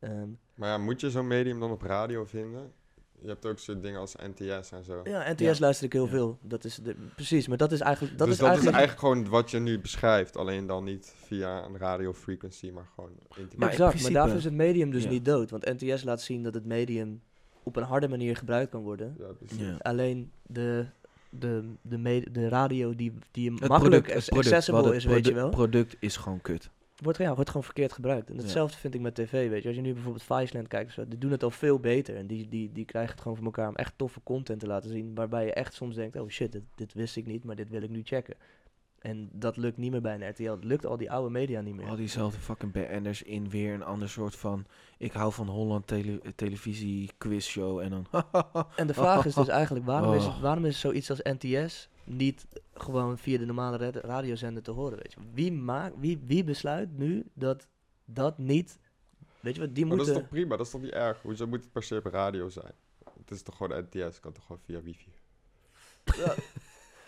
Ehm, 0.00 0.28
Maar 0.54 0.68
ja, 0.68 0.78
moet 0.78 1.00
je 1.00 1.10
zo'n 1.10 1.26
medium 1.26 1.60
dan 1.60 1.70
op 1.70 1.82
radio 1.82 2.24
vinden? 2.24 2.72
Je 3.20 3.28
hebt 3.28 3.46
ook 3.46 3.58
soort 3.58 3.82
dingen 3.82 4.00
als 4.00 4.14
NTS 4.16 4.72
en 4.72 4.84
zo. 4.84 5.00
ja, 5.04 5.32
NTS 5.32 5.40
Ja. 5.40 5.54
luister 5.58 5.86
ik 5.86 5.92
heel 5.92 6.04
Ja. 6.04 6.10
veel. 6.10 6.38
Dat 6.42 6.64
is 6.64 6.74
de, 6.76 6.96
precies, 7.14 7.48
maar 7.48 7.56
dat 7.56 7.72
is 7.72 7.80
eigenlijk... 7.80 8.18
Dat 8.18 8.26
dus 8.26 8.36
is 8.36 8.40
dat 8.42 8.48
eigenlijk, 8.48 8.76
is 8.76 8.82
eigenlijk 8.86 9.14
gewoon 9.22 9.40
wat 9.40 9.50
je 9.50 9.58
nu 9.58 9.78
beschrijft. 9.80 10.36
Alleen 10.36 10.66
dan 10.66 10.84
niet 10.84 11.14
via 11.24 11.64
een 11.64 11.78
radiofrequency, 11.78 12.70
maar 12.70 12.86
gewoon 12.94 13.10
internet. 13.28 13.56
Maar 13.58 13.68
exact, 13.70 14.02
maar 14.02 14.12
daarvoor 14.12 14.36
is 14.36 14.44
het 14.44 14.52
medium 14.52 14.90
dus 14.90 15.02
Ja. 15.02 15.08
niet 15.10 15.24
dood. 15.24 15.50
Want 15.50 15.64
NTS 15.64 16.02
laat 16.04 16.20
zien 16.20 16.42
dat 16.42 16.54
het 16.54 16.64
medium 16.64 17.22
op 17.62 17.76
een 17.76 17.82
harde 17.82 18.08
manier 18.08 18.36
gebruikt 18.36 18.70
kan 18.70 18.82
worden. 18.82 19.16
Ja, 19.18 19.26
precies. 19.26 19.66
Ja. 19.66 19.76
Alleen 19.78 20.30
de, 20.46 20.86
de, 21.30 21.64
de, 21.82 21.98
me- 21.98 22.26
de 22.32 22.48
radio 22.48 22.94
die, 22.94 23.12
die 23.30 23.50
Het 23.50 23.68
makkelijk 23.68 23.82
product, 24.04 24.08
as- 24.08 24.14
het 24.24 24.34
product, 24.34 24.52
accessible 24.54 24.84
het 24.84 24.94
is, 24.94 25.04
weet 25.04 25.26
je 25.26 25.34
wel, 25.34 25.48
product 25.48 25.96
is 25.98 26.16
gewoon 26.16 26.40
kut. 26.40 26.70
Wordt, 27.02 27.18
ja, 27.18 27.34
wordt 27.34 27.50
gewoon 27.50 27.64
verkeerd 27.64 27.92
gebruikt. 27.92 28.28
En 28.28 28.34
Ja. 28.34 28.40
hetzelfde 28.42 28.78
vind 28.78 28.94
ik 28.94 29.00
met 29.00 29.14
tv, 29.14 29.48
weet 29.48 29.62
je. 29.62 29.68
Als 29.68 29.76
je 29.76 29.82
nu 29.82 29.92
bijvoorbeeld 29.92 30.22
Viceland 30.24 30.68
kijkt, 30.68 30.92
zo, 30.92 31.08
die 31.08 31.18
doen 31.18 31.30
het 31.30 31.42
al 31.42 31.50
veel 31.50 31.78
beter. 31.80 32.16
En 32.16 32.26
die, 32.26 32.48
die, 32.48 32.72
die 32.72 32.84
krijgen 32.84 33.10
het 33.12 33.20
gewoon 33.20 33.36
voor 33.36 33.46
elkaar 33.46 33.68
om 33.68 33.74
echt 33.74 33.92
toffe 33.96 34.20
content 34.22 34.60
te 34.60 34.66
laten 34.66 34.90
zien. 34.90 35.14
Waarbij 35.14 35.44
je 35.44 35.52
echt 35.52 35.74
soms 35.74 35.94
denkt, 35.94 36.16
oh 36.16 36.28
shit, 36.28 36.52
dit, 36.52 36.62
dit 36.74 36.92
wist 36.94 37.16
ik 37.16 37.26
niet, 37.26 37.44
maar 37.44 37.56
dit 37.56 37.68
wil 37.70 37.82
ik 37.82 37.90
nu 37.90 38.00
checken. 38.04 38.34
En 38.98 39.28
dat 39.32 39.56
lukt 39.56 39.76
niet 39.76 39.90
meer 39.90 40.00
bij 40.00 40.14
een 40.14 40.28
RTL. 40.28 40.50
Het 40.50 40.64
lukt 40.64 40.86
al 40.86 40.96
die 40.96 41.10
oude 41.10 41.30
media 41.30 41.60
niet 41.60 41.74
meer. 41.74 41.86
Al 41.88 41.96
diezelfde 41.96 42.38
fucking 42.40 42.72
BN'ers 42.72 43.22
in 43.22 43.50
weer 43.50 43.74
een 43.74 43.82
ander 43.84 44.08
soort 44.08 44.36
van... 44.36 44.66
Ik 44.98 45.12
hou 45.12 45.32
van 45.32 45.46
Holland 45.48 45.86
tele 45.86 46.20
televisie 46.36 47.10
quizshow 47.18 47.78
en 47.78 47.90
dan... 47.90 48.06
En 48.76 48.86
de 48.86 48.94
vraag 48.94 49.24
is 49.24 49.34
dus 49.34 49.48
eigenlijk, 49.48 49.86
waarom, 49.86 50.14
is, 50.14 50.24
het, 50.24 50.34
Oh. 50.34 50.40
waarom 50.42 50.64
is 50.64 50.80
zoiets 50.80 51.10
als 51.10 51.20
NTS 51.22 51.88
niet 52.04 52.46
gewoon 52.74 53.18
via 53.18 53.38
de 53.38 53.44
normale 53.46 53.76
ra- 53.76 54.00
radiozender 54.00 54.62
te 54.62 54.70
horen, 54.70 54.96
weet 54.98 55.12
je? 55.12 55.20
Wie, 55.32 55.52
maakt, 55.52 55.94
wie, 55.98 56.20
wie 56.26 56.44
besluit 56.44 56.98
nu 56.98 57.24
dat 57.34 57.66
dat 58.04 58.38
niet 58.38 58.78
Weet 59.40 59.54
je 59.54 59.60
wat, 59.60 59.74
die 59.74 59.86
Maar 59.86 59.96
dat 59.96 60.06
is 60.06 60.12
moeten... 60.12 60.28
toch 60.30 60.38
prima, 60.40 60.56
dat 60.56 60.66
is 60.66 60.72
toch 60.72 60.80
niet 60.82 60.90
erg? 60.92 61.22
Hoezo 61.22 61.46
moet 61.46 61.60
het 61.62 61.72
per 61.72 61.82
se 61.82 61.96
op 61.96 62.04
radio 62.04 62.48
zijn? 62.48 62.72
Het 63.18 63.30
is 63.30 63.42
toch 63.42 63.56
gewoon 63.56 63.86
NTS, 63.90 64.20
kan 64.20 64.32
toch 64.32 64.46
gewoon 64.46 64.62
via 64.64 64.80
wifi? 64.82 65.12
Ja, 66.24 66.34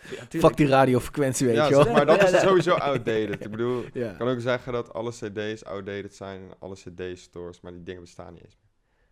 tuurlijk. 0.07 0.31
Fuck 0.31 0.57
die 0.57 0.67
radiofrequentie, 0.67 1.45
weet 1.47 1.55
ja, 1.55 1.67
je 1.67 1.75
wel. 1.75 1.91
maar 1.91 2.05
dat 2.05 2.15
Ja, 2.19 2.25
is 2.25 2.31
ja. 2.37 2.39
sowieso 2.39 2.73
outdated. 2.73 3.45
Ik 3.45 3.51
bedoel, 3.51 3.83
Ja. 3.93 4.11
ik 4.11 4.17
kan 4.17 4.27
ook 4.27 4.39
zeggen 4.39 4.73
dat 4.73 4.93
alle 4.93 5.11
cd's 5.11 5.63
outdated 5.63 6.15
zijn 6.15 6.41
en 6.41 6.55
alle 6.59 6.75
cd-stores, 6.75 7.61
maar 7.61 7.71
die 7.71 7.83
dingen 7.83 8.01
bestaan 8.01 8.33
niet 8.33 8.43
eens 8.43 8.57
meer. 8.61 8.67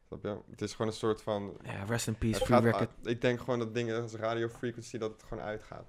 Snap 0.07 0.23
je? 0.23 0.51
Het 0.51 0.61
is 0.61 0.71
gewoon 0.71 0.88
een 0.88 0.97
soort 0.97 1.21
van... 1.21 1.57
Ja, 1.63 1.83
rest 1.83 2.07
in 2.07 2.15
peace, 2.15 2.45
free 2.45 2.59
record. 2.59 2.79
uit- 2.79 2.89
ik 3.03 3.21
denk 3.21 3.39
gewoon 3.39 3.59
dat 3.59 3.73
dingen 3.73 4.01
als 4.01 4.13
radio 4.13 4.47
frequency, 4.47 4.97
dat 4.97 5.11
het 5.11 5.23
gewoon 5.23 5.43
uitgaat. 5.43 5.85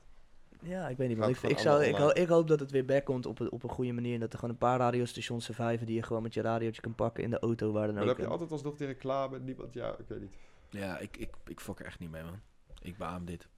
Ja, 0.62 0.88
ik 0.88 0.96
weet 0.96 1.09
niet, 1.09 1.18
Ik, 1.18 1.42
ik, 1.51 1.59
zou, 1.59 1.84
ik, 1.84 1.94
ho- 1.96 2.26
hoop 2.34 2.49
dat 2.49 2.61
het 2.61 2.70
weer 2.70 2.84
back 2.84 3.05
komt 3.05 3.26
op 3.26 3.40
een, 3.40 3.51
op 3.53 3.62
een 3.62 3.68
goede 3.70 3.92
manier. 3.92 4.14
En 4.14 4.20
dat 4.20 4.32
er 4.32 4.38
gewoon 4.38 4.55
een 4.55 4.61
paar 4.61 4.78
radiostations 4.78 5.44
surviven 5.44 5.86
die 5.86 5.94
je 5.94 6.03
gewoon 6.03 6.22
met 6.22 6.34
je 6.34 6.40
radiootje 6.40 6.80
kan 6.80 6.94
pakken 6.94 7.22
in 7.24 7.30
de 7.30 7.38
auto, 7.38 7.72
waar 7.72 7.86
dan 7.86 7.94
Maar 7.94 8.03
ook. 8.03 8.09
dan 8.09 8.16
heb 8.16 8.24
je 8.24 8.30
altijd 8.32 8.51
alsnog 8.51 8.76
die 8.76 8.86
reclame, 8.86 9.38
niemand, 9.38 9.74
ja, 9.74 9.88
ik 9.99 10.05
weet 10.09 10.20
niet. 10.20 10.34
Ja, 10.70 10.99
ik, 10.99 11.16
ik, 11.16 11.30
ik 11.46 11.61
fok 11.61 11.80
er 11.80 11.86
echt 11.86 11.99
niet 11.99 12.11
mee, 12.11 12.22
man. 12.22 12.40
Ik 12.82 12.96
beaam 12.96 13.24
dit. 13.24 13.49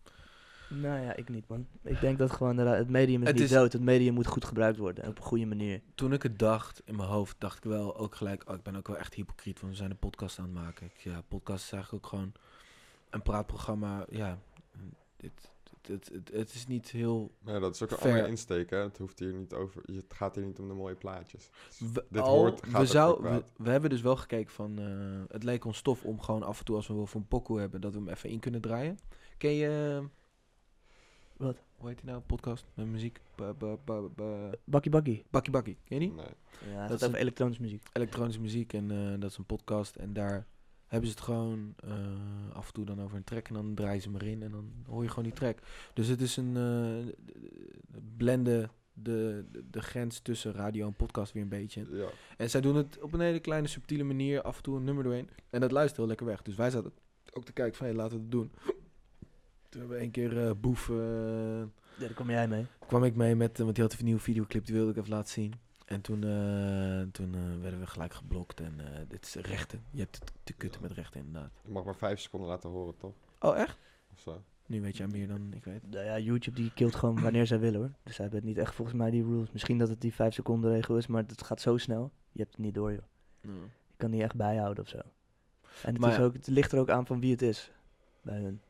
Nou 0.71 1.01
ja, 1.01 1.17
ik 1.17 1.29
niet, 1.29 1.49
man. 1.49 1.67
Ik 1.83 2.01
denk 2.01 2.19
dat 2.19 2.31
gewoon 2.31 2.57
de 2.57 2.63
het 2.63 2.89
medium 2.91 3.21
is 3.21 3.27
Het 3.27 3.37
niet 3.37 3.45
is- 3.45 3.51
dood. 3.51 3.73
Het 3.73 3.83
medium 3.83 4.15
moet 4.15 4.27
goed 4.27 4.45
gebruikt 4.45 4.79
worden 4.79 5.05
en 5.05 5.11
op 5.11 5.17
een 5.19 5.23
goede 5.25 5.47
manier. 5.47 5.81
Toen 5.95 6.13
ik 6.13 6.23
het 6.23 6.39
dacht, 6.39 6.83
in 6.85 6.97
mijn 6.97 7.09
hoofd, 7.09 7.37
dacht 7.39 7.57
ik 7.57 7.65
wel 7.65 7.97
ook 7.97 8.15
gelijk... 8.15 8.49
Oh, 8.51 8.55
ik 8.55 8.63
ben 8.63 8.77
ook 8.77 8.89
wel 8.89 8.97
echt 8.99 9.15
hypocriet, 9.15 9.61
want 9.61 9.73
we 9.73 9.79
zijn 9.79 9.91
een 9.91 9.99
podcast 9.99 10.39
aan 10.39 10.45
het 10.45 10.55
maken. 10.55 10.87
Ik, 10.87 10.97
ja, 10.97 11.23
podcast 11.29 11.65
is 11.65 11.73
eigenlijk 11.73 12.05
ook 12.05 12.11
gewoon 12.11 12.33
een 13.11 13.23
praatprogramma. 13.23 14.07
Ja, 14.11 14.39
het, 15.17 15.51
het, 15.87 16.11
het, 16.13 16.31
het 16.33 16.55
is 16.55 16.67
niet 16.67 16.91
heel... 16.91 17.31
Maar 17.41 17.55
ja, 17.55 17.61
dat 17.61 17.75
is 17.75 17.83
ook 17.83 17.91
een 17.91 17.97
Fair. 17.97 18.11
andere 18.11 18.31
insteek, 18.31 18.71
hè. 18.71 18.77
Het, 18.77 18.99
hoeft 18.99 19.19
hier 19.19 19.33
niet 19.33 19.53
over, 19.55 19.83
het 19.87 20.15
gaat 20.15 20.35
hier 20.35 20.45
niet 20.45 20.59
om 20.59 20.69
de 20.69 20.75
mooie 20.75 20.95
plaatjes. 20.95 21.51
We, 21.79 22.05
Dit 22.09 22.23
al- 22.23 22.37
hoort- 22.37 22.67
gaat 22.67 22.81
we, 22.81 22.87
zou, 22.87 23.23
we, 23.57 23.71
hebben 23.71 23.91
dus 23.91 24.01
wel 24.01 24.17
gekeken 24.17 24.53
van... 24.53 24.79
eh, 24.79 25.33
het 25.33 25.43
leek 25.45 25.65
ons 25.65 25.83
tof 25.83 26.05
om 26.05 26.21
gewoon 26.21 26.43
af 26.43 26.59
en 26.59 26.65
toe, 26.65 26.77
als 26.77 26.87
we 26.87 26.95
wel 26.95 27.07
van 27.07 27.27
pokoe 27.29 27.61
hebben... 27.61 27.81
dat 27.81 27.93
we 27.93 27.99
hem 27.99 28.09
even 28.09 28.31
in 28.31 28.41
kunnen 28.41 28.61
draaien. 28.61 28.99
Ken 29.39 29.53
je... 29.55 30.03
Wat? 31.41 31.63
Hoe 31.77 31.89
heet 31.89 31.99
die 31.99 32.07
nou? 32.11 32.21
Podcast 32.21 32.65
met 32.75 32.87
muziek? 32.87 33.21
Ba- 33.37 33.55
ba- 33.55 33.77
ba- 33.85 34.09
ba- 34.15 34.51
Bakkie 34.65 34.91
bakkie. 34.91 35.25
Bakkie 35.31 35.53
Bakkie, 35.53 35.77
ken 35.85 36.01
je 36.01 36.07
die? 36.09 36.15
Nee. 36.17 36.73
Ja, 36.75 36.87
Dat 36.87 36.97
is 36.97 37.05
over 37.07 37.15
een- 37.17 37.21
elektronische 37.23 37.63
muziek. 37.63 37.87
elektronische 37.93 38.41
muziek 38.41 38.73
en 38.73 38.91
eh, 38.91 39.21
dat 39.21 39.31
is 39.31 39.37
een 39.37 39.45
podcast. 39.47 39.97
En 39.97 40.13
daar 40.13 40.47
hebben 40.87 41.09
ze 41.09 41.15
het 41.15 41.25
gewoon 41.25 41.75
eh, 41.77 42.53
af 42.53 42.67
en 42.67 42.73
toe 42.73 42.85
dan 42.85 43.03
over 43.03 43.17
een 43.17 43.25
track 43.25 43.49
en 43.49 43.55
dan 43.55 43.75
draaien 43.75 44.03
ze 44.03 44.09
hem 44.11 44.21
erin 44.21 44.43
en 44.43 44.51
dan 44.51 44.73
hoor 44.87 45.03
je 45.03 45.09
gewoon 45.09 45.25
die 45.25 45.33
track. 45.33 45.59
Dus 45.95 46.07
het 46.07 46.21
is 46.21 46.37
een 46.37 46.57
eh, 46.57 47.13
blenden 48.17 48.71
de, 48.93 49.45
de, 49.53 49.65
de 49.71 49.83
grens 49.83 50.21
tussen 50.21 50.53
radio 50.53 50.87
en 50.87 50.95
podcast 50.95 51.33
weer 51.33 51.43
een 51.43 51.49
beetje. 51.49 51.87
Ja. 51.91 52.09
En 52.37 52.51
zij 52.51 52.61
doen 52.61 52.77
het 52.77 52.99
op 53.03 53.13
een 53.13 53.21
hele 53.21 53.41
kleine 53.41 53.69
subtiele 53.69 54.05
manier 54.05 54.43
af 54.43 54.57
en 54.57 54.63
toe 54.63 54.77
een 54.77 54.85
nummer 54.85 55.05
doorheen. 55.05 55.29
En 55.51 55.61
dat 55.61 55.73
luistert 55.73 55.97
heel 55.99 56.07
lekker 56.09 56.27
weg. 56.27 56.43
Dus 56.43 56.55
wij 56.55 56.71
zaten 56.71 56.93
ook 57.33 57.45
te 57.45 57.53
kijken 57.53 57.77
van 57.77 57.87
hey, 57.87 57.95
laten 57.95 58.17
we 58.17 58.23
het 58.23 58.31
doen. 58.33 58.53
Toen 59.71 59.81
hebben 59.81 59.99
we 59.99 60.05
een 60.05 60.11
keer 60.11 60.47
eh 60.47 60.51
Boef... 60.61 60.89
eh, 60.91 60.97
Ja, 60.97 61.67
daar 61.99 62.15
kom 62.15 62.31
jij 62.31 62.49
mee. 62.49 62.67
kwam 62.87 63.05
ik 63.05 63.15
mee 63.17 63.37
met, 63.37 63.59
eh, 63.59 63.63
want 63.63 63.75
die 63.75 63.85
had 63.85 63.99
een 63.99 64.05
nieuwe 64.05 64.21
videoclip, 64.21 64.65
die 64.67 64.75
wilde 64.75 64.91
ik 64.91 64.97
even 64.97 65.11
laten 65.11 65.33
zien. 65.33 65.53
En 65.85 66.01
toen, 66.01 66.23
eh, 66.25 67.13
toen 67.13 67.61
werden 67.61 67.81
we 67.81 67.87
gelijk 67.87 68.15
geblokt 68.15 68.61
en 68.61 68.75
eh, 68.79 69.01
dit 69.09 69.25
is 69.25 69.35
rechten. 69.35 69.83
Je 69.91 70.01
hebt 70.01 70.15
het 70.19 70.33
te 70.43 70.53
kutten 70.53 70.83
met 70.83 70.93
rechten 70.93 71.21
inderdaad. 71.21 71.51
Je 71.65 71.71
mag 71.73 71.85
maar 71.85 71.97
vijf 71.97 72.21
seconden 72.21 72.49
laten 72.49 72.71
horen, 72.71 72.97
toch? 72.97 73.15
Oh 73.41 73.59
echt? 73.59 73.79
Of 74.13 74.21
zo. 74.21 74.43
Nu 74.67 74.81
weet 74.81 74.97
jij 74.97 75.07
meer 75.07 75.29
dan 75.29 75.53
ik 75.55 75.65
weet. 75.65 75.91
Nou 75.91 76.05
ja, 76.05 76.19
YouTube 76.19 76.57
die 76.61 76.73
killt 76.75 76.95
gewoon 76.95 77.21
wanneer 77.27 77.47
zij 77.47 77.59
willen 77.59 77.81
hoor. 77.81 77.91
Dus 78.03 78.15
zij 78.15 78.25
hebben 78.25 78.45
niet 78.45 78.59
echt 78.59 78.75
volgens 78.75 78.97
mij 78.97 79.11
die 79.11 79.25
rules. 79.25 79.51
Misschien 79.53 79.79
dat 79.79 79.89
het 79.89 80.01
die 80.01 80.15
5 80.15 80.35
seconden 80.35 80.71
regel 80.73 80.97
is, 80.97 81.07
maar 81.07 81.25
het 81.27 81.43
gaat 81.45 81.61
zo 81.61 81.77
snel. 81.77 82.11
Je 82.33 82.39
hebt 82.41 82.53
het 82.53 82.61
niet 82.65 82.75
door 82.75 82.93
joh. 82.93 83.03
Je 83.43 83.97
kan 83.97 84.11
niet 84.11 84.23
echt 84.23 84.35
bijhouden 84.35 84.83
of 84.85 84.89
zo. 84.91 84.97
En 84.97 85.05
het, 85.93 85.99
Maar 85.99 86.11
is 86.11 86.17
ja. 86.17 86.23
ook, 86.23 86.33
het 86.33 86.47
ligt 86.47 86.73
er 86.73 86.79
ook 86.79 86.91
aan 86.91 87.07
van 87.07 87.21
wie 87.21 87.31
het 87.31 87.43
is 87.43 87.71
bij 88.23 88.41
hun. 88.41 88.61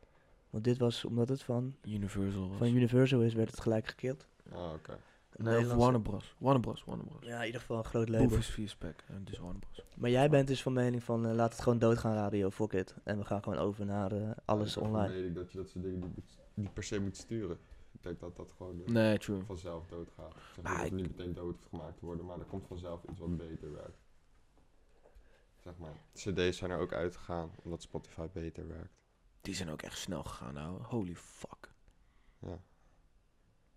Want 0.51 0.63
dit 0.63 0.77
was, 0.77 1.05
omdat 1.05 1.29
het 1.29 1.43
van, 1.43 1.75
Universal 1.85 2.47
was. 2.49 2.57
van 2.57 2.67
Universal 2.67 3.21
is, 3.21 3.33
werd 3.33 3.51
het 3.51 3.59
gelijk 3.59 3.87
gekild. 3.87 4.27
Ah, 4.51 4.73
oké. 4.73 4.97
Een 5.31 5.43
Nee, 5.45 5.65
of 5.65 5.73
Warner 5.73 6.01
Bros. 6.01 6.35
Warner 6.37 6.61
Bros. 6.61 6.83
Warner 6.83 7.05
Bros. 7.05 7.25
Ja, 7.25 7.39
in 7.39 7.45
ieder 7.45 7.61
geval 7.61 7.77
een 7.77 7.83
groot 7.85 8.09
label. 8.09 8.27
Boef 8.27 8.37
is 8.37 8.47
via 8.49 8.67
spec 8.67 9.03
en 9.07 9.23
dus 9.23 9.37
Warner 9.39 9.59
Bros. 9.59 9.85
Maar 9.95 10.09
jij 10.09 10.29
bent 10.29 10.47
dus 10.47 10.61
van 10.61 10.73
mening 10.73 11.03
van 11.03 11.25
eh, 11.27 11.33
laat 11.33 11.51
het 11.51 11.61
gewoon 11.61 11.79
doodgaan 11.79 12.13
radio, 12.13 12.49
fuck 12.49 12.73
it. 12.73 12.95
En 13.03 13.17
we 13.17 13.25
gaan 13.25 13.43
gewoon 13.43 13.59
over 13.59 13.85
naar 13.85 14.11
eh, 14.11 14.29
alles 14.45 14.75
Ik 14.77 14.83
online. 14.83 15.13
mening 15.13 15.35
dat 15.35 15.51
je 15.51 15.57
dat 15.57 15.69
soort 15.69 15.83
dingen 15.83 16.13
niet, 16.53 16.73
per 16.73 16.83
se 16.83 16.99
moet 16.99 17.17
sturen. 17.17 17.57
Ik 17.91 18.03
denk 18.03 18.19
dat 18.19 18.35
dat 18.35 18.53
gewoon 18.57 18.81
eh, 18.85 18.91
Nee, 18.93 19.17
true. 19.17 19.41
vanzelf 19.45 19.85
doodgaat. 19.87 20.31
Ik 20.35 20.41
zeg 20.55 20.63
Maar 20.63 20.71
niet 20.73 20.81
dat 20.81 20.85
ik- 20.85 20.91
het 20.91 21.01
niet 21.07 21.17
meteen 21.17 21.33
dood 21.33 21.55
hoeft 21.55 21.67
gemaakt 21.69 21.97
te 21.97 22.05
worden, 22.05 22.25
maar 22.25 22.39
er 22.39 22.45
komt 22.45 22.67
vanzelf 22.67 23.03
iets 23.11 23.19
wat 23.19 23.37
beter 23.37 23.71
werkt. 23.71 23.97
Zeg 25.63 25.73
maar. 25.77 25.93
CD's 26.13 26.57
zijn 26.57 26.71
er 26.71 26.77
ook 26.79 26.93
uitgegaan 26.93 27.51
omdat 27.63 27.81
Spotify 27.81 28.27
beter 28.33 28.67
werkt. 28.67 28.99
Die 29.41 29.55
zijn 29.55 29.69
ook 29.69 29.81
echt 29.81 29.97
snel 29.97 30.23
gegaan 30.23 30.53
nou. 30.53 30.81
Holy 30.83 31.15
fuck. 31.15 31.73
Ja. 32.39 32.59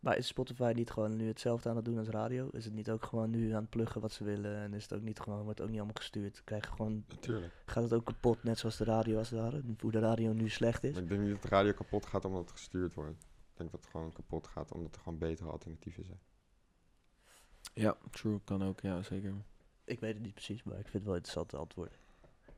Maar 0.04 0.16
is 0.16 0.26
Spotify 0.26 0.72
niet 0.76 0.90
gewoon 0.90 1.16
nu 1.16 1.26
hetzelfde 1.26 1.68
aan 1.68 1.76
het 1.76 1.84
doen 1.84 1.98
als 1.98 2.08
radio? 2.08 2.48
Is 2.52 2.64
het 2.64 2.74
niet 2.74 2.90
ook 2.90 3.04
gewoon 3.04 3.30
nu 3.30 3.50
aan 3.52 3.60
het 3.60 3.70
pluggen 3.70 4.00
wat 4.00 4.12
ze 4.12 4.24
willen? 4.24 4.56
En 4.56 4.74
is 4.74 4.82
het 4.82 4.92
ook 4.92 5.02
niet 5.02 5.20
gewoon, 5.20 5.42
wordt 5.42 5.60
ook 5.60 5.68
niet 5.68 5.76
allemaal 5.76 5.94
gestuurd? 5.94 6.44
Krijg 6.44 6.64
je 6.64 6.70
gewoon, 6.70 7.04
Natuurlijk. 7.08 7.52
gaat 7.66 7.82
het 7.82 7.92
ook 7.92 8.04
kapot, 8.04 8.42
net 8.42 8.58
zoals 8.58 8.76
de 8.76 8.84
radio 8.84 9.18
als 9.18 9.30
het 9.30 9.40
ware? 9.40 9.62
Hoe 9.80 9.92
de 9.92 9.98
radio 9.98 10.32
nu 10.32 10.48
slecht 10.48 10.84
is? 10.84 10.92
Maar 10.92 11.02
ik 11.02 11.08
denk 11.08 11.20
niet 11.20 11.30
dat 11.30 11.42
de 11.42 11.48
radio 11.48 11.72
kapot 11.72 12.06
gaat 12.06 12.24
omdat 12.24 12.40
het 12.40 12.50
gestuurd 12.50 12.94
wordt. 12.94 13.22
Ik 13.22 13.56
denk 13.56 13.70
dat 13.70 13.80
het 13.80 13.90
gewoon 13.90 14.12
kapot 14.12 14.46
gaat 14.46 14.72
omdat 14.72 14.94
er 14.94 15.00
gewoon 15.00 15.18
betere 15.18 15.50
alternatieven 15.50 16.04
zijn. 16.04 16.20
Ja, 17.74 17.96
true. 18.10 18.40
Kan 18.44 18.64
ook, 18.64 18.80
ja 18.80 19.02
zeker. 19.02 19.34
Ik 19.84 20.00
weet 20.00 20.14
het 20.14 20.22
niet 20.22 20.34
precies, 20.34 20.62
maar 20.62 20.78
ik 20.78 20.82
vind 20.88 20.92
het 20.92 21.04
wel 21.04 21.14
interessant 21.14 21.54
antwoord. 21.54 21.98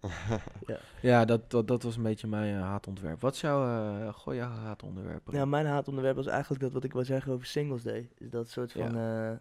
ja. 0.66 0.78
Ja, 1.02 1.24
dat, 1.24 1.50
dat, 1.50 1.68
dat 1.68 1.82
was 1.82 1.96
een 1.96 2.02
beetje 2.02 2.26
mijn 2.26 2.56
eh, 2.56 2.62
haatonderwerp. 2.62 3.20
Wat 3.20 3.34
is 3.34 3.40
jouw 3.40 3.66
uh, 3.66 4.14
gooi 4.14 4.36
jouw 4.36 4.50
haatonderwerp? 4.50 5.28
ja, 5.32 5.44
mijn 5.44 5.66
haatonderwerp 5.66 6.16
was 6.16 6.26
eigenlijk 6.26 6.62
dat 6.62 6.72
wat 6.72 6.84
ik 6.84 6.92
wil 6.92 7.04
zeggen 7.04 7.32
over 7.32 7.46
Singles 7.46 7.82
Day. 7.82 8.08
Is 8.18 8.30
dat 8.30 8.48
soort 8.48 8.72
van, 8.72 8.96
eh, 8.96 9.32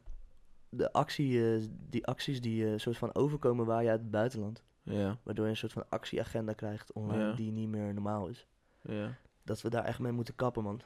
de 0.70 0.92
actie, 0.92 1.54
eh, 1.54 1.62
die 1.90 2.06
acties 2.06 2.42
die 2.42 2.66
eh, 2.72 2.74
soort 2.78 2.98
van 2.98 3.16
overkomen 3.16 3.66
waar 3.66 3.84
je 3.84 3.90
uit 3.90 4.00
het 4.00 4.12
buitenland. 4.12 4.64
Ja, 4.84 5.18
Waardoor 5.24 5.46
je 5.46 5.52
een 5.52 5.58
soort 5.58 5.74
van 5.74 5.86
actieagenda 5.90 6.54
krijgt 6.54 6.94
online 6.94 7.24
Ja. 7.24 7.34
die 7.34 7.52
niet 7.52 7.70
meer 7.70 7.94
normaal 7.94 8.28
is. 8.28 8.48
ja. 8.82 9.18
Dat 9.44 9.62
we 9.62 9.70
daar 9.70 9.84
echt 9.84 10.00
mee 10.00 10.12
moeten 10.12 10.36
kappen, 10.36 10.64
man. 10.64 10.82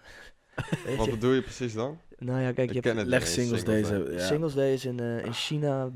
Wat 0.98 1.06
je? 1.06 1.12
bedoel 1.12 1.32
je 1.32 1.42
precies 1.42 1.74
dan? 1.74 2.00
Nou 2.18 2.40
ja, 2.40 2.52
kijk, 2.52 2.58
je 2.72 2.78
ik 2.78 2.84
hebt 2.84 2.86
ken 2.86 2.98
het 2.98 3.08
Leg 3.08 3.22
eens, 3.22 3.34
singles 3.34 3.64
Day. 3.64 3.84
Singles 4.20 4.54
Day 4.54 4.74
is 4.74 4.86
in, 4.86 5.00
eh, 5.00 5.26
in 5.26 5.34
China 5.34 5.90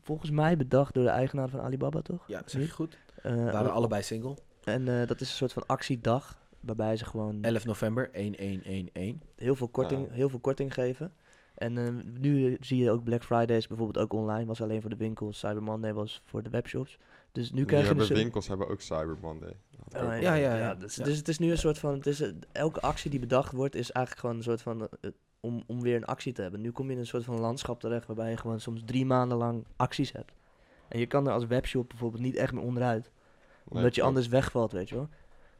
volgens 0.00 0.30
mij 0.30 0.56
bedacht 0.56 0.94
door 0.94 1.04
de 1.04 1.10
eigenaar 1.10 1.48
van 1.48 1.60
Alibaba, 1.60 2.00
toch? 2.00 2.24
Ja, 2.26 2.40
dat 2.40 2.50
zeg 2.50 2.62
je 2.62 2.70
goed. 2.70 2.98
Eh, 3.22 3.34
We 3.34 3.50
waren 3.50 3.72
allebei 3.72 4.02
single. 4.02 4.36
En 4.64 4.88
eh, 5.00 5.06
dat 5.06 5.20
is 5.20 5.28
een 5.30 5.36
soort 5.36 5.52
van 5.52 5.66
actiedag, 5.66 6.38
waarbij 6.60 6.96
ze 6.96 7.04
gewoon 7.04 7.42
11 7.42 7.64
november, 7.64 8.08
1111. 8.12 9.14
heel 9.36 9.54
veel 9.56 9.68
korting, 9.68 10.06
Ja. 10.08 10.12
heel 10.14 10.28
veel 10.28 10.38
korting 10.38 10.74
geven. 10.74 11.12
En 11.54 11.78
eh, 11.78 11.88
nu 12.20 12.56
zie 12.60 12.78
je 12.82 12.90
ook 12.90 13.04
Black 13.04 13.24
Fridays 13.24 13.66
bijvoorbeeld 13.66 14.04
ook 14.04 14.12
online, 14.12 14.44
was 14.44 14.62
alleen 14.62 14.80
voor 14.80 14.90
de 14.90 14.96
winkels. 14.96 15.38
Cyber 15.38 15.62
Monday 15.62 15.92
was 15.92 16.22
voor 16.24 16.42
de 16.42 16.50
webshops. 16.50 16.98
Dus 17.32 17.52
nu 17.52 17.64
krijg 17.64 17.80
je 17.80 17.86
hebben 17.86 18.06
dus 18.06 18.16
een- 18.16 18.22
winkels 18.22 18.48
hebben 18.48 18.68
ook 18.68 18.80
Cyber 18.80 19.16
Monday. 19.20 19.56
Oh, 19.96 20.02
ook 20.04 20.20
ja, 20.20 20.34
ja, 20.34 20.56
ja. 20.56 20.74
dus, 20.74 20.94
Ja. 20.96 21.04
dus 21.04 21.16
het 21.16 21.28
is 21.28 21.38
nu 21.38 21.50
een 21.50 21.58
soort 21.58 21.78
van, 21.78 21.94
het 21.94 22.06
is, 22.06 22.32
elke 22.52 22.80
actie 22.80 23.10
die 23.10 23.20
bedacht 23.20 23.52
wordt 23.52 23.74
is 23.74 23.90
eigenlijk 23.90 24.26
gewoon 24.26 24.36
een 24.36 24.42
soort 24.42 24.62
van, 24.62 24.88
om, 25.40 25.62
om 25.66 25.80
weer 25.82 25.96
een 25.96 26.04
actie 26.04 26.32
te 26.32 26.42
hebben. 26.42 26.60
Nu 26.60 26.70
kom 26.70 26.86
je 26.86 26.92
in 26.92 26.98
een 26.98 27.06
soort 27.06 27.24
van 27.24 27.40
landschap 27.40 27.80
terecht 27.80 28.06
waarbij 28.06 28.30
je 28.30 28.36
gewoon 28.36 28.60
soms 28.60 28.82
drie 28.84 29.06
maanden 29.06 29.38
lang 29.38 29.64
acties 29.76 30.12
hebt. 30.12 30.32
En 30.92 30.98
je 30.98 31.06
kan 31.06 31.26
er 31.26 31.32
als 31.32 31.46
webshop 31.46 31.88
bijvoorbeeld 31.88 32.22
niet 32.22 32.36
echt 32.36 32.52
meer 32.52 32.62
onderuit. 32.62 33.02
Nee, 33.02 33.12
Omdat 33.64 33.84
je 33.94 34.00
klopt. 34.00 34.06
anders 34.08 34.28
wegvalt, 34.28 34.72
weet 34.72 34.88
je 34.88 34.94
wel. 34.94 35.08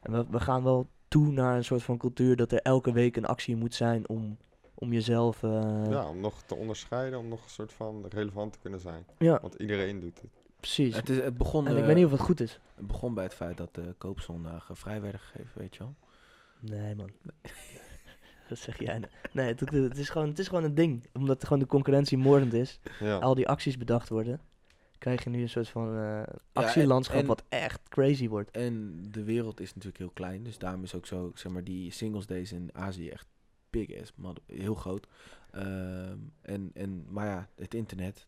En 0.01 0.12
we, 0.12 0.24
we 0.30 0.41
gaan 0.41 0.62
wel 0.62 0.89
toe 1.09 1.33
naar 1.33 1.57
een 1.57 1.64
soort 1.64 1.83
van 1.83 1.99
cultuur 1.99 2.37
dat 2.37 2.53
er 2.53 2.61
elke 2.62 2.93
week 2.93 3.16
een 3.16 3.26
actie 3.26 3.57
moet 3.57 3.74
zijn 3.74 4.09
om, 4.09 4.37
om 4.74 4.93
jezelf... 4.93 5.43
eh, 5.43 5.51
Ja, 5.91 6.09
om 6.09 6.20
nog 6.20 6.43
te 6.43 6.55
onderscheiden, 6.55 7.18
om 7.18 7.28
nog 7.28 7.45
een 7.45 7.51
soort 7.51 7.72
van 7.72 8.05
relevant 8.09 8.53
te 8.53 8.59
kunnen 8.59 8.80
zijn. 8.80 9.07
ja, 9.18 9.39
Want 9.41 9.55
iedereen 9.55 10.01
doet 10.01 10.20
het. 10.20 10.30
precies. 10.61 10.97
Het, 10.97 11.09
is, 11.09 11.16
het, 11.16 11.37
begon, 11.39 11.66
En 11.66 11.72
ik 11.72 11.80
eh, 11.80 11.87
weet 11.87 11.97
niet 11.97 12.05
of 12.05 12.11
het 12.11 12.20
goed 12.20 12.41
is. 12.41 12.61
het 12.74 12.87
begon 12.87 13.14
bij 13.14 13.24
het 13.24 13.35
feit 13.35 13.57
dat 13.57 13.74
de 13.74 13.95
koopzondagen 13.99 14.76
vrij 14.76 15.01
werden 15.01 15.20
gegeven, 15.20 15.59
weet 15.61 15.74
je 15.76 15.78
wel. 15.83 15.95
Nee, 16.61 16.95
man. 16.95 17.11
dat 18.49 18.59
zeg 18.59 18.78
jij 18.78 18.99
nou. 18.99 19.12
Nee, 19.33 19.47
het, 19.47 19.61
het, 19.61 19.99
is 19.99 20.09
gewoon, 20.09 20.28
het 20.28 20.39
is 20.39 20.49
gewoon 20.49 20.64
een 20.64 20.74
ding. 20.74 21.07
Omdat 21.12 21.43
gewoon 21.45 21.59
de 21.59 21.66
concurrentie 21.66 22.18
moordend 22.18 22.53
is. 22.53 22.80
Ja. 23.01 23.16
Al 23.18 23.35
die 23.35 23.49
acties 23.49 23.78
bedacht 23.78 24.09
worden. 24.09 24.41
Krijg 25.03 25.24
je 25.24 25.30
nu 25.30 25.42
een 25.42 25.48
soort 25.48 25.68
van 25.68 25.96
eh, 25.98 26.22
actielandschap 26.53 27.20
en- 27.20 27.26
wat 27.26 27.42
echt 27.48 27.88
crazy 27.88 28.28
wordt. 28.28 28.50
En 28.50 29.03
de 29.11 29.22
wereld 29.24 29.61
is 29.61 29.68
natuurlijk 29.68 29.98
heel 29.98 30.11
klein, 30.11 30.42
dus 30.42 30.59
daarom 30.59 30.82
is 30.82 30.94
ook 30.94 31.07
zo, 31.07 31.30
zeg 31.34 31.53
maar, 31.53 31.64
die 31.64 31.90
singles 31.90 32.26
days 32.26 32.53
in 32.53 32.70
Azië 32.72 33.09
echt 33.11 33.26
big 33.70 34.00
ass, 34.00 34.12
mother- 34.16 34.42
heel 34.46 34.74
groot. 34.74 35.07
Ehm, 35.50 36.16
en, 36.42 36.70
en, 36.74 37.05
maar 37.09 37.26
ja, 37.26 37.48
het 37.57 37.74
internet 37.74 38.26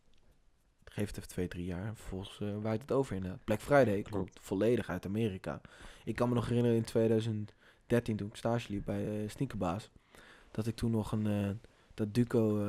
geeft 0.84 1.16
even 1.16 1.28
twee, 1.28 1.48
drie 1.48 1.64
jaar 1.64 1.86
en 1.86 1.96
vervolgens 1.96 2.40
eh 2.40 2.56
waait 2.62 2.80
het 2.82 2.92
over 2.92 3.14
inderdaad. 3.16 3.44
Black 3.44 3.60
Friday 3.60 4.02
Klopt. 4.02 4.38
volledig 4.40 4.88
uit 4.88 5.06
Amerika. 5.06 5.60
Ik 6.04 6.14
kan 6.14 6.28
me 6.28 6.34
nog 6.34 6.48
herinneren 6.48 6.76
in 6.76 6.84
2013 6.84 8.16
toen 8.16 8.28
ik 8.28 8.36
stage 8.36 8.72
liep 8.72 8.84
bij 8.84 9.22
eh 9.22 9.28
Sneakerbaas, 9.28 9.90
dat 10.50 10.66
ik 10.66 10.74
toen 10.76 10.90
nog 10.90 11.12
een, 11.12 11.60
dat 11.94 12.14
Duco, 12.14 12.58
eh, 12.60 12.64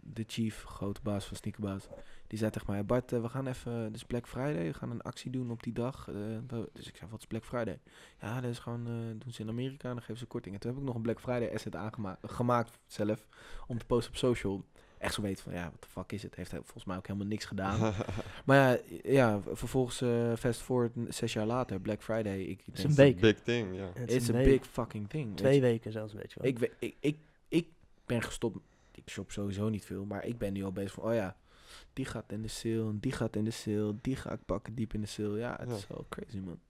de 0.00 0.24
chief, 0.26 0.62
grote 0.64 1.00
baas 1.02 1.24
van 1.24 1.36
Sneakerbaas, 1.36 1.86
Die 2.32 2.40
zei 2.40 2.50
tegen 2.52 2.70
mij, 2.72 2.84
Bart, 2.84 3.12
eh, 3.12 3.20
we 3.20 3.28
gaan 3.28 3.46
even, 3.46 3.72
het 3.72 3.94
is 3.94 4.04
Black 4.04 4.26
Friday, 4.28 4.64
we 4.66 4.74
gaan 4.74 4.90
een 4.90 5.02
actie 5.02 5.30
doen 5.30 5.50
op 5.50 5.62
die 5.62 5.72
dag. 5.72 6.08
Eh, 6.08 6.14
we- 6.46 6.68
dus 6.72 6.88
ik 6.88 6.96
zei, 6.96 7.10
wat 7.10 7.20
is 7.20 7.26
Black 7.26 7.44
Friday? 7.44 7.78
Ja, 8.20 8.40
dat 8.40 8.50
is 8.50 8.58
gewoon, 8.58 8.86
eh, 8.86 8.92
doen 9.18 9.32
ze 9.32 9.42
in 9.42 9.48
Amerika 9.48 9.88
en 9.88 9.94
dan 9.94 10.00
geven 10.02 10.16
ze 10.18 10.26
korting. 10.26 10.54
En 10.54 10.60
toen 10.60 10.70
heb 10.70 10.80
ik 10.80 10.86
nog 10.86 10.94
een 10.94 11.02
Black 11.02 11.20
Friday 11.20 11.54
asset 11.54 11.76
aangemaakt, 11.76 12.32
gemaakt 12.32 12.78
zelf, 12.86 13.26
om 13.66 13.78
te 13.78 13.84
posten 13.84 14.10
op 14.12 14.16
social. 14.18 14.64
Echt 14.98 15.14
zo 15.14 15.22
weten 15.22 15.44
van, 15.44 15.52
ja, 15.52 15.64
wat 15.70 15.82
de 15.82 15.88
fuck 15.88 16.12
is 16.12 16.22
het? 16.22 16.34
Heeft 16.34 16.50
hij 16.50 16.60
volgens 16.60 16.84
mij 16.84 16.96
ook 16.96 17.06
helemaal 17.06 17.28
niks 17.28 17.44
gedaan. 17.44 17.94
maar 18.46 18.56
ja, 18.56 18.78
ja 19.02 19.40
vervolgens 19.52 20.00
eh 20.00 20.32
fast 20.36 20.60
forward 20.60 20.92
zes 21.14 21.32
jaar 21.32 21.46
later, 21.46 21.80
Black 21.80 22.02
Friday. 22.02 22.38
Ik 22.40 22.62
is 22.72 22.72
denk, 22.72 22.88
een 22.88 22.94
week. 22.94 23.20
Big 23.20 23.40
thing, 23.40 23.76
ja. 23.76 23.90
Het 23.94 24.10
is 24.10 24.16
It's 24.16 24.28
a 24.30 24.42
big 24.42 24.66
fucking 24.66 25.08
thing. 25.08 25.26
weet 25.28 25.36
Twee 25.36 25.60
weken 25.60 25.92
zelfs, 25.92 26.12
weet 26.12 26.32
je 26.32 26.40
wel. 26.40 26.50
Ik, 26.50 26.74
ik, 26.78 26.96
ik, 27.00 27.16
ik 27.48 27.66
ben 28.06 28.22
gestopt. 28.22 28.58
Ik 28.94 29.08
shop 29.10 29.30
sowieso 29.30 29.68
niet 29.68 29.84
veel, 29.84 30.04
maar 30.04 30.24
ik 30.24 30.38
ben 30.38 30.52
nu 30.52 30.64
al 30.64 30.72
bezig 30.72 30.92
van, 30.92 31.04
oh 31.04 31.14
ja, 31.14 31.36
die 31.92 32.04
gaat 32.04 32.32
in 32.32 32.42
de 32.42 32.48
sale, 32.48 32.88
en 32.88 32.98
die 33.00 33.12
gaat 33.12 33.36
in 33.36 33.44
de 33.44 33.50
sale, 33.50 33.94
die 34.00 34.16
ga 34.16 34.32
ik 34.32 34.44
pakken 34.46 34.74
diep 34.74 34.94
in 34.94 35.00
de 35.00 35.06
sale. 35.06 35.38
Ja, 35.38 35.56
het 35.60 35.68
Ja. 35.68 35.74
is 35.76 35.86
wel 35.86 36.06
crazy, 36.08 36.38
man. 36.38 36.60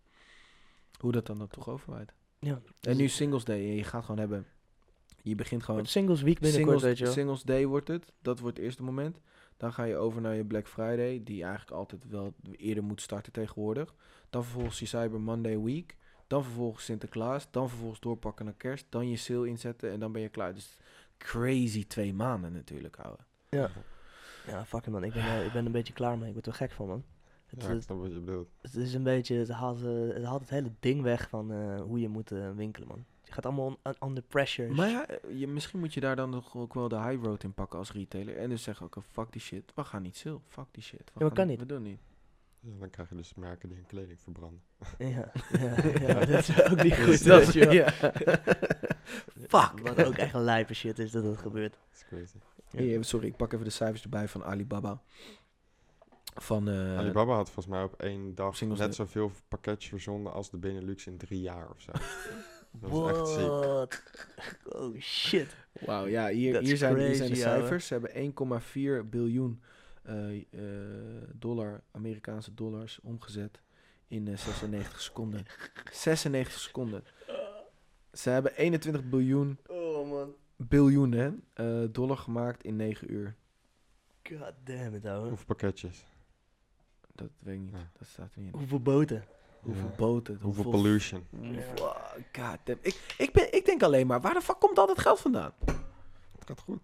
Hoe 0.98 1.12
dat 1.12 1.26
dan, 1.26 1.38
dan 1.38 1.48
toch 1.48 1.68
overwaait. 1.68 2.12
ja. 2.38 2.60
En 2.80 2.96
nu 2.96 3.08
Singles 3.08 3.44
Day, 3.44 3.60
je 3.60 3.84
gaat 3.84 4.04
gewoon 4.04 4.18
hebben, 4.20 4.46
je 5.22 5.34
begint 5.34 5.62
gewoon, 5.62 5.86
Singles 5.86 6.22
Week 6.22 6.38
binnenkort, 6.40 6.80
singles, 6.80 6.98
weet 6.98 7.08
je 7.08 7.14
singles 7.14 7.42
Day 7.42 7.66
wordt 7.66 7.88
het, 7.88 8.12
dat 8.22 8.38
wordt 8.38 8.56
het 8.56 8.66
eerste 8.66 8.82
moment. 8.82 9.20
Dan 9.56 9.72
ga 9.72 9.84
je 9.84 9.96
over 9.96 10.20
naar 10.20 10.34
je 10.34 10.44
Black 10.44 10.68
Friday, 10.68 11.20
die 11.24 11.42
eigenlijk 11.42 11.72
altijd 11.76 12.08
wel 12.08 12.34
eerder 12.56 12.84
moet 12.84 13.00
starten 13.00 13.32
tegenwoordig. 13.32 13.94
Dan 14.30 14.42
vervolgens 14.44 14.78
je 14.78 14.86
Cyber 14.86 15.20
Monday 15.20 15.60
Week. 15.60 15.96
Dan 16.26 16.44
vervolgens 16.44 16.84
Sinterklaas. 16.84 17.50
Dan 17.50 17.68
vervolgens 17.68 18.00
doorpakken 18.00 18.44
naar 18.44 18.54
kerst. 18.54 18.86
Dan 18.88 19.08
je 19.08 19.16
sale 19.16 19.48
inzetten 19.48 19.90
en 19.90 20.00
dan 20.00 20.12
ben 20.12 20.22
je 20.22 20.28
klaar. 20.28 20.54
Dus 20.54 20.76
crazy 21.18 21.86
twee 21.86 22.14
maanden 22.14 22.52
natuurlijk, 22.52 22.96
ouwe. 22.98 23.18
Ja. 23.48 23.70
Ja, 24.46 24.64
fuck 24.64 24.86
it, 24.86 24.92
man. 24.92 25.04
Ik 25.04 25.12
ben, 25.12 25.22
er- 25.24 25.44
ik 25.44 25.52
ben 25.52 25.66
een 25.66 25.72
beetje 25.72 25.92
klaar 25.92 26.18
mee. 26.18 26.26
Ik 26.28 26.32
word 26.34 26.46
er 26.46 26.54
gek 26.54 26.70
van, 26.70 26.86
man. 26.88 27.04
Het, 27.46 27.62
Ja, 27.62 27.70
ik 27.70 27.82
snap 27.82 27.98
wat 28.00 28.12
je 28.12 28.20
bedoelt. 28.20 28.48
het 28.60 28.74
is 28.74 28.94
een 28.94 29.02
beetje, 29.02 29.36
het 29.36 29.48
haalt, 29.48 29.82
eh, 29.82 30.14
het 30.14 30.24
haalt 30.24 30.40
het 30.40 30.50
hele 30.50 30.70
ding 30.80 31.02
weg 31.02 31.28
van 31.28 31.52
eh, 31.52 31.80
hoe 31.80 32.00
je 32.00 32.08
moet 32.08 32.30
eh, 32.32 32.50
winkelen, 32.50 32.88
man. 32.88 33.04
Je 33.24 33.32
gaat 33.32 33.46
allemaal 33.46 33.78
on- 33.82 34.08
under 34.08 34.22
pressure. 34.22 34.72
Maar 34.74 34.88
ja, 34.88 35.06
eh, 35.06 35.38
je, 35.38 35.46
misschien 35.48 35.78
moet 35.80 35.94
je 35.94 36.00
daar 36.00 36.16
dan 36.16 36.30
nog 36.30 36.56
ook 36.56 36.74
wel 36.74 36.88
de 36.88 36.96
high 37.02 37.24
road 37.24 37.42
in 37.44 37.52
pakken 37.52 37.78
als 37.78 37.92
retailer. 37.92 38.36
En 38.36 38.48
dus 38.48 38.62
zeggen 38.62 38.86
ook, 38.86 38.96
oh, 38.96 39.02
fuck 39.10 39.32
die 39.32 39.40
shit. 39.40 39.72
We 39.74 39.84
gaan 39.84 40.02
niet 40.02 40.16
sale. 40.16 40.38
Fuck 40.48 40.66
die 40.70 40.82
shit. 40.82 40.98
We 41.04 41.10
maar 41.14 41.26
gaan 41.26 41.36
kan 41.36 41.46
niet. 41.46 41.58
We 41.58 41.66
doen 41.66 41.82
niet. 41.82 41.98
Ja, 42.60 42.70
dan 42.78 42.90
krijg 42.90 43.08
je 43.08 43.14
dus 43.16 43.34
merken 43.34 43.68
die 43.68 43.78
hun 43.78 43.86
kleding 43.86 44.20
verbranden. 44.20 44.62
Ja, 44.98 45.08
ja, 45.52 45.74
ja, 46.06 46.14
dat 46.24 46.28
is 46.48 46.70
ook 46.70 46.82
niet 46.82 46.96
goed. 47.04 47.24
Dat 47.24 47.42
is- 47.42 47.52
ja. 47.52 47.90
Fuck. 49.48 49.78
Wat 49.82 50.04
ook 50.04 50.14
echt 50.16 50.34
een 50.34 50.42
lijpe 50.42 50.74
shit 50.74 50.98
is 50.98 51.10
dat 51.10 51.24
dat 51.24 51.36
gebeurt. 51.38 51.72
Dat 51.72 51.80
is 51.92 52.04
crazy. 52.06 52.36
Ja. 52.72 52.82
Hier, 52.82 53.04
sorry, 53.04 53.26
ik 53.26 53.36
pak 53.36 53.52
even 53.52 53.64
de 53.64 53.70
cijfers 53.70 54.02
erbij 54.02 54.28
van 54.28 54.44
Alibaba. 54.44 55.02
Van, 56.34 56.68
eh, 56.68 56.98
Alibaba 56.98 57.34
had 57.34 57.50
volgens 57.50 57.74
mij 57.74 57.82
op 57.82 58.00
één 58.00 58.34
dag 58.34 58.60
net 58.60 58.78
Day. 58.78 58.92
zoveel 58.92 59.32
pakketjes 59.48 59.88
verzonden 59.88 60.32
als 60.32 60.50
de 60.50 60.56
Benelux 60.56 61.06
in 61.06 61.16
drie 61.16 61.40
jaar 61.40 61.70
of 61.70 61.80
zo. 61.80 61.92
Dat 62.80 62.90
is 62.92 63.18
echt 63.18 63.28
ziek. 63.28 63.46
What? 63.48 64.02
Oh 64.68 65.00
shit. 65.00 65.56
Wauw, 65.80 66.06
ja, 66.06 66.28
hier, 66.28 66.52
That's 66.52 66.66
hier, 66.66 66.76
zijn, 66.76 66.96
hier 66.98 67.14
zijn 67.14 67.30
de 67.30 67.36
cijfers. 67.36 67.86
Ze 67.86 67.92
hebben 67.92 68.32
1,4 69.04 69.08
biljoen 69.10 69.62
eh, 70.02 70.36
eh, 70.36 70.42
dollar, 71.34 71.82
Amerikaanse 71.90 72.54
dollars, 72.54 73.00
omgezet 73.02 73.60
in 74.08 74.28
eh, 74.28 74.36
96 74.36 75.00
seconden. 75.10 75.46
96 75.92 76.60
seconden. 76.60 77.04
Ze 78.12 78.30
hebben 78.30 78.56
21 78.56 79.04
biljoen, 79.04 79.58
Oh 79.66 80.10
man. 80.10 80.34
Biljoen 80.68 81.12
hè, 81.12 81.30
eh, 81.52 81.88
dollar 81.92 82.16
gemaakt 82.16 82.64
in 82.64 82.76
9 82.76 83.12
uur. 83.12 83.34
God 84.22 84.52
damn 84.64 84.94
it, 84.94 85.06
ouwe. 85.06 85.28
Hoeveel 85.28 85.46
pakketjes? 85.46 86.04
Dat 87.14 87.28
weet 87.38 87.54
ik 87.54 87.60
niet, 87.60 87.72
Ja. 87.72 87.90
dat 87.98 88.08
staat 88.08 88.34
er 88.34 88.40
niet 88.40 88.52
in. 88.52 88.58
Hoeveel 88.58 88.80
boten? 88.82 89.24
Hoeveel 89.60 89.88
Ja. 89.88 89.94
boten, 89.96 90.38
Hoeveel 90.42 90.70
pollution? 90.70 91.26
Wow, 91.30 91.96
God 92.32 92.58
damn. 92.64 92.78
Ik, 92.82 93.14
ik, 93.18 93.32
ben, 93.32 93.52
ik 93.54 93.64
denk 93.64 93.82
alleen 93.82 94.06
maar, 94.06 94.20
waar 94.20 94.34
de 94.34 94.40
fuck 94.40 94.58
komt 94.60 94.78
al 94.78 94.86
dat 94.86 94.98
geld 94.98 95.20
vandaan? 95.20 95.52
Het 96.38 96.46
gaat 96.46 96.60
goed. 96.60 96.80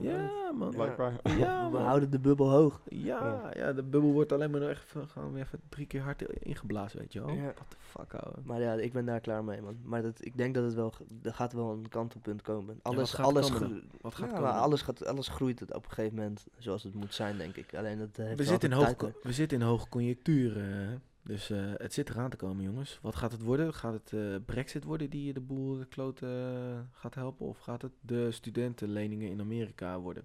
Ja, 0.00 0.52
man. 0.52 0.70
Blijkbaar. 0.70 1.12
Ja, 1.38 1.70
We 1.72 1.76
houden 1.76 2.10
de 2.10 2.18
bubbel 2.18 2.50
hoog. 2.50 2.80
Ja, 2.88 3.50
ja, 3.54 3.72
de 3.72 3.82
bubbel 3.82 4.12
wordt 4.12 4.32
alleen 4.32 4.50
maar 4.50 4.60
nog 4.60 4.68
even, 4.68 5.08
gaan 5.08 5.32
we 5.32 5.38
even 5.38 5.60
drie 5.68 5.86
keer 5.86 6.00
hard 6.00 6.22
ingeblazen, 6.22 6.98
weet 6.98 7.12
je 7.12 7.24
wel. 7.24 7.34
Ja. 7.34 7.42
What 7.42 7.70
the 7.70 7.76
fuck, 7.78 8.14
ouwe. 8.14 8.38
Maar 8.44 8.60
ja, 8.60 8.72
ik 8.72 8.92
ben 8.92 9.04
daar 9.04 9.20
klaar 9.20 9.44
mee, 9.44 9.62
man. 9.62 9.76
Maar 9.82 10.02
dat, 10.02 10.24
ik 10.24 10.36
denk 10.36 10.54
dat 10.54 10.64
het 10.64 10.74
wel, 10.74 10.92
er 11.22 11.34
gaat 11.34 11.52
wel 11.52 11.70
een 11.72 11.88
kantelpunt 11.88 12.42
komen. 12.42 12.80
Alles, 12.82 13.12
gaat 13.12 13.26
alles, 13.26 13.52
komen 13.52 13.82
Wat 14.00 14.14
gaat 14.14 14.32
komen? 14.32 14.52
alles, 14.52 14.82
gaat, 14.82 15.06
alles 15.06 15.28
groeit 15.28 15.60
het 15.60 15.74
op 15.74 15.84
een 15.84 15.90
gegeven 15.90 16.16
moment 16.16 16.46
zoals 16.58 16.82
het 16.82 16.94
moet 16.94 17.14
zijn, 17.14 17.36
denk 17.38 17.56
ik. 17.56 17.74
Alleen 17.74 17.98
dat 17.98 18.16
we, 18.36 18.44
zitten 18.44 18.72
in 18.72 18.78
tijd, 18.78 19.02
we 19.22 19.32
zitten 19.32 19.60
in 19.60 19.66
hoge 19.66 19.88
conjunctuur, 19.88 20.56
eh, 20.56 20.88
dus 21.28 21.50
eh, 21.50 21.58
het 21.76 21.92
zit 21.92 22.10
eraan 22.10 22.30
te 22.30 22.36
komen, 22.36 22.64
jongens. 22.64 22.98
Wat 23.02 23.16
gaat 23.16 23.32
het 23.32 23.42
worden? 23.42 23.74
Gaat 23.74 23.92
het 23.92 24.12
eh, 24.12 24.20
Brexit 24.46 24.84
worden 24.84 25.10
die 25.10 25.32
de 25.32 25.40
boel 25.40 25.78
de 25.78 25.86
kloten 25.86 26.28
eh, 26.28 26.78
gaat 26.92 27.14
helpen? 27.14 27.46
Of 27.46 27.58
gaat 27.58 27.82
het 27.82 27.92
de 28.00 28.32
studentenleningen 28.32 29.30
in 29.30 29.40
Amerika 29.40 30.00
worden? 30.00 30.24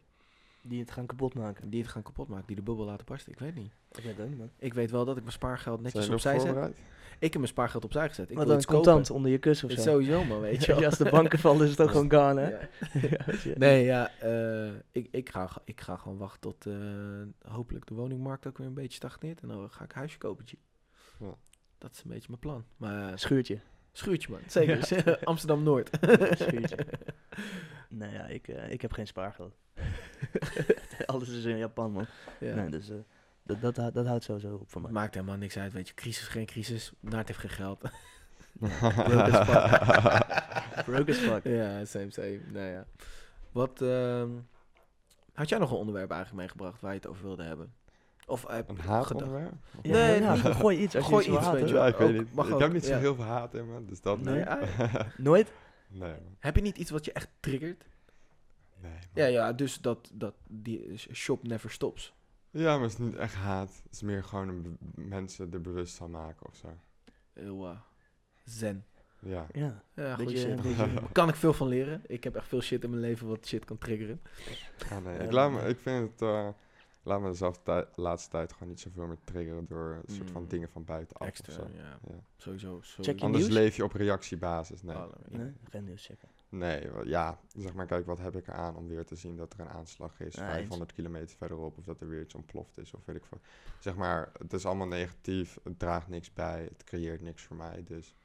Die 0.61 0.79
het 0.79 0.91
gaan 0.91 1.05
kapot 1.05 1.33
maken. 1.33 1.69
Die 1.69 1.81
het 1.81 1.91
gaan 1.91 2.01
kapotmaken, 2.03 2.47
die 2.47 2.55
de 2.55 2.61
bubbel 2.61 2.85
laten 2.85 3.05
barsten? 3.05 3.31
Ik 3.31 3.39
weet 3.39 3.55
niet. 3.55 3.71
Ik 3.91 4.03
weet 4.03 4.15
het 4.15 4.21
ook 4.21 4.29
niet, 4.29 4.37
man. 4.37 4.49
Ik 4.59 4.73
weet 4.73 4.91
wel 4.91 5.05
dat 5.05 5.15
ik 5.15 5.21
mijn 5.21 5.33
spaargeld 5.33 5.81
netjes 5.81 6.09
opzij 6.09 6.39
zet. 6.39 6.55
Ik 7.19 7.31
heb 7.31 7.33
mijn 7.33 7.47
spaargeld 7.47 7.83
opzij 7.83 8.07
gezet. 8.07 8.29
Ik 8.29 8.35
Wat 8.35 8.37
wil 8.37 8.47
dan 8.47 8.55
iets 8.57 8.65
kopen. 8.65 8.83
contant 8.83 9.09
onder 9.09 9.31
je 9.31 9.37
kussen 9.37 9.69
of 9.69 9.75
zo. 9.75 9.81
Sowieso, 9.81 10.23
man, 10.23 10.39
weet 10.39 10.65
je. 10.65 10.75
Ja, 10.79 10.85
als 10.85 10.97
de 10.97 11.09
banken 11.09 11.39
vallen 11.39 11.63
is 11.63 11.69
het 11.69 11.81
ook 11.81 11.89
gewoon 11.95 12.11
gone, 12.11 12.41
hè? 12.41 12.49
Ja. 12.49 12.59
Ja. 13.43 13.53
Nee, 13.57 13.83
ja, 13.83 14.11
eh, 14.19 14.73
ik, 14.91 15.07
ik, 15.11 15.29
ga, 15.29 15.49
ik 15.65 15.81
ga 15.81 15.97
gewoon 15.97 16.17
wachten 16.17 16.41
tot 16.41 16.65
eh, 16.65 16.73
hopelijk 17.51 17.85
de 17.87 17.93
woningmarkt 17.93 18.47
ook 18.47 18.57
weer 18.57 18.67
een 18.67 18.73
beetje 18.73 18.95
stagneert. 18.95 19.41
En 19.41 19.47
dan 19.47 19.69
ga 19.69 19.83
ik 19.83 19.91
een 19.91 19.97
huisje 19.97 20.17
kopen, 20.17 20.45
G. 20.45 20.53
Ja. 21.19 21.35
Dat 21.77 21.91
is 21.91 22.03
een 22.03 22.09
beetje 22.09 22.27
mijn 22.27 22.39
plan. 22.39 22.65
Maar 22.77 23.09
eh, 23.11 23.17
Schuurtje. 23.17 23.59
schuurtje, 23.91 24.31
man. 24.31 24.39
Zeker. 24.47 25.19
Amsterdam-Noord. 25.23 25.89
Schuurtje. 26.33 26.77
Nee, 27.89 28.11
ja, 28.11 28.25
ik, 28.25 28.47
eh, 28.47 28.71
ik 28.71 28.81
heb 28.81 28.91
geen 28.91 29.07
spaargeld. 29.07 29.55
Alles 31.05 31.29
is 31.29 31.45
in 31.45 31.57
Japan, 31.57 31.91
man. 31.91 32.05
ja. 32.39 32.55
Nee, 32.55 32.69
dus 32.69 32.89
eh, 32.89 32.95
dat, 33.43 33.75
dat, 33.75 33.93
dat 33.93 34.05
houdt 34.05 34.23
sowieso 34.23 34.55
op 34.55 34.71
voor 34.71 34.81
mij. 34.81 34.91
Maakt 34.91 35.13
helemaal 35.13 35.37
niks 35.37 35.57
uit, 35.57 35.73
weet 35.73 35.87
je. 35.87 35.93
Crisis, 35.93 36.27
geen 36.27 36.45
crisis. 36.45 36.91
Naart 36.99 37.27
heeft 37.27 37.39
geen 37.39 37.49
geld. 37.49 37.81
Broke 38.59 39.31
as 39.31 39.47
fuck. 39.47 40.85
Broke 40.85 41.11
as 41.11 41.17
fuck. 41.17 41.43
ja, 41.43 41.85
same, 41.85 42.11
same. 42.11 42.39
Nou 42.51 42.65
ja. 42.67 42.85
Wat, 43.51 43.81
ehm, 43.81 44.29
had 45.33 45.49
jij 45.49 45.59
nog 45.59 45.71
een 45.71 45.77
onderwerp 45.77 46.11
eigenlijk 46.11 46.41
meegebracht 46.41 46.81
waar 46.81 46.91
je 46.91 46.97
het 46.97 47.07
over 47.07 47.23
wilde 47.23 47.43
hebben? 47.43 47.73
Of 48.25 48.47
heb 48.47 48.69
Een 48.69 48.75
je 48.75 48.81
haatonderwerp? 48.81 49.53
Ja, 49.81 49.91
Nee, 49.91 50.21
ja, 50.21 50.33
niet- 50.33 50.41
gooi 50.61 50.77
iets 50.77 50.95
als 50.95 51.05
gooi 51.05 51.31
je 51.31 51.37
iets 51.37 51.49
weet 51.51 51.69
je. 51.69 51.75
Ja, 51.75 51.87
ik 51.87 51.95
weet 51.95 52.09
ook- 52.09 52.13
niet. 52.15 52.33
mag 52.33 52.47
Ik 52.47 52.53
ook, 52.53 52.59
heb 52.59 52.73
niet 52.73 52.85
zo 52.85 52.91
ja. 52.93 52.97
heel 52.99 53.15
veel 53.15 53.23
haat 53.23 53.53
in 53.53 53.73
me, 53.73 53.85
dus 53.85 54.01
dat 54.01 54.19
Nee, 54.21 54.35
niet. 54.35 54.47
ah, 54.47 54.95
Nooit? 55.17 55.51
nee, 55.87 56.09
man. 56.11 56.35
Heb 56.39 56.55
je 56.55 56.61
niet 56.61 56.77
iets 56.77 56.89
wat 56.91 57.05
je 57.05 57.11
echt 57.11 57.29
triggert? 57.39 57.85
Nee, 58.81 58.91
man. 58.91 59.01
Ja, 59.13 59.25
ja, 59.25 59.53
dus 59.53 59.81
dat, 59.81 60.09
dat 60.13 60.33
die 60.47 60.97
shop 61.11 61.47
never 61.47 61.71
stops. 61.71 62.13
Ja, 62.49 62.73
maar 62.73 62.81
het 62.83 62.91
is 62.91 62.97
niet 62.97 63.15
echt 63.15 63.35
haat. 63.35 63.69
Het 63.83 63.93
is 63.93 64.01
meer 64.01 64.23
gewoon 64.23 64.47
een 64.49 64.77
mensen 64.95 65.51
er 65.53 65.61
bewust 65.61 65.95
van 65.95 66.11
maken 66.11 66.45
of 66.47 66.55
zo. 66.55 66.67
Heel 67.33 67.67
eh, 67.67 67.77
zen. 68.43 68.85
Ja. 69.19 69.47
Ja. 69.51 69.83
Ja, 69.95 70.15
Beetje, 70.15 70.37
shit. 70.37 70.61
beetje, 70.61 70.89
Kan 71.11 71.29
ik 71.29 71.35
veel 71.35 71.53
van 71.53 71.67
leren. 71.67 72.01
Ik 72.07 72.23
heb 72.23 72.35
echt 72.35 72.47
veel 72.47 72.61
shit 72.61 72.83
in 72.83 72.89
mijn 72.89 73.01
leven 73.01 73.27
wat 73.27 73.45
shit 73.47 73.65
kan 73.65 73.77
triggeren. 73.77 74.21
Ah, 74.91 75.03
nee. 75.03 75.13
Ja, 75.13 75.19
ik, 75.23 75.31
laat 75.31 75.51
me, 75.51 75.61
ik 75.61 75.79
vind 75.79 76.11
het... 76.11 76.21
eh 76.21 76.47
laat 77.03 77.21
me 77.21 77.33
zelf 77.33 77.57
de 77.63 77.87
laatste 77.95 78.29
tijd 78.29 78.53
gewoon 78.53 78.69
niet 78.69 78.79
zoveel 78.79 79.05
meer 79.07 79.17
triggeren 79.23 79.65
door 79.67 80.01
een 80.05 80.13
soort 80.15 80.31
van 80.31 80.41
Mm. 80.41 80.47
dingen 80.47 80.69
van 80.69 80.83
buitenaf 80.83 81.27
Extra, 81.27 81.53
of 81.53 81.59
zo. 81.59 81.67
ja. 81.77 81.99
Ja. 82.09 82.15
Sowieso. 82.37 82.67
sowieso. 82.81 83.03
Check 83.03 83.19
je 83.19 83.25
Anders 83.25 83.43
nieuws? 83.43 83.55
leef 83.55 83.75
je 83.75 83.83
op 83.83 83.91
reactiebasis. 83.93 84.81
Nee. 84.83 84.95
Alle- 84.95 85.13
nee, 85.29 85.53
geen 85.69 85.83
nieuws 85.83 86.05
checken. 86.05 86.29
Nee, 86.49 86.89
ja, 87.03 87.39
zeg 87.55 87.73
maar, 87.73 87.85
kijk, 87.85 88.05
wat 88.05 88.19
heb 88.19 88.35
ik 88.35 88.47
eraan 88.47 88.75
om 88.75 88.87
weer 88.87 89.05
te 89.05 89.15
zien 89.15 89.35
dat 89.37 89.53
er 89.53 89.59
een 89.59 89.69
aanslag 89.69 90.19
is, 90.19 90.35
Ja, 90.35 90.41
eens. 90.43 90.51
500 90.53 90.93
kilometer 90.93 91.35
verderop, 91.37 91.77
of 91.77 91.83
dat 91.83 92.01
er 92.01 92.07
weer 92.09 92.21
iets 92.21 92.33
ontploft 92.35 92.77
is, 92.77 92.93
of 92.93 93.05
weet 93.05 93.15
ik 93.15 93.25
veel. 93.25 93.39
Zeg 93.79 93.95
maar, 93.95 94.31
het 94.37 94.53
is 94.53 94.65
allemaal 94.65 94.87
negatief, 94.87 95.57
het 95.63 95.79
draagt 95.79 96.07
niks 96.07 96.33
bij, 96.33 96.63
het 96.71 96.83
creëert 96.83 97.21
niks 97.21 97.43
voor 97.43 97.55
mij, 97.55 97.83
dus... 97.83 98.15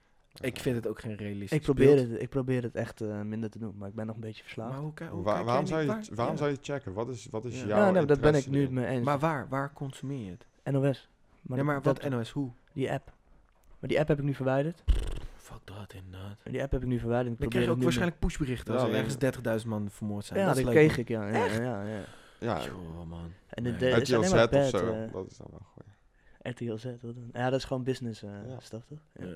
Ik 0.41 0.57
eh, 0.57 0.63
vind 0.63 0.77
het 0.77 0.87
ook 0.87 1.01
geen 1.01 1.17
realistisch 1.17 1.59
Ik 1.59 1.63
probeer, 1.65 1.95
beeld. 1.95 2.11
het, 2.11 2.21
ik 2.23 2.29
probeer 2.29 2.63
het 2.63 2.75
echt 2.75 3.01
eh, 3.01 3.21
minder 3.21 3.51
te 3.51 3.59
doen, 3.59 3.75
maar 3.79 3.89
ik 3.89 3.95
ben 3.95 4.07
nog 4.07 4.15
een 4.15 4.21
beetje 4.21 4.43
verslaafd. 4.43 4.73
Maar 4.73 4.81
hoe, 4.81 4.95
ki- 4.95 5.07
hoe 5.07 5.23
wa- 5.25 5.33
kijk 5.35 5.45
waarom 5.47 5.67
zou 5.67 5.81
je, 5.81 5.87
waarom 6.15 6.35
ja. 6.35 6.41
zou 6.41 6.51
je 6.51 6.59
checken? 6.63 6.93
Wat 6.93 7.09
is, 7.09 7.27
wat 7.31 7.45
is 7.45 7.61
Ja. 7.61 7.67
jouw 7.67 7.79
ja, 7.79 7.91
nee, 7.91 8.05
dat 8.05 8.21
ben 8.21 8.35
ik 8.35 8.47
nu 8.47 8.61
het 8.61 8.71
mee 8.71 8.87
eens. 8.87 9.05
Maar 9.05 9.19
waar? 9.19 9.49
Waar 9.49 9.73
consumeer 9.73 10.25
je 10.25 10.31
het? 10.31 10.47
NOS. 10.75 11.09
Maar, 11.43 11.57
dat- 11.57 11.67
maar 11.67 11.83
dat- 11.83 12.03
wat 12.03 12.11
NOS? 12.13 12.31
Hoe? 12.31 12.51
Die 12.73 12.93
app. 12.93 13.13
Maar 13.79 13.89
die 13.89 13.99
app 13.99 14.09
heb 14.09 14.19
ik 14.19 14.25
nu 14.25 14.35
verwijderd. 14.35 14.83
Fuck 15.37 15.61
dat 15.65 15.93
inderdaad. 15.93 16.37
Die 16.45 16.63
app 16.63 16.73
heb 16.73 16.83
ik 16.83 16.89
nu 16.89 16.99
verwijderd. 16.99 17.43
Ik 17.43 17.53
je 17.53 17.71
ook 17.71 17.83
waarschijnlijk 17.83 18.19
pushberichten 18.19 18.73
als 18.73 18.83
Ja, 18.83 18.87
er 18.89 18.93
nee. 18.95 19.03
ergens 19.03 19.63
30.000 19.63 19.69
man 19.69 19.91
vermoord 19.91 20.25
zijn. 20.25 20.39
Ja, 20.41 20.47
dat 20.47 20.57
dat 20.57 20.65
kreeg 20.71 20.91
man. 20.91 20.99
ik, 20.99 21.09
ja. 21.09 21.29
ja, 21.29 21.45
ja, 21.63 21.83
ja. 21.83 22.01
Ja, 22.41 22.65
Joh, 22.65 23.09
man. 23.09 23.33
En 23.49 23.63
Nee. 23.63 23.77
de, 23.77 23.87
alleen 23.87 24.01
RTL 24.03 24.07
Z 24.07 24.13
of 24.17 24.27
zo, 24.27 24.35
eh, 24.37 25.13
dat 25.13 25.27
is 25.31 25.37
dan 25.37 25.47
wel 25.51 25.67
goed. 25.75 25.85
RTL 26.43 26.77
Z, 26.77 26.85
wat 26.85 27.15
dan? 27.15 27.29
Ja, 27.33 27.51
dat 27.51 27.59
is 27.59 27.65
gewoon 27.65 27.83
business 27.85 28.23
eh 28.23 28.31
Ja. 28.49 28.61
stuff, 28.61 28.85
toch? 28.87 28.99
Ja. 29.13 29.27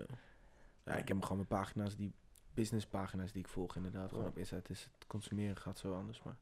Ja. 0.84 0.92
Ik 0.94 1.08
heb 1.08 1.22
gewoon 1.22 1.36
mijn 1.36 1.48
pagina's, 1.48 1.96
die 1.96 2.12
businesspagina's 2.54 3.32
die 3.32 3.42
ik 3.42 3.48
volg 3.48 3.76
inderdaad. 3.76 4.10
Gewoon 4.10 4.26
op 4.26 4.38
Insta. 4.38 4.56
Het, 4.56 4.70
is, 4.70 4.88
het 4.94 5.06
consumeren 5.06 5.56
gaat 5.56 5.78
zo 5.78 5.94
anders, 5.94 6.22
maar 6.22 6.36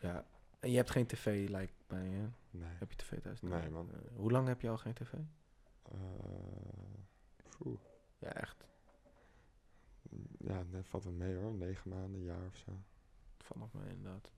ja. 0.00 0.24
En 0.60 0.70
je 0.70 0.76
hebt 0.76 0.90
geen 0.90 1.06
tv, 1.06 1.48
lijkt 1.48 1.74
bij 1.86 2.08
je. 2.08 2.28
Nee. 2.50 2.70
Heb 2.78 2.90
je 2.90 2.96
tv 2.96 3.20
thuis? 3.20 3.40
Nee, 3.40 3.70
man. 3.70 3.90
Eh, 3.92 3.98
hoe 4.16 4.30
lang 4.30 4.48
heb 4.48 4.60
je 4.60 4.68
al 4.68 4.78
geen 4.78 4.92
tv? 4.92 5.12
Poeh. 7.58 7.78
Ja, 8.18 8.32
echt. 8.32 8.66
Ja, 10.38 10.62
net 10.70 10.88
valt 10.88 11.04
wel 11.04 11.12
mee 11.12 11.36
hoor. 11.36 11.54
Negen 11.54 11.90
maanden, 11.90 12.20
een 12.20 12.24
jaar 12.24 12.46
of 12.46 12.56
zo. 12.56 12.72
Valt 13.38 13.60
nog 13.60 13.82
mee, 13.82 13.94
inderdaad. 13.94 14.30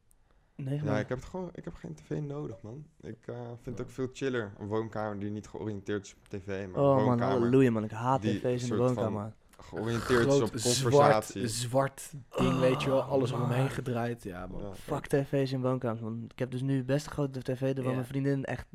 Nee, 0.56 0.80
Ja, 0.84 0.98
ik 0.98 1.08
heb 1.08 1.18
het 1.18 1.26
gewoon, 1.28 1.50
ik 1.54 1.64
heb 1.64 1.74
geen 1.74 1.94
tv 1.94 2.20
nodig, 2.20 2.56
man. 2.62 2.86
Ik 3.00 3.18
eh, 3.26 3.34
vind 3.62 3.78
het 3.78 3.86
ook 3.86 3.92
veel 3.92 4.08
chiller. 4.12 4.52
Een 4.58 4.66
woonkamer 4.66 5.18
die 5.18 5.30
niet 5.30 5.46
georiënteerd 5.46 6.04
is 6.06 6.14
op 6.14 6.28
tv, 6.28 6.46
maar 6.46 6.82
een 6.82 6.88
Oh 6.98 7.06
man, 7.06 7.20
halleluja 7.20 7.70
man. 7.70 7.84
Ik 7.84 7.90
haat 7.90 8.22
die 8.22 8.38
tv's 8.38 8.62
in 8.62 8.68
de 8.68 8.76
woonkamer. 8.76 9.32
georiënteerd 9.58 10.26
is 10.26 10.40
op 10.40 10.50
conversatie. 10.50 11.48
Zwart, 11.48 12.00
zwart 12.00 12.12
ding, 12.36 12.58
weet 12.58 12.82
je 12.82 12.88
wel. 12.90 12.98
Oh, 12.98 13.08
Alles 13.10 13.32
man. 13.32 13.70
gedraaid. 13.70 14.22
Ja, 14.22 14.46
man. 14.46 14.60
Ja. 14.60 14.74
Fuck 14.74 15.06
tv's 15.06 15.52
in 15.52 15.60
woonkamers 15.60 16.00
man. 16.00 16.24
Ik 16.32 16.38
heb 16.38 16.50
dus 16.50 16.62
nu 16.62 16.84
best 16.84 17.06
een 17.06 17.12
grote 17.12 17.42
tv, 17.42 17.82
waar 17.82 17.94
mijn 17.94 18.06
vriendin 18.06 18.44
echt 18.44 18.66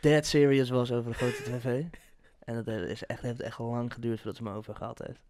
dead 0.00 0.26
serious 0.26 0.70
was 0.70 0.92
over 0.92 1.10
de 1.10 1.16
grote 1.16 1.42
tv. 1.42 1.84
En 2.44 2.54
dat 2.54 2.66
is 2.66 3.06
echt, 3.06 3.22
heeft 3.22 3.40
echt 3.40 3.58
lang 3.58 3.92
geduurd 3.92 4.16
voordat 4.16 4.36
ze 4.36 4.42
me 4.42 4.52
over 4.52 4.74
gehad 4.74 4.98
heeft. 5.06 5.20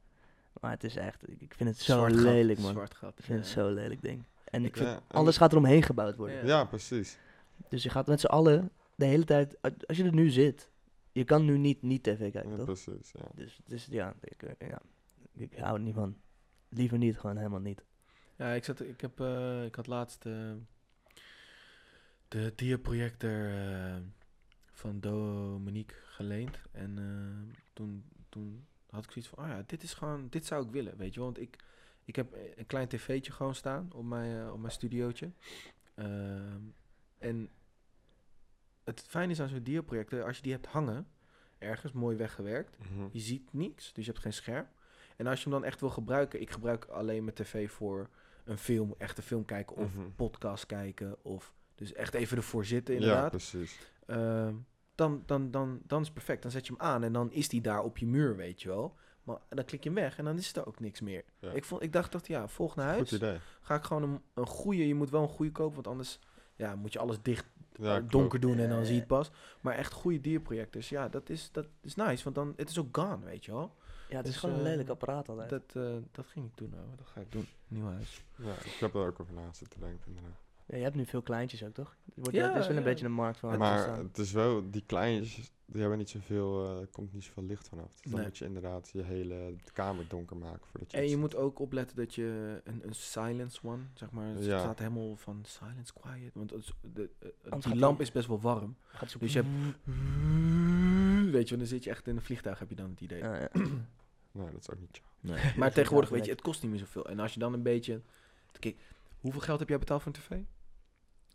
Maar 0.61 0.71
het 0.71 0.85
is 0.85 0.97
echt, 0.97 1.23
ik 1.41 1.55
vind 1.55 1.69
het 1.69 1.79
zo 1.79 1.97
Zwart 1.97 2.13
gat, 2.13 2.23
lelijk 2.23 2.59
man. 2.59 2.73
Zwart 2.73 2.95
gat. 2.95 3.19
Ik 3.19 3.25
vind 3.25 3.39
het 3.39 3.49
zo'n 3.49 3.73
lelijk 3.73 4.03
ding. 4.03 4.25
En 4.55 4.65
ik 4.65 4.77
vind, 4.77 4.89
Ja, 4.89 4.95
en- 4.95 5.03
alles 5.09 5.37
gaat 5.37 5.53
eromheen 5.53 5.83
gebouwd 5.83 6.17
worden. 6.17 6.37
Ja. 6.37 6.45
Ja, 6.47 6.65
precies. 6.65 7.19
Dus 7.69 7.83
je 7.83 7.91
gaat 7.91 8.07
met 8.07 8.21
z'n 8.21 8.27
allen 8.27 8.71
de 8.95 9.05
hele 9.05 9.25
tijd, 9.25 9.57
als 9.87 9.97
je 9.97 10.05
er 10.05 10.15
nu 10.15 10.31
zit, 10.31 10.69
je 11.13 11.25
kan 11.25 11.45
nu 11.45 11.59
niet 11.59 11.83
niet 11.83 12.03
tv 12.03 12.33
kijken, 12.33 12.51
Ja, 12.51 12.57
toch? 12.57 12.65
precies, 12.65 13.13
ja. 13.13 13.25
Dus, 13.35 13.61
dus 13.67 13.87
ja, 13.91 14.15
ik, 14.21 14.43
eh, 14.43 14.69
ja, 14.69 14.81
ik 15.33 15.59
hou 15.59 15.75
er 15.77 15.81
niet 15.83 15.95
van. 15.95 16.17
Liever 16.69 16.99
niet, 16.99 17.19
gewoon 17.19 17.37
helemaal 17.37 17.61
niet. 17.61 17.85
Ja, 18.37 18.53
ik, 18.53 18.65
zat, 18.65 18.81
ik, 18.81 19.01
heb, 19.01 19.21
eh, 19.21 19.65
ik 19.65 19.75
had 19.75 19.87
laatst 19.87 20.27
eh, 20.27 20.53
de 22.29 22.53
diaprojector 22.57 23.51
eh 23.51 23.97
van 24.73 25.01
Dominique 25.01 25.97
geleend. 26.07 26.59
En 26.73 26.99
eh, 26.99 27.57
toen, 27.73 28.05
toen 28.29 28.67
had 28.91 29.05
ik 29.05 29.11
zoiets 29.11 29.31
van, 29.31 29.45
oh 29.45 29.51
ja, 29.51 29.63
dit 29.67 29.83
is 29.83 29.95
gewoon, 29.95 30.27
dit 30.31 30.47
zou 30.47 30.65
ik 30.67 30.71
willen, 30.73 30.97
weet 30.97 31.15
je 31.15 31.21
wel. 31.21 31.25
Want 31.33 31.41
ik, 31.41 31.57
ik 32.05 32.17
heb 32.17 32.37
een 32.57 32.67
klein 32.67 32.89
tv'tje 32.89 33.33
gewoon 33.33 33.55
staan 33.55 33.91
op 33.95 34.05
mijn, 34.05 34.41
eh, 34.47 34.53
op 34.53 34.59
mijn 34.59 34.73
studiootje. 34.73 35.31
Ehm, 35.95 36.61
en 37.19 37.51
het 38.85 39.01
fijne 39.01 39.33
is 39.33 39.41
aan 39.41 39.49
zo'n 39.49 39.63
diaprojector, 39.63 40.25
als 40.25 40.37
je 40.37 40.43
die 40.43 40.53
hebt 40.53 40.67
hangen, 40.67 41.07
ergens 41.59 41.93
mooi 41.93 42.17
weggewerkt, 42.17 42.79
Mhm. 42.79 43.09
je 43.11 43.21
ziet 43.21 43.53
niks, 43.53 43.93
dus 43.93 44.05
je 44.05 44.11
hebt 44.11 44.23
geen 44.23 44.33
scherm. 44.33 44.67
En 45.17 45.27
als 45.27 45.39
je 45.43 45.51
hem 45.51 45.59
dan 45.61 45.65
echt 45.69 45.81
wil 45.81 45.91
gebruiken, 45.91 46.41
ik 46.41 46.51
gebruik 46.51 46.85
alleen 46.85 47.25
mijn 47.25 47.37
tv 47.37 47.71
voor 47.71 48.09
een 48.45 48.59
film, 48.59 48.95
echt 48.99 49.17
een 49.19 49.25
film 49.25 49.45
kijken 49.45 49.77
of 49.77 49.95
Mhm. 49.95 50.11
podcast 50.17 50.67
kijken 50.67 51.25
of 51.25 51.55
dus 51.75 51.93
echt 51.93 52.15
even 52.15 52.37
ervoor 52.37 52.65
zitten 52.65 52.95
Ja, 52.95 53.01
inderdaad. 53.01 53.31
precies. 53.31 53.79
Ehm, 54.07 54.55
dan, 54.95 55.23
dan, 55.27 55.51
dan, 55.51 55.81
dan 55.87 56.01
is 56.01 56.05
het 56.07 56.15
perfect. 56.15 56.43
Dan 56.43 56.51
zet 56.51 56.67
je 56.67 56.73
hem 56.73 56.83
aan 56.83 57.03
en 57.05 57.13
dan 57.13 57.33
is 57.33 57.49
die 57.49 57.61
daar 57.61 57.83
op 57.83 57.99
je 57.99 58.07
muur, 58.07 58.37
weet 58.37 58.63
je 58.63 58.69
wel. 58.69 58.97
Maar 59.25 59.39
dan 59.49 59.65
klik 59.65 59.83
je 59.83 59.89
hem 59.91 59.99
weg 59.99 60.19
en 60.19 60.25
dan 60.25 60.37
is 60.37 60.57
er 60.57 60.67
ook 60.67 60.81
niks 60.81 61.01
meer. 61.01 61.25
Ja. 61.39 61.51
Ik, 61.51 61.65
vond, 61.65 61.83
ik 61.83 61.93
dacht, 61.93 62.13
dacht, 62.13 62.27
ja, 62.27 62.49
volg 62.49 62.77
naar 62.77 62.87
Goed 62.89 62.97
huis. 62.97 63.13
idee. 63.13 63.39
Ga 63.61 63.75
ik 63.75 63.83
gewoon 63.85 64.03
een, 64.03 64.21
een 64.35 64.47
goede, 64.47 64.87
je 64.89 64.95
moet 64.95 65.11
wel 65.11 65.23
een 65.23 65.29
goede 65.29 65.53
kopen, 65.53 65.75
want 65.75 65.87
anders 65.87 66.19
ja, 66.57 66.75
moet 66.75 66.93
je 66.93 66.99
alles 66.99 67.23
dicht 67.23 67.47
Ja, 67.73 67.97
eh, 67.97 68.03
donker 68.09 68.41
doen 68.41 68.59
en 68.59 68.69
dan 68.69 68.85
zie 68.85 68.93
je 68.95 68.99
het 68.99 69.09
pas. 69.09 69.31
Maar 69.61 69.75
echt 69.75 69.93
goede 69.93 70.21
dierprojectors, 70.21 70.89
ja, 70.89 71.09
dat 71.09 71.29
is, 71.31 71.49
dat 71.53 71.67
is 71.81 71.95
nice, 71.95 72.25
want 72.25 72.35
dan 72.37 72.53
het 72.57 72.71
is 72.71 72.79
ook 72.79 72.97
gone, 72.97 73.25
weet 73.25 73.45
je 73.45 73.53
wel. 73.53 73.75
Ja, 74.09 74.17
het 74.17 74.27
is 74.27 74.33
Dus, 74.33 74.41
gewoon 74.41 74.55
een 74.55 74.65
eh, 74.65 74.71
lelijk 74.71 74.89
apparaat 74.89 75.29
altijd. 75.29 75.51
Dat, 75.51 75.63
eh, 75.75 75.97
dat 76.13 76.27
ging 76.27 76.47
ik 76.47 76.57
doen, 76.57 76.71
nou, 76.71 76.87
dat 76.97 77.07
ga 77.07 77.21
ik 77.21 77.33
doen. 77.33 77.47
Nieuw 77.69 77.87
huis. 77.87 78.25
Ja, 78.37 78.53
ik 78.53 78.77
heb 78.81 78.95
er 78.95 79.07
ook 79.07 79.21
over 79.21 79.35
na 79.35 79.53
zitten 79.53 79.81
denken. 79.81 80.07
inderdaad. 80.07 80.43
Ja, 80.67 80.77
je 80.77 80.83
hebt 80.83 80.95
nu 80.95 81.07
veel 81.07 81.23
kleintjes 81.23 81.65
ook, 81.65 81.75
toch? 81.75 81.97
Het 82.05 82.15
wordt, 82.15 82.33
Ja, 82.33 82.49
het 82.53 82.61
is 82.63 82.69
wel 82.69 82.77
een 82.77 82.83
beetje 82.83 83.05
een 83.05 83.13
markt 83.13 83.39
van 83.39 83.59
maar 83.59 83.99
het 83.99 84.19
is 84.19 84.33
wel, 84.33 84.71
die 84.71 84.83
kleintjes, 84.87 85.53
die 85.67 85.81
hebben 85.81 85.99
niet 85.99 86.11
zoveel, 86.11 86.65
eh, 86.65 86.81
er 86.81 86.87
komt 86.87 87.13
niet 87.13 87.25
zoveel 87.25 87.43
licht 87.43 87.69
vanaf. 87.69 87.87
Dus 87.95 88.03
dan 88.03 88.13
Nee. 88.15 88.25
moet 88.25 88.39
je 88.39 88.45
inderdaad 88.45 88.91
je 88.93 89.03
hele 89.03 89.55
kamer 89.73 90.05
donker 90.09 90.37
maken 90.37 90.67
voordat 90.71 90.91
je 90.91 90.97
En 90.97 91.03
je 91.03 91.09
ziet. 91.09 91.19
moet 91.19 91.37
ook 91.37 91.59
opletten 91.59 91.97
dat 91.97 92.15
je 92.15 92.61
een, 92.65 92.81
een 92.87 92.95
silence 92.95 93.59
one, 93.63 93.83
zeg 93.95 94.11
maar, 94.11 94.27
het 94.35 94.45
Ja. 94.45 94.59
staat 94.59 94.79
helemaal 94.79 95.17
van 95.17 95.41
silence 95.47 95.93
quiet, 96.01 96.35
want 96.35 96.51
het 96.51 96.61
is- 96.61 96.73
de, 96.95 97.09
eh, 97.19 97.29
Anders 97.53 97.73
die 97.73 97.81
lamp 97.83 98.01
is 98.01 98.13
best 98.13 98.27
wel 98.29 98.41
warm. 98.41 98.77
Gaat 98.87 99.11
zo- 99.11 99.19
dus 99.19 99.33
je 99.33 99.43
Weet 101.31 101.49
je, 101.49 101.57
dan 101.57 101.67
zit 101.67 101.85
je 101.85 101.91
echt 101.91 102.07
in 102.07 102.17
een 102.17 102.23
vliegtuig, 102.23 102.59
heb 102.59 102.69
je 102.69 102.75
dan 102.75 102.91
het 102.91 103.01
idee. 103.01 103.19
Ja, 103.19 103.35
ja. 103.41 103.49
Nee, 104.33 104.51
dat 104.53 104.61
is 104.61 104.71
ook 104.71 104.81
niet 104.81 104.89
chill. 104.93 105.05
Nee. 105.35 105.53
Maar 105.59 105.73
tegenwoordig, 105.73 106.11
weet 106.11 106.25
je, 106.25 106.31
het 106.31 106.41
kost 106.43 106.63
niet 106.63 106.71
meer 106.71 106.81
zoveel. 106.81 107.07
En 107.07 107.19
als 107.21 107.33
je 107.35 107.39
dan 107.41 107.53
een 107.53 107.63
beetje... 107.63 108.01
Kijk, 108.59 108.77
hoeveel 109.25 109.41
geld 109.41 109.59
heb 109.59 109.69
jij 109.69 109.79
betaald 109.79 110.03
voor 110.03 110.13
een 110.15 110.21
tv? 110.21 110.31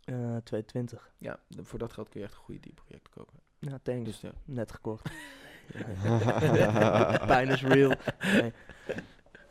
Eh, 0.04 0.14
220. 0.44 1.10
Ja, 1.18 1.40
voor 1.62 1.78
dat 1.78 1.92
geld 1.92 2.08
kun 2.08 2.20
je 2.20 2.26
echt 2.26 2.34
een 2.36 2.42
goede 2.42 2.60
dierproject 2.60 3.08
kopen. 3.08 3.38
Ja, 3.58 3.78
thanks. 3.82 4.04
Dus 4.04 4.20
ja. 4.20 4.30
Net 4.44 4.72
gekocht. 4.72 5.10
Pijn 7.26 7.48
is 7.48 7.62
real. 7.62 7.92
Nee. 8.22 8.52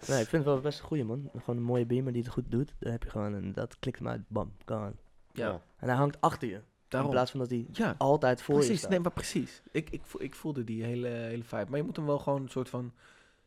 nee, 0.08 0.20
ik 0.22 0.28
vind 0.28 0.32
het 0.32 0.44
wel 0.44 0.60
best 0.62 0.80
een 0.80 0.86
goeie 0.86 1.04
man. 1.04 1.30
Gewoon 1.38 1.58
een 1.58 1.64
mooie 1.64 1.86
beamer 1.86 2.14
die 2.14 2.22
het 2.24 2.32
goed 2.32 2.52
doet. 2.52 2.76
Dan 2.80 2.92
heb 2.92 3.04
je 3.04 3.10
gewoon 3.10 3.34
een, 3.34 3.54
dat 3.54 3.80
klikt 3.80 4.00
hem 4.00 4.08
uit, 4.08 4.22
bam, 4.28 4.54
gone. 4.66 4.94
Ja, 5.32 5.52
En 5.78 5.88
hij 5.88 5.98
hangt 5.98 6.22
achter 6.22 6.48
je. 6.48 6.62
daarom. 6.88 7.10
In 7.10 7.16
plaats 7.16 7.32
van 7.32 7.40
dat 7.40 7.50
hij 7.50 7.66
Ja, 7.72 7.96
altijd 7.98 8.42
voor 8.42 8.54
je 8.56 8.60
precies. 8.60 8.78
staat. 8.80 8.90
Nee, 8.92 9.00
maar 9.00 9.12
precies. 9.12 9.62
Ik, 9.72 9.90
ik, 9.90 10.02
ik 10.18 10.36
voelde 10.36 10.64
die 10.64 10.84
hele, 10.84 11.08
hele 11.08 11.44
vibe. 11.44 11.66
Maar 11.70 11.78
je 11.80 11.86
moet 11.86 11.96
hem 11.96 12.06
wel 12.06 12.20
gewoon 12.20 12.42
een 12.42 12.50
soort 12.50 12.70
van... 12.70 12.94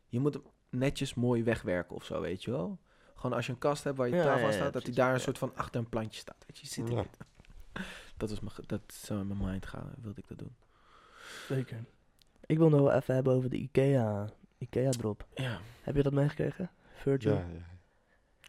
Je 0.07 0.19
moet 0.19 0.33
hem 0.33 0.43
netjes 0.69 1.13
mooi 1.13 1.43
wegwerken 1.43 1.95
of 1.95 2.03
zo, 2.03 2.21
weet 2.21 2.43
je 2.43 2.51
wel. 2.51 2.77
Gewoon 3.23 3.37
als 3.37 3.45
je 3.45 3.51
een 3.53 3.59
kast 3.59 3.83
hebt 3.83 3.97
waar 3.97 4.07
je 4.07 4.15
Ja, 4.15 4.23
tafel 4.23 4.37
ja, 4.39 4.45
aan 4.45 4.51
ja, 4.51 4.57
staat... 4.57 4.73
dat 4.73 4.83
hij 4.83 4.93
daar 4.93 5.07
een 5.07 5.13
Ja. 5.13 5.19
soort 5.19 5.37
van 5.37 5.51
achter 5.55 5.79
een 5.79 5.89
plantje 5.89 6.19
staat. 6.19 6.43
Weet 6.47 6.57
je, 6.57 6.67
zit 6.67 6.89
er. 6.89 7.05
Dat 8.17 8.29
was 8.29 8.39
mijn, 8.39 8.53
dat 8.65 8.81
zou 8.87 9.19
in 9.19 9.27
mijn 9.27 9.39
mind 9.51 9.65
gaan, 9.65 9.93
wilde 10.01 10.19
ik 10.21 10.27
dat 10.27 10.37
doen. 10.37 10.55
Zeker. 11.47 11.85
Ik 12.45 12.57
wil 12.57 12.69
nog 12.69 12.79
wel 12.81 12.91
even 12.91 13.13
hebben 13.15 13.33
over 13.33 13.49
de 13.49 13.55
Ikea, 13.57 14.29
Ikea 14.57 14.89
drop. 14.89 15.27
Ja, 15.35 15.59
Heb 15.81 15.95
je 15.95 16.03
dat 16.03 16.13
meegekregen? 16.13 16.71
Virtual? 16.93 17.35
Ja, 17.35 17.45
ja. 17.53 17.65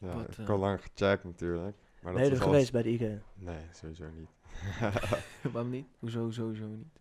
ja 0.08 0.14
Wat, 0.14 0.22
ik 0.22 0.30
eh, 0.30 0.36
heb 0.36 0.50
al 0.50 0.58
lang 0.58 0.80
gecheckt 0.82 1.24
natuurlijk. 1.24 1.76
Maar 2.00 2.12
dat 2.12 2.22
ben 2.22 2.30
je 2.30 2.36
er 2.36 2.42
geweest 2.42 2.72
bij 2.72 2.82
de 2.82 2.90
Ikea? 2.90 3.18
Nee, 3.34 3.66
sowieso 3.72 4.04
niet. 4.16 4.28
waarom 5.52 5.70
niet? 5.70 5.86
Hoezo 5.98 6.30
sowieso 6.30 6.66
niet? 6.66 6.98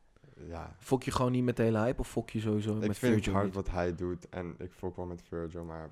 ja, 0.47 0.75
Fok 0.79 1.03
je 1.03 1.11
gewoon 1.11 1.31
niet 1.31 1.43
met 1.43 1.57
de 1.57 1.63
hele 1.63 1.79
hype 1.79 1.99
of 1.99 2.09
fok 2.09 2.29
je 2.29 2.39
sowieso 2.39 2.69
ik 2.69 2.87
met 2.87 2.97
vind 2.97 2.99
het 3.01 3.13
Virgil 3.13 3.33
hard 3.33 3.45
niet? 3.45 3.55
wat 3.55 3.69
hij 3.69 3.95
doet 3.95 4.29
en 4.29 4.55
ik 4.57 4.71
fok 4.71 4.95
wel 4.95 5.05
met 5.05 5.21
Virgil, 5.21 5.63
maar 5.63 5.89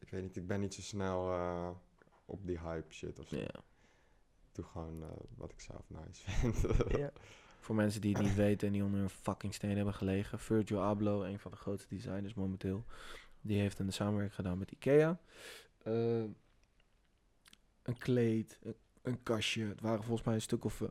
ik 0.00 0.10
weet 0.10 0.22
niet, 0.22 0.36
ik 0.36 0.46
ben 0.46 0.60
niet 0.60 0.74
zo 0.74 0.80
snel 0.80 1.32
eh, 1.32 1.70
op 2.24 2.46
die 2.46 2.58
hype 2.60 2.92
shit 2.94 3.18
of 3.18 3.28
zo. 3.28 3.36
Ja. 3.36 3.42
Ik 4.48 4.56
doe 4.56 4.64
gewoon 4.64 5.02
eh, 5.02 5.08
wat 5.36 5.50
ik 5.50 5.60
zelf 5.60 5.82
nice 5.86 6.30
vind. 6.30 6.66
ja. 6.96 7.10
Voor 7.60 7.74
mensen 7.74 8.00
die 8.00 8.14
het 8.16 8.22
niet 8.22 8.34
weten 8.34 8.66
en 8.66 8.72
die 8.72 8.84
onder 8.84 9.00
een 9.00 9.10
fucking 9.10 9.54
steen 9.54 9.76
hebben 9.76 9.94
gelegen. 9.94 10.38
Virgil 10.38 10.80
Abloh, 10.82 11.28
een 11.28 11.38
van 11.38 11.50
de 11.50 11.56
grootste 11.56 11.94
designers 11.94 12.34
momenteel. 12.34 12.84
Die 13.40 13.60
heeft 13.60 13.78
een 13.78 13.92
samenwerking 13.92 14.34
gedaan 14.34 14.58
met 14.58 14.70
Ikea. 14.70 15.18
Eh, 15.82 16.22
een 17.82 17.98
kleed, 17.98 18.58
een, 18.62 18.74
een 19.02 19.22
kastje. 19.22 19.64
Het 19.66 19.80
waren 19.80 20.02
volgens 20.04 20.26
mij 20.26 20.34
een 20.34 20.40
stuk 20.40 20.64
of 20.64 20.82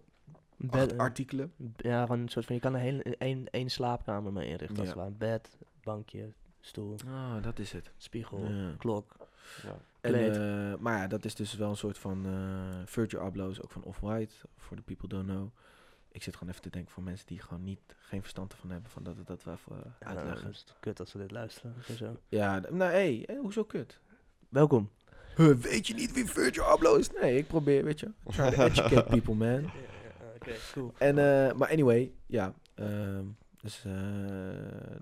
Bed- 0.57 0.73
acht 0.91 0.97
artikelen. 0.97 1.53
ja, 1.77 2.01
gewoon 2.01 2.19
een 2.19 2.29
soort 2.29 2.45
van, 2.45 2.55
je 2.55 2.61
kan 2.61 2.73
er 2.73 2.79
hele, 2.81 3.03
één, 3.17 3.49
één 3.49 3.69
slaapkamer 3.69 4.33
mee 4.33 4.47
inrichten. 4.49 4.77
als 4.79 4.87
Ja. 4.87 4.93
het 4.93 5.03
ware. 5.03 5.11
Bed, 5.11 5.57
bankje, 5.83 6.33
stoel, 6.59 6.95
Ah, 7.07 7.43
dat 7.43 7.59
is 7.59 7.71
het. 7.71 7.91
spiegel, 7.97 8.45
Ja. 8.49 8.73
klok. 8.77 9.15
ja. 9.63 9.77
En, 10.01 10.13
eh, 10.13 10.77
maar 10.79 10.97
ja, 10.97 11.07
dat 11.07 11.25
is 11.25 11.35
dus 11.35 11.55
wel 11.55 11.69
een 11.69 11.75
soort 11.77 11.97
van... 11.97 12.25
eh 12.25 12.85
Virgil 12.85 13.19
Abloh 13.19 13.49
is 13.51 13.61
ook 13.61 13.71
van 13.71 13.83
Off-White, 13.83 14.33
voor 14.57 14.75
de 14.75 14.81
people 14.83 15.07
don't 15.07 15.25
know. 15.27 15.47
Ik 16.11 16.23
zit 16.23 16.33
gewoon 16.35 16.49
even 16.49 16.61
te 16.61 16.69
denken 16.69 16.91
voor 16.91 17.03
mensen 17.03 17.27
die 17.27 17.39
gewoon 17.41 17.63
niet, 17.63 17.79
geen 17.99 18.21
verstand 18.21 18.51
ervan 18.53 18.69
hebben, 18.69 18.89
van 18.91 19.03
dat 19.03 19.15
we 19.15 19.23
dat 19.23 19.43
wel 19.43 19.53
even 19.53 19.83
eh, 19.83 19.91
Ja, 19.99 20.05
uitleggen. 20.07 20.49
is 20.49 20.59
het 20.59 20.73
kut 20.79 20.99
als 20.99 21.09
ze 21.09 21.17
dit 21.17 21.31
luisteren. 21.31 21.75
of 21.89 21.95
Zo. 21.97 22.17
Ja, 22.29 22.59
nou 22.59 22.91
hé, 22.91 23.23
hey, 23.25 23.37
hoezo 23.41 23.63
kut? 23.63 23.99
Welkom. 24.49 24.89
Huh, 25.35 25.55
weet 25.57 25.87
je 25.87 25.93
niet 25.93 26.13
wie 26.13 26.25
Virgil 26.25 26.63
Abloh 26.63 26.99
is? 26.99 27.11
Nee, 27.21 27.37
ik 27.37 27.47
probeer, 27.47 27.83
weet 27.83 27.99
je. 27.99 28.11
Try 28.31 28.49
to 28.51 28.63
educate 28.63 29.03
people, 29.03 29.33
man. 29.33 29.71
Oké, 30.35 30.51
cool. 30.73 30.93
En, 30.97 31.17
eh, 31.17 31.53
maar 31.55 31.69
anyway, 31.69 32.11
ja. 32.25 32.53
ehm, 32.75 33.25
dus 33.61 33.83
eh, 33.85 33.93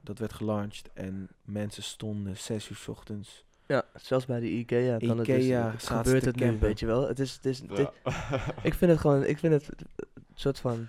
dat 0.04 0.20
werd 0.20 0.34
gelanceerd 0.34 0.90
en 0.94 1.28
mensen 1.46 1.84
stonden 1.84 2.38
zes 2.38 2.70
uur 2.70 2.76
's 2.78 2.88
ochtends. 2.88 3.46
Ja, 3.68 3.84
zelfs 3.96 4.26
bij 4.26 4.40
de 4.40 4.50
Ikea 4.50 4.98
kan 4.98 5.20
Ikea 5.20 5.64
het 5.64 5.72
dus, 5.72 5.82
het 5.90 5.98
gebeurt 5.98 6.26
het 6.26 6.36
nu, 6.36 6.60
weet 6.60 6.80
je 6.80 6.86
wel. 6.86 7.08
Het 7.08 7.20
is, 7.20 7.34
het 7.34 7.46
is, 7.46 7.60
dit- 7.62 7.78
Ja. 7.78 7.92
ik 8.64 8.74
vind 8.74 8.92
het 8.92 9.00
gewoon, 9.00 9.24
ik 9.24 9.38
vind 9.38 9.54
het 9.54 9.68
een 9.82 10.06
soort 10.34 10.60
van 10.60 10.88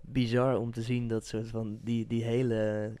bizar 0.00 0.58
om 0.58 0.72
te 0.72 0.82
zien 0.82 1.08
dat 1.08 1.26
soort 1.26 1.48
van 1.48 1.78
die, 1.82 2.06
die 2.06 2.24
hele 2.24 2.92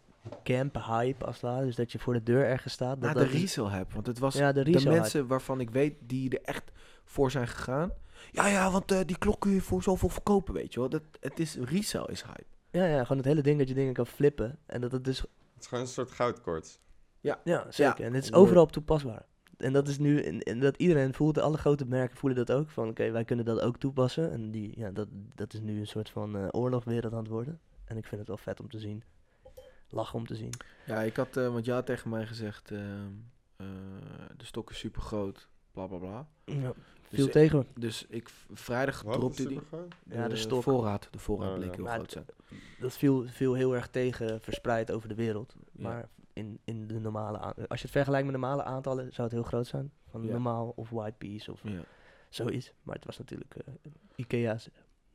camp 0.42 0.74
hype 0.86 1.24
als 1.26 1.40
ware. 1.40 1.64
Dus 1.64 1.76
dat 1.76 1.92
je 1.92 1.98
voor 1.98 2.12
de 2.12 2.22
deur 2.22 2.44
ergens 2.44 2.72
staat. 2.72 3.00
Dat, 3.00 3.14
Na 3.14 3.20
dat 3.20 3.30
de 3.30 3.38
resale 3.38 3.70
heb, 3.70 3.92
want 3.92 4.06
het 4.06 4.18
was 4.18 4.34
ja, 4.34 4.52
de, 4.52 4.64
mensen 4.90 5.26
waarvan 5.26 5.60
ik 5.60 5.70
weet 5.70 5.94
die 6.00 6.30
er 6.30 6.42
echt 6.42 6.70
voor 7.04 7.30
zijn 7.30 7.48
gegaan. 7.48 7.92
Ja, 8.30 8.46
ja, 8.46 8.70
want 8.70 8.92
eh, 8.92 9.00
die 9.06 9.18
klok 9.18 9.40
kun 9.40 9.50
je 9.50 9.60
voor 9.60 9.82
zoveel 9.82 10.08
verkopen, 10.08 10.54
weet 10.54 10.72
je 10.74 10.80
wel. 10.80 10.88
Dat, 10.88 11.02
het 11.20 11.38
is, 11.40 11.56
resale 11.56 12.10
is 12.12 12.22
hype. 12.22 12.44
Ja, 12.70 12.86
ja, 12.86 13.02
gewoon 13.02 13.16
het 13.18 13.26
hele 13.26 13.42
ding 13.42 13.58
dat 13.58 13.68
je 13.68 13.74
dingen 13.74 13.92
kan 13.92 14.06
flippen. 14.06 14.58
En 14.66 14.80
dat 14.80 14.92
het 14.92 15.04
dus, 15.04 15.18
Het 15.20 15.28
is 15.60 15.66
gewoon 15.66 15.84
een 15.84 15.90
soort 15.90 16.10
goudkoorts. 16.10 16.78
ja, 17.20 17.66
zeker. 17.70 18.04
En 18.04 18.14
het 18.14 18.24
is 18.24 18.32
overal 18.32 18.62
op 18.62 18.72
toepasbaar. 18.72 19.26
en 19.56 19.72
dat 19.72 19.88
is 19.88 19.98
nu, 19.98 20.20
en, 20.22 20.40
en 20.40 20.60
dat 20.60 20.76
iedereen 20.76 21.14
voelt, 21.14 21.38
alle 21.38 21.58
grote 21.58 21.86
merken 21.86 22.16
voelen 22.16 22.46
dat 22.46 22.56
ook. 22.56 22.70
Van 22.70 22.88
oké, 22.88 23.10
wij 23.10 23.24
kunnen 23.24 23.44
dat 23.44 23.60
ook 23.60 23.78
toepassen. 23.78 24.30
En 24.30 24.50
die, 24.50 24.78
ja, 24.78 24.90
dat, 24.90 25.08
dat 25.34 25.54
is 25.54 25.60
nu 25.60 25.80
een 25.80 25.86
soort 25.86 26.10
van 26.10 26.36
eh 26.36 26.48
oorlogwereld 26.50 27.12
aan 27.12 27.18
het 27.18 27.28
worden. 27.28 27.60
En 27.84 27.96
ik 27.96 28.06
vind 28.06 28.20
het 28.20 28.28
wel 28.28 28.38
vet 28.38 28.60
om 28.60 28.68
te 28.70 28.78
zien. 28.78 29.02
Lachen 29.88 30.18
om 30.18 30.26
te 30.26 30.34
zien. 30.34 30.52
Ja, 30.86 31.00
ik 31.02 31.16
had, 31.16 31.36
eh, 31.36 31.52
want 31.52 31.64
jij 31.64 31.74
had 31.74 31.86
tegen 31.86 32.10
mij 32.10 32.26
gezegd, 32.26 32.70
ehm, 32.70 33.12
eh, 33.56 33.66
de 34.36 34.44
stok 34.44 34.70
is 34.70 34.78
super 34.78 35.02
groot, 35.02 35.48
bla 35.86 35.98
bla 35.98 36.08
bla. 36.44 36.54
Ja, 36.54 36.72
Dus, 37.08 37.30
tegen. 37.32 37.66
dus 37.78 38.06
ik 38.08 38.28
vrijdag 38.52 39.02
Wat? 39.02 39.14
dropte 39.14 39.48
die. 39.48 39.60
Ja, 40.04 40.28
de 40.28 40.36
stok. 40.36 40.62
voorraad, 40.62 41.08
de 41.10 41.18
voorraad 41.18 41.48
Oh, 41.50 41.54
bleek 41.56 41.68
ja. 41.70 41.74
heel 41.74 41.84
Maar 41.84 41.94
groot 41.94 42.10
zijn. 42.12 42.24
Dat 42.80 42.96
viel, 42.96 43.26
viel 43.28 43.54
heel 43.54 43.74
erg 43.74 43.88
tegen, 43.88 44.40
verspreid 44.40 44.92
over 44.92 45.08
de 45.08 45.14
wereld. 45.14 45.54
Ja. 45.72 45.82
Maar 45.82 46.08
in, 46.32 46.60
in 46.64 46.86
de 46.86 46.98
normale 46.98 47.38
als 47.38 47.54
je 47.80 47.84
het 47.86 47.90
vergelijkt 47.90 48.24
met 48.26 48.40
normale 48.40 48.62
aantallen, 48.62 49.12
zou 49.12 49.28
het 49.28 49.36
heel 49.36 49.46
groot 49.46 49.66
zijn. 49.66 49.92
Van 50.08 50.22
Ja. 50.22 50.30
normaal 50.32 50.72
of 50.76 50.90
white 50.90 51.16
piece 51.18 51.52
of 51.52 51.60
Ja. 51.64 51.80
zoiets. 52.28 52.72
Maar 52.82 52.94
het 52.94 53.04
was 53.04 53.18
natuurlijk 53.18 53.54
eh, 53.54 53.74
Ikea's 54.16 54.68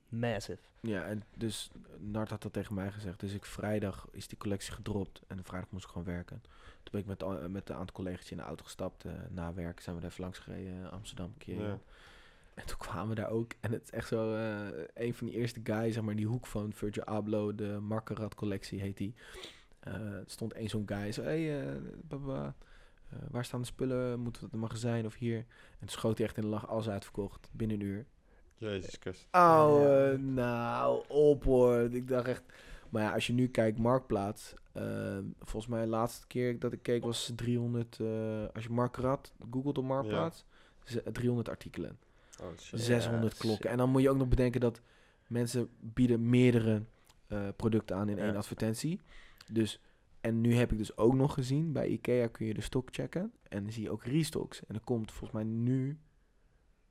massive. 0.10 0.61
Ja, 0.80 1.06
en 1.06 1.23
dus 1.38 1.69
Nart 1.99 2.30
had 2.30 2.41
dat 2.41 2.53
tegen 2.53 2.76
mij 2.76 2.91
gezegd. 2.91 3.19
Dus 3.19 3.34
ik 3.34 3.45
vrijdag 3.45 4.07
is 4.11 4.27
die 4.27 4.38
collectie 4.38 4.73
gedropt 4.73 5.22
en 5.27 5.44
vrijdag 5.44 5.69
moest 5.72 5.84
ik 5.86 5.90
gewoon 5.91 6.07
werken. 6.07 6.41
Toen 6.84 6.91
ben 6.91 7.02
ik 7.02 7.07
met, 7.07 7.23
a- 7.23 7.48
met 7.48 7.69
een 7.69 7.76
aantal 7.76 7.95
collega's 7.95 8.32
in 8.32 8.38
de 8.38 8.44
auto 8.44 8.64
gestapt. 8.64 9.06
eh, 9.06 9.11
na 9.30 9.53
werk 9.53 9.80
zijn 9.80 9.99
we 9.99 10.06
even 10.06 10.22
langs 10.22 10.40
gereden, 10.40 10.84
eh, 10.86 10.91
Amsterdam 10.91 11.26
een 11.26 11.38
keer. 11.38 11.61
Ja. 11.61 11.80
En 12.53 12.65
toen 12.65 12.77
kwamen 12.77 13.10
we 13.10 13.15
daar 13.15 13.30
ook. 13.30 13.52
En 13.60 13.72
het 13.72 13.84
is 13.84 13.90
echt 13.91 14.07
zo, 14.07 14.36
eh, 14.36 14.84
een 14.94 15.14
van 15.14 15.27
die 15.27 15.36
eerste 15.36 15.60
guys, 15.64 15.94
zeg 15.94 16.02
maar, 16.03 16.11
in 16.11 16.18
die 16.18 16.27
hoek 16.27 16.45
van 16.48 16.73
Virgil 16.73 17.03
Abloh, 17.03 17.57
de 17.57 17.77
Markerat 17.82 18.36
collectie 18.36 18.82
heet 18.82 18.98
die. 18.98 19.15
Eh, 19.80 19.94
er 19.94 20.23
stond 20.26 20.53
één 20.53 20.69
zo'n 20.69 20.84
guy, 20.86 21.11
zo, 21.11 21.22
hey, 21.23 21.61
eh, 21.69 21.76
baba, 22.02 22.56
eh, 23.10 23.18
waar 23.32 23.45
staan 23.45 23.60
de 23.61 23.65
spullen? 23.68 24.19
Moeten 24.19 24.41
we 24.41 24.48
het 24.52 24.60
magazijn 24.60 25.06
of 25.06 25.15
hier? 25.15 25.38
En 25.38 25.45
toen 25.80 25.90
schoot 25.90 26.18
hij 26.18 26.27
echt 26.27 26.36
in 26.38 26.44
de 26.44 26.49
lach, 26.49 26.68
alles 26.68 26.90
uitverkocht, 26.90 27.49
binnen 27.52 27.80
een 27.80 27.86
uur. 27.86 28.06
Jezus 28.57 28.95
Christus. 28.99 29.27
Oh, 29.32 29.77
Ja. 29.82 30.11
eh, 30.11 30.19
nou, 30.19 31.03
op 31.07 31.44
hoor. 31.44 31.80
Ik 31.80 32.07
dacht 32.07 32.27
echt... 32.27 32.44
Maar 32.90 33.03
ja, 33.03 33.14
als 33.14 33.27
je 33.27 33.34
nu 33.34 33.48
kijkt, 33.48 33.77
Marktplaats. 33.80 34.53
eh, 34.72 35.18
volgens 35.40 35.68
mij 35.68 35.82
de 35.82 35.88
laatste 35.90 36.27
keer 36.27 36.60
dat 36.60 36.73
ik 36.73 36.84
keek 36.84 37.03
was 37.03 37.32
300... 37.36 37.99
eh, 37.99 38.07
als 38.53 38.64
je 38.64 38.69
Markrat 38.69 39.34
googelt 39.52 39.77
op 39.77 39.84
Marktplaats, 39.86 40.45
ze- 40.84 41.11
300 41.11 41.49
artikelen. 41.49 41.98
Oh 42.41 42.48
shit. 42.57 42.80
600 42.80 43.34
Ja, 43.34 43.40
klokken. 43.40 43.61
shit. 43.64 43.72
En 43.72 43.77
dan 43.77 43.90
moet 43.90 44.02
je 44.02 44.10
ook 44.10 44.18
nog 44.18 44.27
bedenken 44.27 44.61
dat 44.61 44.82
mensen 45.27 45.69
bieden 45.80 46.30
meerdere 46.30 46.82
eh, 47.27 47.48
producten 47.56 47.95
aan 47.95 48.10
in 48.10 48.18
Ja. 48.18 48.23
één 48.23 48.36
advertentie. 48.36 49.02
Dus, 49.52 49.80
en 50.22 50.41
nu 50.41 50.56
heb 50.56 50.72
ik 50.72 50.77
dus 50.77 50.98
ook 50.98 51.14
nog 51.14 51.34
gezien, 51.34 51.72
bij 51.72 51.88
Ikea 51.88 52.27
kun 52.27 52.45
je 52.45 52.53
de 52.53 52.61
stok 52.61 52.88
checken. 52.91 53.32
En 53.49 53.64
dan 53.64 53.72
zie 53.72 53.84
je 53.84 53.91
ook 53.91 54.03
restocks. 54.03 54.65
En 54.65 54.76
er 54.76 54.82
komt 54.84 55.11
volgens 55.11 55.32
mij 55.32 55.44
nu... 55.44 55.98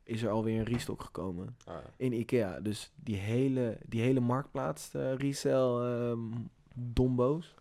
Is 0.04 0.22
er 0.22 0.30
alweer 0.30 0.58
een 0.58 0.64
restock 0.64 1.02
gekomen 1.02 1.56
Ah, 1.64 1.74
ja. 1.74 1.82
in 1.96 2.12
Ikea. 2.12 2.60
Dus 2.60 2.92
die 2.96 3.16
hele, 3.16 3.78
die 3.86 4.00
hele 4.00 4.20
marktplaats, 4.20 4.94
eh 4.94 5.14
resell, 5.14 5.78
ehm, 5.80 6.18
dombo's. 6.74 7.54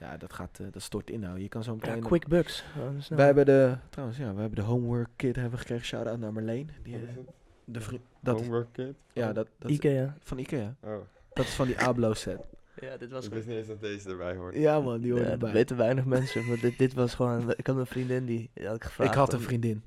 Ja, 0.00 0.16
dat 0.16 0.32
gaat, 0.32 0.58
eh, 0.60 0.66
dat 0.70 0.82
stort 0.82 1.10
in 1.10 1.20
nou. 1.20 1.38
Je 1.40 1.48
kan 1.48 1.62
zo 1.62 1.76
Ja, 1.80 1.86
meteen... 1.88 2.02
quick 2.02 2.26
bucks. 2.28 2.64
Oh, 2.78 3.16
wij 3.16 3.26
hebben 3.26 3.44
de, 3.46 3.76
trouwens 3.90 4.18
ja, 4.18 4.34
we 4.34 4.40
hebben 4.40 4.58
de 4.58 4.64
homework 4.64 5.08
kit 5.16 5.34
hebben 5.34 5.52
we 5.52 5.58
gekregen. 5.58 5.84
Shout-out 5.84 6.18
naar 6.18 6.32
Marleen. 6.32 6.70
Die, 6.82 6.94
het? 6.94 7.18
de 7.64 7.80
vriend, 7.80 8.02
dat, 8.20 8.36
Homework 8.40 8.72
kit? 8.72 8.94
ja, 9.12 9.28
Oh. 9.28 9.34
dat, 9.34 9.48
dat 9.58 9.70
is 9.70 9.76
Ikea. 9.76 10.16
van 10.20 10.38
Ikea. 10.38 10.76
Oh, 10.82 10.96
Dat 11.32 11.44
is 11.44 11.54
van 11.54 11.66
die 11.66 11.78
Ablo 11.78 12.14
set. 12.14 12.40
Ja, 12.80 12.96
dit 12.96 13.10
was 13.10 13.26
ik 13.26 13.32
wist 13.32 13.46
niet 13.46 13.56
eens 13.56 13.66
dat 13.66 13.80
deze 13.80 14.08
erbij 14.08 14.34
hoort. 14.36 14.54
Ja 14.56 14.80
man, 14.80 15.00
die 15.00 15.10
hoort 15.12 15.22
Ja, 15.22 15.28
dat 15.30 15.38
erbij. 15.38 15.52
weten 15.52 15.76
weinig 15.76 16.04
mensen, 16.04 16.46
maar 16.46 16.60
dit, 16.60 16.78
dit 16.78 16.94
was 16.94 17.14
gewoon... 17.14 17.50
Ik 17.56 17.66
had 17.66 17.76
een 17.76 17.86
vriendin 17.86 18.24
die 18.26 18.50
die 18.54 18.66
had 18.66 18.76
ik 18.76 18.84
gevraagd... 18.84 19.10
Ik 19.10 19.16
had 19.16 19.32
een 19.32 19.38
om- 19.38 19.44
vriendin. 19.44 19.82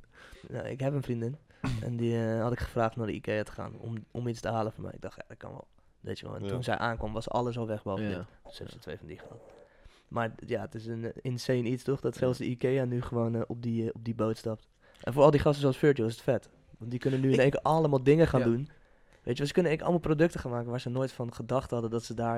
Nou, 0.48 0.68
ik 0.68 0.80
heb 0.80 0.94
een 0.94 1.02
vriendin. 1.04 1.36
en 1.88 1.98
die 1.98 2.24
eh, 2.26 2.42
had 2.42 2.52
ik 2.52 2.60
gevraagd 2.60 2.96
naar 2.96 3.06
de 3.08 3.14
Ikea 3.14 3.44
te 3.44 3.52
gaan 3.52 3.78
om, 3.80 4.06
om 4.12 4.28
iets 4.28 4.42
te 4.42 4.50
halen 4.50 4.72
voor 4.72 4.84
mij. 4.84 4.92
Ik 4.94 5.02
dacht, 5.02 5.16
ja, 5.16 5.24
dat 5.28 5.38
kan 5.38 5.52
wel. 5.52 5.68
Weet 6.00 6.20
je 6.20 6.26
wel. 6.26 6.36
En 6.36 6.44
Ja. 6.44 6.50
toen 6.50 6.64
zij 6.64 6.78
aankwam, 6.78 7.14
was 7.14 7.30
alles 7.30 7.58
al 7.58 7.68
weg, 7.68 7.84
behalve 7.84 8.04
Ja. 8.04 8.18
dit. 8.18 8.58
Dus 8.58 8.72
ze 8.72 8.80
twee 8.80 8.98
van 8.98 9.08
die 9.08 9.18
gehad. 9.18 9.40
Maar 10.08 10.32
ja, 10.46 10.62
het 10.62 10.76
is 10.76 10.86
een 10.86 11.04
eh, 11.06 11.12
insane 11.22 11.64
iets, 11.64 11.84
toch? 11.84 12.00
Dat 12.02 12.16
zelfs 12.16 12.38
de 12.38 12.46
Ikea 12.46 12.86
nu 12.86 13.02
gewoon 13.02 13.36
eh, 13.36 13.42
op, 13.48 13.62
die, 13.62 13.94
op 13.94 14.06
die 14.06 14.16
boot 14.16 14.38
stapt. 14.38 14.68
En 15.02 15.14
voor 15.14 15.24
al 15.24 15.32
die 15.32 15.40
gasten 15.40 15.62
zoals 15.62 15.78
Virgil 15.78 16.06
is 16.06 16.14
het 16.14 16.22
vet. 16.22 16.50
Want 16.78 16.92
die 16.92 17.00
kunnen 17.00 17.20
nu 17.20 17.28
in 17.28 17.34
Ik- 17.34 17.40
één 17.40 17.50
keer 17.50 17.62
allemaal 17.62 18.04
dingen 18.04 18.28
gaan 18.28 18.40
Ja. 18.40 18.46
doen. 18.46 18.70
Weet 19.24 19.38
je 19.38 19.46
ze 19.46 19.54
kunnen 19.54 19.72
in 19.72 19.78
één 19.78 19.78
keer 19.78 19.86
allemaal 19.86 20.00
producten 20.16 20.40
gaan 20.40 20.52
maken 20.52 20.70
waar 20.70 20.80
ze 20.80 20.90
nooit 20.90 21.12
van 21.12 21.34
gedacht 21.34 21.72
hadden 21.72 21.90
dat 21.90 22.04
ze 22.04 22.14
daar 22.14 22.38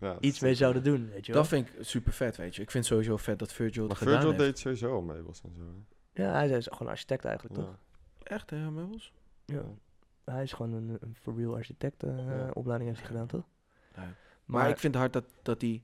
Ja, 0.00 0.12
dat 0.12 0.24
iets 0.24 0.40
mee 0.40 0.54
zouden 0.54 0.84
doen. 0.84 1.08
Weet 1.10 1.26
je 1.26 1.32
wel. 1.32 1.40
Dat 1.40 1.50
vind 1.50 1.68
ik 1.68 1.74
super 1.80 2.12
vet, 2.12 2.36
weet 2.36 2.56
je. 2.56 2.62
Ik 2.62 2.70
vind 2.70 2.86
sowieso 2.86 3.16
vet 3.16 3.38
dat 3.38 3.52
Virgil 3.52 3.82
het 3.82 3.88
Maar 3.90 3.98
gedaan 4.00 4.12
Virgil 4.14 4.30
heeft. 4.30 4.44
deed 4.44 4.58
sowieso 4.58 4.94
al 4.94 5.02
meubels 5.02 5.40
en 5.44 5.52
zo. 5.56 5.60
hè? 6.12 6.22
Ja, 6.22 6.32
hij 6.32 6.48
is 6.48 6.68
gewoon 6.70 6.92
architect 6.92 7.24
eigenlijk, 7.24 7.54
toch? 7.60 7.78
Echt, 8.24 8.50
hè, 8.50 8.70
meubels? 8.70 9.12
Ja. 9.44 9.62
Hij 10.24 10.42
is 10.42 10.52
gewoon 10.52 10.72
een, 10.72 10.96
een 11.00 11.14
for 11.20 11.36
real 11.36 11.54
architect 11.54 12.02
eh, 12.02 12.16
Ja. 12.26 12.50
opleiding 12.52 12.90
heeft 12.90 13.02
hij 13.02 13.10
gedaan, 13.10 13.26
toch? 13.26 13.44
Ja. 13.94 14.12
Maar, 14.44 14.68
ik 14.68 14.78
vind 14.78 14.94
het 14.94 15.02
hard 15.02 15.12
dat, 15.12 15.24
dat 15.42 15.60
hij... 15.60 15.82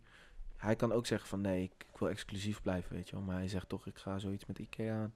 Hij 0.57 0.77
kan 0.77 0.93
ook 0.93 1.07
zeggen 1.07 1.29
van 1.29 1.41
nee, 1.41 1.63
ik, 1.63 1.73
ik 1.93 1.99
wil 1.99 2.09
exclusief 2.09 2.63
blijven, 2.63 2.95
weet 2.97 3.09
je 3.09 3.17
wel. 3.17 3.25
Maar 3.25 3.37
hij 3.37 3.49
zegt 3.49 3.69
toch, 3.69 3.87
ik 3.87 3.99
ga 3.99 4.19
zoiets 4.19 4.47
met 4.47 4.59
Ikea 4.59 5.01
aan. 5.03 5.13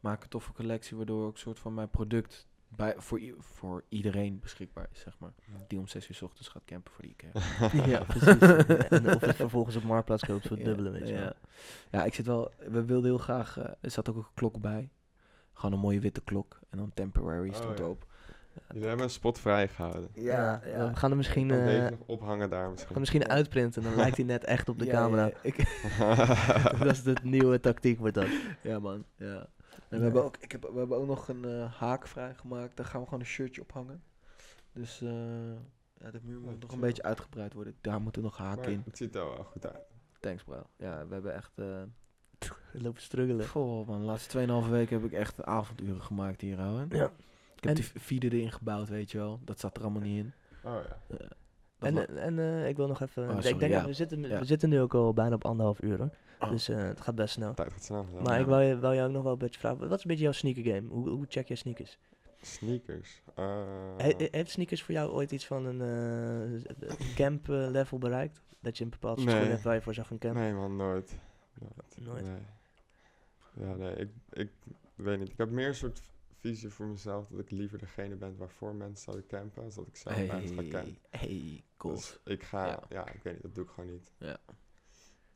Maak 0.00 0.22
een 0.22 0.28
toffe 0.28 0.52
collectie, 0.52 0.96
waardoor 0.96 1.26
ook 1.26 1.32
een 1.32 1.38
soort 1.38 1.58
van 1.58 1.74
mijn 1.74 1.88
product 1.90 2.46
bij, 2.68 2.94
voor, 2.96 3.20
voor 3.38 3.84
iedereen 3.88 4.40
beschikbaar 4.40 4.88
is, 4.92 5.00
zeg 5.00 5.18
maar. 5.18 5.32
Ja. 5.44 5.64
Die 5.68 5.78
om 5.78 5.88
zes 5.88 6.08
uur 6.08 6.14
's 6.14 6.22
ochtends 6.22 6.48
gaat 6.48 6.64
campen 6.64 6.92
voor 6.92 7.02
de 7.04 7.08
Ikea. 7.08 7.30
ja, 7.98 8.04
precies. 8.14 8.36
en 8.88 9.14
of 9.14 9.20
het 9.20 9.36
vervolgens 9.36 9.76
op 9.76 9.82
Marktplaats 9.82 10.24
koopt 10.24 10.46
voor 10.46 10.56
het 10.56 10.66
Ja, 10.66 10.72
dubbele, 10.72 10.90
weet 10.90 11.08
je 11.08 11.14
wel. 11.14 11.22
ja. 11.22 11.34
Ja, 11.90 12.04
ik 12.04 12.14
zit 12.14 12.26
wel... 12.26 12.52
We 12.58 12.84
wilden 12.84 13.10
heel 13.10 13.18
graag... 13.18 13.58
eh, 13.58 13.64
er 13.80 13.90
zat 13.90 14.08
ook 14.08 14.16
een 14.16 14.26
klok 14.34 14.60
bij. 14.60 14.88
Gewoon 15.58 15.72
een 15.74 15.80
mooie 15.80 16.00
witte 16.00 16.20
klok. 16.20 16.58
En 16.70 16.78
dan 16.78 16.90
temporary 16.94 17.48
Oh, 17.48 17.54
stond 17.54 17.78
ja. 17.78 17.84
erop. 17.84 18.06
Jullie 18.68 18.86
hebben 18.88 19.04
een 19.04 19.10
spot 19.12 19.38
vrijgehouden. 19.38 20.08
Ja, 20.14 20.60
we 20.62 20.90
gaan 20.96 21.10
er 21.10 21.16
misschien, 21.16 21.50
eh, 21.50 21.64
deze 21.64 21.90
nog 21.90 22.00
ophangen 22.06 22.50
daar 22.50 22.70
misschien. 22.70 22.90
gaan 22.90 23.00
misschien 23.00 23.28
uitprinten. 23.28 23.82
Dan 23.82 23.94
lijkt 23.96 24.16
hij 24.16 24.24
net 24.24 24.44
echt 24.44 24.68
op 24.68 24.78
de 24.78 24.84
Ja, 24.84 24.92
camera. 24.92 25.24
ja, 25.26 25.32
ik, 25.42 25.56
dat 26.84 26.90
is 26.90 27.02
de 27.02 27.16
nieuwe 27.22 27.60
tactiek, 27.60 27.98
wordt 27.98 28.14
dat. 28.14 28.26
ja 28.62 28.78
man, 28.78 29.04
ja. 29.16 29.46
En 29.88 29.98
we, 29.98 30.04
hebben 30.04 30.24
ook, 30.24 30.36
ik 30.36 30.52
heb, 30.52 30.62
we 30.72 30.78
hebben 30.78 30.96
ook 30.98 31.06
nog 31.06 31.28
een 31.28 31.44
eh, 31.44 31.72
haak 31.74 32.06
vrijgemaakt. 32.06 32.76
Daar 32.76 32.86
gaan 32.86 33.00
we 33.00 33.06
gewoon 33.06 33.20
een 33.20 33.26
shirtje 33.26 33.60
ophangen. 33.60 34.02
Dus 34.72 35.00
eh, 35.02 35.08
ja, 35.98 36.10
de 36.10 36.20
muur 36.22 36.40
moet 36.40 36.52
Ja, 36.52 36.56
nog 36.60 36.72
een 36.72 36.80
beetje 36.80 37.02
uitgebreid 37.02 37.52
worden. 37.52 37.76
Daar 37.80 38.00
moeten 38.00 38.22
nog 38.22 38.36
haken 38.36 38.72
in. 38.72 38.82
het 38.84 38.96
ziet 38.96 39.14
er 39.14 39.24
wel 39.24 39.44
goed 39.44 39.66
uit. 39.66 39.82
Thanks 40.20 40.42
bro. 40.44 40.62
Ja, 40.76 41.06
we 41.06 41.12
hebben 41.14 41.34
echt... 41.34 41.52
eh 42.38 42.50
Lopen 42.82 43.02
struggelen. 43.02 43.48
Goh 43.48 43.86
man, 43.86 44.00
de 44.00 44.06
laatste 44.06 44.38
2,5 44.64 44.70
weken 44.70 44.96
heb 45.00 45.12
ik 45.12 45.18
echt 45.18 45.44
avonduren 45.44 46.02
gemaakt 46.02 46.40
hier, 46.40 46.58
ouwe. 46.58 46.86
Ja. 46.88 47.04
Ik 47.04 47.64
heb 47.64 47.64
En- 47.64 47.74
die 47.74 47.84
feeder 47.84 48.32
erin 48.32 48.52
gebouwd, 48.52 48.88
weet 48.88 49.10
je 49.10 49.18
wel. 49.18 49.40
Dat 49.44 49.60
zat 49.60 49.76
er 49.76 49.82
allemaal 49.82 50.02
niet 50.02 50.24
in. 50.24 50.32
Oh 50.64 50.72
ja. 50.88 51.16
Dat 51.78 51.88
En, 51.88 52.08
eh, 52.08 52.24
en 52.24 52.38
eh, 52.38 52.68
ik 52.68 52.76
wil 52.76 52.86
nog 52.86 53.00
even... 53.00 53.30
Oh, 53.30 53.44
ik 53.44 53.58
denk, 53.58 53.72
ja. 53.72 53.84
we, 53.84 53.92
zitten, 53.92 54.22
Ja. 54.22 54.38
we 54.38 54.44
zitten 54.44 54.68
nu 54.68 54.80
ook 54.80 54.94
al 54.94 55.12
bijna 55.12 55.34
op 55.34 55.44
anderhalf 55.44 55.82
uur, 55.82 55.98
hoor. 55.98 56.10
Oh. 56.40 56.50
Dus 56.50 56.68
eh, 56.68 56.76
het 56.76 57.00
gaat 57.00 57.14
best 57.14 57.34
snel. 57.34 57.54
Tijd 57.54 57.72
gaat 57.72 57.84
snel. 57.84 58.04
Maar 58.22 58.34
Ja. 58.34 58.38
ik 58.40 58.46
wil, 58.46 58.60
je- 58.60 58.78
wil 58.78 58.94
jou 58.94 59.06
ook 59.08 59.12
nog 59.14 59.22
wel 59.22 59.32
een 59.32 59.38
beetje 59.38 59.60
vragen. 59.60 59.78
Wat 59.78 59.98
is 59.98 60.04
een 60.04 60.08
beetje 60.10 60.22
jouw 60.24 60.32
sneaker 60.32 60.64
game? 60.74 60.88
Hoe, 60.88 61.08
hoe 61.08 61.24
check 61.28 61.48
je 61.48 61.54
sneakers? 61.54 61.98
Sneakers. 62.40 63.22
Eh, 63.34 63.44
He- 63.96 64.14
he- 64.16 64.28
heeft 64.30 64.50
sneakers 64.50 64.82
voor 64.82 64.94
jou 64.94 65.10
ooit 65.10 65.32
iets 65.32 65.46
van 65.46 65.64
een 65.66 65.80
eh, 65.80 66.94
camp 67.14 67.48
eh, 67.48 67.68
level 67.70 67.98
bereikt? 67.98 68.40
Dat 68.60 68.78
je 68.78 68.84
een 68.84 68.90
bepaald 68.90 69.24
Nee. 69.24 69.34
schoen 69.36 69.48
hebt 69.50 69.62
waar 69.62 69.74
je 69.74 69.80
voor 69.80 69.94
zou 69.94 70.06
gaan 70.06 70.18
campen? 70.18 70.42
nee 70.42 70.52
man, 70.52 70.76
nooit. 70.76 71.18
Nooit. 71.60 72.06
Nooit. 72.06 72.24
Nee. 72.24 73.66
Ja, 73.68 73.74
nee, 73.74 73.94
ik, 73.94 74.08
ik 74.32 74.50
weet 74.94 75.18
niet. 75.18 75.28
Ik 75.28 75.38
heb 75.38 75.50
meer 75.50 75.68
een 75.68 75.74
soort 75.74 76.02
visie 76.40 76.68
voor 76.68 76.86
mezelf 76.86 77.28
dat 77.28 77.38
ik 77.40 77.50
liever 77.50 77.78
degene 77.78 78.14
ben 78.14 78.36
waarvoor 78.36 78.74
mensen 78.74 79.04
zouden 79.04 79.26
campen, 79.26 79.62
als 79.64 79.74
dat 79.74 79.86
ik 79.86 79.96
zelf 79.96 80.16
ergens 80.16 80.50
ga 80.50 80.56
Hey, 80.60 80.68
campen. 80.70 80.98
hey, 81.10 81.62
cool. 81.76 81.94
Dus 81.94 82.18
ik 82.24 82.42
ga, 82.42 82.66
Ja. 82.66 82.82
ja. 82.88 83.06
ik 83.12 83.22
weet 83.22 83.32
niet, 83.32 83.42
dat 83.42 83.54
doe 83.54 83.64
ik 83.64 83.70
gewoon 83.70 83.90
niet. 83.90 84.12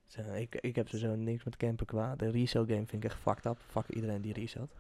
Zo, 0.06 0.20
ik, 0.32 0.54
ik 0.54 0.76
heb 0.76 0.88
sowieso 0.88 1.14
niks 1.14 1.44
met 1.44 1.56
campen 1.56 1.86
kwaad. 1.86 2.18
De 2.18 2.30
resale 2.30 2.66
game 2.66 2.86
vind 2.86 3.04
ik 3.04 3.10
echt 3.10 3.20
fucked 3.20 3.44
up. 3.44 3.58
Fuck 3.70 3.88
iedereen 3.88 4.22
die 4.22 4.32
reselt. 4.32 4.72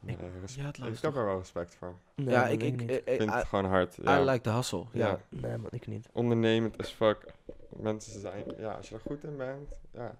Nee, 0.00 0.16
Ja, 0.16 0.24
het 0.66 0.76
ik 0.78 0.98
heb 1.00 1.16
er 1.16 1.24
wel 1.24 1.38
respect 1.38 1.74
voor. 1.74 1.94
Nee, 2.14 2.28
ja, 2.28 2.46
ik, 2.48 2.60
weet 2.60 2.72
ik, 2.72 2.80
niet. 2.80 2.90
ik, 2.90 2.96
Ik 2.96 3.16
vind 3.16 3.30
I, 3.30 3.34
het 3.34 3.46
gewoon 3.46 3.64
hard. 3.64 3.98
Ja. 4.02 4.20
I 4.20 4.24
like 4.24 4.40
the 4.40 4.50
hustle. 4.50 4.84
Ja. 4.92 5.06
Ja. 5.08 5.20
nee 5.28 5.56
man, 5.56 5.70
ik 5.70 5.86
niet. 5.86 6.08
Ondernemend 6.12 6.78
as 6.78 6.90
fuck. 6.92 7.34
Mensen 7.76 8.20
zijn, 8.20 8.44
ja, 8.58 8.72
als 8.74 8.88
je 8.88 8.94
er 8.94 9.00
goed 9.00 9.24
in 9.24 9.36
bent, 9.36 9.72
ja. 9.90 10.16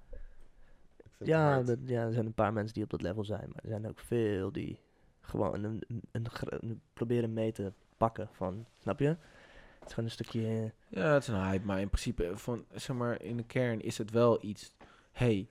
Ja, 1.18 1.62
dat, 1.62 1.78
ja, 1.84 2.02
er 2.06 2.12
zijn 2.12 2.26
een 2.26 2.32
paar 2.34 2.52
mensen 2.52 2.74
die 2.74 2.82
op 2.84 2.90
dat 2.90 3.02
level 3.02 3.24
zijn. 3.24 3.48
Maar 3.48 3.62
er 3.62 3.68
zijn 3.68 3.88
ook 3.88 3.98
veel 3.98 4.52
die 4.52 4.78
gewoon 5.20 5.64
een, 5.64 5.82
een, 5.88 6.02
een 6.12 6.28
gro- 6.30 6.56
een- 6.60 6.80
proberen 6.92 7.32
mee 7.32 7.52
te 7.52 7.72
pakken 7.96 8.28
van, 8.32 8.66
snap 8.78 8.98
je? 8.98 9.06
Het 9.06 9.86
is 9.86 9.92
gewoon 9.92 10.04
een 10.04 10.10
stukje... 10.10 10.40
eh, 10.48 10.70
Ja, 10.98 11.12
het 11.12 11.22
is 11.22 11.28
een 11.28 11.42
hype, 11.44 11.66
maar 11.66 11.80
in 11.80 11.88
principe, 11.88 12.32
van, 12.34 12.64
zeg 12.72 12.96
maar, 12.96 13.22
in 13.22 13.36
de 13.36 13.44
kern 13.44 13.80
is 13.80 13.98
het 13.98 14.10
wel 14.10 14.44
iets. 14.44 14.72
hey, 15.12 15.46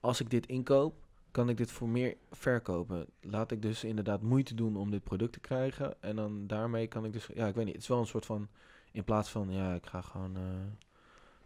als 0.00 0.20
ik 0.20 0.30
dit 0.30 0.46
inkoop, 0.46 0.94
kan 1.30 1.48
ik 1.48 1.56
dit 1.56 1.70
voor 1.70 1.88
meer 1.88 2.16
verkopen. 2.30 3.06
Laat 3.20 3.50
ik 3.50 3.62
dus 3.62 3.84
inderdaad 3.84 4.22
moeite 4.22 4.54
doen 4.54 4.76
om 4.76 4.90
dit 4.90 5.04
product 5.04 5.32
te 5.32 5.40
krijgen. 5.40 6.02
En 6.02 6.16
dan 6.16 6.46
daarmee 6.46 6.86
kan 6.86 7.04
ik 7.04 7.12
dus, 7.12 7.26
ja, 7.34 7.46
ik 7.46 7.54
weet 7.54 7.64
niet, 7.64 7.74
het 7.74 7.82
is 7.82 7.88
wel 7.88 7.98
een 7.98 8.06
soort 8.06 8.26
van, 8.26 8.48
in 8.92 9.04
plaats 9.04 9.30
van, 9.30 9.50
ja, 9.50 9.74
ik 9.74 9.86
ga 9.86 10.00
gewoon, 10.00 10.36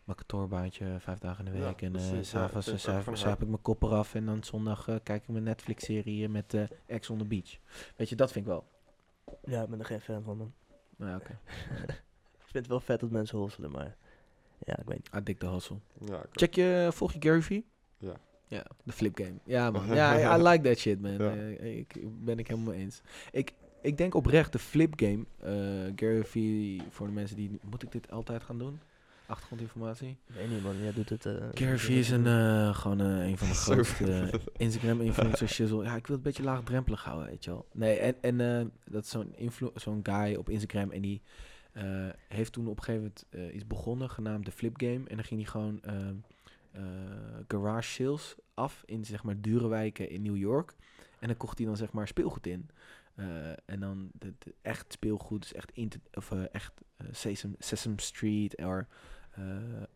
eh, 0.00 0.06
mijn 0.06 0.18
kantoorbaantje 0.18 0.96
vijf 0.98 1.18
dagen 1.18 1.46
in 1.46 1.52
de 1.52 1.58
Ja, 1.58 1.64
week. 1.64 1.82
en 1.82 1.96
eh 1.96 2.12
ja, 2.12 2.22
s'avonds 2.22 2.68
uh, 2.68 2.74
het 2.74 2.88
ook 2.88 3.02
van 3.02 3.16
zuip 3.16 3.42
ik 3.42 3.48
mijn 3.48 3.62
kop 3.62 3.82
eraf. 3.82 4.14
En 4.14 4.26
dan 4.26 4.44
zondag 4.44 4.88
eh, 4.88 4.96
kijk 5.02 5.22
ik 5.22 5.28
mijn 5.28 5.44
Netflix-serie 5.44 6.28
met 6.28 6.54
eh 6.54 6.62
Ex 6.86 7.10
on 7.10 7.18
the 7.18 7.24
Beach. 7.24 7.58
Weet 7.96 8.08
je, 8.08 8.16
dat 8.16 8.32
vind 8.32 8.44
ik 8.44 8.50
wel. 8.50 8.64
Ja, 9.44 9.62
ik 9.62 9.68
ben 9.68 9.78
er 9.78 9.84
geen 9.84 10.00
fan 10.00 10.22
van, 10.22 10.36
man. 10.36 10.52
Nou 10.96 11.10
ja, 11.10 11.16
oké. 11.16 11.38
Ik 12.50 12.56
vind 12.56 12.68
het 12.68 12.74
wel 12.74 12.80
vet 12.80 13.00
dat 13.00 13.10
mensen 13.10 13.38
hosselen, 13.38 13.70
maar... 13.70 13.96
Ja, 14.58 14.78
ik 14.78 14.86
weet 14.86 15.26
niet. 15.26 15.42
Hustle. 15.42 15.76
Ja, 15.98 16.06
ik 16.06 16.12
ook. 16.14 16.26
Check 16.32 16.54
je, 16.54 16.88
volg 16.92 17.12
je 17.12 17.22
Gary 17.22 17.42
Vee? 17.42 17.66
Ja. 17.98 18.14
Ja, 18.46 18.64
de 18.82 18.92
flip 18.92 19.16
game. 19.18 19.34
Ja, 19.44 19.70
man. 19.70 19.86
Ja, 19.94 20.36
I, 20.36 20.40
I 20.40 20.42
like 20.48 20.68
that 20.68 20.78
shit, 20.78 21.00
man. 21.00 21.12
Ja. 21.12 21.34
Eh, 21.34 21.78
ik 21.78 21.94
ben 22.24 22.38
ik 22.38 22.48
helemaal 22.48 22.72
mee 22.72 22.82
eens. 22.82 23.00
Ik, 23.32 23.52
ik 23.82 23.98
denk 23.98 24.14
oprecht, 24.14 24.52
de 24.52 24.58
flip 24.58 24.92
game, 24.96 25.24
eh 25.38 25.92
Gary 25.96 26.24
Vee, 26.24 26.82
voor 26.88 27.06
de 27.06 27.12
mensen 27.12 27.36
die... 27.36 27.58
Moet 27.70 27.82
ik 27.82 27.92
dit 27.92 28.10
altijd 28.10 28.42
gaan 28.42 28.58
doen? 28.58 28.80
Achtergrondinformatie? 29.30 30.08
Ik 30.26 30.34
weet 30.34 30.50
niet, 30.50 30.62
man. 30.62 30.82
Jij 30.82 30.92
doet 30.92 31.08
het... 31.08 31.24
het 31.24 31.88
is 31.88 32.10
een, 32.10 32.26
eh, 32.26 32.74
gewoon 32.74 33.00
eh, 33.00 33.26
een 33.28 33.38
van 33.38 33.48
de 33.48 33.54
grootste 33.66 34.30
Instagram-influencers. 34.56 35.52
shizzle. 35.52 35.84
Ja, 35.84 35.96
ik 35.96 36.06
wil 36.06 36.16
het 36.16 36.26
een 36.26 36.32
beetje 36.32 36.42
laagdrempelig 36.42 37.04
houden, 37.04 37.26
weet 37.28 37.44
je 37.44 37.50
wel. 37.50 37.66
Nee, 37.72 37.98
en, 37.98 38.14
en 38.20 38.72
dat 38.84 39.04
is 39.04 39.10
zo'n 39.10 39.34
zo'n 39.74 40.00
guy 40.02 40.34
op 40.34 40.48
Instagram 40.48 40.90
en 40.90 41.00
die 41.00 41.22
heeft 42.28 42.52
toen 42.52 42.66
op 42.68 42.76
een 42.76 42.82
gegeven 42.84 43.12
moment 43.32 43.54
iets 43.54 43.66
begonnen 43.66 44.10
genaamd 44.10 44.44
de 44.44 44.52
Flip 44.52 44.76
Game. 44.80 45.08
En 45.08 45.16
dan 45.16 45.24
ging 45.24 45.40
hij 45.42 45.50
gewoon 45.50 45.80
garage 47.48 47.90
sales 47.90 48.34
af 48.54 48.82
in 48.86 49.04
zeg 49.04 49.22
maar 49.22 49.40
dure 49.40 49.68
wijken 49.68 50.10
in 50.10 50.22
New 50.22 50.36
York. 50.36 50.74
En 51.18 51.28
dan 51.28 51.36
kocht 51.36 51.58
hij 51.58 51.66
dan 51.66 51.76
zeg 51.76 51.92
maar 51.92 52.08
speelgoed 52.08 52.46
in. 52.46 52.68
En 53.64 53.80
dan 53.80 54.10
de, 54.12 54.34
de 54.38 54.54
echt 54.62 54.92
speelgoed, 54.92 55.42
dus 55.42 55.52
echt, 55.52 55.70
inter- 55.72 56.00
of, 56.14 56.32
echt 56.52 56.72
Sesame, 57.10 57.54
Sesame 57.58 58.00
Street. 58.00 58.56
Or, 58.56 58.86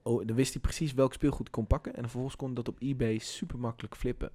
oh, 0.03 0.27
dan 0.27 0.37
wist 0.37 0.53
hij 0.53 0.63
precies 0.63 0.93
welk 0.95 1.13
speelgoed 1.13 1.41
hij 1.43 1.51
kon 1.51 1.67
pakken. 1.67 1.95
En 1.95 2.01
vervolgens 2.03 2.37
kon 2.37 2.47
hij 2.47 2.57
dat 2.57 2.69
op 2.69 2.81
eBay 2.81 3.19
super 3.19 3.59
makkelijk 3.59 3.97
flippen. 3.97 4.31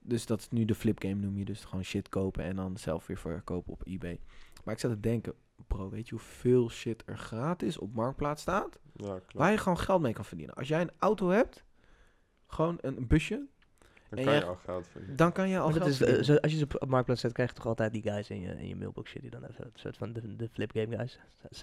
Dus 0.00 0.26
dat 0.26 0.40
is 0.40 0.50
nu 0.50 0.64
de 0.64 0.74
flip 0.74 1.00
game 1.02 1.14
noem 1.14 1.36
je. 1.38 1.44
Dus 1.44 1.64
gewoon 1.64 1.84
shit 1.84 2.08
kopen 2.08 2.44
en 2.44 2.56
dan 2.56 2.76
zelf 2.76 3.06
weer 3.06 3.18
verkopen 3.18 3.72
op 3.72 3.82
eBay. 3.86 4.20
Maar 4.64 4.74
ik 4.74 4.80
zat 4.80 4.90
te 4.90 5.00
denken, 5.00 5.34
bro, 5.66 5.90
weet 5.90 6.08
je 6.08 6.14
hoeveel 6.14 6.70
shit 6.70 7.02
er 7.06 7.18
gratis 7.18 7.78
op 7.78 7.94
Marktplaats 7.94 8.42
staat? 8.42 8.78
Ja, 8.92 9.06
klopt. 9.06 9.32
Waar 9.32 9.50
je 9.50 9.58
gewoon 9.58 9.78
geld 9.78 10.00
mee 10.02 10.12
kan 10.12 10.24
verdienen. 10.24 10.54
Als 10.54 10.68
jij 10.68 10.80
een 10.80 10.90
auto 10.98 11.28
hebt, 11.28 11.64
gewoon 12.46 12.78
een 12.80 13.06
busje, 13.06 13.46
Dan 14.08 14.18
en 14.18 14.24
kan 14.24 14.34
je 14.34 14.44
al 14.44 14.56
geld 14.56 14.86
verdienen. 14.86 15.16
dan 15.16 15.32
kan 15.32 15.48
je 15.48 15.58
al 15.58 15.64
Maar 15.70 15.78
dat 15.78 15.82
geld 15.82 15.94
is, 15.94 16.00
eh, 16.00 16.06
verdienen. 16.06 16.24
zo, 16.24 16.36
als 16.42 16.52
je 16.52 16.58
ze 16.58 16.64
op, 16.78 16.88
Marktplaats 16.88 17.20
zet, 17.20 17.32
krijg 17.32 17.48
je 17.48 17.54
toch 17.56 17.66
altijd 17.66 17.92
die 17.92 18.02
guys 18.02 18.30
in 18.30 18.40
je, 18.40 18.48
in 18.48 18.68
je 18.68 18.76
mailboxje 18.76 19.20
die 19.20 19.30
dan 19.30 19.44
even 19.44 19.64
een 19.64 19.70
soort 19.74 19.96
van 19.96 20.12
de, 20.12 20.36
de 20.36 20.48
flip 20.48 20.70
game 20.70 20.96
guys. 20.96 21.18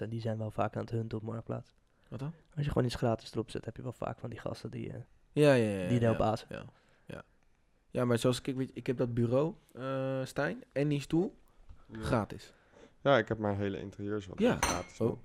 Die 0.08 0.20
zijn 0.20 0.38
wel 0.38 0.50
vaak 0.50 0.76
aan 0.76 0.82
het 0.82 0.90
hunten 0.90 1.18
op 1.18 1.24
Marktplaats. 1.24 1.74
Wat 2.12 2.20
dan? 2.20 2.32
Als 2.56 2.64
je 2.64 2.70
gewoon 2.70 2.84
iets 2.86 2.94
gratis 2.94 3.32
erop 3.32 3.50
zet, 3.50 3.64
heb 3.64 3.76
je 3.76 3.82
wel 3.82 3.92
vaak 3.92 4.18
van 4.18 4.30
die 4.30 4.38
gasten 4.38 4.70
die... 4.70 4.90
eh, 4.92 5.00
Ja, 5.32 5.52
ja, 5.52 5.70
ja. 5.70 5.88
Die 5.88 6.00
ja. 6.00 6.36
Ja, 6.48 6.64
ja. 7.06 7.22
ja, 7.90 8.04
maar 8.04 8.18
zoals 8.18 8.38
ik, 8.38 8.46
ik 8.46 8.56
weet, 8.56 8.70
ik 8.74 8.86
heb 8.86 8.96
dat 8.96 9.14
bureau, 9.14 9.54
eh 9.72 10.24
Stijn, 10.24 10.62
en 10.72 10.88
die 10.88 11.00
stoel, 11.00 11.34
Ja. 11.86 11.98
gratis. 11.98 12.52
Ja, 13.00 13.18
ik 13.18 13.28
heb 13.28 13.38
mijn 13.38 13.56
hele 13.56 13.80
interieurs 13.80 14.26
wat 14.26 14.38
Ja. 14.38 14.56
gratis. 14.60 15.00
Oh. 15.00 15.18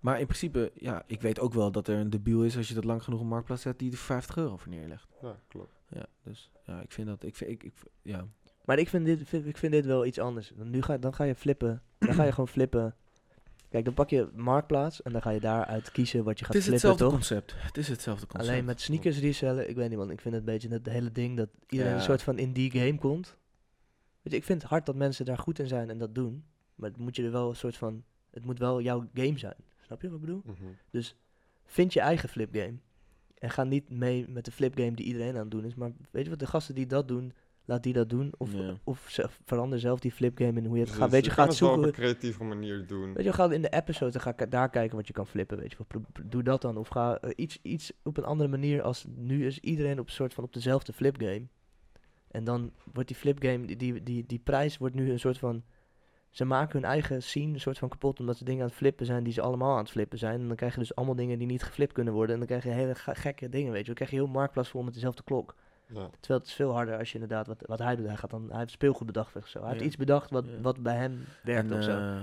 Maar 0.00 0.18
in 0.20 0.26
principe, 0.26 0.72
ja, 0.74 1.02
ik 1.06 1.20
weet 1.20 1.40
ook 1.40 1.52
wel 1.52 1.70
dat 1.72 1.88
er 1.88 1.98
een 1.98 2.10
debiel 2.10 2.44
is 2.44 2.56
als 2.56 2.68
je 2.68 2.74
dat 2.74 2.84
lang 2.84 3.02
genoeg 3.04 3.20
op 3.20 3.26
Marktplaats 3.26 3.62
zet 3.62 3.78
die 3.78 3.90
er 3.92 3.96
50 3.98 4.36
euro 4.36 4.56
voor 4.56 4.72
neerlegt. 4.72 5.08
Ja, 5.22 5.36
klopt. 5.48 5.72
Ja, 5.88 6.06
dus 6.22 6.50
ja, 6.66 6.80
ik 6.80 6.92
vind 6.92 7.06
dat, 7.08 7.22
ik 7.22 7.36
vind, 7.36 7.50
ik, 7.50 7.62
ik 7.62 7.72
ja. 8.02 8.26
Maar 8.64 8.78
ik 8.78 8.88
vind, 8.88 9.04
dit, 9.06 9.28
vind, 9.28 9.46
ik 9.46 9.56
vind 9.56 9.72
dit 9.72 9.86
wel 9.86 10.06
iets 10.06 10.18
anders. 10.18 10.52
Nu 10.56 10.82
ga, 10.82 10.98
dan 10.98 11.14
ga 11.14 11.24
je 11.24 11.34
flippen. 11.34 11.82
Dan 11.98 12.14
ga 12.14 12.24
je 12.24 12.32
gewoon 12.36 12.48
flippen. 12.48 12.94
Kijk, 13.70 13.84
dan 13.84 13.94
pak 13.94 14.10
je 14.10 14.28
Marktplaats 14.34 15.02
en 15.02 15.12
dan 15.12 15.22
ga 15.22 15.30
je 15.30 15.40
daaruit 15.40 15.90
kiezen 15.90 16.24
wat 16.24 16.38
je 16.38 16.44
gaat 16.44 16.54
Het 16.54 16.62
is 16.62 16.68
flippen, 16.68 16.88
hetzelfde 16.90 17.04
toch? 17.18 17.26
concept. 17.28 17.54
Het 17.62 17.76
is 17.76 17.88
hetzelfde 17.88 18.26
concept. 18.26 18.50
Alleen 18.50 18.64
met 18.64 18.80
sneakers 18.80 19.18
resellen, 19.18 19.68
ik 19.68 19.76
weet 19.76 19.88
niet 19.88 19.98
man, 19.98 20.10
ik 20.10 20.20
vind 20.20 20.34
het 20.34 20.46
een 20.46 20.52
beetje 20.52 20.68
het 20.68 20.86
hele 20.86 21.12
ding 21.12 21.36
dat 21.36 21.48
iedereen 21.68 21.92
Ja. 21.92 21.98
een 21.98 22.04
soort 22.04 22.22
van 22.22 22.38
in 22.38 22.52
die 22.52 22.70
game 22.70 22.98
komt. 22.98 23.36
Weet 24.22 24.32
je, 24.32 24.38
ik 24.38 24.44
vind 24.44 24.62
het 24.62 24.70
hard 24.70 24.86
dat 24.86 24.94
mensen 24.94 25.24
daar 25.24 25.38
goed 25.38 25.58
in 25.58 25.66
zijn 25.66 25.90
en 25.90 25.98
dat 25.98 26.14
doen. 26.14 26.44
Maar 26.74 26.88
het 26.90 26.98
moet 26.98 27.16
je 27.16 27.24
er 27.24 27.30
wel 27.32 27.48
een 27.48 27.56
soort 27.56 27.76
van, 27.76 28.04
het 28.30 28.44
moet 28.44 28.58
wel 28.58 28.80
jouw 28.80 29.08
game 29.14 29.38
zijn. 29.38 29.56
Snap 29.80 30.02
je 30.02 30.08
wat 30.08 30.16
ik 30.20 30.24
bedoel? 30.24 30.42
Mhm. 30.44 30.64
Dus 30.90 31.16
vind 31.64 31.92
je 31.92 32.00
eigen 32.00 32.28
flip 32.28 32.54
game. 32.54 32.74
En 33.38 33.50
ga 33.50 33.64
niet 33.64 33.90
mee 33.90 34.28
met 34.28 34.44
de 34.44 34.50
flip 34.52 34.74
game 34.78 34.92
die 34.92 35.06
iedereen 35.06 35.34
aan 35.34 35.40
het 35.42 35.50
doen 35.50 35.64
is. 35.64 35.74
Maar 35.74 35.90
weet 36.10 36.24
je 36.24 36.30
wat, 36.30 36.38
de 36.38 36.46
gasten 36.46 36.74
die 36.74 36.86
dat 36.86 37.08
doen, 37.08 37.32
laat 37.70 37.82
die 37.82 37.92
dat 37.92 38.08
doen. 38.10 38.32
Of, 38.38 38.52
Ja. 38.52 38.76
of 38.84 39.04
zelf- 39.08 39.40
verander 39.44 39.80
zelf 39.80 40.00
die 40.00 40.12
flip 40.12 40.38
game 40.38 40.58
in 40.60 40.64
hoe 40.66 40.74
je 40.74 40.80
het 40.80 40.88
Dus 40.90 40.98
gaat. 40.98 41.10
Weet 41.10 41.24
je, 41.24 41.30
gaat 41.30 41.48
het 41.48 41.58
wel 41.58 41.68
op 41.68 41.74
zoeken. 41.74 41.92
een 41.94 42.00
creatieve 42.04 42.44
manier 42.44 42.86
doen. 42.86 43.12
Weet 43.14 43.24
je, 43.24 43.32
ga 43.32 43.50
in 43.50 43.62
de 43.62 43.68
episode 43.70 44.12
en 44.12 44.20
ga 44.20 44.32
daar 44.48 44.70
kijken 44.70 44.96
wat 44.96 45.06
je 45.06 45.12
kan 45.12 45.26
flippen. 45.26 45.58
Weet 45.58 45.72
je, 45.72 46.00
doe 46.26 46.42
dat 46.42 46.62
dan. 46.62 46.76
Of 46.76 46.88
ga 46.88 47.18
eh, 47.18 47.30
iets, 47.36 47.58
iets 47.62 47.92
op 48.02 48.16
een 48.16 48.24
andere 48.24 48.48
manier 48.50 48.82
als 48.82 49.04
nu 49.16 49.46
is 49.46 49.58
iedereen 49.58 49.98
op 50.00 50.06
een 50.06 50.12
soort 50.12 50.34
van 50.34 50.44
op 50.44 50.52
dezelfde 50.52 50.92
flip 50.92 51.16
game. 51.20 51.42
En 52.30 52.44
dan 52.44 52.72
wordt 52.92 53.08
die 53.08 53.16
flip 53.16 53.42
game, 53.42 53.66
die, 53.66 53.76
die, 53.76 54.02
die, 54.02 54.26
die 54.26 54.38
prijs 54.38 54.78
wordt 54.78 54.94
nu 54.94 55.10
een 55.10 55.20
soort 55.20 55.38
van. 55.38 55.62
Ze 56.30 56.44
maken 56.44 56.80
hun 56.80 56.90
eigen 56.90 57.22
scene 57.22 57.52
een 57.52 57.60
soort 57.60 57.78
van 57.78 57.88
kapot 57.88 58.20
omdat 58.20 58.36
ze 58.36 58.44
dingen 58.44 58.60
aan 58.62 58.66
het 58.68 58.76
flippen 58.76 59.06
zijn 59.06 59.24
die 59.24 59.32
ze 59.32 59.40
allemaal 59.40 59.72
aan 59.72 59.78
het 59.82 59.90
flippen 59.90 60.18
zijn. 60.18 60.40
En 60.40 60.46
dan 60.46 60.56
krijg 60.56 60.72
je 60.74 60.80
dus 60.80 60.94
allemaal 60.94 61.14
dingen 61.14 61.38
die 61.38 61.46
niet 61.46 61.62
geflipt 61.62 61.92
kunnen 61.92 62.14
worden. 62.14 62.32
En 62.32 62.38
dan 62.38 62.48
krijg 62.48 62.64
je 62.64 62.80
hele 62.82 62.94
ge- 62.94 63.14
gekke 63.14 63.48
dingen, 63.48 63.70
weet 63.70 63.80
je. 63.80 63.86
Dan 63.86 63.94
krijg 63.94 64.10
je 64.10 64.16
heel 64.16 64.26
marktplaats 64.26 64.68
vol 64.68 64.82
met 64.82 64.94
dezelfde 64.94 65.22
klok. 65.22 65.54
Ja. 65.94 66.08
Terwijl 66.20 66.40
het 66.40 66.48
is 66.48 66.54
veel 66.54 66.72
harder 66.72 66.98
als 66.98 67.08
je 67.12 67.14
inderdaad, 67.18 67.46
wat, 67.46 67.62
wat 67.66 67.78
hij 67.78 67.96
doet, 67.96 68.06
hij, 68.06 68.16
gaat 68.16 68.30
dan, 68.30 68.46
hij 68.50 68.58
heeft 68.58 68.70
speelgoed 68.70 69.06
bedacht 69.06 69.36
of 69.36 69.46
zo. 69.46 69.60
Hij 69.62 69.70
heeft 69.72 69.84
iets 69.84 69.96
bedacht 69.96 70.30
wat, 70.30 70.44
Ja. 70.46 70.60
wat 70.62 70.82
bij 70.82 70.96
hem 70.96 71.24
werkt 71.42 71.70
En, 71.70 71.76
of 71.78 71.82
zo. 71.84 71.90
eh, 71.90 72.20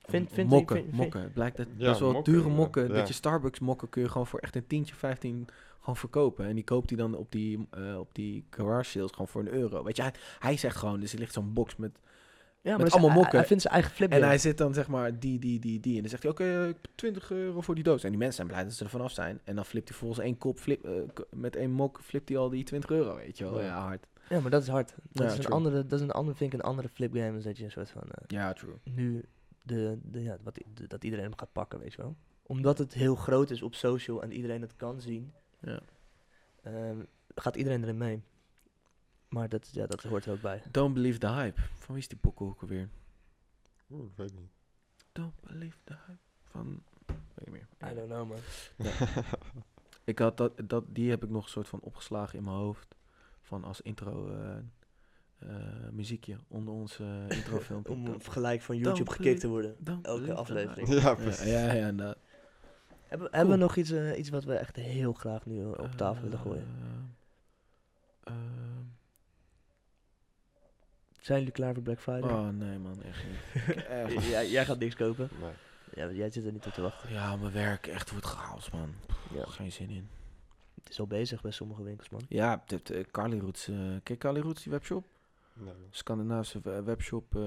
Vind- 0.00 0.30
m- 0.30 0.34
vind- 0.34 0.48
mokken, 0.48 0.76
vind- 0.76 0.88
vind- 0.88 1.00
mokken. 1.00 1.20
Het 1.22 1.32
blijkt 1.34 1.56
dat 1.56 1.66
Ja, 1.76 1.88
best 1.88 2.00
wel 2.00 2.12
mokken, 2.12 2.32
dure 2.32 2.48
mokken, 2.48 2.88
Ja. 2.88 2.94
dat 2.94 3.08
je 3.08 3.14
Starbucks 3.14 3.58
mokken 3.58 3.88
kun 3.88 4.02
je 4.02 4.08
gewoon 4.08 4.26
voor 4.26 4.38
echt 4.40 4.56
een 4.56 4.66
tientje, 4.66 4.94
15 4.94 5.46
gewoon 5.80 5.96
verkopen. 5.96 6.46
En 6.46 6.54
die 6.54 6.64
koopt 6.64 6.90
hij 6.90 6.98
dan 6.98 7.14
op 7.14 7.32
die, 7.32 7.66
eh, 7.70 7.98
op 7.98 8.08
die 8.12 8.44
garage 8.50 8.90
sales 8.90 9.10
gewoon 9.10 9.28
voor 9.28 9.40
een 9.40 9.52
euro. 9.52 9.84
Weet 9.84 9.96
je, 9.96 10.02
hij, 10.02 10.12
hij 10.38 10.56
zegt 10.56 10.76
gewoon, 10.76 11.00
dus 11.00 11.12
er 11.12 11.18
ligt 11.18 11.32
zo'n 11.32 11.52
box 11.52 11.76
met... 11.76 11.90
Ja, 12.62 12.70
Met 12.70 12.78
dat 12.78 12.86
is- 12.86 12.92
allemaal 12.92 13.16
mokken. 13.16 13.38
Hij 13.38 13.46
vindt 13.46 13.62
zijn 13.62 13.74
eigen 13.74 13.92
flip 13.92 14.10
En 14.12 14.22
hij 14.22 14.38
zit 14.38 14.58
dan 14.58 14.74
zeg 14.74 14.88
maar 14.88 15.18
die, 15.18 15.38
die, 15.38 15.58
die, 15.58 15.80
die. 15.80 15.94
En 15.94 16.00
dan 16.00 16.10
zegt 16.10 16.22
hij, 16.22 16.32
oké, 16.32 16.44
eh, 16.44 16.68
ik 16.68 16.76
heb 16.82 16.90
20 16.94 17.30
euro 17.30 17.60
voor 17.60 17.74
die 17.74 17.84
doos. 17.84 18.02
En 18.04 18.08
die 18.08 18.18
mensen 18.18 18.36
zijn 18.36 18.48
blij 18.48 18.64
dat 18.64 18.72
ze 18.72 18.84
er 18.84 18.90
vanaf 18.90 19.12
zijn. 19.12 19.40
En 19.44 19.54
dan 19.54 19.64
flipt 19.64 19.88
hij 19.88 19.98
volgens 19.98 20.20
één 20.20 20.38
kop, 20.38 20.58
flip, 20.58 20.84
eh, 20.84 20.92
met 21.30 21.56
één 21.56 21.70
mok, 21.70 22.00
flipt 22.02 22.28
hij 22.28 22.38
al 22.38 22.48
die 22.50 22.64
20 22.64 22.90
euro, 22.90 23.14
weet 23.16 23.38
je 23.38 23.44
wel. 23.44 23.58
Ja. 23.60 23.64
Ja, 23.66 23.80
hard. 23.80 24.06
Ja, 24.28 24.40
maar 24.40 24.50
dat 24.50 24.62
is 24.62 24.68
hard. 24.68 24.94
Dat, 25.12 25.26
Ja, 25.26 25.30
is, 25.30 25.36
een 25.36 25.40
true. 25.44 25.54
andere, 25.54 25.86
dat 25.86 25.92
is 25.98 26.04
een 26.04 26.10
andere, 26.10 26.36
vind 26.36 26.52
ik, 26.52 26.58
een 26.58 26.64
andere 26.64 26.88
flip 26.88 27.12
game. 27.14 27.32
Dan 27.32 27.40
dat 27.42 27.56
je 27.58 27.64
een 27.64 27.70
soort 27.70 27.90
van, 27.90 28.02
eh, 28.02 28.24
Ja, 28.26 28.52
true. 28.52 28.74
nu, 28.84 29.24
de, 29.62 29.98
de, 30.02 30.22
ja, 30.22 30.36
wat, 30.42 30.54
de- 30.74 30.86
dat 30.86 31.04
iedereen 31.04 31.24
hem 31.24 31.36
gaat 31.38 31.52
pakken, 31.52 31.78
weet 31.78 31.92
je 31.92 32.02
wel. 32.02 32.16
Omdat 32.42 32.78
het 32.78 32.94
heel 32.94 33.14
groot 33.14 33.50
is 33.50 33.62
op 33.62 33.74
social 33.74 34.22
en 34.22 34.32
iedereen 34.32 34.60
het 34.60 34.76
kan 34.76 35.00
zien, 35.00 35.32
Ja. 35.60 35.80
ehm, 36.62 36.96
gaat 37.34 37.56
iedereen 37.56 37.82
erin 37.82 37.98
mee. 37.98 38.22
Maar 39.30 39.48
dat, 39.48 39.68
ja, 39.72 39.86
dat 39.86 40.02
hoort 40.02 40.24
er 40.26 40.32
ook 40.32 40.40
bij. 40.40 40.62
Don't 40.70 40.94
believe 40.94 41.18
the 41.18 41.28
hype. 41.28 41.60
Van 41.60 41.94
wie 41.94 42.02
is 42.02 42.08
die 42.08 42.18
pokoe 42.18 42.48
ook 42.48 42.60
alweer? 42.60 42.88
Oeh, 43.90 44.02
dat 44.02 44.16
weet 44.16 44.30
ik 44.30 44.38
niet. 44.38 44.50
Don't 45.12 45.40
believe 45.40 45.76
the 45.84 45.96
hype. 46.06 46.18
Van... 46.44 46.82
Weet 47.06 47.46
ik 47.46 47.50
meer. 47.50 47.90
I 47.90 47.94
don't 47.94 48.08
know, 48.08 48.28
man. 48.28 48.38
Ik 50.04 50.18
had 50.18 50.36
dat, 50.36 50.52
dat, 50.64 50.84
die 50.88 51.10
heb 51.10 51.24
ik 51.24 51.30
nog 51.30 51.44
een 51.44 51.50
soort 51.50 51.68
van 51.68 51.80
opgeslagen 51.80 52.38
in 52.38 52.44
mijn 52.44 52.56
hoofd. 52.56 52.94
Van 53.40 53.64
als 53.64 53.80
intro 53.80 54.28
eh, 54.28 54.56
eh, 55.38 55.90
muziekje 55.92 56.36
onder 56.48 56.74
ons 56.74 56.98
eh 56.98 57.28
introfilmpje. 57.28 57.92
Om 57.94 58.20
gelijk 58.22 58.62
van 58.62 58.76
YouTube 58.76 59.10
gekikt 59.10 59.40
te 59.40 59.48
worden. 59.48 59.76
elke 60.02 60.34
aflevering. 60.34 60.88
ja, 60.88 60.94
Ja, 60.94 61.14
precies. 61.14 61.50
ja, 61.50 61.72
ja, 61.72 61.88
inderdaad. 61.88 62.18
Hebben, 63.06 63.28
hebben 63.30 63.54
we 63.54 63.60
nog 63.60 63.76
iets, 63.76 63.90
eh, 63.90 64.18
iets 64.18 64.28
wat 64.28 64.44
we 64.44 64.54
echt 64.54 64.76
heel 64.76 65.12
graag 65.12 65.46
nu 65.46 65.64
op 65.64 65.90
tafel 65.96 66.22
willen 66.22 66.38
gooien? 66.38 66.66
Zijn 71.20 71.38
jullie 71.38 71.52
klaar 71.54 71.74
voor 71.74 71.82
Black 71.82 72.00
Friday? 72.00 72.30
oh 72.30 72.48
nee 72.48 72.78
man, 72.78 73.02
echt 73.02 73.24
niet. 73.26 73.74
Echt 73.86 74.24
jij, 74.30 74.50
jij 74.50 74.64
gaat 74.64 74.78
niks 74.78 74.94
kopen. 74.94 75.28
Nee. 75.40 75.50
Ja, 75.94 76.10
jij 76.12 76.30
zit 76.30 76.44
er 76.44 76.52
niet 76.52 76.66
op 76.66 76.72
te 76.72 76.82
wachten. 76.82 77.12
Ja, 77.12 77.36
mijn 77.36 77.52
werk 77.52 77.86
echt 77.86 78.10
wordt 78.10 78.26
chaos 78.26 78.70
man. 78.70 78.94
Ja. 79.34 79.44
Geen 79.46 79.72
zin 79.72 79.90
in. 79.90 80.08
Het 80.74 80.88
is 80.90 81.00
al 81.00 81.06
bezig 81.06 81.40
bij 81.42 81.50
sommige 81.50 81.82
winkels, 81.82 82.08
man. 82.08 82.20
Ja, 82.28 82.62
dit, 82.66 82.90
eh, 82.90 83.04
Carly 83.10 83.38
Roots. 83.38 83.68
eh 83.68 83.74
ken 83.76 84.00
je 84.02 84.16
Carly 84.16 84.40
Roots, 84.40 84.62
die 84.62 84.72
webshop? 84.72 85.04
Nee. 85.52 85.72
Scandinavische 85.90 86.60
we- 86.62 86.82
webshop. 86.82 87.36
eh, 87.36 87.42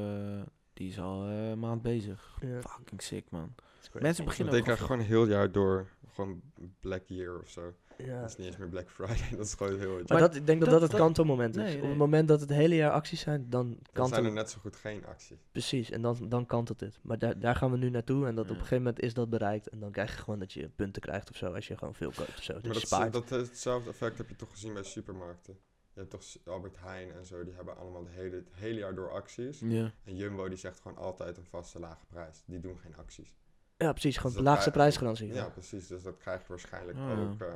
die 0.73 0.89
is 0.89 0.99
al 0.99 1.23
eh, 1.27 1.49
een 1.49 1.59
maand 1.59 1.81
bezig. 1.81 2.37
Ja. 2.41 2.61
Fucking 2.61 3.01
sick 3.01 3.25
man. 3.29 3.53
Mensen 3.93 4.23
Ik 4.23 4.29
beginnen 4.29 4.53
denk 4.53 4.63
ook 4.63 4.69
eigenlijk 4.69 4.79
gewoon 4.79 5.01
heel 5.25 5.35
jaar 5.35 5.51
door 5.51 5.87
gewoon 6.13 6.41
Black 6.79 7.03
Year 7.05 7.39
of 7.39 7.49
zo. 7.49 7.73
Ja. 7.97 8.19
Dat 8.21 8.29
is 8.29 8.35
niet 8.35 8.47
eens 8.47 8.57
meer 8.57 8.67
Black 8.69 8.89
Friday, 8.89 9.29
dat 9.37 9.45
is 9.45 9.53
gewoon 9.53 9.79
heel 9.79 9.97
het 9.97 10.09
Maar 10.09 10.19
jaar. 10.19 10.27
dat, 10.27 10.37
ik 10.37 10.45
denk 10.45 10.59
dat 10.61 10.69
dat- 10.69 10.79
dat, 10.81 10.91
het 10.91 10.99
kantelmoment 10.99 11.55
is. 11.55 11.61
Nee, 11.63 11.81
Op 11.81 11.87
het 11.89 11.97
moment 11.97 12.27
dat 12.27 12.39
het 12.41 12.49
hele 12.49 12.75
jaar 12.75 12.91
acties 12.91 13.19
zijn, 13.19 13.49
dan 13.49 13.67
Dan 13.69 13.77
kantelt 13.83 14.13
zijn 14.13 14.25
er 14.25 14.31
net 14.31 14.49
zo 14.49 14.59
goed 14.59 14.75
geen 14.75 15.05
acties. 15.05 15.37
Precies, 15.51 15.89
en 15.89 16.01
dan, 16.01 16.29
dan 16.29 16.45
kantelt 16.45 16.79
het. 16.79 16.99
Maar 17.01 17.17
daar, 17.19 17.39
daar 17.39 17.55
gaan 17.55 17.71
we 17.71 17.77
nu 17.77 17.89
naartoe 17.89 18.27
en 18.27 18.35
dat 18.35 18.45
Ja. 18.45 18.51
op 18.51 18.55
een 18.57 18.61
gegeven 18.63 18.83
moment 18.83 19.01
is 19.01 19.13
dat 19.13 19.29
bereikt. 19.29 19.69
En 19.69 19.79
dan 19.79 19.91
krijg 19.91 20.15
je 20.15 20.21
gewoon 20.21 20.39
dat 20.39 20.53
je 20.53 20.69
punten 20.69 21.01
krijgt 21.01 21.29
of 21.29 21.35
zo, 21.35 21.53
als 21.53 21.67
je 21.67 21.77
gewoon 21.77 21.95
veel 21.95 22.11
koopt 22.15 22.29
of 22.37 22.43
zo. 22.43 22.53
Dat 22.53 22.63
Maar 22.63 22.73
dat, 22.73 22.81
spaart. 22.81 23.13
dat, 23.13 23.29
hetzelfde 23.29 23.89
effect 23.89 24.17
heb 24.17 24.29
je 24.29 24.35
toch 24.35 24.51
gezien 24.51 24.73
bij 24.73 24.83
supermarkten. 24.83 25.57
Je 25.93 25.99
hebt 25.99 26.11
toch 26.11 26.23
Albert 26.45 26.77
Heijn 26.79 27.11
en 27.11 27.25
zo, 27.25 27.43
die 27.43 27.53
hebben 27.53 27.77
allemaal 27.77 28.03
het 28.03 28.13
hele, 28.13 28.35
het 28.35 28.49
hele 28.51 28.79
jaar 28.79 28.95
door 28.95 29.11
acties. 29.11 29.59
Ja. 29.59 29.91
En 30.03 30.15
Jumbo 30.15 30.47
die 30.49 30.57
zegt 30.57 30.79
gewoon 30.79 30.97
altijd 30.97 31.37
een 31.37 31.45
vaste 31.45 31.79
lage 31.79 32.05
prijs. 32.05 32.43
Die 32.45 32.59
doen 32.59 32.77
geen 32.79 32.95
acties. 32.95 33.35
Ja, 33.83 33.91
precies. 33.91 34.17
Gewoon 34.17 34.31
Dus 34.31 34.41
de 34.41 34.47
laagste 34.49 34.71
prijsgarantie. 34.71 35.33
Ja, 35.33 35.49
precies. 35.49 35.87
Dus 35.87 36.03
dat 36.03 36.17
krijg 36.17 36.41
je 36.41 36.47
waarschijnlijk 36.47 36.97
Ah, 36.97 37.19
ook 37.19 37.41
eh, 37.41 37.47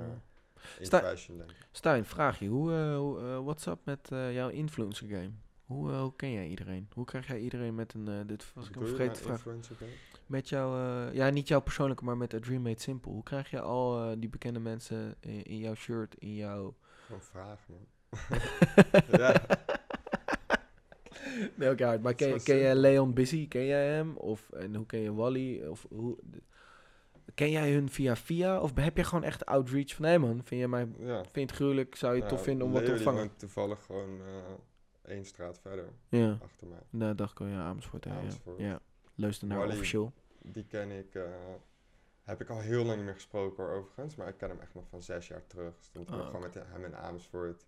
ja. 0.80 1.12
in 1.28 1.38
denk 1.38 1.50
ik. 1.52 1.68
Stijn, 1.72 2.06
vraag 2.06 2.40
je. 2.40 2.48
Hoe, 2.48 2.72
eh, 2.72 2.94
eh, 2.96 3.44
what's 3.44 3.66
up 3.66 3.80
met 3.84 4.12
eh, 4.12 4.34
jouw 4.34 4.50
influencer 4.50 5.08
game? 5.08 5.32
Hoe, 5.66 5.92
hoe 5.92 6.16
ken 6.16 6.32
jij 6.32 6.48
iedereen? 6.48 6.88
Hoe 6.94 7.06
krijg 7.06 7.28
jij 7.28 7.40
iedereen 7.40 7.76
met 7.76 7.94
een... 7.94 8.28
dit 8.28 8.52
was 8.54 8.68
ik 8.70 8.80
je 8.80 8.86
vergeten 8.86 9.32
influencer 9.32 9.76
game? 9.76 9.92
Met 10.26 10.50
jouw... 10.50 10.76
eh, 11.08 11.14
ja, 11.14 11.30
niet 11.30 11.48
jouw 11.48 11.60
persoonlijke, 11.62 12.04
maar 12.04 12.18
met 12.18 12.34
A 12.34 12.40
Dream 12.40 12.62
Made 12.62 12.82
Simple. 12.82 13.12
Hoe 13.12 13.24
krijg 13.24 13.50
je 13.50 13.62
al 13.62 14.04
eh, 14.04 14.16
die 14.20 14.30
bekende 14.30 14.60
mensen 14.60 15.16
in, 15.20 15.44
in 15.44 15.58
jouw 15.58 15.76
shirt, 15.76 16.16
in 16.16 16.34
jouw... 16.36 16.76
Gewoon 17.06 17.22
vragen, 17.22 17.74
man. 17.74 17.86
ja. 19.22 19.42
Nee, 21.56 21.70
oké, 21.72 21.86
hard. 21.86 22.02
Maar 22.02 22.14
ken, 22.14 22.44
ken 22.44 22.58
jij. 22.58 22.76
Leon 22.76 23.14
Busy? 23.14 23.48
Ken 23.48 23.66
jij 23.66 23.88
hem? 23.88 24.16
Of 24.18 24.50
en 24.50 24.76
hoe 24.76 24.86
ken 24.86 25.00
je 25.00 25.14
Wally? 25.14 25.66
Of 25.66 25.86
hoe... 25.90 26.18
Ken 27.34 27.52
jij 27.52 27.72
hun 27.72 27.90
via 27.90 28.16
via? 28.16 28.60
Of 28.62 28.76
heb 28.76 28.98
je 28.98 29.04
gewoon 29.04 29.24
echt 29.24 29.46
outreach 29.46 29.94
van... 29.96 30.06
Hé 30.06 30.18
man, 30.18 30.42
vind 30.44 30.62
je, 30.62 30.68
mij, 30.68 30.88
ja. 31.00 31.22
vind 31.22 31.34
je 31.36 31.42
het 31.42 31.52
gruwelijk? 31.52 31.96
Zou 31.96 32.16
je 32.16 32.20
het 32.20 32.30
tof 32.30 32.44
vinden 32.44 32.68
om 32.68 32.74
wat 32.74 32.86
te 32.86 32.92
ontvangen? 32.92 33.36
toevallig 33.36 33.84
gewoon 33.86 34.20
eh 34.22 34.54
één 35.12 35.26
straat 35.26 35.60
verder, 35.60 35.86
Ja, 36.10 36.38
achter 36.44 36.68
mij. 36.68 36.80
nou 36.90 37.16
dacht 37.16 37.32
ik 37.32 37.40
al. 37.40 37.46
Ja, 37.48 37.62
Amersfoort. 37.66 38.04
Ja, 38.04 38.12
Amersfoort. 38.12 38.60
ja. 38.60 38.66
ja. 38.68 38.80
Luister 39.16 39.48
naar 39.48 39.58
Wally. 39.58 39.72
official. 39.74 40.14
Die 40.42 40.66
ken 40.66 40.92
ik, 40.92 41.16
eh, 41.16 41.24
heb 42.24 42.42
ik 42.42 42.50
al 42.50 42.60
heel 42.60 42.84
lang 42.84 42.96
niet 42.96 43.06
meer 43.06 43.14
gesproken 43.14 43.64
hoor, 43.64 43.74
overigens. 43.74 44.16
Maar 44.16 44.28
ik 44.28 44.38
ken 44.38 44.50
hem 44.50 44.60
echt 44.60 44.74
nog 44.74 44.88
van 44.90 45.02
zes 45.02 45.28
jaar 45.28 45.48
terug. 45.48 45.74
Stond 45.80 46.08
ik 46.08 46.12
Ah, 46.14 46.18
nog 46.20 46.28
gewoon 46.28 46.42
met 46.42 46.54
hem 46.54 46.86
in 46.86 46.96
Amersfoort 46.96 47.66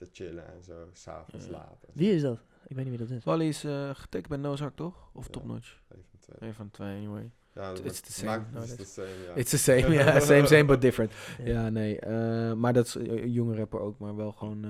te 0.00 0.08
chillen 0.12 0.52
en 0.54 0.62
zo, 0.62 0.88
s'avonds 0.92 1.44
Ja. 1.46 1.50
laat. 1.52 1.84
Wie 1.92 2.12
is 2.12 2.22
dat? 2.22 2.38
Ik 2.66 2.76
weet 2.76 2.84
niet 2.88 2.98
wie 2.98 3.06
dat 3.08 3.16
is. 3.16 3.24
Wally 3.24 3.46
is 3.48 3.64
eh, 3.64 3.90
getekend 3.94 4.28
bij 4.28 4.38
Nozak, 4.38 4.76
toch? 4.76 5.10
Of 5.12 5.24
Ja. 5.24 5.30
Topnotch? 5.30 5.80
Een 5.88 6.04
van 6.10 6.18
twee. 6.20 6.48
Een 6.48 6.54
van 6.54 6.70
twee, 6.70 6.96
anyway. 6.96 7.30
Ja, 7.54 7.68
dat 7.68 7.78
It's 7.84 7.84
maakt- 7.84 8.04
the 8.06 8.12
same 8.12 8.44
maakt- 8.52 8.68
it's 8.70 8.76
the 8.76 8.86
same, 8.86 9.08
ja. 9.26 9.34
It's 9.34 9.50
the 9.50 9.58
same, 9.58 9.88
ja. 9.94 10.20
same, 10.30 10.46
same, 10.46 10.64
but 10.64 10.80
different. 10.80 11.12
Ja. 11.38 11.44
Ja, 11.44 11.68
nee. 11.68 11.98
eh, 12.00 12.52
maar 12.52 12.72
dat 12.72 12.86
is 12.86 12.96
eh, 12.96 13.22
een 13.22 13.32
jonge 13.32 13.54
rapper 13.56 13.80
ook, 13.80 13.98
maar 13.98 14.16
wel 14.16 14.32
gewoon 14.32 14.64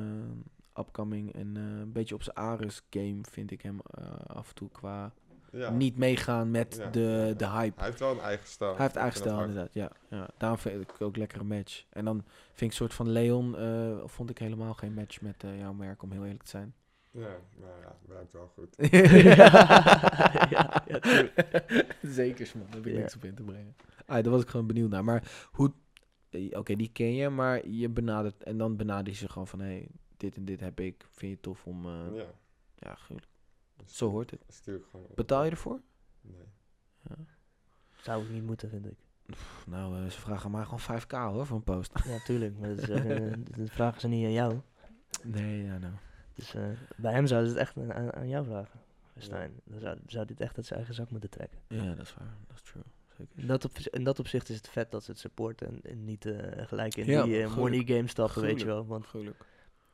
eh, 0.75 0.81
upcoming. 0.83 1.33
En 1.35 1.57
eh, 1.57 1.63
een 1.63 1.93
beetje 1.93 2.15
op 2.15 2.23
zijn 2.23 2.37
Ares 2.37 2.83
game 2.91 3.19
vind 3.31 3.51
ik 3.51 3.63
hem 3.63 3.79
eh, 3.85 4.05
af 4.27 4.49
en 4.49 4.55
toe 4.55 4.69
qua 4.71 5.13
Ja. 5.53 5.71
niet 5.71 5.97
meegaan 5.97 6.51
met 6.51 6.77
Ja, 6.79 6.91
de, 6.91 7.35
de 7.37 7.49
hype. 7.49 7.79
Hij 7.79 7.87
heeft 7.89 8.01
wel 8.01 8.11
een 8.11 8.21
eigen 8.21 8.47
stijl. 8.49 8.73
Hij 8.75 8.83
heeft 8.83 8.97
eigen 8.97 9.19
stijl 9.19 9.41
inderdaad, 9.41 9.75
ja, 9.75 9.91
ja. 10.11 10.29
Daarom 10.39 10.59
vind 10.59 10.81
ik 10.83 11.01
ook 11.01 11.17
lekker 11.17 11.41
een 11.41 11.47
match. 11.47 11.85
En 11.91 12.05
dan 12.05 12.23
vind 12.47 12.61
ik 12.61 12.67
een 12.69 12.73
soort 12.73 12.95
van 12.95 13.09
Leon, 13.09 13.57
eh, 13.57 13.99
vond 14.05 14.31
ik 14.31 14.39
helemaal 14.39 14.75
geen 14.75 14.95
match 14.95 15.21
met 15.21 15.45
eh, 15.45 15.59
jouw 15.59 15.73
merk, 15.73 16.03
om 16.03 16.13
heel 16.13 16.23
eerlijk 16.25 16.43
te 16.43 16.51
zijn. 16.51 16.75
Ja, 17.13 17.37
maar 17.61 17.81
ja, 17.81 17.97
werkt 18.09 18.33
wel 18.33 18.53
goed. 18.55 18.75
ja, 19.25 20.83
ja, 20.87 20.99
tuurlijk. 21.01 21.97
Zeker, 22.03 22.51
man. 22.55 22.67
Daar 22.67 22.75
heb 22.77 22.87
ik 22.87 22.95
niks 22.95 23.17
op 23.17 23.25
in 23.25 23.35
te 23.35 23.43
brengen. 23.43 23.77
Ah, 24.07 24.23
daar 24.23 24.33
was 24.33 24.43
ik 24.43 24.49
gewoon 24.49 24.67
benieuwd 24.67 24.91
naar. 24.91 25.05
Maar 25.05 25.49
hoe... 25.53 25.73
eh, 26.31 26.59
Oké, 26.59 26.77
die 26.77 26.91
ken 26.93 27.15
je, 27.15 27.29
maar 27.29 27.69
je 27.69 27.89
benadert... 27.89 28.43
En 28.43 28.59
dan 28.59 28.77
benader 28.77 29.13
je 29.13 29.19
ze 29.19 29.29
gewoon 29.29 29.47
van... 29.49 29.61
Hé, 29.61 29.67
hey, 29.67 29.89
dit 30.17 30.37
en 30.37 30.45
dit 30.45 30.61
heb 30.61 30.81
ik. 30.81 31.05
Vind 31.11 31.21
je 31.21 31.29
het 31.29 31.43
tof 31.43 31.67
om... 31.67 31.87
ja, 31.87 32.25
Ja. 32.77 32.95
gruwelijk. 32.95 33.33
Zo 33.87 34.11
hoort 34.11 34.31
het. 34.31 34.45
Stuur 34.49 34.77
ik 34.77 34.85
gewoon 34.91 35.07
op. 35.07 35.17
Betaal 35.17 35.45
je 35.45 35.51
ervoor? 35.51 35.81
Nee. 36.21 36.47
Ja. 37.09 37.15
Zou 37.97 38.25
ik 38.25 38.31
niet 38.31 38.45
moeten, 38.45 38.69
vind 38.69 38.87
ik. 38.87 38.97
Pff, 39.27 39.67
nou, 39.67 39.97
eh, 40.05 40.11
ze 40.11 40.21
vragen 40.21 40.51
maar 40.51 40.65
gewoon 40.65 40.81
5k 40.81 41.11
hoor, 41.11 41.47
voor 41.47 41.57
een 41.57 41.63
post. 41.63 41.93
Ja, 42.05 42.19
tuurlijk. 42.25 42.59
Maar 42.59 42.69
dat, 42.69 42.79
is, 42.79 42.89
eh, 42.89 43.33
dat 43.59 43.71
vragen 43.71 44.01
ze 44.01 44.09
niet 44.09 44.25
aan 44.25 44.33
jou. 44.33 44.61
nee, 45.25 45.63
ja, 45.65 45.79
nou. 45.79 45.93
Dus 46.35 46.55
eh, 46.55 46.63
bij 46.97 47.13
hem 47.13 47.27
zouden 47.27 47.51
ze 47.51 47.59
het 47.59 47.69
echt 47.69 47.91
aan, 47.91 48.13
aan- 48.15 48.29
jou 48.29 48.45
vragen. 48.45 48.81
Stijn. 49.17 49.61
Dan 49.65 49.81
zou, 49.81 49.99
zou 50.07 50.27
dit 50.27 50.41
echt 50.41 50.57
uit 50.57 50.67
zijn 50.67 50.79
eigen 50.79 50.97
zak 50.97 51.11
moeten 51.11 51.31
trekken. 51.31 51.59
Ja, 51.69 51.95
dat 51.95 52.07
is 52.07 52.15
waar. 52.15 52.35
Dat 52.47 52.57
is 52.57 52.63
true. 52.63 52.83
Zeker. 53.17 53.39
In 53.39 53.47
dat, 53.47 53.65
op, 53.65 53.79
in 53.79 54.05
dat 54.05 54.19
opzicht 54.19 54.49
is 54.49 54.57
het 54.57 54.69
vet 54.69 54.91
dat 54.91 55.05
ze 55.05 55.11
het 55.11 55.21
supporten 55.21 55.67
en, 55.69 55.81
en 55.83 56.05
niet 56.05 56.27
eh, 56.27 56.67
gelijk 56.67 56.97
in 56.97 57.05
Ja, 57.07 57.23
die 57.23 57.47
money 57.47 57.83
game 57.85 58.07
stappen, 58.07 58.43
weet 58.43 58.61
je 58.61 58.67
wel. 58.67 58.87
Want 58.87 59.07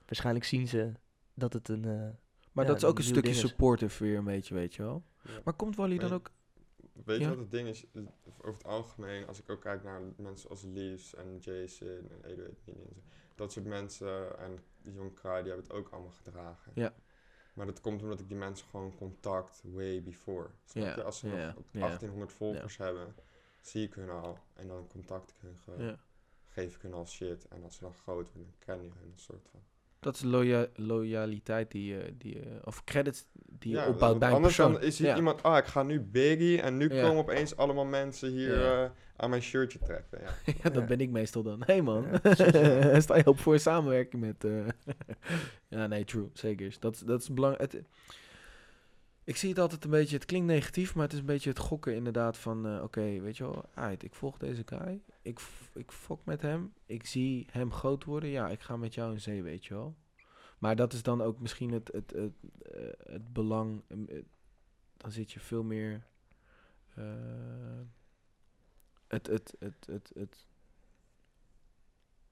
waarschijnlijk 0.06 0.44
zien 0.44 0.68
ze 0.68 0.92
dat 1.34 1.52
het 1.52 1.68
een... 1.68 2.16
Maar 2.56 2.64
Ja, 2.64 2.70
dat 2.70 2.82
is 2.82 2.88
ook 2.88 2.98
een 2.98 3.04
stukje 3.04 3.34
supportive 3.34 4.04
weer 4.04 4.18
een 4.18 4.24
beetje, 4.24 4.54
weet 4.54 4.74
je 4.74 4.82
wel. 4.82 5.02
Ja. 5.22 5.40
Maar 5.44 5.54
komt 5.54 5.76
Wally 5.76 5.98
dan 5.98 6.12
ook... 6.12 6.30
Weet 7.04 7.18
Ja. 7.18 7.22
je 7.22 7.28
wat 7.28 7.38
het 7.38 7.50
ding 7.50 7.68
is? 7.68 7.84
Over 8.38 8.52
het 8.52 8.64
algemeen, 8.64 9.26
als 9.26 9.38
ik 9.38 9.50
ook 9.50 9.60
kijk 9.60 9.82
naar 9.82 10.00
mensen 10.16 10.50
als 10.50 10.62
Leaves 10.62 11.14
en 11.14 11.38
Jason 11.38 11.88
en 11.88 12.24
Edo 12.30 12.42
Edmini 12.42 12.82
en. 12.82 13.02
Dat 13.34 13.52
soort 13.52 13.66
mensen 13.66 14.38
en 14.38 14.58
Jong 14.82 15.14
Kraai, 15.14 15.42
die 15.42 15.52
hebben 15.52 15.68
het 15.68 15.78
ook 15.78 15.88
allemaal 15.88 16.10
gedragen. 16.10 16.72
Ja. 16.74 16.94
Maar 17.54 17.66
dat 17.66 17.80
komt 17.80 18.02
omdat 18.02 18.20
ik 18.20 18.28
die 18.28 18.36
mensen 18.36 18.66
gewoon 18.68 18.94
contact 18.94 19.62
way 19.64 20.02
before. 20.02 20.48
Snap 20.64 20.84
Ja, 20.84 20.94
je? 20.94 21.02
Als 21.02 21.18
ze 21.18 21.28
ja, 21.28 21.54
nog 21.54 21.64
ja. 21.70 21.80
1800 21.80 22.32
volgers 22.32 22.76
hebben, 22.76 23.14
zie 23.60 23.86
ik 23.86 23.94
hun 23.94 24.10
al. 24.10 24.38
En 24.54 24.68
dan 24.68 24.86
contact 24.88 25.30
ik 25.30 25.36
hun 25.40 25.56
gewoon. 25.56 25.84
Ja. 25.84 25.98
Geef 26.46 26.74
ik 26.74 26.82
hun 26.82 26.94
al 26.94 27.06
shit. 27.06 27.48
En 27.48 27.62
als 27.62 27.74
ze 27.74 27.80
dan 27.80 27.94
groot 27.94 28.32
worden, 28.32 28.54
ken 28.58 28.82
je 28.82 28.90
hun 28.90 29.10
een 29.12 29.18
soort 29.18 29.48
van. 29.50 29.60
Dat 30.06 30.14
is 30.14 30.22
loya 30.22 30.66
loyaliteit 30.74 31.70
die 31.70 31.86
je... 31.94 32.14
Die, 32.18 32.34
je- 32.34 32.60
of 32.64 32.84
credits 32.84 33.26
die 33.58 33.70
je 33.70 33.76
Ja, 33.76 33.88
opbouwt 33.88 34.18
bij 34.18 34.28
een 34.28 34.34
anders 34.34 34.56
persoon. 34.56 34.72
dan 34.72 34.82
is 34.82 34.98
hier 34.98 35.08
Ja. 35.08 35.16
iemand, 35.16 35.42
ah, 35.42 35.56
ik 35.56 35.64
ga 35.64 35.82
nu 35.82 36.00
Biggie 36.00 36.60
en 36.60 36.76
nu 36.76 36.94
Ja. 36.94 37.02
komen 37.02 37.22
opeens 37.22 37.56
allemaal 37.56 37.84
mensen 37.84 38.30
hier 38.30 38.58
Ja. 38.60 38.84
eh, 38.84 38.90
aan 39.16 39.30
mijn 39.30 39.42
shirtje 39.42 39.78
trekken. 39.78 40.20
Ja. 40.20 40.52
Ja, 40.62 40.70
dat 40.70 40.74
Ja. 40.74 40.84
ben 40.84 41.00
ik 41.00 41.10
meestal 41.10 41.42
dan. 41.42 41.58
Hé 41.66 41.72
hey 41.72 41.82
man, 41.82 42.06
sta 43.02 43.16
je 43.16 43.22
op 43.26 43.38
voor 43.38 43.58
samenwerking 43.58 44.22
met... 44.22 44.44
eh, 44.44 44.66
ja, 45.78 45.86
nee, 45.86 46.04
true. 46.04 46.28
Zeker. 46.32 46.76
Dat, 46.80 47.02
dat 47.06 47.20
is 47.20 47.30
belangrijk. 47.32 47.82
Het- 49.26 49.34
Ik 49.34 49.36
zie 49.36 49.48
het 49.48 49.58
altijd 49.58 49.84
een 49.84 49.90
beetje... 49.90 50.16
Het 50.16 50.24
klinkt 50.24 50.46
negatief, 50.46 50.94
maar 50.94 51.04
het 51.04 51.12
is 51.12 51.18
een 51.18 51.26
beetje 51.26 51.48
het 51.48 51.58
gokken 51.58 51.94
inderdaad 51.94 52.36
van... 52.38 52.66
eh, 52.66 52.82
Oké, 52.82 53.20
weet 53.20 53.36
je 53.36 53.42
wel, 53.44 53.64
aight, 53.74 54.02
ik 54.02 54.14
volg 54.14 54.38
deze 54.38 54.62
guy. 54.66 55.00
Ik, 55.22 55.40
ik 55.74 55.90
fok 55.92 56.24
met 56.24 56.42
hem. 56.42 56.72
Ik 56.86 57.06
zie 57.06 57.46
hem 57.50 57.72
groot 57.72 58.04
worden. 58.04 58.28
Ja, 58.30 58.48
ik 58.48 58.60
ga 58.60 58.76
met 58.76 58.94
jou 58.94 59.12
in 59.12 59.20
zee, 59.20 59.42
weet 59.42 59.64
je 59.64 59.74
wel. 59.74 59.96
Maar 60.58 60.76
dat 60.76 60.92
is 60.92 61.02
dan 61.02 61.22
ook 61.22 61.40
misschien 61.40 61.72
het, 61.72 61.90
het, 61.92 62.10
het, 62.10 62.32
eh, 62.72 63.12
het 63.12 63.32
belang... 63.32 63.82
eh, 63.88 64.16
eh, 64.16 64.24
dan 64.96 65.10
zit 65.12 65.32
je 65.32 65.40
veel 65.40 65.62
meer... 65.62 66.06
het, 69.06 69.26
het, 69.26 69.54
het, 69.58 69.86
het, 69.86 70.10
het, 70.14 70.46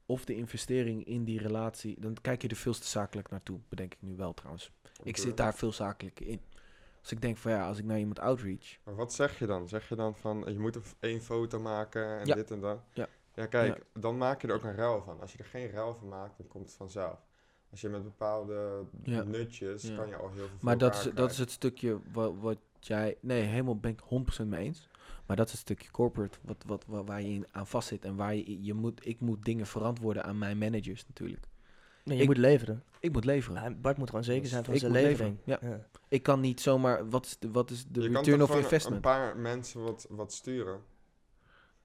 of 0.05 0.25
de 0.25 0.35
investering 0.35 1.03
in 1.05 1.23
die 1.23 1.39
relatie, 1.39 1.99
dan 1.99 2.17
kijk 2.21 2.41
je 2.41 2.47
er 2.47 2.55
veel 2.55 2.73
te 2.73 2.87
zakelijk 2.87 3.29
naartoe, 3.29 3.59
bedenk 3.69 3.93
ik 3.93 4.01
nu 4.01 4.15
wel 4.15 4.33
trouwens. 4.33 4.71
Ik 5.03 5.17
zit 5.17 5.37
daar 5.37 5.53
veel 5.55 5.71
zakelijk 5.71 6.19
in. 6.19 6.39
Als 7.05 7.13
ik 7.13 7.21
denk 7.21 7.37
van 7.37 7.51
ja, 7.51 7.67
als 7.67 7.77
ik 7.77 7.85
naar 7.85 7.99
iemand 7.99 8.19
outreach, 8.19 8.77
Maar 8.83 8.95
wat 8.95 9.13
zeg 9.13 9.39
je 9.39 9.45
dan? 9.45 9.67
Zeg 9.67 9.89
je 9.89 9.95
dan 9.95 10.15
van, 10.15 10.43
je 10.47 10.59
moet 10.59 10.77
één 10.99 11.21
foto 11.21 11.59
maken 11.59 12.19
en 12.19 12.25
Ja. 12.25 12.35
dit 12.35 12.51
en 12.51 12.59
dat? 12.59 12.79
Ja. 12.93 13.07
Ja, 13.35 13.45
kijk, 13.45 13.83
dan 13.93 14.17
maak 14.17 14.41
je 14.41 14.47
er 14.47 14.53
ook 14.53 14.63
een 14.63 14.75
ruil 14.75 15.01
van. 15.01 15.21
Als 15.21 15.31
je 15.31 15.37
er 15.37 15.45
geen 15.45 15.69
ruil 15.71 15.95
van 15.95 16.07
maakt, 16.07 16.37
dan 16.37 16.47
komt 16.47 16.65
het 16.65 16.75
vanzelf. 16.75 17.19
Als 17.71 17.81
je 17.81 17.89
met 17.89 18.03
bepaalde 18.03 18.83
Ja. 19.03 19.23
nutjes, 19.23 19.81
Ja. 19.83 19.95
kan 19.95 20.07
je 20.07 20.15
al 20.15 20.29
heel 20.31 20.47
veel 20.47 20.57
maar 20.61 20.77
dat 20.77 20.95
is, 20.95 21.09
dat 21.13 21.31
is 21.31 21.37
het 21.37 21.51
stukje 21.51 21.99
wat, 22.13 22.33
wat 22.39 22.57
jij, 22.79 23.17
nee, 23.19 23.41
helemaal 23.41 23.77
ben 23.79 23.91
ik 23.91 23.99
100% 23.99 24.49
mee 24.49 24.63
eens. 24.65 24.87
Maar 25.25 25.35
dat 25.35 25.45
is 25.45 25.51
het 25.51 25.61
stukje 25.61 25.91
corporate 25.91 26.37
wat, 26.41 26.63
wat, 26.67 26.85
wa- 26.87 27.03
waar 27.03 27.21
je 27.21 27.29
in 27.29 27.45
aan 27.51 27.67
vastzit 27.67 28.05
en 28.05 28.15
waar 28.15 28.35
je, 28.35 28.63
je 28.63 28.73
moet, 28.73 29.05
ik 29.07 29.19
moet 29.19 29.45
dingen 29.45 29.65
verantwoorden 29.67 30.23
aan 30.23 30.37
mijn 30.37 30.57
managers 30.57 31.07
natuurlijk. 31.07 31.45
Nee, 32.05 32.15
je 32.17 32.21
Ik- 32.23 32.29
moet 32.29 32.37
leveren. 32.37 32.83
Ik 32.99 33.11
moet 33.11 33.25
leveren. 33.25 33.63
Ja, 33.63 33.71
Bart 33.75 33.97
moet 33.97 34.09
gewoon 34.09 34.23
zeker 34.23 34.47
zijn 34.47 34.63
van 34.65 34.73
Ik 34.73 34.79
zijn 34.79 34.91
levering. 34.91 35.37
Ja. 35.43 35.59
Ik 36.07 36.23
kan 36.23 36.39
niet 36.39 36.61
zomaar, 36.61 37.09
wat 37.09 37.25
is 37.25 37.39
de, 37.39 37.51
wat 37.51 37.69
is 37.69 37.85
de 37.87 38.01
je 38.01 38.09
kan 38.09 38.23
return 38.23 38.41
of 38.41 38.55
investment? 38.55 38.95
een 38.95 39.01
paar 39.01 39.37
mensen 39.37 39.83
wat, 39.83 40.05
wat 40.09 40.33
sturen. 40.33 40.81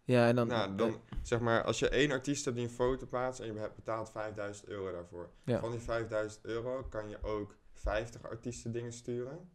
ja, 0.04 0.28
en 0.28 0.36
dan, 0.36 0.46
nou, 0.46 0.70
eh, 0.70 0.76
dan 0.76 1.00
zeg 1.22 1.40
maar, 1.40 1.64
als 1.64 1.78
je 1.78 1.88
één 1.88 2.10
artiest 2.10 2.44
hebt 2.44 2.56
die 2.56 2.64
een 2.66 2.72
foto 2.72 3.06
plaatst 3.06 3.40
en 3.40 3.46
je 3.46 3.52
be- 3.52 3.70
betaalt 3.76 4.10
5000 4.10 4.68
euro 4.68 4.92
daarvoor. 4.92 5.30
Ja. 5.44 5.60
Van 5.60 5.70
die 5.70 5.80
5000 5.80 6.44
euro 6.44 6.82
kan 6.82 7.08
je 7.08 7.22
ook 7.22 7.56
50 7.72 8.22
artiesten 8.22 8.72
dingen 8.72 8.92
sturen. 8.92 9.50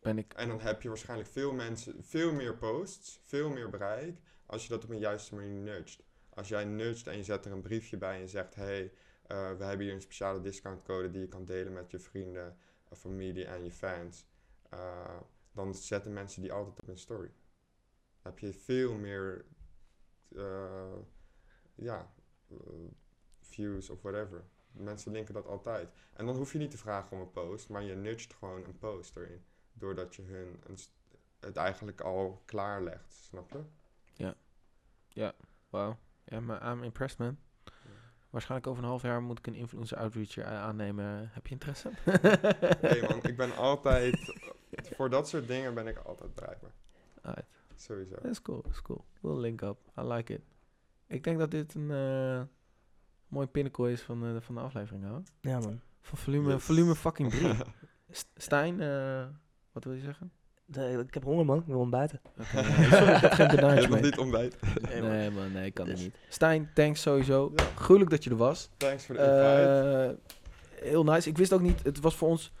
ben 0.00 0.18
ik, 0.18 0.32
En 0.32 0.48
dan 0.48 0.60
heb 0.60 0.82
je 0.82 0.88
waarschijnlijk 0.88 1.28
veel 1.28 1.52
mensen, 1.52 1.94
veel 2.04 2.32
meer 2.32 2.56
posts, 2.56 3.20
veel 3.24 3.48
meer 3.50 3.70
bereik, 3.70 4.18
als 4.46 4.62
je 4.62 4.68
dat 4.68 4.84
op 4.84 4.90
een 4.90 4.98
juiste 4.98 5.34
manier 5.34 5.60
nudgt. 5.60 6.02
Als 6.34 6.48
jij 6.48 6.64
nudgt 6.64 7.06
en 7.06 7.16
je 7.16 7.24
zet 7.24 7.44
er 7.44 7.52
een 7.52 7.62
briefje 7.62 7.96
bij 7.96 8.20
en 8.20 8.28
zegt, 8.28 8.54
hey, 8.54 8.92
eh, 9.22 9.56
we 9.56 9.64
hebben 9.64 9.86
hier 9.86 9.94
een 9.94 10.00
speciale 10.00 10.40
discountcode 10.40 11.10
die 11.10 11.20
je 11.20 11.28
kan 11.28 11.44
delen 11.44 11.72
met 11.72 11.90
je 11.90 11.98
vrienden, 11.98 12.56
eh, 12.88 12.98
familie 12.98 13.44
en 13.44 13.64
je 13.64 13.72
fans. 13.72 14.26
eh, 14.68 15.20
dan 15.52 15.74
zetten 15.74 16.12
mensen 16.12 16.42
die 16.42 16.52
altijd 16.52 16.80
op 16.80 16.86
hun 16.86 16.98
story. 16.98 17.30
Dan 18.22 18.32
heb 18.32 18.38
je 18.38 18.52
veel 18.52 18.94
meer, 18.94 19.44
ja, 21.74 22.12
views 23.40 23.90
of 23.90 24.02
whatever. 24.02 24.44
Mensen 24.72 25.12
linken 25.12 25.34
dat 25.34 25.46
altijd. 25.46 25.90
En 26.12 26.26
dan 26.26 26.36
hoef 26.36 26.52
je 26.52 26.58
niet 26.58 26.70
te 26.70 26.78
vragen 26.78 27.16
om 27.16 27.22
een 27.22 27.30
post, 27.30 27.68
maar 27.68 27.82
je 27.82 27.94
nudgt 27.94 28.34
gewoon 28.34 28.64
een 28.64 28.78
post 28.78 29.16
erin 29.16 29.44
doordat 29.72 30.14
je 30.14 30.22
hun 30.22 30.60
een 30.66 30.78
het 31.42 31.56
eigenlijk 31.56 32.00
al 32.00 32.42
klaarlegt, 32.44 33.12
snap 33.12 33.50
je? 33.50 33.62
wow. 34.28 34.36
Ja, 35.08 35.34
maar 35.68 35.96
I'm 36.30 36.82
impressed 36.82 37.18
man. 37.18 37.38
Waarschijnlijk 38.30 38.70
over 38.70 38.82
een 38.82 38.88
half 38.88 39.02
jaar 39.02 39.22
moet 39.22 39.38
ik 39.38 39.46
een 39.46 39.54
influencer 39.54 39.96
outreach 39.98 40.36
eh, 40.36 40.44
aannemen. 40.62 41.28
Heb 41.32 41.46
je 41.46 41.52
interesse? 41.52 41.90
Nee 42.82 43.02
man, 43.02 43.22
ik 43.22 43.36
ben 43.36 43.56
altijd, 43.70 44.34
voor 44.94 45.10
dat 45.10 45.28
soort 45.28 45.46
dingen 45.48 45.74
ben 45.74 45.86
ik 45.86 45.98
altijd 45.98 46.34
bereikbaar. 46.34 46.72
Alright. 47.22 47.46
sowieso. 47.76 48.14
That's 48.14 48.42
cool, 48.42 48.60
that's 48.62 48.82
cool. 48.82 49.04
We'll 49.20 49.40
link 49.40 49.60
up. 49.62 49.78
I 49.98 50.02
like 50.02 50.32
it. 50.32 50.40
Ik 51.06 51.24
denk 51.24 51.38
dat 51.38 51.50
dit 51.50 51.74
een 51.74 51.90
eh, 51.90 52.42
mooi 53.28 53.46
pinnacle 53.46 53.90
is 53.92 54.02
van, 54.02 54.24
eh, 54.26 54.40
van 54.40 54.54
de 54.54 54.60
aflevering, 54.60 55.04
hoor. 55.04 55.22
Ja, 55.40 55.58
man. 55.58 55.80
Van 56.00 56.18
volume, 56.18 56.52
Yes. 56.52 56.62
volume 56.64 56.94
fucking 56.94 57.30
3. 57.30 57.54
St- 58.10 58.28
Stijn, 58.36 58.80
eh, 58.80 59.26
wat 59.72 59.84
wil 59.84 59.92
je 59.92 60.00
zeggen? 60.00 60.32
De- 60.64 61.04
ik 61.06 61.14
heb 61.14 61.24
honger, 61.24 61.44
man. 61.44 61.58
Ik 61.58 61.66
wil 61.66 61.78
ontbijten. 61.78 62.20
Sorry, 62.90 63.12
ik 63.14 63.20
heb 63.20 63.32
geen 63.32 63.50
Je 63.50 63.56
banaantje 63.60 63.66
hebt 63.80 63.88
nog 63.88 64.00
mee. 64.00 64.02
niet 64.02 64.18
ontbijt. 64.18 64.56
Nee, 64.88 65.00
man. 65.00 65.10
Nee, 65.10 65.30
man, 65.30 65.52
nee, 65.52 65.66
ik 65.66 65.74
kan 65.74 65.86
het 65.86 65.94
Dus- 65.96 66.04
niet. 66.04 66.16
Stijn, 66.28 66.70
thanks 66.74 67.02
sowieso. 67.02 67.52
Ja. 67.56 67.64
Gruwelijk 67.74 68.10
dat 68.10 68.24
je 68.24 68.30
er 68.30 68.36
was. 68.36 68.68
Thanks 68.76 69.04
voor 69.06 69.14
de 69.14 69.20
invite. 69.20 70.16
Eh, 70.80 70.88
heel 70.88 71.04
nice. 71.04 71.28
Ik 71.28 71.36
wist 71.38 71.52
ook 71.52 71.60
niet, 71.60 71.82
het 71.82 72.00
was 72.00 72.14
voor 72.16 72.28
ons, 72.28 72.52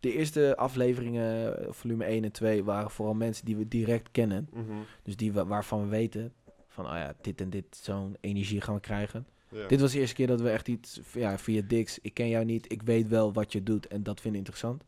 de 0.00 0.12
eerste 0.12 0.56
afleveringen, 0.56 1.58
eh, 1.58 1.66
volume 1.72 2.04
1 2.04 2.24
en 2.24 2.32
2, 2.32 2.64
waren 2.64 2.90
vooral 2.90 3.14
mensen 3.14 3.44
die 3.44 3.56
we 3.56 3.68
direct 3.68 4.08
kennen. 4.10 4.48
Mhm. 4.52 4.64
Dus 5.02 5.16
die 5.16 5.32
we, 5.32 5.44
waarvan 5.44 5.82
we 5.82 5.88
weten 5.88 6.32
van, 6.68 6.84
oh 6.84 6.94
ja, 6.94 7.14
dit 7.20 7.40
en 7.40 7.50
dit, 7.50 7.64
zo'n 7.70 8.16
energie 8.20 8.60
gaan 8.60 8.74
we 8.74 8.80
krijgen. 8.80 9.26
Ja. 9.48 9.66
Dit 9.66 9.80
was 9.80 9.92
de 9.92 9.98
eerste 9.98 10.14
keer 10.14 10.26
dat 10.26 10.40
we 10.40 10.50
echt 10.50 10.68
iets, 10.68 11.00
ja, 11.12 11.38
via 11.38 11.62
Dix, 11.66 11.98
ik 12.02 12.14
ken 12.14 12.28
jou 12.28 12.44
niet, 12.44 12.72
ik 12.72 12.82
weet 12.82 13.08
wel 13.08 13.32
wat 13.32 13.52
je 13.52 13.62
doet 13.62 13.86
en 13.86 14.02
dat 14.02 14.20
vind 14.20 14.32
ik 14.34 14.38
interessant. 14.38 14.84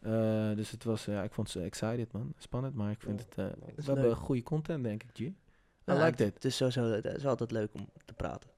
Eh, 0.00 0.50
dus 0.54 0.70
het 0.70 0.84
was, 0.84 1.04
ja, 1.04 1.22
ik 1.22 1.32
vond 1.32 1.52
het 1.52 1.62
excited 1.62 2.12
man, 2.12 2.32
spannend, 2.38 2.74
maar 2.74 2.90
ik 2.90 3.00
vind 3.00 3.26
Ja, 3.36 3.42
het, 3.42 3.54
eh, 3.54 3.84
we 3.84 3.92
hebben 3.92 4.16
goede 4.16 4.42
content 4.42 4.84
denk 4.84 5.02
ik, 5.02 5.08
G. 5.12 5.18
I 5.18 5.34
Ja, 5.84 5.92
like 5.92 6.04
het, 6.04 6.16
dit. 6.16 6.34
Het 6.34 6.44
is 6.44 6.56
sowieso, 6.56 6.82
het 6.84 7.04
is 7.04 7.26
altijd 7.26 7.50
leuk 7.50 7.70
om 7.74 7.88
te 8.04 8.14
praten. 8.14 8.50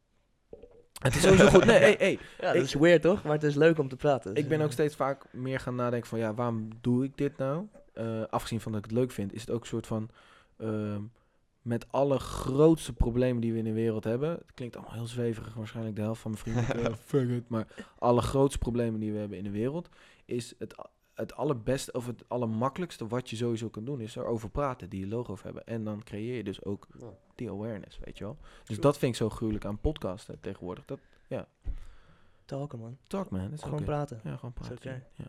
Het 1.03 1.15
is 1.15 1.23
sowieso 1.23 1.47
goed. 1.47 1.65
Nee, 1.65 1.79
hey, 1.79 1.97
hey, 1.99 2.19
Ja, 2.41 2.53
dat 2.53 2.63
is 2.63 2.75
weird 2.75 3.03
toch? 3.03 3.23
Maar 3.23 3.33
het 3.33 3.43
is 3.43 3.55
leuk 3.55 3.79
om 3.79 3.89
te 3.89 3.97
praten. 3.97 4.35
Ik 4.35 4.49
ben 4.49 4.61
ook 4.61 4.73
steeds 4.73 4.97
vaak 4.97 5.33
meer 5.33 5.61
gaan 5.61 5.75
nadenken 5.75 6.09
van 6.09 6.19
ja, 6.19 6.35
waarom 6.35 6.69
doe 6.81 7.05
ik 7.05 7.17
dit 7.17 7.37
nou? 7.37 7.67
Eh, 7.93 8.23
afgezien 8.31 8.61
van 8.61 8.73
dat 8.73 8.85
ik 8.85 8.91
het 8.91 8.99
leuk 8.99 9.11
vind, 9.11 9.33
is 9.33 9.41
het 9.41 9.51
ook 9.51 9.61
een 9.61 9.67
soort 9.67 9.87
van 9.87 10.11
ehm, 10.57 11.03
met 11.63 11.87
alle 11.91 12.19
grootste 12.19 12.93
problemen 12.93 13.41
die 13.41 13.53
we 13.53 13.59
in 13.59 13.65
de 13.65 13.73
wereld 13.73 14.05
hebben. 14.05 14.31
Het 14.31 14.53
klinkt 14.55 14.77
allemaal 14.77 14.95
heel 14.95 15.07
zweverig, 15.07 15.55
waarschijnlijk 15.55 15.97
de 15.97 16.03
helft 16.03 16.21
van 16.21 16.31
mijn 16.31 16.43
vrienden. 16.43 16.97
fuck 17.05 17.29
it. 17.29 17.49
Maar 17.49 17.67
alle 17.99 18.21
grootste 18.21 18.59
problemen 18.59 19.01
die 19.01 19.13
we 19.13 19.19
hebben 19.19 19.39
in 19.39 19.45
de 19.45 19.51
wereld 19.51 19.89
is 20.25 20.55
het, 20.59 20.75
het 21.15 21.35
allerbeste 21.35 21.93
of 21.93 22.07
het 22.07 22.25
allermakkelijkste 22.29 23.07
wat 23.07 23.31
je 23.31 23.37
sowieso 23.37 23.69
kan 23.69 23.85
doen, 23.85 24.01
is 24.01 24.17
erover 24.17 24.51
praten, 24.51 24.89
die 24.89 25.07
logo 25.07 25.37
hebben. 25.43 25.67
En 25.67 25.85
dan 25.85 26.03
creëer 26.03 26.37
je 26.37 26.45
dus 26.45 26.65
ook 26.65 26.87
Ja. 26.99 27.07
die 27.35 27.51
awareness, 27.51 27.99
weet 28.05 28.19
je 28.19 28.25
wel. 28.25 28.37
Dus 28.41 28.63
True. 28.65 28.81
dat 28.81 28.99
vind 28.99 29.13
ik 29.13 29.19
zo 29.19 29.29
gruwelijk 29.29 29.65
aan 29.65 29.81
podcasten 29.81 30.41
tegenwoordig. 30.41 30.85
Dat 30.85 30.99
Talken 32.45 32.79
man. 32.79 32.99
talk 33.07 33.31
man, 33.31 33.41
dat 33.41 33.53
is 33.53 33.63
Gewoon 33.63 33.85
praten. 33.85 34.21
Ja, 34.25 34.37
gewoon 34.37 34.53
praten. 34.53 34.77
oké. 34.77 35.03
Ja. 35.13 35.25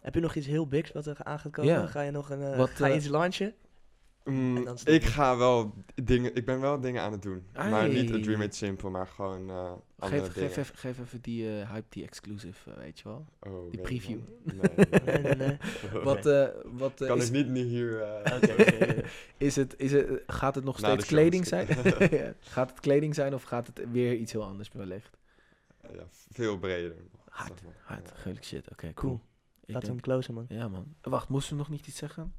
Heb 0.00 0.14
je 0.14 0.20
nog 0.20 0.34
iets 0.34 0.46
heel 0.46 0.66
bigs 0.66 0.92
wat 0.92 1.06
er 1.06 1.16
aan 1.22 1.38
gaat 1.38 1.52
komen? 1.52 1.72
Ja. 1.72 1.86
Ga 1.86 2.00
je 2.00 2.10
nog 2.10 2.30
een, 2.30 2.42
eh, 2.42 2.56
Wat, 2.56 2.70
ga 2.70 2.86
je 2.86 2.92
eh, 2.92 2.98
iets 2.98 3.08
launchen? 3.08 3.54
Mm, 4.28 4.68
ik 4.84 5.04
ga 5.04 5.36
wel 5.36 5.74
dingen, 5.94 6.34
ik 6.34 6.44
ben 6.44 6.60
wel 6.60 6.80
dingen 6.80 7.02
aan 7.02 7.12
het 7.12 7.22
doen. 7.22 7.42
Maar 7.54 7.88
niet 7.88 8.10
een 8.10 8.22
Dream 8.22 8.40
It 8.42 8.54
Simple, 8.54 8.90
maar 8.90 9.06
gewoon 9.06 9.50
eh 9.50 9.72
andere 9.98 10.22
Geef, 10.22 10.32
dingen. 10.34 10.48
geef, 10.48 10.56
even, 10.56 10.76
geef 10.76 10.98
even 10.98 11.20
die 11.20 11.60
eh, 11.60 11.70
Hype 11.72 11.88
Tea 11.88 12.02
exclusive, 12.04 12.70
eh, 12.70 12.76
weet 12.76 12.98
je 12.98 13.04
wel. 13.08 13.26
Oh, 13.40 13.70
die 13.70 13.80
preview. 13.80 14.18
Nee, 14.44 14.86
Nee, 15.04 15.18
nee, 15.22 15.34
nee. 15.34 15.56
Wat, 16.04 16.26
eh, 16.26 16.46
wat 16.64 17.00
eh, 17.00 17.08
kan 17.08 17.18
is, 17.18 17.26
ik 17.26 17.32
niet 17.32 17.48
nu 17.48 17.60
hier... 17.62 18.02
eh, 18.02 19.04
is 19.48 19.56
het, 19.56 19.74
is 19.78 19.92
het, 19.92 20.22
gaat 20.26 20.54
het 20.54 20.64
nog 20.64 20.80
Na 20.80 20.88
steeds 20.88 21.06
kleding 21.06 21.46
zijn? 21.46 21.66
Ja. 22.10 22.34
Gaat 22.40 22.70
het 22.70 22.80
kleding 22.80 23.14
zijn 23.14 23.34
of 23.34 23.42
gaat 23.42 23.66
het 23.66 23.80
weer 23.92 24.14
iets 24.14 24.32
heel 24.32 24.44
anders 24.44 24.68
wellicht? 24.72 25.16
ja, 25.82 26.02
veel 26.30 26.58
breder. 26.58 26.94
Hard, 27.28 27.62
hard, 27.82 28.10
Ja. 28.24 28.32
shit. 28.40 28.68
Oké, 28.70 28.92
cool. 28.94 28.94
Cool. 28.94 29.20
Laten 29.66 29.88
we 29.88 29.94
hem 29.94 30.00
closen 30.02 30.34
man. 30.34 30.46
Ja 30.48 30.68
man. 30.68 30.94
Wacht, 31.02 31.28
moesten 31.28 31.52
we 31.52 31.58
nog 31.58 31.68
niet 31.70 31.86
iets 31.86 31.98
zeggen? 31.98 32.32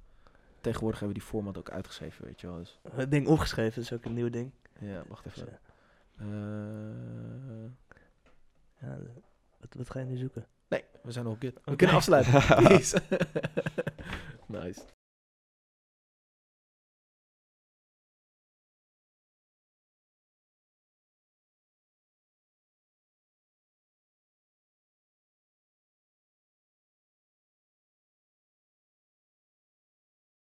Tegenwoordig 0.62 1.00
hebben 1.00 1.18
we 1.18 1.24
die 1.24 1.32
format 1.34 1.58
ook 1.58 1.70
uitgeschreven, 1.70 2.26
weet 2.26 2.42
je 2.42 2.48
wel. 2.48 2.58
Dus, 2.58 2.80
Het 2.92 3.12
ding 3.12 3.28
opgeschreven 3.28 3.82
is 3.82 3.94
ook 3.94 4.06
een 4.06 4.14
nieuw 4.14 4.30
ding. 4.30 4.52
ja, 4.80 5.04
wacht 5.08 5.26
even. 5.26 5.48
eh, 5.48 6.26
Eh, 6.26 7.70
ja, 8.82 8.96
de- 8.96 9.22
wat, 9.60 9.74
wat 9.78 9.90
ga 9.90 10.00
je 10.00 10.06
nu 10.06 10.18
zoeken? 10.18 10.46
nee, 10.68 10.84
we 11.04 11.12
zijn 11.12 11.26
al 11.26 11.38
good. 11.40 11.54
We 11.66 11.76
kunnen 11.76 11.96
afsluiten. 11.96 12.34
Nice. 14.48 14.82